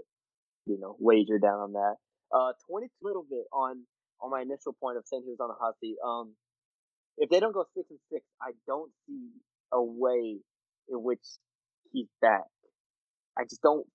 you 0.66 0.79
know, 0.79 0.97
wager 0.99 1.39
down 1.39 1.61
on 1.61 1.72
that. 1.75 1.97
Uh, 2.33 2.53
20 2.70 2.89
little 3.03 3.25
bit 3.29 3.45
on 3.53 3.85
on 4.20 4.31
my 4.31 4.43
initial 4.43 4.72
point 4.72 4.97
of 4.99 5.05
saying 5.07 5.22
he 5.25 5.31
was 5.31 5.41
on 5.41 5.49
the 5.49 5.55
hot 5.55 5.75
seat. 5.81 5.97
Um, 6.05 6.35
if 7.18 7.31
they 7.31 7.41
don't 7.41 7.53
go 7.53 7.64
six 7.75 7.89
and 7.91 7.99
six, 8.11 8.25
I 8.43 8.53
don't 8.66 8.91
see 9.07 9.29
a 9.72 9.83
way 9.83 10.39
in 10.89 11.03
which 11.03 11.25
he's 11.93 12.09
back. 12.20 12.45
I 13.39 13.45
just 13.45 13.62
don't. 13.62 13.87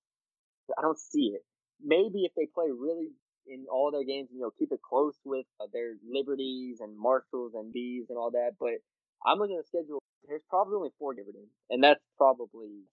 I 0.78 0.82
don't 0.82 1.00
see 1.00 1.34
it. 1.36 1.42
Maybe 1.84 2.26
if 2.26 2.34
they 2.36 2.48
play 2.54 2.68
really 2.72 3.10
in 3.48 3.66
all 3.72 3.92
their 3.92 4.04
games 4.04 4.30
and 4.30 4.38
you 4.38 4.44
know 4.44 4.52
keep 4.60 4.72
it 4.72 4.82
close 4.88 5.16
with 5.26 5.46
uh, 5.62 5.66
their 5.74 5.94
liberties 6.08 6.78
and 6.82 6.98
marshals 6.98 7.54
and 7.56 7.74
bees 7.74 8.06
and 8.10 8.18
all 8.18 8.32
that, 8.32 8.52
but 8.60 8.82
I'm 9.26 9.40
looking 9.40 9.58
at 9.58 9.66
the 9.66 9.80
schedule. 9.80 9.99
There's 10.30 10.46
probably 10.50 10.76
only 10.76 10.90
four 11.00 11.14
given 11.14 11.34
in, 11.36 11.48
and 11.70 11.84
that's 11.84 12.04
probably 12.18 12.86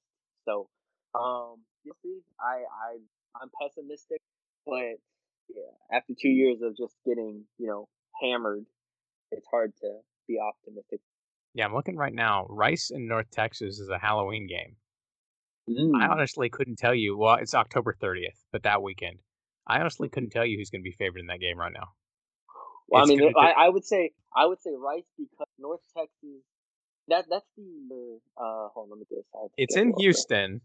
so. 0.45 0.68
Um, 1.14 1.61
you 1.84 1.93
see, 2.03 2.20
I 2.41 2.64
I 2.64 2.97
I'm 3.41 3.51
pessimistic, 3.61 4.20
but 4.64 4.97
yeah, 5.49 5.72
after 5.93 6.14
two 6.20 6.30
years 6.30 6.59
of 6.62 6.76
just 6.76 6.95
getting 7.05 7.45
you 7.59 7.66
know 7.66 7.89
hammered, 8.20 8.64
it's 9.30 9.47
hard 9.51 9.72
to 9.82 9.99
be 10.26 10.39
optimistic. 10.41 11.01
Yeah, 11.55 11.66
I'm 11.66 11.74
looking 11.74 11.97
right 11.97 12.14
now. 12.14 12.47
Rice 12.49 12.91
in 12.91 13.07
North 13.07 13.30
Texas 13.30 13.78
is 13.78 13.89
a 13.89 13.99
Halloween 13.99 14.47
game. 14.47 14.76
Mm. 15.68 16.01
I 16.01 16.07
honestly 16.09 16.49
couldn't 16.49 16.76
tell 16.76 16.95
you. 16.95 17.16
Well, 17.16 17.37
it's 17.37 17.55
October 17.55 17.97
30th, 18.01 18.39
but 18.53 18.62
that 18.62 18.82
weekend, 18.82 19.18
I 19.66 19.80
honestly 19.80 20.09
couldn't 20.09 20.30
tell 20.30 20.45
you 20.45 20.59
who's 20.59 20.70
going 20.70 20.82
to 20.82 20.89
be 20.89 20.93
favored 20.93 21.18
in 21.18 21.26
that 21.26 21.41
game 21.41 21.59
right 21.59 21.72
now. 21.72 21.89
Well, 22.89 23.03
I 23.03 23.07
mean, 23.07 23.32
I, 23.37 23.66
I 23.66 23.68
would 23.68 23.84
say 23.84 24.12
I 24.34 24.47
would 24.47 24.61
say 24.62 24.70
Rice 24.78 25.05
because 25.18 25.47
North 25.59 25.80
Texas. 25.97 26.43
That 27.09 27.25
that's 27.31 27.47
the 27.57 28.19
uh. 28.37 28.69
Hold 28.75 28.85
on, 28.87 28.91
let 28.91 28.99
me 28.99 29.07
get 29.09 29.17
this. 29.19 29.27
I 29.35 29.43
have 29.43 29.51
the 29.57 29.63
It's 29.63 29.77
in. 29.77 29.93
Houston, 29.99 30.61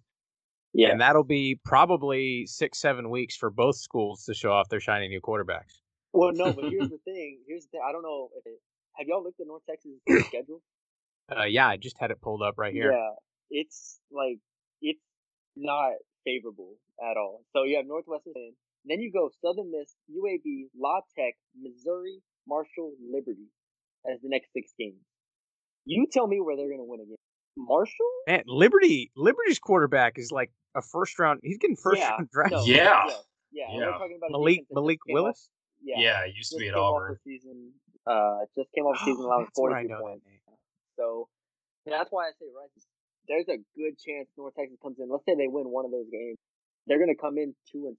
Yeah. 0.73 0.89
and 0.91 1.01
that'll 1.01 1.23
be 1.23 1.59
probably 1.63 2.45
six, 2.47 2.79
seven 2.79 3.09
weeks 3.09 3.35
for 3.35 3.49
both 3.49 3.75
schools 3.77 4.25
to 4.25 4.33
show 4.33 4.51
off 4.51 4.69
their 4.69 4.79
shiny 4.79 5.07
new 5.07 5.21
quarterbacks. 5.21 5.81
Well, 6.13 6.31
no, 6.33 6.51
but 6.53 6.65
here's 6.65 6.89
the 6.89 6.97
thing. 7.05 7.39
Here's 7.47 7.65
the 7.65 7.69
thing. 7.71 7.81
I 7.87 7.91
don't 7.91 8.03
know. 8.03 8.29
If 8.37 8.45
it, 8.45 8.59
have 8.97 9.07
y'all 9.07 9.23
looked 9.23 9.39
at 9.39 9.47
North 9.47 9.63
Texas 9.69 9.91
schedule? 10.27 10.61
Uh, 11.35 11.45
yeah, 11.45 11.67
I 11.67 11.77
just 11.77 11.97
had 11.99 12.11
it 12.11 12.19
pulled 12.21 12.41
up 12.41 12.55
right 12.57 12.73
here. 12.73 12.91
Yeah, 12.91 13.09
it's 13.51 13.99
like 14.11 14.39
it's 14.81 14.99
not 15.55 15.93
favorable 16.25 16.75
at 17.01 17.17
all. 17.17 17.43
So 17.53 17.63
you 17.63 17.77
have 17.77 17.85
Northwestern, 17.85 18.33
then 18.85 18.99
you 18.99 19.11
go 19.11 19.29
Southern 19.45 19.71
Miss, 19.71 19.95
UAB, 20.11 20.65
La 20.77 20.99
Tech, 21.15 21.35
Missouri, 21.59 22.19
Marshall, 22.47 22.93
Liberty 23.11 23.47
as 24.11 24.19
the 24.21 24.29
next 24.29 24.51
six 24.53 24.73
games. 24.77 24.97
You 25.85 26.07
tell 26.11 26.27
me 26.27 26.39
where 26.41 26.55
they're 26.55 26.67
going 26.67 26.79
to 26.79 26.85
win 26.85 27.01
again. 27.01 27.15
Marshall? 27.57 28.11
Man, 28.27 28.43
Liberty, 28.47 29.11
Liberty's 29.15 29.59
quarterback 29.59 30.17
is 30.17 30.31
like 30.31 30.51
a 30.75 30.81
first 30.81 31.17
round. 31.19 31.39
He's 31.43 31.57
getting 31.57 31.75
first 31.75 31.99
Yeah, 31.99 32.11
round 32.11 32.29
draft. 32.33 32.51
No, 32.51 32.63
Yeah. 32.63 32.75
yeah, 32.75 33.13
yeah. 33.51 33.65
and 33.71 33.79
Yeah. 33.79 33.85
We're 33.87 33.91
talking 33.97 34.17
about 34.17 34.31
Malik 34.31 34.65
Malik 34.71 34.97
just 34.99 35.07
came 35.07 35.15
off- 35.17 35.23
Willis. 35.23 35.49
yeah, 35.83 35.99
Yeah, 35.99 36.25
it 36.25 36.35
used 36.35 36.51
to 36.51 36.57
be 36.57 36.67
at 36.69 36.73
came 36.75 36.81
off 36.83 36.95
Auburn. 36.95 37.17
the 37.25 37.31
season. 37.31 37.71
Uh, 38.07 38.39
just 38.55 38.69
came 38.73 38.85
off 38.85 38.97
the 38.99 39.05
season 39.11 39.25
Oh, 39.25 39.27
allowing 39.27 39.45
that's 39.45 39.59
where 39.59 39.71
I 39.75 39.83
43 39.83 40.39
that 40.47 40.57
So 40.97 41.27
that's 41.85 42.09
why 42.11 42.27
I 42.27 42.31
say 42.39 42.45
Rice. 42.55 42.69
is- 42.77 42.87
There's 43.27 43.47
a 43.49 43.57
good 43.75 43.97
chance 43.99 44.29
North 44.37 44.55
Texas 44.55 44.77
comes 44.81 44.97
in. 44.99 45.09
Let's 45.09 45.25
say 45.25 45.35
they 45.35 45.47
win 45.47 45.69
one 45.69 45.85
of 45.85 45.91
those 45.91 46.09
games, 46.11 46.37
they're 46.87 46.97
going 46.97 47.13
to 47.13 47.19
come 47.21 47.37
in 47.37 47.53
two 47.71 47.87
and 47.87 47.97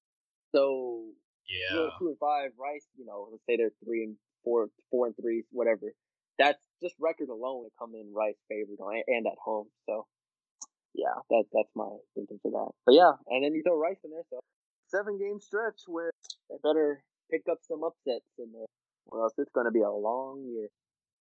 so 0.54 1.12
you 1.46 1.60
know, 1.70 1.84
Yeah. 1.84 1.90
two 1.98 2.08
and 2.08 2.18
five. 2.18 2.50
Rice, 2.58 2.86
you 2.96 3.04
know, 3.04 3.28
let's 3.30 3.44
say 3.46 3.56
they're 3.56 3.72
three 3.84 4.04
and 4.04 4.16
four, 4.44 4.68
four 4.90 5.06
and 5.06 5.16
three, 5.16 5.44
whatever. 5.50 5.92
That's 6.38 6.58
just 6.82 6.96
record 7.00 7.28
alone 7.30 7.62
would 7.64 7.72
come 7.78 7.94
in 7.94 8.12
Rice 8.14 8.38
favored 8.48 8.80
on- 8.80 9.04
and 9.08 9.26
at 9.26 9.38
home. 9.44 9.68
So 9.86 10.06
yeah, 10.94 11.14
that 11.30 11.44
that's 11.52 11.72
my 11.74 11.88
thinking 12.14 12.38
for 12.42 12.50
that. 12.52 12.70
But 12.86 12.94
yeah, 12.94 13.12
and 13.28 13.44
then 13.44 13.54
you 13.54 13.62
throw 13.62 13.78
Rice 13.78 14.00
in 14.04 14.10
there, 14.10 14.26
so 14.30 14.40
seven 14.88 15.18
game 15.18 15.40
stretch 15.40 15.82
where 15.86 16.10
they 16.50 16.56
better 16.62 17.02
pick 17.30 17.42
up 17.50 17.58
some 17.62 17.84
upsets 17.84 18.28
in 18.38 18.52
there, 18.52 18.68
or 19.08 19.22
else 19.24 19.34
it's 19.38 19.52
going 19.54 19.66
to 19.66 19.72
be 19.72 19.82
a 19.82 19.90
long 19.90 20.44
year. 20.44 20.68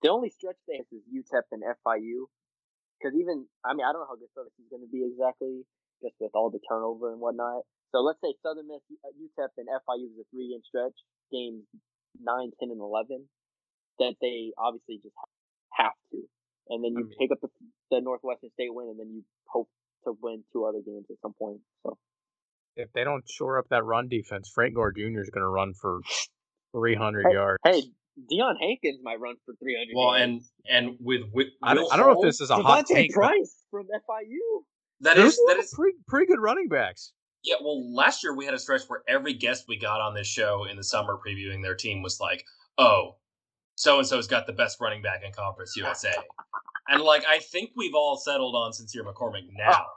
The 0.04 0.10
only 0.10 0.30
stretch 0.30 0.58
they 0.68 0.78
have 0.78 0.90
is 0.92 1.04
UTEP 1.08 1.48
and 1.52 1.64
FIU, 1.64 2.28
because 3.00 3.16
even 3.18 3.48
I 3.66 3.74
mean 3.74 3.86
I 3.86 3.94
don't 3.94 4.04
know 4.04 4.12
how 4.12 4.20
good 4.20 4.34
Southern 4.36 4.52
is 4.60 4.70
going 4.72 4.84
to 4.84 4.92
be 4.92 5.06
exactly, 5.08 5.64
just 6.04 6.16
with 6.20 6.32
all 6.36 6.50
the 6.52 6.60
turnover 6.68 7.12
and 7.14 7.22
whatnot. 7.22 7.64
So 7.92 8.02
let's 8.02 8.20
say 8.24 8.34
Southern 8.44 8.68
Miss, 8.68 8.84
uh, 9.04 9.12
UTEP, 9.16 9.52
and 9.58 9.68
FIU 9.70 10.12
is 10.12 10.20
a 10.20 10.26
three 10.32 10.52
game 10.52 10.64
stretch, 10.64 10.96
games 11.32 11.64
9, 12.20 12.52
10, 12.60 12.72
and 12.72 12.82
11, 12.82 13.28
that 14.00 14.16
they 14.22 14.52
obviously 14.58 15.00
just. 15.04 15.16
And 16.72 16.84
then 16.84 16.94
I 16.96 17.00
you 17.02 17.06
mean- 17.08 17.18
pick 17.20 17.32
up 17.32 17.40
the, 17.42 17.50
the 17.92 18.02
Northwestern 18.02 18.50
State 18.54 18.74
win, 18.74 18.88
and 18.90 19.00
then 19.00 19.12
you 19.14 19.24
hope 19.48 19.68
to 20.06 20.14
win 20.22 20.44
two 20.54 20.66
other 20.66 20.80
games 20.86 21.06
at 21.12 21.18
some 21.22 21.34
point. 21.38 21.60
So 21.84 21.98
If 22.76 22.90
they 22.94 23.04
don't 23.04 23.24
shore 23.30 23.60
up 23.60 23.66
that 23.70 23.84
run 23.84 24.08
defense, 24.08 24.50
Frank 24.54 24.74
Gore 24.76 24.92
Jr. 24.94 25.20
is 25.22 25.30
going 25.30 25.44
to 25.44 25.50
run 25.50 25.74
for 25.74 26.00
300 26.74 27.26
Hey, 27.28 27.34
yards. 27.34 27.58
hey, 27.66 27.82
Deion 28.32 28.56
Hankins 28.60 29.00
might 29.04 29.20
run 29.20 29.36
for 29.46 29.54
300. 29.62 29.92
Well, 29.94 30.18
yards. 30.18 30.52
and 30.68 30.88
and 30.90 30.98
with, 31.02 31.22
with 31.34 31.48
I 31.62 31.74
don't, 31.74 31.92
I 31.92 31.98
don't 31.98 32.08
know 32.08 32.22
if 32.22 32.26
this 32.26 32.40
is 32.42 32.50
a 32.50 32.56
hot 32.56 32.86
take. 32.86 33.12
Price 33.12 33.58
from 33.70 33.84
FIU. 33.88 34.62
that 35.02 35.16
There's 35.18 35.34
is 35.34 35.40
a 35.40 35.42
lot 35.44 35.48
that 35.54 35.60
of 35.60 35.66
is 35.66 35.74
pretty, 35.76 35.98
pretty 36.08 36.28
good 36.28 36.40
running 36.40 36.68
backs. 36.70 37.12
Yeah, 37.44 37.56
well, 37.62 37.94
last 37.94 38.24
year 38.24 38.36
we 38.36 38.46
had 38.46 38.54
a 38.54 38.60
stretch 38.60 38.84
where 38.88 39.02
every 39.10 39.34
guest 39.34 39.66
we 39.68 39.78
got 39.78 40.00
on 40.00 40.14
this 40.14 40.28
show 40.28 40.66
in 40.70 40.78
the 40.78 40.84
summer 40.84 41.18
previewing 41.26 41.64
their 41.64 41.74
team 41.76 42.04
was 42.04 42.20
like, 42.22 42.44
"Oh, 42.78 43.16
so 43.82 43.98
and 43.98 44.08
so's 44.08 44.28
got 44.28 44.46
the 44.46 44.54
best 44.54 44.80
running 44.80 45.02
back 45.02 45.24
in 45.26 45.32
Conference 45.34 45.76
USA," 45.76 46.14
and 46.88 47.02
like 47.02 47.26
I 47.28 47.40
think 47.40 47.72
we've 47.76 47.96
all 47.96 48.16
settled 48.16 48.56
on 48.56 48.74
Sincere 48.74 49.04
McCormick 49.04 49.50
now. 49.58 49.88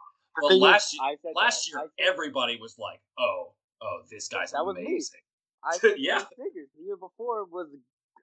The 0.41 0.49
But 0.49 0.57
last 0.57 0.97
I 1.01 1.16
said 1.20 1.32
last 1.37 1.68
year, 1.68 1.91
everybody 1.99 2.57
was 2.57 2.76
like, 2.78 3.01
"Oh, 3.18 3.53
oh, 3.82 4.01
this 4.11 4.28
guy's 4.28 4.53
That 4.53 4.64
was 4.64 4.76
me. 4.76 4.87
amazing." 4.89 5.20
I 5.62 5.76
said 5.78 5.99
Yeah. 5.99 6.24
figures. 6.37 6.68
The 6.76 6.82
year 6.85 6.97
before 6.97 7.45
was 7.45 7.68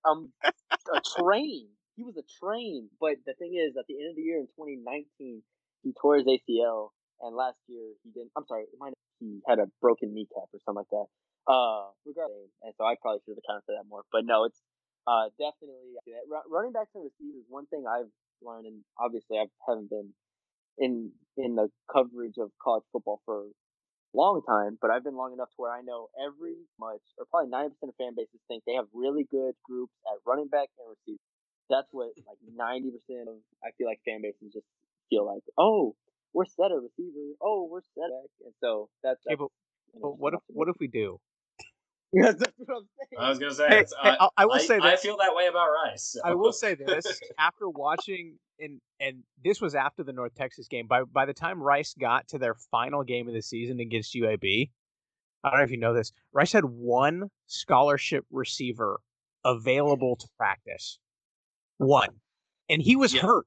um 0.03 0.34
a 0.91 0.99
train. 1.16 1.70
He 1.95 2.03
was 2.03 2.18
a 2.18 2.26
train. 2.43 2.89
But 2.99 3.18
the 3.28 3.36
thing 3.36 3.53
is, 3.53 3.78
at 3.78 3.86
the 3.88 4.01
end 4.01 4.09
of 4.09 4.16
the 4.16 4.24
year 4.24 4.39
in 4.39 4.47
2019, 4.57 5.43
he 5.84 5.93
tore 6.01 6.18
his 6.18 6.26
ACL, 6.26 6.89
and 7.22 7.36
last 7.36 7.57
year 7.68 7.93
he 8.03 8.09
didn't. 8.09 8.32
I'm 8.36 8.47
sorry, 8.47 8.66
he 9.20 9.41
had 9.47 9.59
a 9.59 9.68
broken 9.80 10.12
kneecap 10.16 10.49
or 10.51 10.59
something 10.66 10.82
like 10.82 10.89
that. 10.89 11.05
Uh, 11.45 11.89
regardless, 12.05 12.49
and 12.64 12.74
so 12.78 12.84
I 12.86 12.95
probably 13.01 13.22
should 13.26 13.38
have 13.38 13.43
accounted 13.45 13.64
for 13.66 13.74
that 13.78 13.86
more. 13.88 14.03
But 14.12 14.26
no, 14.26 14.45
it's 14.45 14.59
uh 15.08 15.30
definitely 15.38 15.97
Ru- 16.30 16.49
running 16.49 16.72
backs 16.72 16.91
and 16.95 17.04
receivers. 17.04 17.45
One 17.49 17.66
thing 17.68 17.86
I've 17.88 18.12
learned, 18.41 18.66
and 18.68 18.82
obviously 18.97 19.38
I 19.38 19.45
haven't 19.68 19.89
been 19.89 20.14
in 20.78 21.12
in 21.38 21.56
the 21.56 21.70
coverage 21.91 22.38
of 22.38 22.52
college 22.62 22.84
football 22.91 23.22
for 23.26 23.45
a 23.45 23.52
long 24.14 24.41
time, 24.47 24.78
but 24.82 24.91
I've 24.91 25.04
been 25.04 25.16
long 25.16 25.34
enough 25.34 25.49
to 25.49 25.58
where 25.58 25.72
I 25.72 25.82
know 25.82 26.10
every 26.20 26.56
much, 26.80 27.02
or 27.18 27.26
probably 27.32 27.52
90% 27.52 27.72
of 27.88 27.95
fan 27.97 28.14
bases 28.16 28.39
think 28.47 28.64
they 28.66 28.76
have 28.76 28.88
really 28.93 29.24
good 29.30 29.56
groups 29.64 29.93
at 30.12 30.20
running 30.26 30.47
back 30.47 30.68
and 30.78 30.89
receiver. 30.89 31.24
That's 31.70 31.88
what 31.91 32.12
like 32.28 32.39
90% 32.43 32.91
of 33.28 33.39
I 33.64 33.72
feel 33.78 33.88
like 33.88 33.99
fan 34.04 34.22
bases 34.22 34.52
just 34.54 34.68
feel 35.10 35.26
like, 35.26 35.43
oh, 35.58 35.95
we're 36.34 36.45
set 36.45 36.72
at 36.72 36.82
receiver, 36.82 37.36
oh, 37.41 37.68
we're 37.72 37.86
set 37.95 38.12
at, 38.12 38.30
and 38.45 38.54
so 38.60 38.89
that's. 39.04 39.22
That's 39.26 39.39
but, 39.39 39.49
but 40.02 40.20
what 40.20 40.34
if 40.34 40.39
what 40.47 40.68
if 40.68 40.76
we 40.80 40.88
do? 40.88 41.20
Yes, 42.14 42.36
that's 42.38 42.51
what 42.57 42.78
I'm 42.78 42.84
saying. 42.99 43.20
I 43.26 43.30
was 43.30 43.39
gonna 43.39 43.53
say, 43.53 43.68
Hey, 43.70 43.74
it's- 43.80 43.93
hey, 44.01 44.09
I, 44.09 44.16
I'll- 44.20 44.34
I 44.38 44.45
will 44.45 44.53
I- 44.55 44.59
say 44.59 44.80
I 44.82 44.95
feel 44.97 45.16
that 45.18 45.34
way 45.36 45.47
about 45.47 45.68
Rice. 45.86 46.12
so. 46.14 46.22
I 46.26 46.34
will 46.34 46.51
say 46.51 46.76
this 46.76 47.05
after 47.39 47.70
watching 47.70 48.38
and 48.59 48.82
and 48.99 49.24
this 49.43 49.62
was 49.62 49.76
after 49.76 50.03
the 50.03 50.12
North 50.14 50.36
Texas 50.36 50.68
game. 50.68 50.88
By 50.88 51.03
by 51.03 51.26
the 51.26 51.34
time 51.34 51.62
Rice 51.64 51.93
got 51.99 52.28
to 52.30 52.38
their 52.38 52.55
final 52.70 53.03
game 53.03 53.28
of 53.30 53.34
the 53.34 53.41
season 53.41 53.80
against 53.80 54.14
UAB, 54.14 54.70
I 55.43 55.49
don't 55.49 55.59
know 55.59 55.64
if 55.64 55.72
you 55.72 55.78
know 55.78 55.93
this. 55.93 56.12
Rice 56.34 56.51
had 56.51 56.66
one 56.66 57.30
scholarship 57.47 58.26
receiver 58.30 58.99
available 59.45 60.16
to 60.18 60.28
practice. 60.38 60.99
One. 61.78 62.09
And 62.70 62.82
he 62.82 62.95
was 62.95 63.14
Yeah. 63.14 63.22
hurt. 63.22 63.45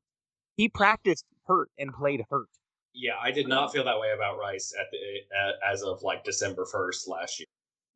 He 0.57 0.69
practiced 0.69 1.25
hurt 1.47 1.69
and 1.79 1.93
played 1.93 2.25
hurt. 2.31 2.49
Yeah, 2.95 3.12
I 3.23 3.31
did 3.31 3.47
not 3.49 3.73
feel 3.73 3.85
that 3.85 3.99
way 4.01 4.12
about 4.15 4.39
Rice 4.39 4.73
at 4.79 4.87
the 4.91 4.99
uh, 5.37 5.73
as 5.73 5.83
of 5.83 6.03
like 6.03 6.25
December 6.25 6.65
first 6.65 7.07
last 7.09 7.39
year. 7.41 7.47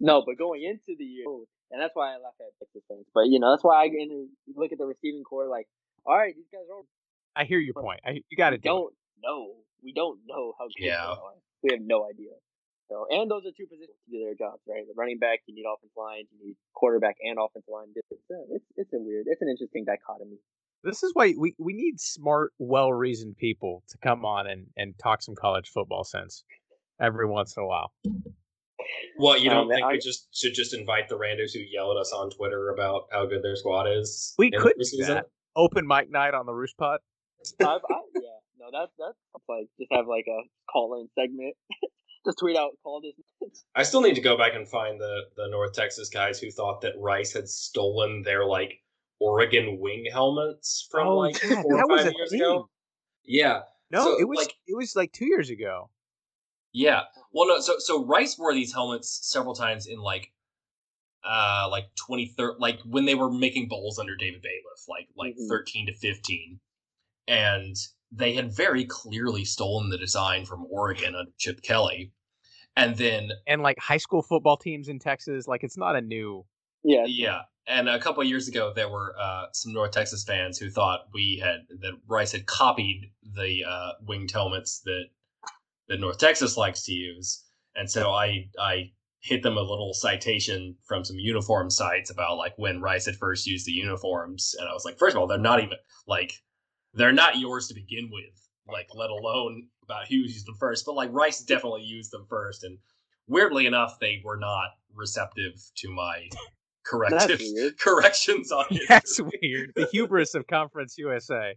No, 0.01 0.23
but 0.25 0.39
going 0.39 0.63
into 0.63 0.97
the 0.99 1.05
year, 1.05 1.25
and 1.71 1.83
that's 1.83 1.95
why 1.95 2.15
I 2.15 2.17
laugh 2.23 2.35
at 2.41 2.55
Texas 2.59 2.83
fans. 2.89 3.07
But 3.15 3.27
you 3.27 3.41
know, 3.41 3.51
that's 3.53 3.65
why 3.65 3.85
I 3.85 3.89
look 4.55 4.73
at 4.73 4.79
the 4.79 4.87
receiving 4.87 5.25
corps 5.25 5.49
like, 5.49 5.67
all 6.07 6.17
right, 6.17 6.35
these 6.35 6.49
guys 6.53 6.67
are. 6.73 6.83
I 7.37 7.45
hear 7.45 7.59
your 7.59 7.75
point. 7.75 8.01
I, 8.05 8.23
you 8.31 8.37
got 8.37 8.51
to 8.51 8.59
do 8.59 8.63
it. 8.63 8.73
don't 8.73 8.95
know. 9.23 9.55
We 9.83 9.93
don't 9.93 10.19
know 10.27 10.55
how 10.59 10.67
good 10.67 10.87
Yeah. 10.87 11.07
they 11.07 11.21
are. 11.23 11.39
We 11.63 11.71
have 11.73 11.81
no 11.83 12.07
idea. 12.09 12.31
So, 12.89 13.07
and 13.11 13.31
those 13.31 13.43
are 13.45 13.53
two 13.55 13.67
positions 13.67 13.99
to 14.07 14.11
do 14.11 14.25
their 14.25 14.35
jobs, 14.35 14.63
right? 14.67 14.83
The 14.87 14.95
running 14.97 15.19
back, 15.19 15.41
you 15.47 15.55
need 15.55 15.65
offensive 15.69 15.93
line, 15.97 16.25
you 16.33 16.47
need 16.47 16.57
quarterback 16.75 17.17
and 17.23 17.37
offensive 17.39 17.69
line. 17.71 17.89
It's 17.95 18.09
uh, 18.31 18.35
it's, 18.51 18.65
it's 18.77 18.93
a 18.95 18.99
weird, 18.99 19.27
it's 19.29 19.43
an 19.43 19.49
interesting 19.49 19.85
dichotomy. 19.85 20.39
This 20.85 21.03
is 21.03 21.11
why 21.13 21.35
we, 21.37 21.55
we 21.59 21.75
need 21.75 22.01
smart, 22.01 22.53
well 22.59 22.93
reasoned 22.93 23.37
people 23.37 23.83
to 23.91 23.99
come 23.99 24.25
on 24.25 24.47
and, 24.47 24.67
and 24.77 24.95
talk 24.99 25.21
some 25.23 25.35
college 25.35 25.69
football 25.69 26.03
sense 26.05 26.45
every 27.01 27.27
once 27.27 27.57
in 27.57 27.63
a 27.63 27.67
while. 27.67 27.93
What 29.17 29.41
you 29.41 29.51
Um, 29.51 29.57
don't 29.69 29.69
think 29.75 29.87
I- 29.87 29.93
we 29.93 29.99
just 29.99 30.29
should 30.35 30.55
just 30.55 30.75
invite 30.75 31.09
the 31.09 31.17
randos 31.17 31.53
who 31.53 31.61
yell 31.61 31.91
at 31.93 31.97
us 31.99 32.13
on 32.13 32.31
Twitter 32.31 32.71
about 32.71 33.09
how 33.11 33.27
good 33.27 33.43
their 33.43 33.57
squad 33.57 33.87
is? 33.87 34.35
We 34.39 34.51
could 34.51 34.75
do 34.79 35.05
that. 35.07 35.27
Open 35.57 35.87
mic 35.87 36.11
night 36.11 36.35
on 36.35 36.47
the 36.47 36.53
Roost 36.55 36.77
Pod. 36.77 37.01
I've, 37.61 37.67
I, 37.67 38.01
yeah, 38.15 38.21
no, 38.59 38.67
that's 38.73 38.93
that's 38.99 39.17
like 39.49 39.67
just 39.79 39.93
have 39.93 40.07
like 40.07 40.27
a 40.29 40.41
call 40.71 41.01
in 41.01 41.09
segment. 41.19 41.55
just 42.27 42.39
tweet 42.39 42.57
out, 42.57 42.71
call 42.83 43.01
this. 43.01 43.65
I 43.75 43.83
still 43.83 44.01
need 44.03 44.15
to 44.17 44.21
go 44.21 44.37
back 44.37 44.55
and 44.55 44.69
find 44.69 45.01
the 45.01 45.23
the 45.37 45.49
North 45.49 45.73
Texas 45.73 46.09
guys 46.09 46.39
who 46.41 46.51
thought 46.51 46.81
that 46.83 46.95
Rice 46.99 47.33
had 47.33 47.49
stolen 47.49 48.23
their 48.23 48.45
like 48.47 48.81
Oregon 49.21 49.79
wing 49.81 50.05
helmets 50.13 50.87
from 50.91 51.09
Oh, 51.09 51.19
like 51.19 51.43
yeah, 51.43 51.63
four 51.63 51.83
or 51.83 51.97
five 51.97 52.13
years 52.15 52.31
thing. 52.31 52.41
ago. 52.41 52.69
Yeah, 53.25 53.63
No, 53.91 54.05
So, 54.05 54.21
it 54.21 54.29
was 54.29 54.39
like- 54.39 54.55
it 54.69 54.77
was 54.77 54.95
like 54.97 55.13
two 55.13 55.27
years 55.27 55.51
ago. 55.51 55.91
Yeah. 56.73 57.03
Well, 57.33 57.49
no. 57.49 57.61
So 57.61 57.77
so 57.79 58.05
Rice 58.05 58.39
wore 58.39 58.55
these 58.55 58.73
helmets 58.73 59.21
several 59.23 59.55
times 59.55 59.87
in 59.87 59.99
like 59.99 60.33
uh 61.25 61.69
like 61.71 61.87
23 61.97 62.55
like 62.59 62.81
when 62.85 63.05
they 63.05 63.15
were 63.15 63.31
making 63.31 63.69
bowls 63.69 63.99
under 63.99 64.15
David 64.17 64.41
Bailiff 64.41 64.89
like 64.89 65.09
like 65.17 65.35
Mhm. 65.37 65.49
13 65.49 65.87
to 65.87 65.95
15 65.95 66.61
and 67.27 67.77
they 68.13 68.33
had 68.35 68.53
very 68.55 68.85
clearly 68.85 69.45
stolen 69.45 69.91
the 69.91 69.99
design 69.99 70.47
from 70.47 70.65
Oregon 70.71 71.15
under 71.15 71.33
Chip 71.37 71.61
Kelly 71.63 72.13
and 72.77 72.97
then 72.97 73.31
And 73.47 73.63
like 73.63 73.79
high 73.81 73.97
school 73.97 74.23
football 74.23 74.57
teams 74.57 74.89
in 74.89 74.99
Texas, 75.01 75.49
like 75.49 75.65
it's 75.65 75.77
not 75.77 75.97
a 75.97 76.01
new. 76.01 76.47
Yeah, 76.85 77.05
Yeah, 77.07 77.41
and 77.67 77.89
a 77.89 77.99
couple 77.99 78.23
of 78.23 78.29
years 78.29 78.47
ago, 78.49 78.73
there 78.75 78.89
were 78.89 79.15
uh, 79.19 79.47
some 79.53 79.73
North 79.73 79.91
Texas 79.91 80.23
fans 80.25 80.59
who 80.59 80.71
thought 80.71 81.09
we 81.13 81.41
had 81.43 81.67
that 81.81 81.95
Rice 82.07 82.33
had 82.33 82.47
copied 82.47 83.11
the 83.23 83.65
uh, 83.69 83.93
winged 84.07 84.31
helmets 84.31 84.81
that 84.85 85.07
that 85.89 86.01
North 86.01 86.19
Texas 86.19 86.57
likes 86.57 86.85
to 86.85 86.93
use. 86.93 87.45
And 87.75 87.91
so 87.91 88.11
I 88.11 88.49
I 88.61 88.93
hit 89.21 89.43
them 89.43 89.57
a 89.57 89.63
little 89.63 89.93
citation 89.93 90.77
from 90.87 91.05
some 91.05 91.19
uniform 91.19 91.71
sites 91.71 92.11
about 92.11 92.37
like 92.37 92.55
when 92.57 92.81
Rice 92.81 93.07
had 93.07 93.17
first 93.17 93.47
used 93.47 93.67
the 93.67 93.73
uniforms, 93.73 94.55
and 94.59 94.69
I 94.69 94.73
was 94.73 94.85
like, 94.85 94.99
first 94.99 95.17
of 95.17 95.21
all, 95.21 95.27
they're 95.27 95.39
not 95.39 95.61
even 95.63 95.79
like 96.07 96.33
they're 96.95 97.13
not 97.13 97.39
yours 97.39 97.69
to 97.69 97.75
begin 97.75 98.11
with, 98.13 98.49
like 98.67 98.89
let 98.95 99.11
alone 99.11 99.69
about 99.85 100.09
who 100.09 100.17
used 100.17 100.47
them 100.47 100.57
first. 100.59 100.87
But 100.87 100.95
like 100.95 101.13
Rice 101.13 101.41
definitely 101.41 101.83
used 101.83 102.13
them 102.13 102.27
first, 102.29 102.65
and 102.65 102.79
weirdly 103.27 103.67
enough, 103.67 103.99
they 104.01 104.21
were 104.25 104.37
not 104.37 104.71
receptive 104.95 105.55
to 105.77 105.91
my 105.91 106.29
corrective 106.87 107.41
corrections 107.79 108.53
on 108.53 108.67
it. 108.71 108.83
That's 108.89 109.21
weird. 109.21 109.73
The 109.75 109.89
hubris 109.93 110.35
of 110.35 110.47
Conference 110.47 110.97
USA. 110.99 111.55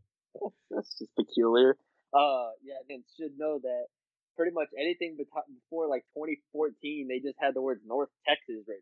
That's 0.69 0.97
just 0.97 1.11
peculiar. 1.17 1.77
Uh, 2.13 2.49
yeah, 2.63 2.75
and 2.89 3.03
should 3.17 3.37
know 3.37 3.59
that 3.61 3.85
pretty 4.41 4.57
much 4.57 4.73
anything 4.73 5.13
before 5.21 5.85
like 5.85 6.01
2014, 6.17 6.73
they 7.05 7.19
just 7.21 7.37
had 7.37 7.53
the 7.53 7.61
word 7.61 7.81
North 7.85 8.09
Texas 8.25 8.65
right 8.67 8.81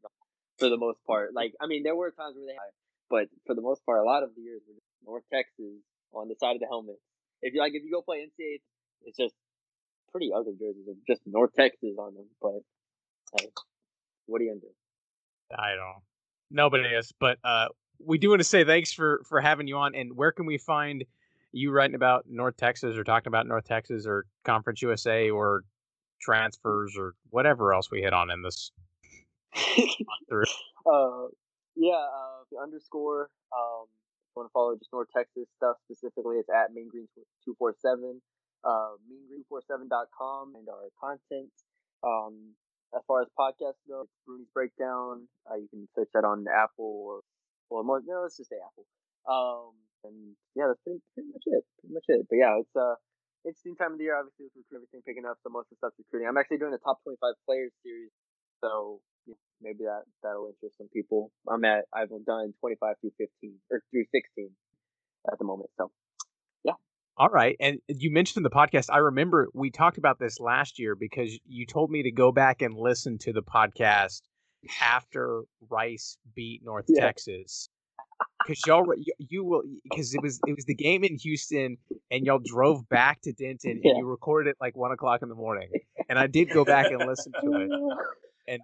for 0.57 0.69
the 0.69 0.77
most 0.77 0.99
part. 1.06 1.34
Like, 1.36 1.52
I 1.60 1.68
mean, 1.68 1.84
there 1.84 1.98
were 1.98 2.11
times 2.11 2.40
where 2.40 2.48
they 2.48 2.56
had, 2.56 2.72
but 3.10 3.27
for 3.45 3.56
the 3.56 3.61
most 3.61 3.86
part, 3.86 3.99
a 3.99 4.07
lot 4.07 4.23
of 4.23 4.30
the 4.36 4.41
years 4.41 4.61
were 4.64 4.80
North 5.03 5.27
Texas 5.27 5.84
on 6.14 6.30
the 6.30 6.36
side 6.40 6.56
of 6.56 6.61
the 6.61 6.68
helmet. 6.68 6.95
If 7.41 7.53
you 7.53 7.60
like, 7.60 7.73
if 7.76 7.84
you 7.84 7.91
go 7.91 8.02
play 8.02 8.23
NCAA, 8.23 8.64
it's 9.03 9.18
just 9.18 9.36
pretty 10.14 10.31
ugly 10.31 10.53
jerseys 10.53 10.88
of 10.88 10.95
just 11.06 11.19
North 11.27 11.52
Texas 11.60 11.99
on 11.99 12.15
them. 12.15 12.27
But 12.41 12.64
hey, 13.36 13.49
what 14.27 14.40
are 14.40 14.45
you 14.45 14.52
gonna 14.52 14.61
do? 14.61 14.72
I 15.52 15.76
don't. 15.76 16.03
Nobody 16.52 16.84
is, 16.88 17.11
but 17.19 17.31
it 17.31 17.36
is. 17.36 17.40
But 17.44 17.49
uh, 17.49 17.68
we 17.99 18.18
do 18.18 18.30
want 18.30 18.40
to 18.40 18.48
say 18.48 18.64
thanks 18.64 18.94
for 18.94 19.23
for 19.27 19.41
having 19.41 19.68
you 19.68 19.76
on. 19.76 19.94
And 19.94 20.15
where 20.15 20.31
can 20.31 20.45
we 20.45 20.57
find 20.57 21.03
you 21.52 21.72
writing 21.72 21.96
about 21.96 22.26
North 22.28 22.58
Texas 22.58 22.98
or 22.98 23.04
talking 23.04 23.30
about 23.30 23.48
North 23.48 23.66
Texas 23.66 24.06
or 24.06 24.26
Conference 24.46 24.82
USA 24.82 25.30
or 25.30 25.64
transfers 26.22 26.96
or 26.98 27.14
whatever 27.30 27.74
else 27.74 27.90
we 27.92 28.02
hit 28.02 28.14
on 28.14 28.30
in 28.32 28.42
this? 28.42 28.72
uh, 29.56 31.26
yeah, 31.76 31.94
uh, 31.94 32.44
the 32.52 32.58
underscore. 32.62 33.30
Um, 33.52 33.88
if 33.88 34.36
you 34.36 34.42
want 34.42 34.50
to 34.50 34.54
follow 34.54 34.76
just 34.76 34.94
North 34.94 35.08
Texas 35.16 35.46
stuff 35.58 35.78
specifically, 35.86 36.38
it's 36.38 36.50
at 36.50 36.74
Mean 36.74 36.90
Green 36.90 37.08
two 37.44 37.56
four 37.58 37.74
seven. 37.80 38.22
Uh, 38.62 39.00
meangreen47.com 39.08 40.54
and 40.56 40.68
our 40.68 40.90
content. 41.00 41.50
Um, 42.04 42.54
as 42.94 43.02
far 43.08 43.22
as 43.22 43.28
podcasts 43.40 43.80
go, 43.88 44.06
Brune's 44.26 44.50
Breakdown. 44.54 45.30
Uh, 45.50 45.56
you 45.56 45.70
can 45.70 45.88
search 45.96 46.10
that 46.14 46.26
on 46.26 46.46
Apple 46.54 47.04
or 47.08 47.22
well, 47.70 47.84
more, 47.84 48.02
no, 48.06 48.24
let's 48.24 48.38
just 48.38 48.50
say 48.50 48.58
Apple. 48.58 48.86
Um, 49.30 49.74
and 50.04 50.36
yeah, 50.56 50.70
that's 50.70 50.82
pretty, 50.84 51.02
pretty 51.14 51.30
much 51.30 51.46
it. 51.46 51.64
Pretty 51.80 51.94
much 51.94 52.08
it. 52.08 52.22
But 52.30 52.38
yeah, 52.38 52.60
it's 52.60 52.76
uh 52.76 52.96
interesting 53.46 53.76
time 53.76 53.94
of 53.94 53.98
the 53.98 54.08
year. 54.08 54.18
Obviously, 54.18 54.48
with 54.48 54.56
recruiting 54.56 54.86
everything 54.86 55.04
picking 55.06 55.28
up, 55.28 55.38
so 55.44 55.50
most 55.50 55.72
of 55.72 55.78
the 55.78 55.80
stuff's 55.84 56.00
recruiting. 56.00 56.28
I'm 56.28 56.38
actually 56.38 56.60
doing 56.60 56.76
a 56.76 56.82
top 56.82 57.00
25 57.04 57.20
players 57.48 57.72
series, 57.84 58.12
so 58.64 59.00
yeah, 59.26 59.40
maybe 59.62 59.86
that 59.86 60.04
that'll 60.24 60.50
interest 60.52 60.78
some 60.78 60.90
people. 60.92 61.32
I'm 61.48 61.64
at 61.66 61.86
I've 61.94 62.10
done 62.26 62.54
25 62.60 62.96
through 63.02 63.16
15 63.18 63.56
or 63.72 63.82
through 63.92 64.06
16 64.12 64.50
at 65.32 65.40
the 65.40 65.46
moment. 65.46 65.70
So 65.78 65.92
yeah. 66.64 66.78
All 67.18 67.30
right. 67.30 67.56
And 67.60 67.80
you 67.88 68.12
mentioned 68.12 68.38
in 68.38 68.44
the 68.44 68.56
podcast, 68.56 68.88
I 68.92 69.00
remember 69.00 69.50
we 69.54 69.72
talked 69.72 69.98
about 69.98 70.20
this 70.20 70.40
last 70.40 70.80
year 70.80 70.96
because 70.96 71.38
you 71.46 71.66
told 71.66 71.92
me 71.92 72.04
to 72.04 72.12
go 72.12 72.32
back 72.32 72.62
and 72.62 72.76
listen 72.76 73.18
to 73.20 73.34
the 73.34 73.44
podcast 73.44 74.22
after 74.82 75.44
Rice 75.70 76.18
beat 76.36 76.62
North 76.64 76.86
yeah. 76.88 77.02
Texas. 77.02 77.70
Because 78.41 78.61
y'all, 78.66 78.86
you, 78.95 79.14
you 79.18 79.44
will, 79.44 79.64
because 79.84 80.14
it 80.14 80.22
was 80.22 80.40
it 80.48 80.56
was 80.56 80.66
the 80.66 80.76
game 80.76 81.03
in 81.03 81.18
Houston, 81.18 81.78
and 82.10 82.26
y'all 82.26 82.41
drove 82.44 82.88
back 82.90 83.22
to 83.22 83.34
Denton, 83.34 83.72
and 83.72 83.82
yeah. 83.84 83.98
you 83.98 84.06
recorded 84.06 84.52
it 84.52 84.57
like 84.61 84.78
one 84.78 84.91
o'clock 84.91 85.22
in 85.22 85.30
the 85.30 85.36
morning. 85.36 85.70
And 86.07 86.18
I 86.18 86.28
did 86.28 86.49
go 86.49 86.66
back 86.66 86.88
and 86.88 87.06
listen 87.07 87.32
to 87.41 87.52
it, 87.61 87.70
and 88.48 88.61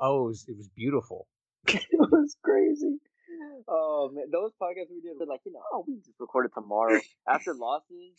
oh, 0.00 0.24
it 0.24 0.26
was, 0.28 0.44
it 0.48 0.56
was 0.56 0.68
beautiful. 0.74 1.26
it 1.68 1.84
was 1.92 2.36
crazy. 2.42 2.98
Oh 3.68 4.10
man, 4.12 4.26
those 4.32 4.50
podcasts 4.60 4.90
we 4.90 5.00
did 5.00 5.16
were 5.18 5.26
like, 5.26 5.40
you 5.44 5.52
know, 5.52 5.60
oh, 5.72 5.84
we 5.86 5.96
just 5.96 6.18
recorded 6.18 6.50
tomorrow 6.54 6.98
after 7.28 7.54
losses. 7.54 8.16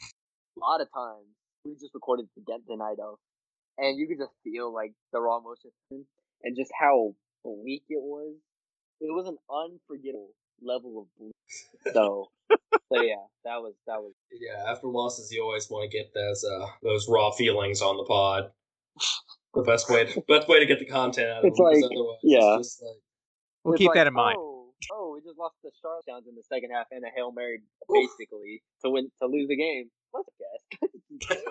A 0.56 0.60
lot 0.60 0.82
of 0.82 0.88
times 0.94 1.28
we 1.66 1.74
just 1.74 1.94
recorded 1.94 2.28
the 2.36 2.44
Denton 2.48 2.82
Idaho, 2.82 3.18
and 3.78 3.98
you 3.98 4.08
could 4.08 4.20
just 4.20 4.34
feel 4.44 4.74
like 4.74 4.94
the 5.12 5.20
raw 5.20 5.40
emotion 5.40 5.72
and 6.44 6.56
just 6.56 6.72
how 6.80 7.14
bleak 7.44 7.84
it 7.90 8.02
was. 8.02 8.36
It 9.02 9.12
was 9.12 9.28
an 9.28 9.38
unforgettable 9.50 10.30
level 10.62 11.00
of 11.02 11.08
bleak. 11.18 11.34
So, 11.94 12.30
so 12.50 13.02
yeah, 13.02 13.16
that 13.44 13.58
was 13.58 13.74
that 13.88 14.00
was. 14.00 14.14
Yeah, 14.32 14.72
after 14.72 14.88
losses, 14.88 15.32
you 15.32 15.44
always 15.44 15.70
want 15.70 15.90
to 15.90 15.98
get 15.98 16.14
those 16.14 16.44
uh 16.46 16.68
those 16.84 17.08
raw 17.10 17.32
feelings 17.32 17.82
on 17.82 17.98
the 17.98 18.04
pod. 18.04 18.52
The 19.54 19.64
best 19.64 19.90
way, 19.90 20.06
to, 20.06 20.22
best 20.30 20.48
way 20.48 20.60
to 20.60 20.66
get 20.66 20.80
the 20.80 20.86
content 20.86 21.30
out 21.30 21.40
of 21.40 21.46
it's 21.46 21.58
them. 21.58 21.66
Like, 21.66 21.84
yeah, 22.24 22.58
it's 22.58 22.70
just 22.70 22.84
like, 22.84 22.96
we'll 23.66 23.78
keep 23.78 23.90
like, 23.90 23.96
that 23.96 24.08
in 24.08 24.14
mind. 24.14 24.38
Oh, 24.40 24.70
oh, 24.94 25.12
we 25.14 25.22
just 25.22 25.38
lost 25.38 25.56
the 25.64 25.72
Charlotte 25.82 26.06
Downs 26.08 26.26
in 26.30 26.36
the 26.36 26.44
second 26.44 26.70
half 26.72 26.88
and 26.92 27.04
a 27.04 27.10
hail 27.14 27.32
mary, 27.32 27.62
basically 27.90 28.62
to 28.86 28.92
win 28.92 29.10
to 29.22 29.28
lose 29.28 29.50
the 29.50 29.58
game. 29.58 29.90
Let's 30.14 30.30
guess. 30.40 30.90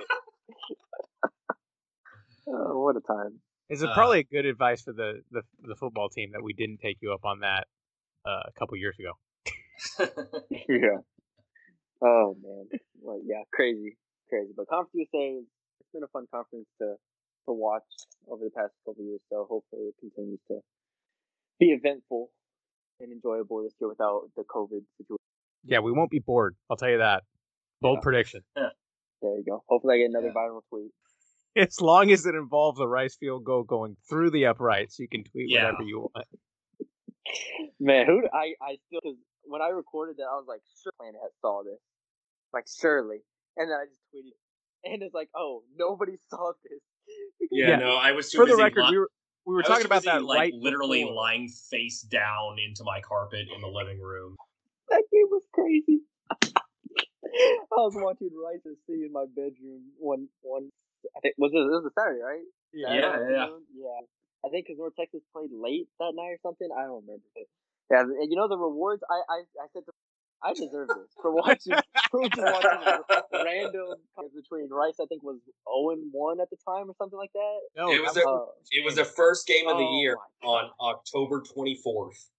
oh, 2.49 2.79
what 2.79 2.97
a 2.97 3.01
time! 3.01 3.41
Is 3.69 3.83
it 3.83 3.91
uh, 3.91 3.95
probably 3.95 4.23
good 4.25 4.47
advice 4.47 4.81
for 4.83 4.93
the, 4.93 5.21
the 5.31 5.43
the 5.63 5.75
football 5.75 6.09
team 6.09 6.31
that 6.33 6.43
we 6.43 6.53
didn't 6.53 6.79
take 6.79 6.99
you 7.01 7.13
up 7.13 7.25
on 7.25 7.41
that 7.41 7.67
uh, 8.27 8.43
a 8.47 8.53
couple 8.59 8.77
years 8.77 8.97
ago? 8.99 9.13
yeah. 10.69 11.01
Oh 12.03 12.37
man. 12.43 12.67
Well, 13.01 13.21
yeah, 13.25 13.43
crazy, 13.53 13.97
crazy. 14.29 14.53
But 14.57 14.69
Conference 14.69 14.91
USA, 14.95 15.41
it's 15.81 15.91
been 15.93 16.03
a 16.03 16.09
fun 16.13 16.27
conference 16.33 16.67
to 16.81 16.97
to 17.47 17.53
watch 17.53 17.83
over 18.29 18.45
the 18.45 18.51
past 18.51 18.73
couple 18.87 19.05
years. 19.05 19.21
So 19.31 19.47
hopefully 19.49 19.89
it 19.89 19.95
continues 20.01 20.41
to 20.49 20.61
be 21.59 21.67
eventful 21.67 22.31
and 23.01 23.13
enjoyable 23.13 23.63
this 23.63 23.75
year 23.81 23.89
without 23.89 24.23
the 24.37 24.43
COVID 24.43 24.85
situation. 24.99 25.19
Yeah, 25.65 25.81
we 25.81 25.93
won't 25.93 26.11
be 26.11 26.21
bored. 26.21 26.57
I'll 26.71 26.77
tell 26.77 26.91
you 26.91 26.99
that. 26.99 27.23
Bold 27.81 27.99
yeah. 27.99 28.03
prediction. 28.03 28.41
Yeah. 28.57 28.69
There 29.23 29.37
you 29.37 29.45
go. 29.47 29.63
Hopefully 29.69 29.97
I 29.97 29.99
get 29.99 30.09
another 30.09 30.29
yeah. 30.29 30.33
viral 30.33 30.63
tweet. 30.71 30.93
as 31.55 31.79
long 31.79 32.11
as 32.11 32.25
it 32.25 32.35
involves 32.35 32.81
a 32.81 32.87
rice 32.87 33.19
field 33.21 33.45
goal 33.45 33.65
going 33.65 33.99
through 34.09 34.31
the 34.31 34.47
uprights, 34.47 34.99
you 34.99 35.09
can 35.09 35.25
tweet 35.25 35.51
yeah. 35.51 35.65
whatever 35.65 35.83
you 35.83 36.01
want. 36.01 36.27
Man, 37.81 38.07
who 38.07 38.23
I 38.33 38.55
I 38.61 38.77
still 38.87 39.01
because 39.03 39.19
when 39.45 39.63
I 39.63 39.69
recorded 39.69 40.17
that, 40.19 40.29
I 40.31 40.37
was 40.37 40.47
like, 40.49 40.61
sure, 40.83 40.93
Planet 40.99 41.21
saw 41.41 41.63
this, 41.63 41.81
like 42.53 42.65
surely, 42.81 43.19
and 43.57 43.71
then 43.71 43.77
I 43.77 43.85
just 43.87 44.01
tweeted, 44.13 44.37
and 44.85 45.03
it's 45.03 45.15
like, 45.15 45.29
oh, 45.35 45.63
nobody 45.77 46.17
saw 46.31 46.53
this. 46.65 46.81
yeah, 47.51 47.71
yeah, 47.71 47.77
no, 47.77 47.97
I 47.97 48.13
was 48.13 48.31
too 48.31 48.39
for 48.39 48.47
the 48.47 48.57
record, 48.57 48.85
li- 48.85 48.91
we 48.91 48.99
were 48.99 49.11
we 49.47 49.55
were 49.55 49.63
talking 49.63 49.87
about 49.87 50.05
that 50.05 50.23
like 50.25 50.39
right 50.39 50.55
literally 50.55 51.01
before. 51.01 51.15
lying 51.15 51.49
face 51.71 52.03
down 52.03 52.57
into 52.65 52.85
my 52.85 53.01
carpet 53.01 53.47
in 53.55 53.61
the 53.61 53.69
living 53.69 54.01
room. 54.01 54.37
That 54.89 55.05
game 55.13 55.27
was 55.31 55.45
crazy. 55.53 56.01
I 57.73 57.77
was 57.77 57.95
watching 57.95 58.31
Rice 58.35 58.63
C 58.87 59.05
in 59.07 59.13
my 59.13 59.25
bedroom 59.35 59.93
one 59.99 60.29
one 60.43 60.71
I 61.17 61.21
think 61.21 61.35
was 61.39 61.53
it, 61.55 61.59
it 61.59 61.71
was 61.71 61.87
a 61.87 61.93
Saturday, 61.99 62.21
right? 62.21 62.45
Yeah, 62.73 62.95
yeah, 62.95 63.19
yeah. 63.31 63.47
yeah. 63.75 64.01
I 64.45 64.49
think 64.49 64.67
because 64.67 64.79
North 64.79 64.97
Texas 64.99 65.21
played 65.33 65.51
late 65.53 65.89
that 65.99 66.13
night 66.15 66.33
or 66.33 66.39
something. 66.43 66.69
I 66.73 66.83
don't 66.83 67.05
remember. 67.05 67.25
But 67.35 67.47
yeah, 67.91 68.05
you 68.29 68.37
know 68.37 68.49
the 68.49 68.59
rewards. 68.59 69.03
I 69.11 69.15
I, 69.15 69.39
I 69.63 69.67
said 69.73 69.83
to, 69.87 69.93
I 70.43 70.55
deserve 70.55 70.89
this 70.89 71.13
for 71.21 71.35
watching 71.35 71.75
for 72.11 72.29
just 72.29 72.41
watching 72.41 73.03
random 73.33 73.95
between 74.35 74.69
Rice. 74.71 74.97
I 75.01 75.07
think 75.07 75.23
was 75.23 75.39
zero 75.45 75.91
and 75.91 76.09
one 76.13 76.41
at 76.41 76.49
the 76.51 76.57
time 76.67 76.89
or 76.89 76.95
something 76.97 77.19
like 77.19 77.33
that. 77.33 77.59
No, 77.77 77.93
it 77.93 78.03
was 78.03 78.17
a, 78.17 78.27
uh, 78.27 78.47
it 78.71 78.85
was 78.85 78.97
the 78.97 79.05
first 79.05 79.47
game 79.47 79.69
of 79.69 79.77
the 79.77 79.85
oh 79.85 80.01
year 80.01 80.17
on 80.43 80.71
October 80.81 81.43
twenty 81.43 81.75
fourth. 81.75 82.31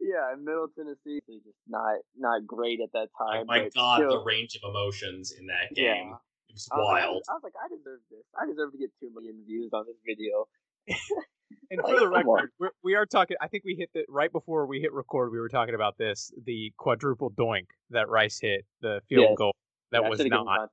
Yeah, 0.00 0.34
Middle 0.38 0.68
Tennessee 0.76 1.20
just 1.28 1.56
not 1.68 2.00
not 2.16 2.46
great 2.46 2.80
at 2.80 2.92
that 2.92 3.08
time. 3.16 3.46
my 3.46 3.68
God, 3.74 3.96
still, 3.96 4.10
the 4.10 4.24
range 4.24 4.56
of 4.56 4.68
emotions 4.68 5.32
in 5.38 5.46
that 5.46 5.74
game. 5.74 6.08
Yeah. 6.10 6.16
It 6.50 6.54
was 6.54 6.68
wild. 6.72 7.22
I 7.30 7.38
was, 7.38 7.46
like, 7.46 7.54
I 7.62 7.70
deserve 7.70 8.02
this. 8.10 8.26
I 8.34 8.42
deserve 8.42 8.72
to 8.72 8.78
get 8.78 8.90
two 8.98 9.14
million 9.14 9.38
views 9.46 9.70
on 9.72 9.86
this 9.86 9.94
video. 10.02 10.50
And 10.88 11.80
for 11.80 11.98
the 11.98 12.08
record, 12.08 12.50
we're, 12.58 12.70
we 12.82 12.94
are 12.94 13.06
talking. 13.06 13.36
I 13.40 13.48
think 13.48 13.64
we 13.64 13.74
hit 13.74 13.90
the 13.94 14.04
right 14.08 14.32
before 14.32 14.66
we 14.66 14.80
hit 14.80 14.92
record. 14.92 15.32
We 15.32 15.38
were 15.38 15.48
talking 15.48 15.74
about 15.74 15.98
this, 15.98 16.32
the 16.44 16.72
quadruple 16.78 17.30
doink 17.30 17.66
that 17.90 18.08
Rice 18.08 18.38
hit, 18.40 18.64
the 18.80 19.00
field 19.08 19.26
yes. 19.30 19.38
goal 19.38 19.54
that 19.92 20.02
yeah, 20.02 20.08
was 20.08 20.24
not. 20.24 20.68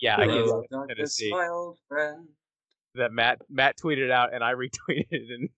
Yeah, 0.00 0.20
against 0.20 0.54
Tennessee. 0.88 1.32
That 2.94 3.12
Matt 3.12 3.38
Matt 3.48 3.76
tweeted 3.76 4.10
out, 4.10 4.34
and 4.34 4.42
I 4.42 4.52
retweeted 4.54 5.06
it, 5.10 5.30
and, 5.30 5.48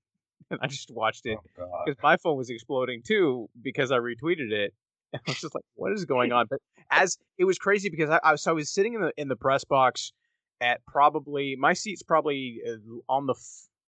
and 0.51 0.60
I 0.62 0.66
just 0.66 0.90
watched 0.90 1.27
it 1.27 1.39
because 1.44 1.97
oh, 1.98 2.02
my 2.02 2.16
phone 2.16 2.36
was 2.36 2.51
exploding 2.51 3.02
too 3.06 3.48
because 3.62 3.93
I 3.93 3.98
retweeted 3.98 4.51
it, 4.52 4.74
I 5.14 5.18
was 5.27 5.40
just 5.40 5.55
like, 5.55 5.64
what 5.74 5.93
is 5.93 6.05
going 6.05 6.32
on? 6.32 6.47
But 6.51 6.60
as 6.90 7.18
it 7.39 7.44
was 7.44 7.59
crazy 7.59 7.89
because 7.89 8.10
I, 8.10 8.20
I 8.22 8.32
was 8.32 8.43
so 8.43 8.51
I 8.51 8.55
was 8.55 8.70
sitting 8.70 8.94
in 8.94 9.01
the 9.01 9.12
in 9.16 9.28
the 9.28 9.36
press 9.36 9.64
box 9.64 10.12
at 10.60 10.85
probably 10.86 11.56
my 11.56 11.72
seat's 11.72 12.02
probably 12.02 12.60
uh, 12.66 12.72
on 13.09 13.27
the 13.27 13.35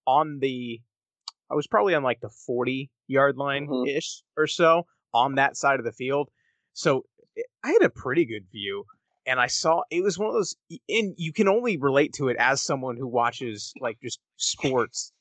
on 0.07 0.39
the 0.41 0.81
I 1.51 1.55
was 1.55 1.67
probably 1.67 1.95
on 1.95 2.03
like 2.03 2.21
the 2.21 2.31
40 2.47 2.91
yard 3.09 3.37
line 3.37 3.69
ish 3.87 4.23
mm-hmm. 4.23 4.43
or 4.43 4.47
so 4.47 4.87
on 5.13 5.35
that 5.35 5.57
side 5.57 5.79
of 5.79 5.85
the 5.85 5.93
field. 5.93 6.31
So 6.73 7.05
I 7.63 7.69
had 7.69 7.83
a 7.83 7.91
pretty 7.91 8.25
good 8.25 8.47
view. 8.51 8.85
and 9.27 9.39
I 9.39 9.47
saw 9.47 9.83
it 9.91 10.03
was 10.03 10.19
one 10.19 10.29
of 10.29 10.35
those, 10.35 10.57
and 10.89 11.15
you 11.17 11.33
can 11.33 11.49
only 11.49 11.77
relate 11.77 12.13
to 12.15 12.29
it 12.29 12.37
as 12.39 12.61
someone 12.61 12.97
who 12.97 13.07
watches 13.07 13.73
like 13.81 13.99
just 14.03 14.19
sports. 14.37 15.13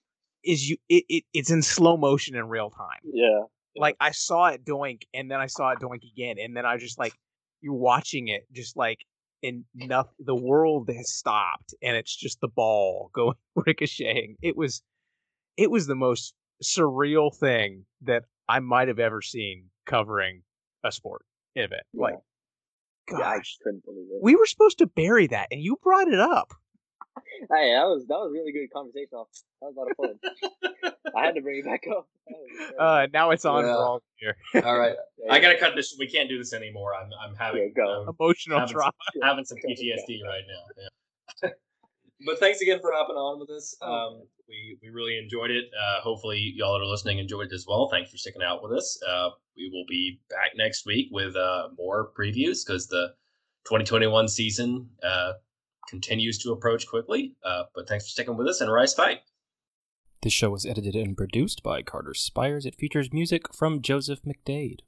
Is 0.43 0.67
you 0.67 0.77
it, 0.89 1.03
it 1.07 1.23
it's 1.33 1.51
in 1.51 1.61
slow 1.61 1.97
motion 1.97 2.35
in 2.35 2.49
real 2.49 2.71
time. 2.71 2.99
Yeah. 3.03 3.43
Like 3.75 3.95
I 3.99 4.11
saw 4.11 4.47
it 4.47 4.65
doink, 4.65 5.03
and 5.13 5.29
then 5.29 5.39
I 5.39 5.45
saw 5.45 5.69
it 5.71 5.79
doink 5.79 6.01
again, 6.11 6.37
and 6.39 6.57
then 6.57 6.65
I 6.65 6.77
just 6.77 6.97
like 6.97 7.13
you're 7.61 7.75
watching 7.75 8.27
it, 8.27 8.43
just 8.51 8.75
like 8.75 8.97
and 9.43 9.63
nothing. 9.73 10.13
The 10.19 10.35
world 10.35 10.89
has 10.95 11.11
stopped, 11.13 11.73
and 11.81 11.95
it's 11.97 12.15
just 12.15 12.39
the 12.41 12.47
ball 12.47 13.09
going 13.15 13.35
ricocheting. 13.55 14.37
It 14.41 14.55
was, 14.57 14.81
it 15.57 15.69
was 15.71 15.87
the 15.87 15.95
most 15.95 16.33
surreal 16.63 17.35
thing 17.35 17.85
that 18.03 18.23
I 18.47 18.59
might 18.59 18.87
have 18.87 18.99
ever 18.99 19.21
seen 19.21 19.65
covering 19.85 20.43
a 20.83 20.91
sport 20.91 21.25
event. 21.55 21.83
Yeah. 21.93 22.01
Like, 22.01 22.15
Yeah, 23.09 23.17
I 23.17 23.37
gosh, 23.37 23.57
couldn't 23.63 23.83
believe 23.85 24.07
it. 24.11 24.19
we 24.21 24.35
were 24.35 24.45
supposed 24.45 24.77
to 24.79 24.87
bury 24.87 25.27
that, 25.27 25.47
and 25.51 25.61
you 25.61 25.77
brought 25.81 26.07
it 26.07 26.19
up. 26.19 26.53
Hey, 27.17 27.73
that 27.73 27.83
was 27.85 28.05
that 28.07 28.15
was 28.15 28.31
really 28.33 28.51
good 28.51 28.71
conversation. 28.71 29.09
That 29.61 29.73
was 29.73 29.75
a 29.75 29.79
lot 29.79 29.91
of 29.91 29.97
fun. 29.97 30.93
I 31.17 31.25
had 31.25 31.35
to 31.35 31.41
bring 31.41 31.59
it 31.59 31.65
back 31.65 31.83
up. 31.89 32.07
That 32.27 32.35
was 32.37 32.49
very 32.57 32.77
Uh, 32.79 33.07
now 33.13 33.31
it's 33.31 33.43
on 33.45 33.65
Yeah. 33.65 33.73
for 33.73 33.83
all 33.83 34.01
here. 34.17 34.37
All 34.63 34.77
right, 34.77 34.95
I 35.29 35.39
gotta 35.39 35.57
cut 35.57 35.75
this. 35.75 35.95
We 35.99 36.07
can't 36.07 36.29
do 36.29 36.37
this 36.37 36.53
anymore. 36.53 36.91
I'm 36.95 37.09
I'm 37.21 37.35
having 37.35 37.71
Yeah, 37.75 37.83
go. 37.83 38.01
I'm 38.07 38.15
Emotional 38.19 38.59
Haven't- 38.59 38.73
trauma. 38.73 38.93
having 39.23 39.45
some 39.45 39.57
PTSD 39.67 40.23
right 40.25 40.43
now. 40.47 40.87
Yeah. 41.43 41.49
but 42.25 42.39
thanks 42.39 42.61
again 42.61 42.79
for 42.79 42.91
hopping 42.93 43.15
on 43.15 43.39
with 43.39 43.49
us. 43.49 43.75
Um, 43.81 44.21
we 44.47 44.77
we 44.81 44.89
really 44.89 45.17
enjoyed 45.17 45.51
it. 45.51 45.65
Uh, 45.77 46.01
hopefully, 46.01 46.53
y'all 46.55 46.73
that 46.79 46.85
are 46.85 46.89
listening 46.89 47.19
enjoyed 47.19 47.47
it 47.47 47.53
as 47.53 47.65
well. 47.67 47.89
Thanks 47.89 48.11
for 48.11 48.17
sticking 48.17 48.43
out 48.43 48.61
with 48.63 48.71
us. 48.71 48.99
Uh, 49.07 49.29
we 49.57 49.69
will 49.73 49.85
be 49.89 50.19
back 50.29 50.51
next 50.55 50.85
week 50.85 51.07
with 51.11 51.35
uh, 51.35 51.69
more 51.77 52.11
previews 52.17 52.65
because 52.65 52.87
the 52.87 53.09
2021 53.65 54.27
season 54.27 54.89
uh, 55.03 55.33
continues 55.89 56.37
to 56.39 56.51
approach 56.51 56.87
quickly. 56.87 57.35
Uh, 57.43 57.63
but 57.75 57.87
thanks 57.87 58.05
for 58.05 58.11
sticking 58.11 58.37
with 58.37 58.47
us 58.47 58.61
and 58.61 58.71
Rice 58.71 58.93
Fight. 58.93 59.21
This 60.21 60.33
show 60.33 60.51
was 60.51 60.67
edited 60.67 60.95
and 60.95 61.17
produced 61.17 61.63
by 61.63 61.81
Carter 61.81 62.13
Spires. 62.13 62.65
It 62.65 62.75
features 62.75 63.11
music 63.11 63.53
from 63.53 63.81
Joseph 63.81 64.21
McDade. 64.21 64.81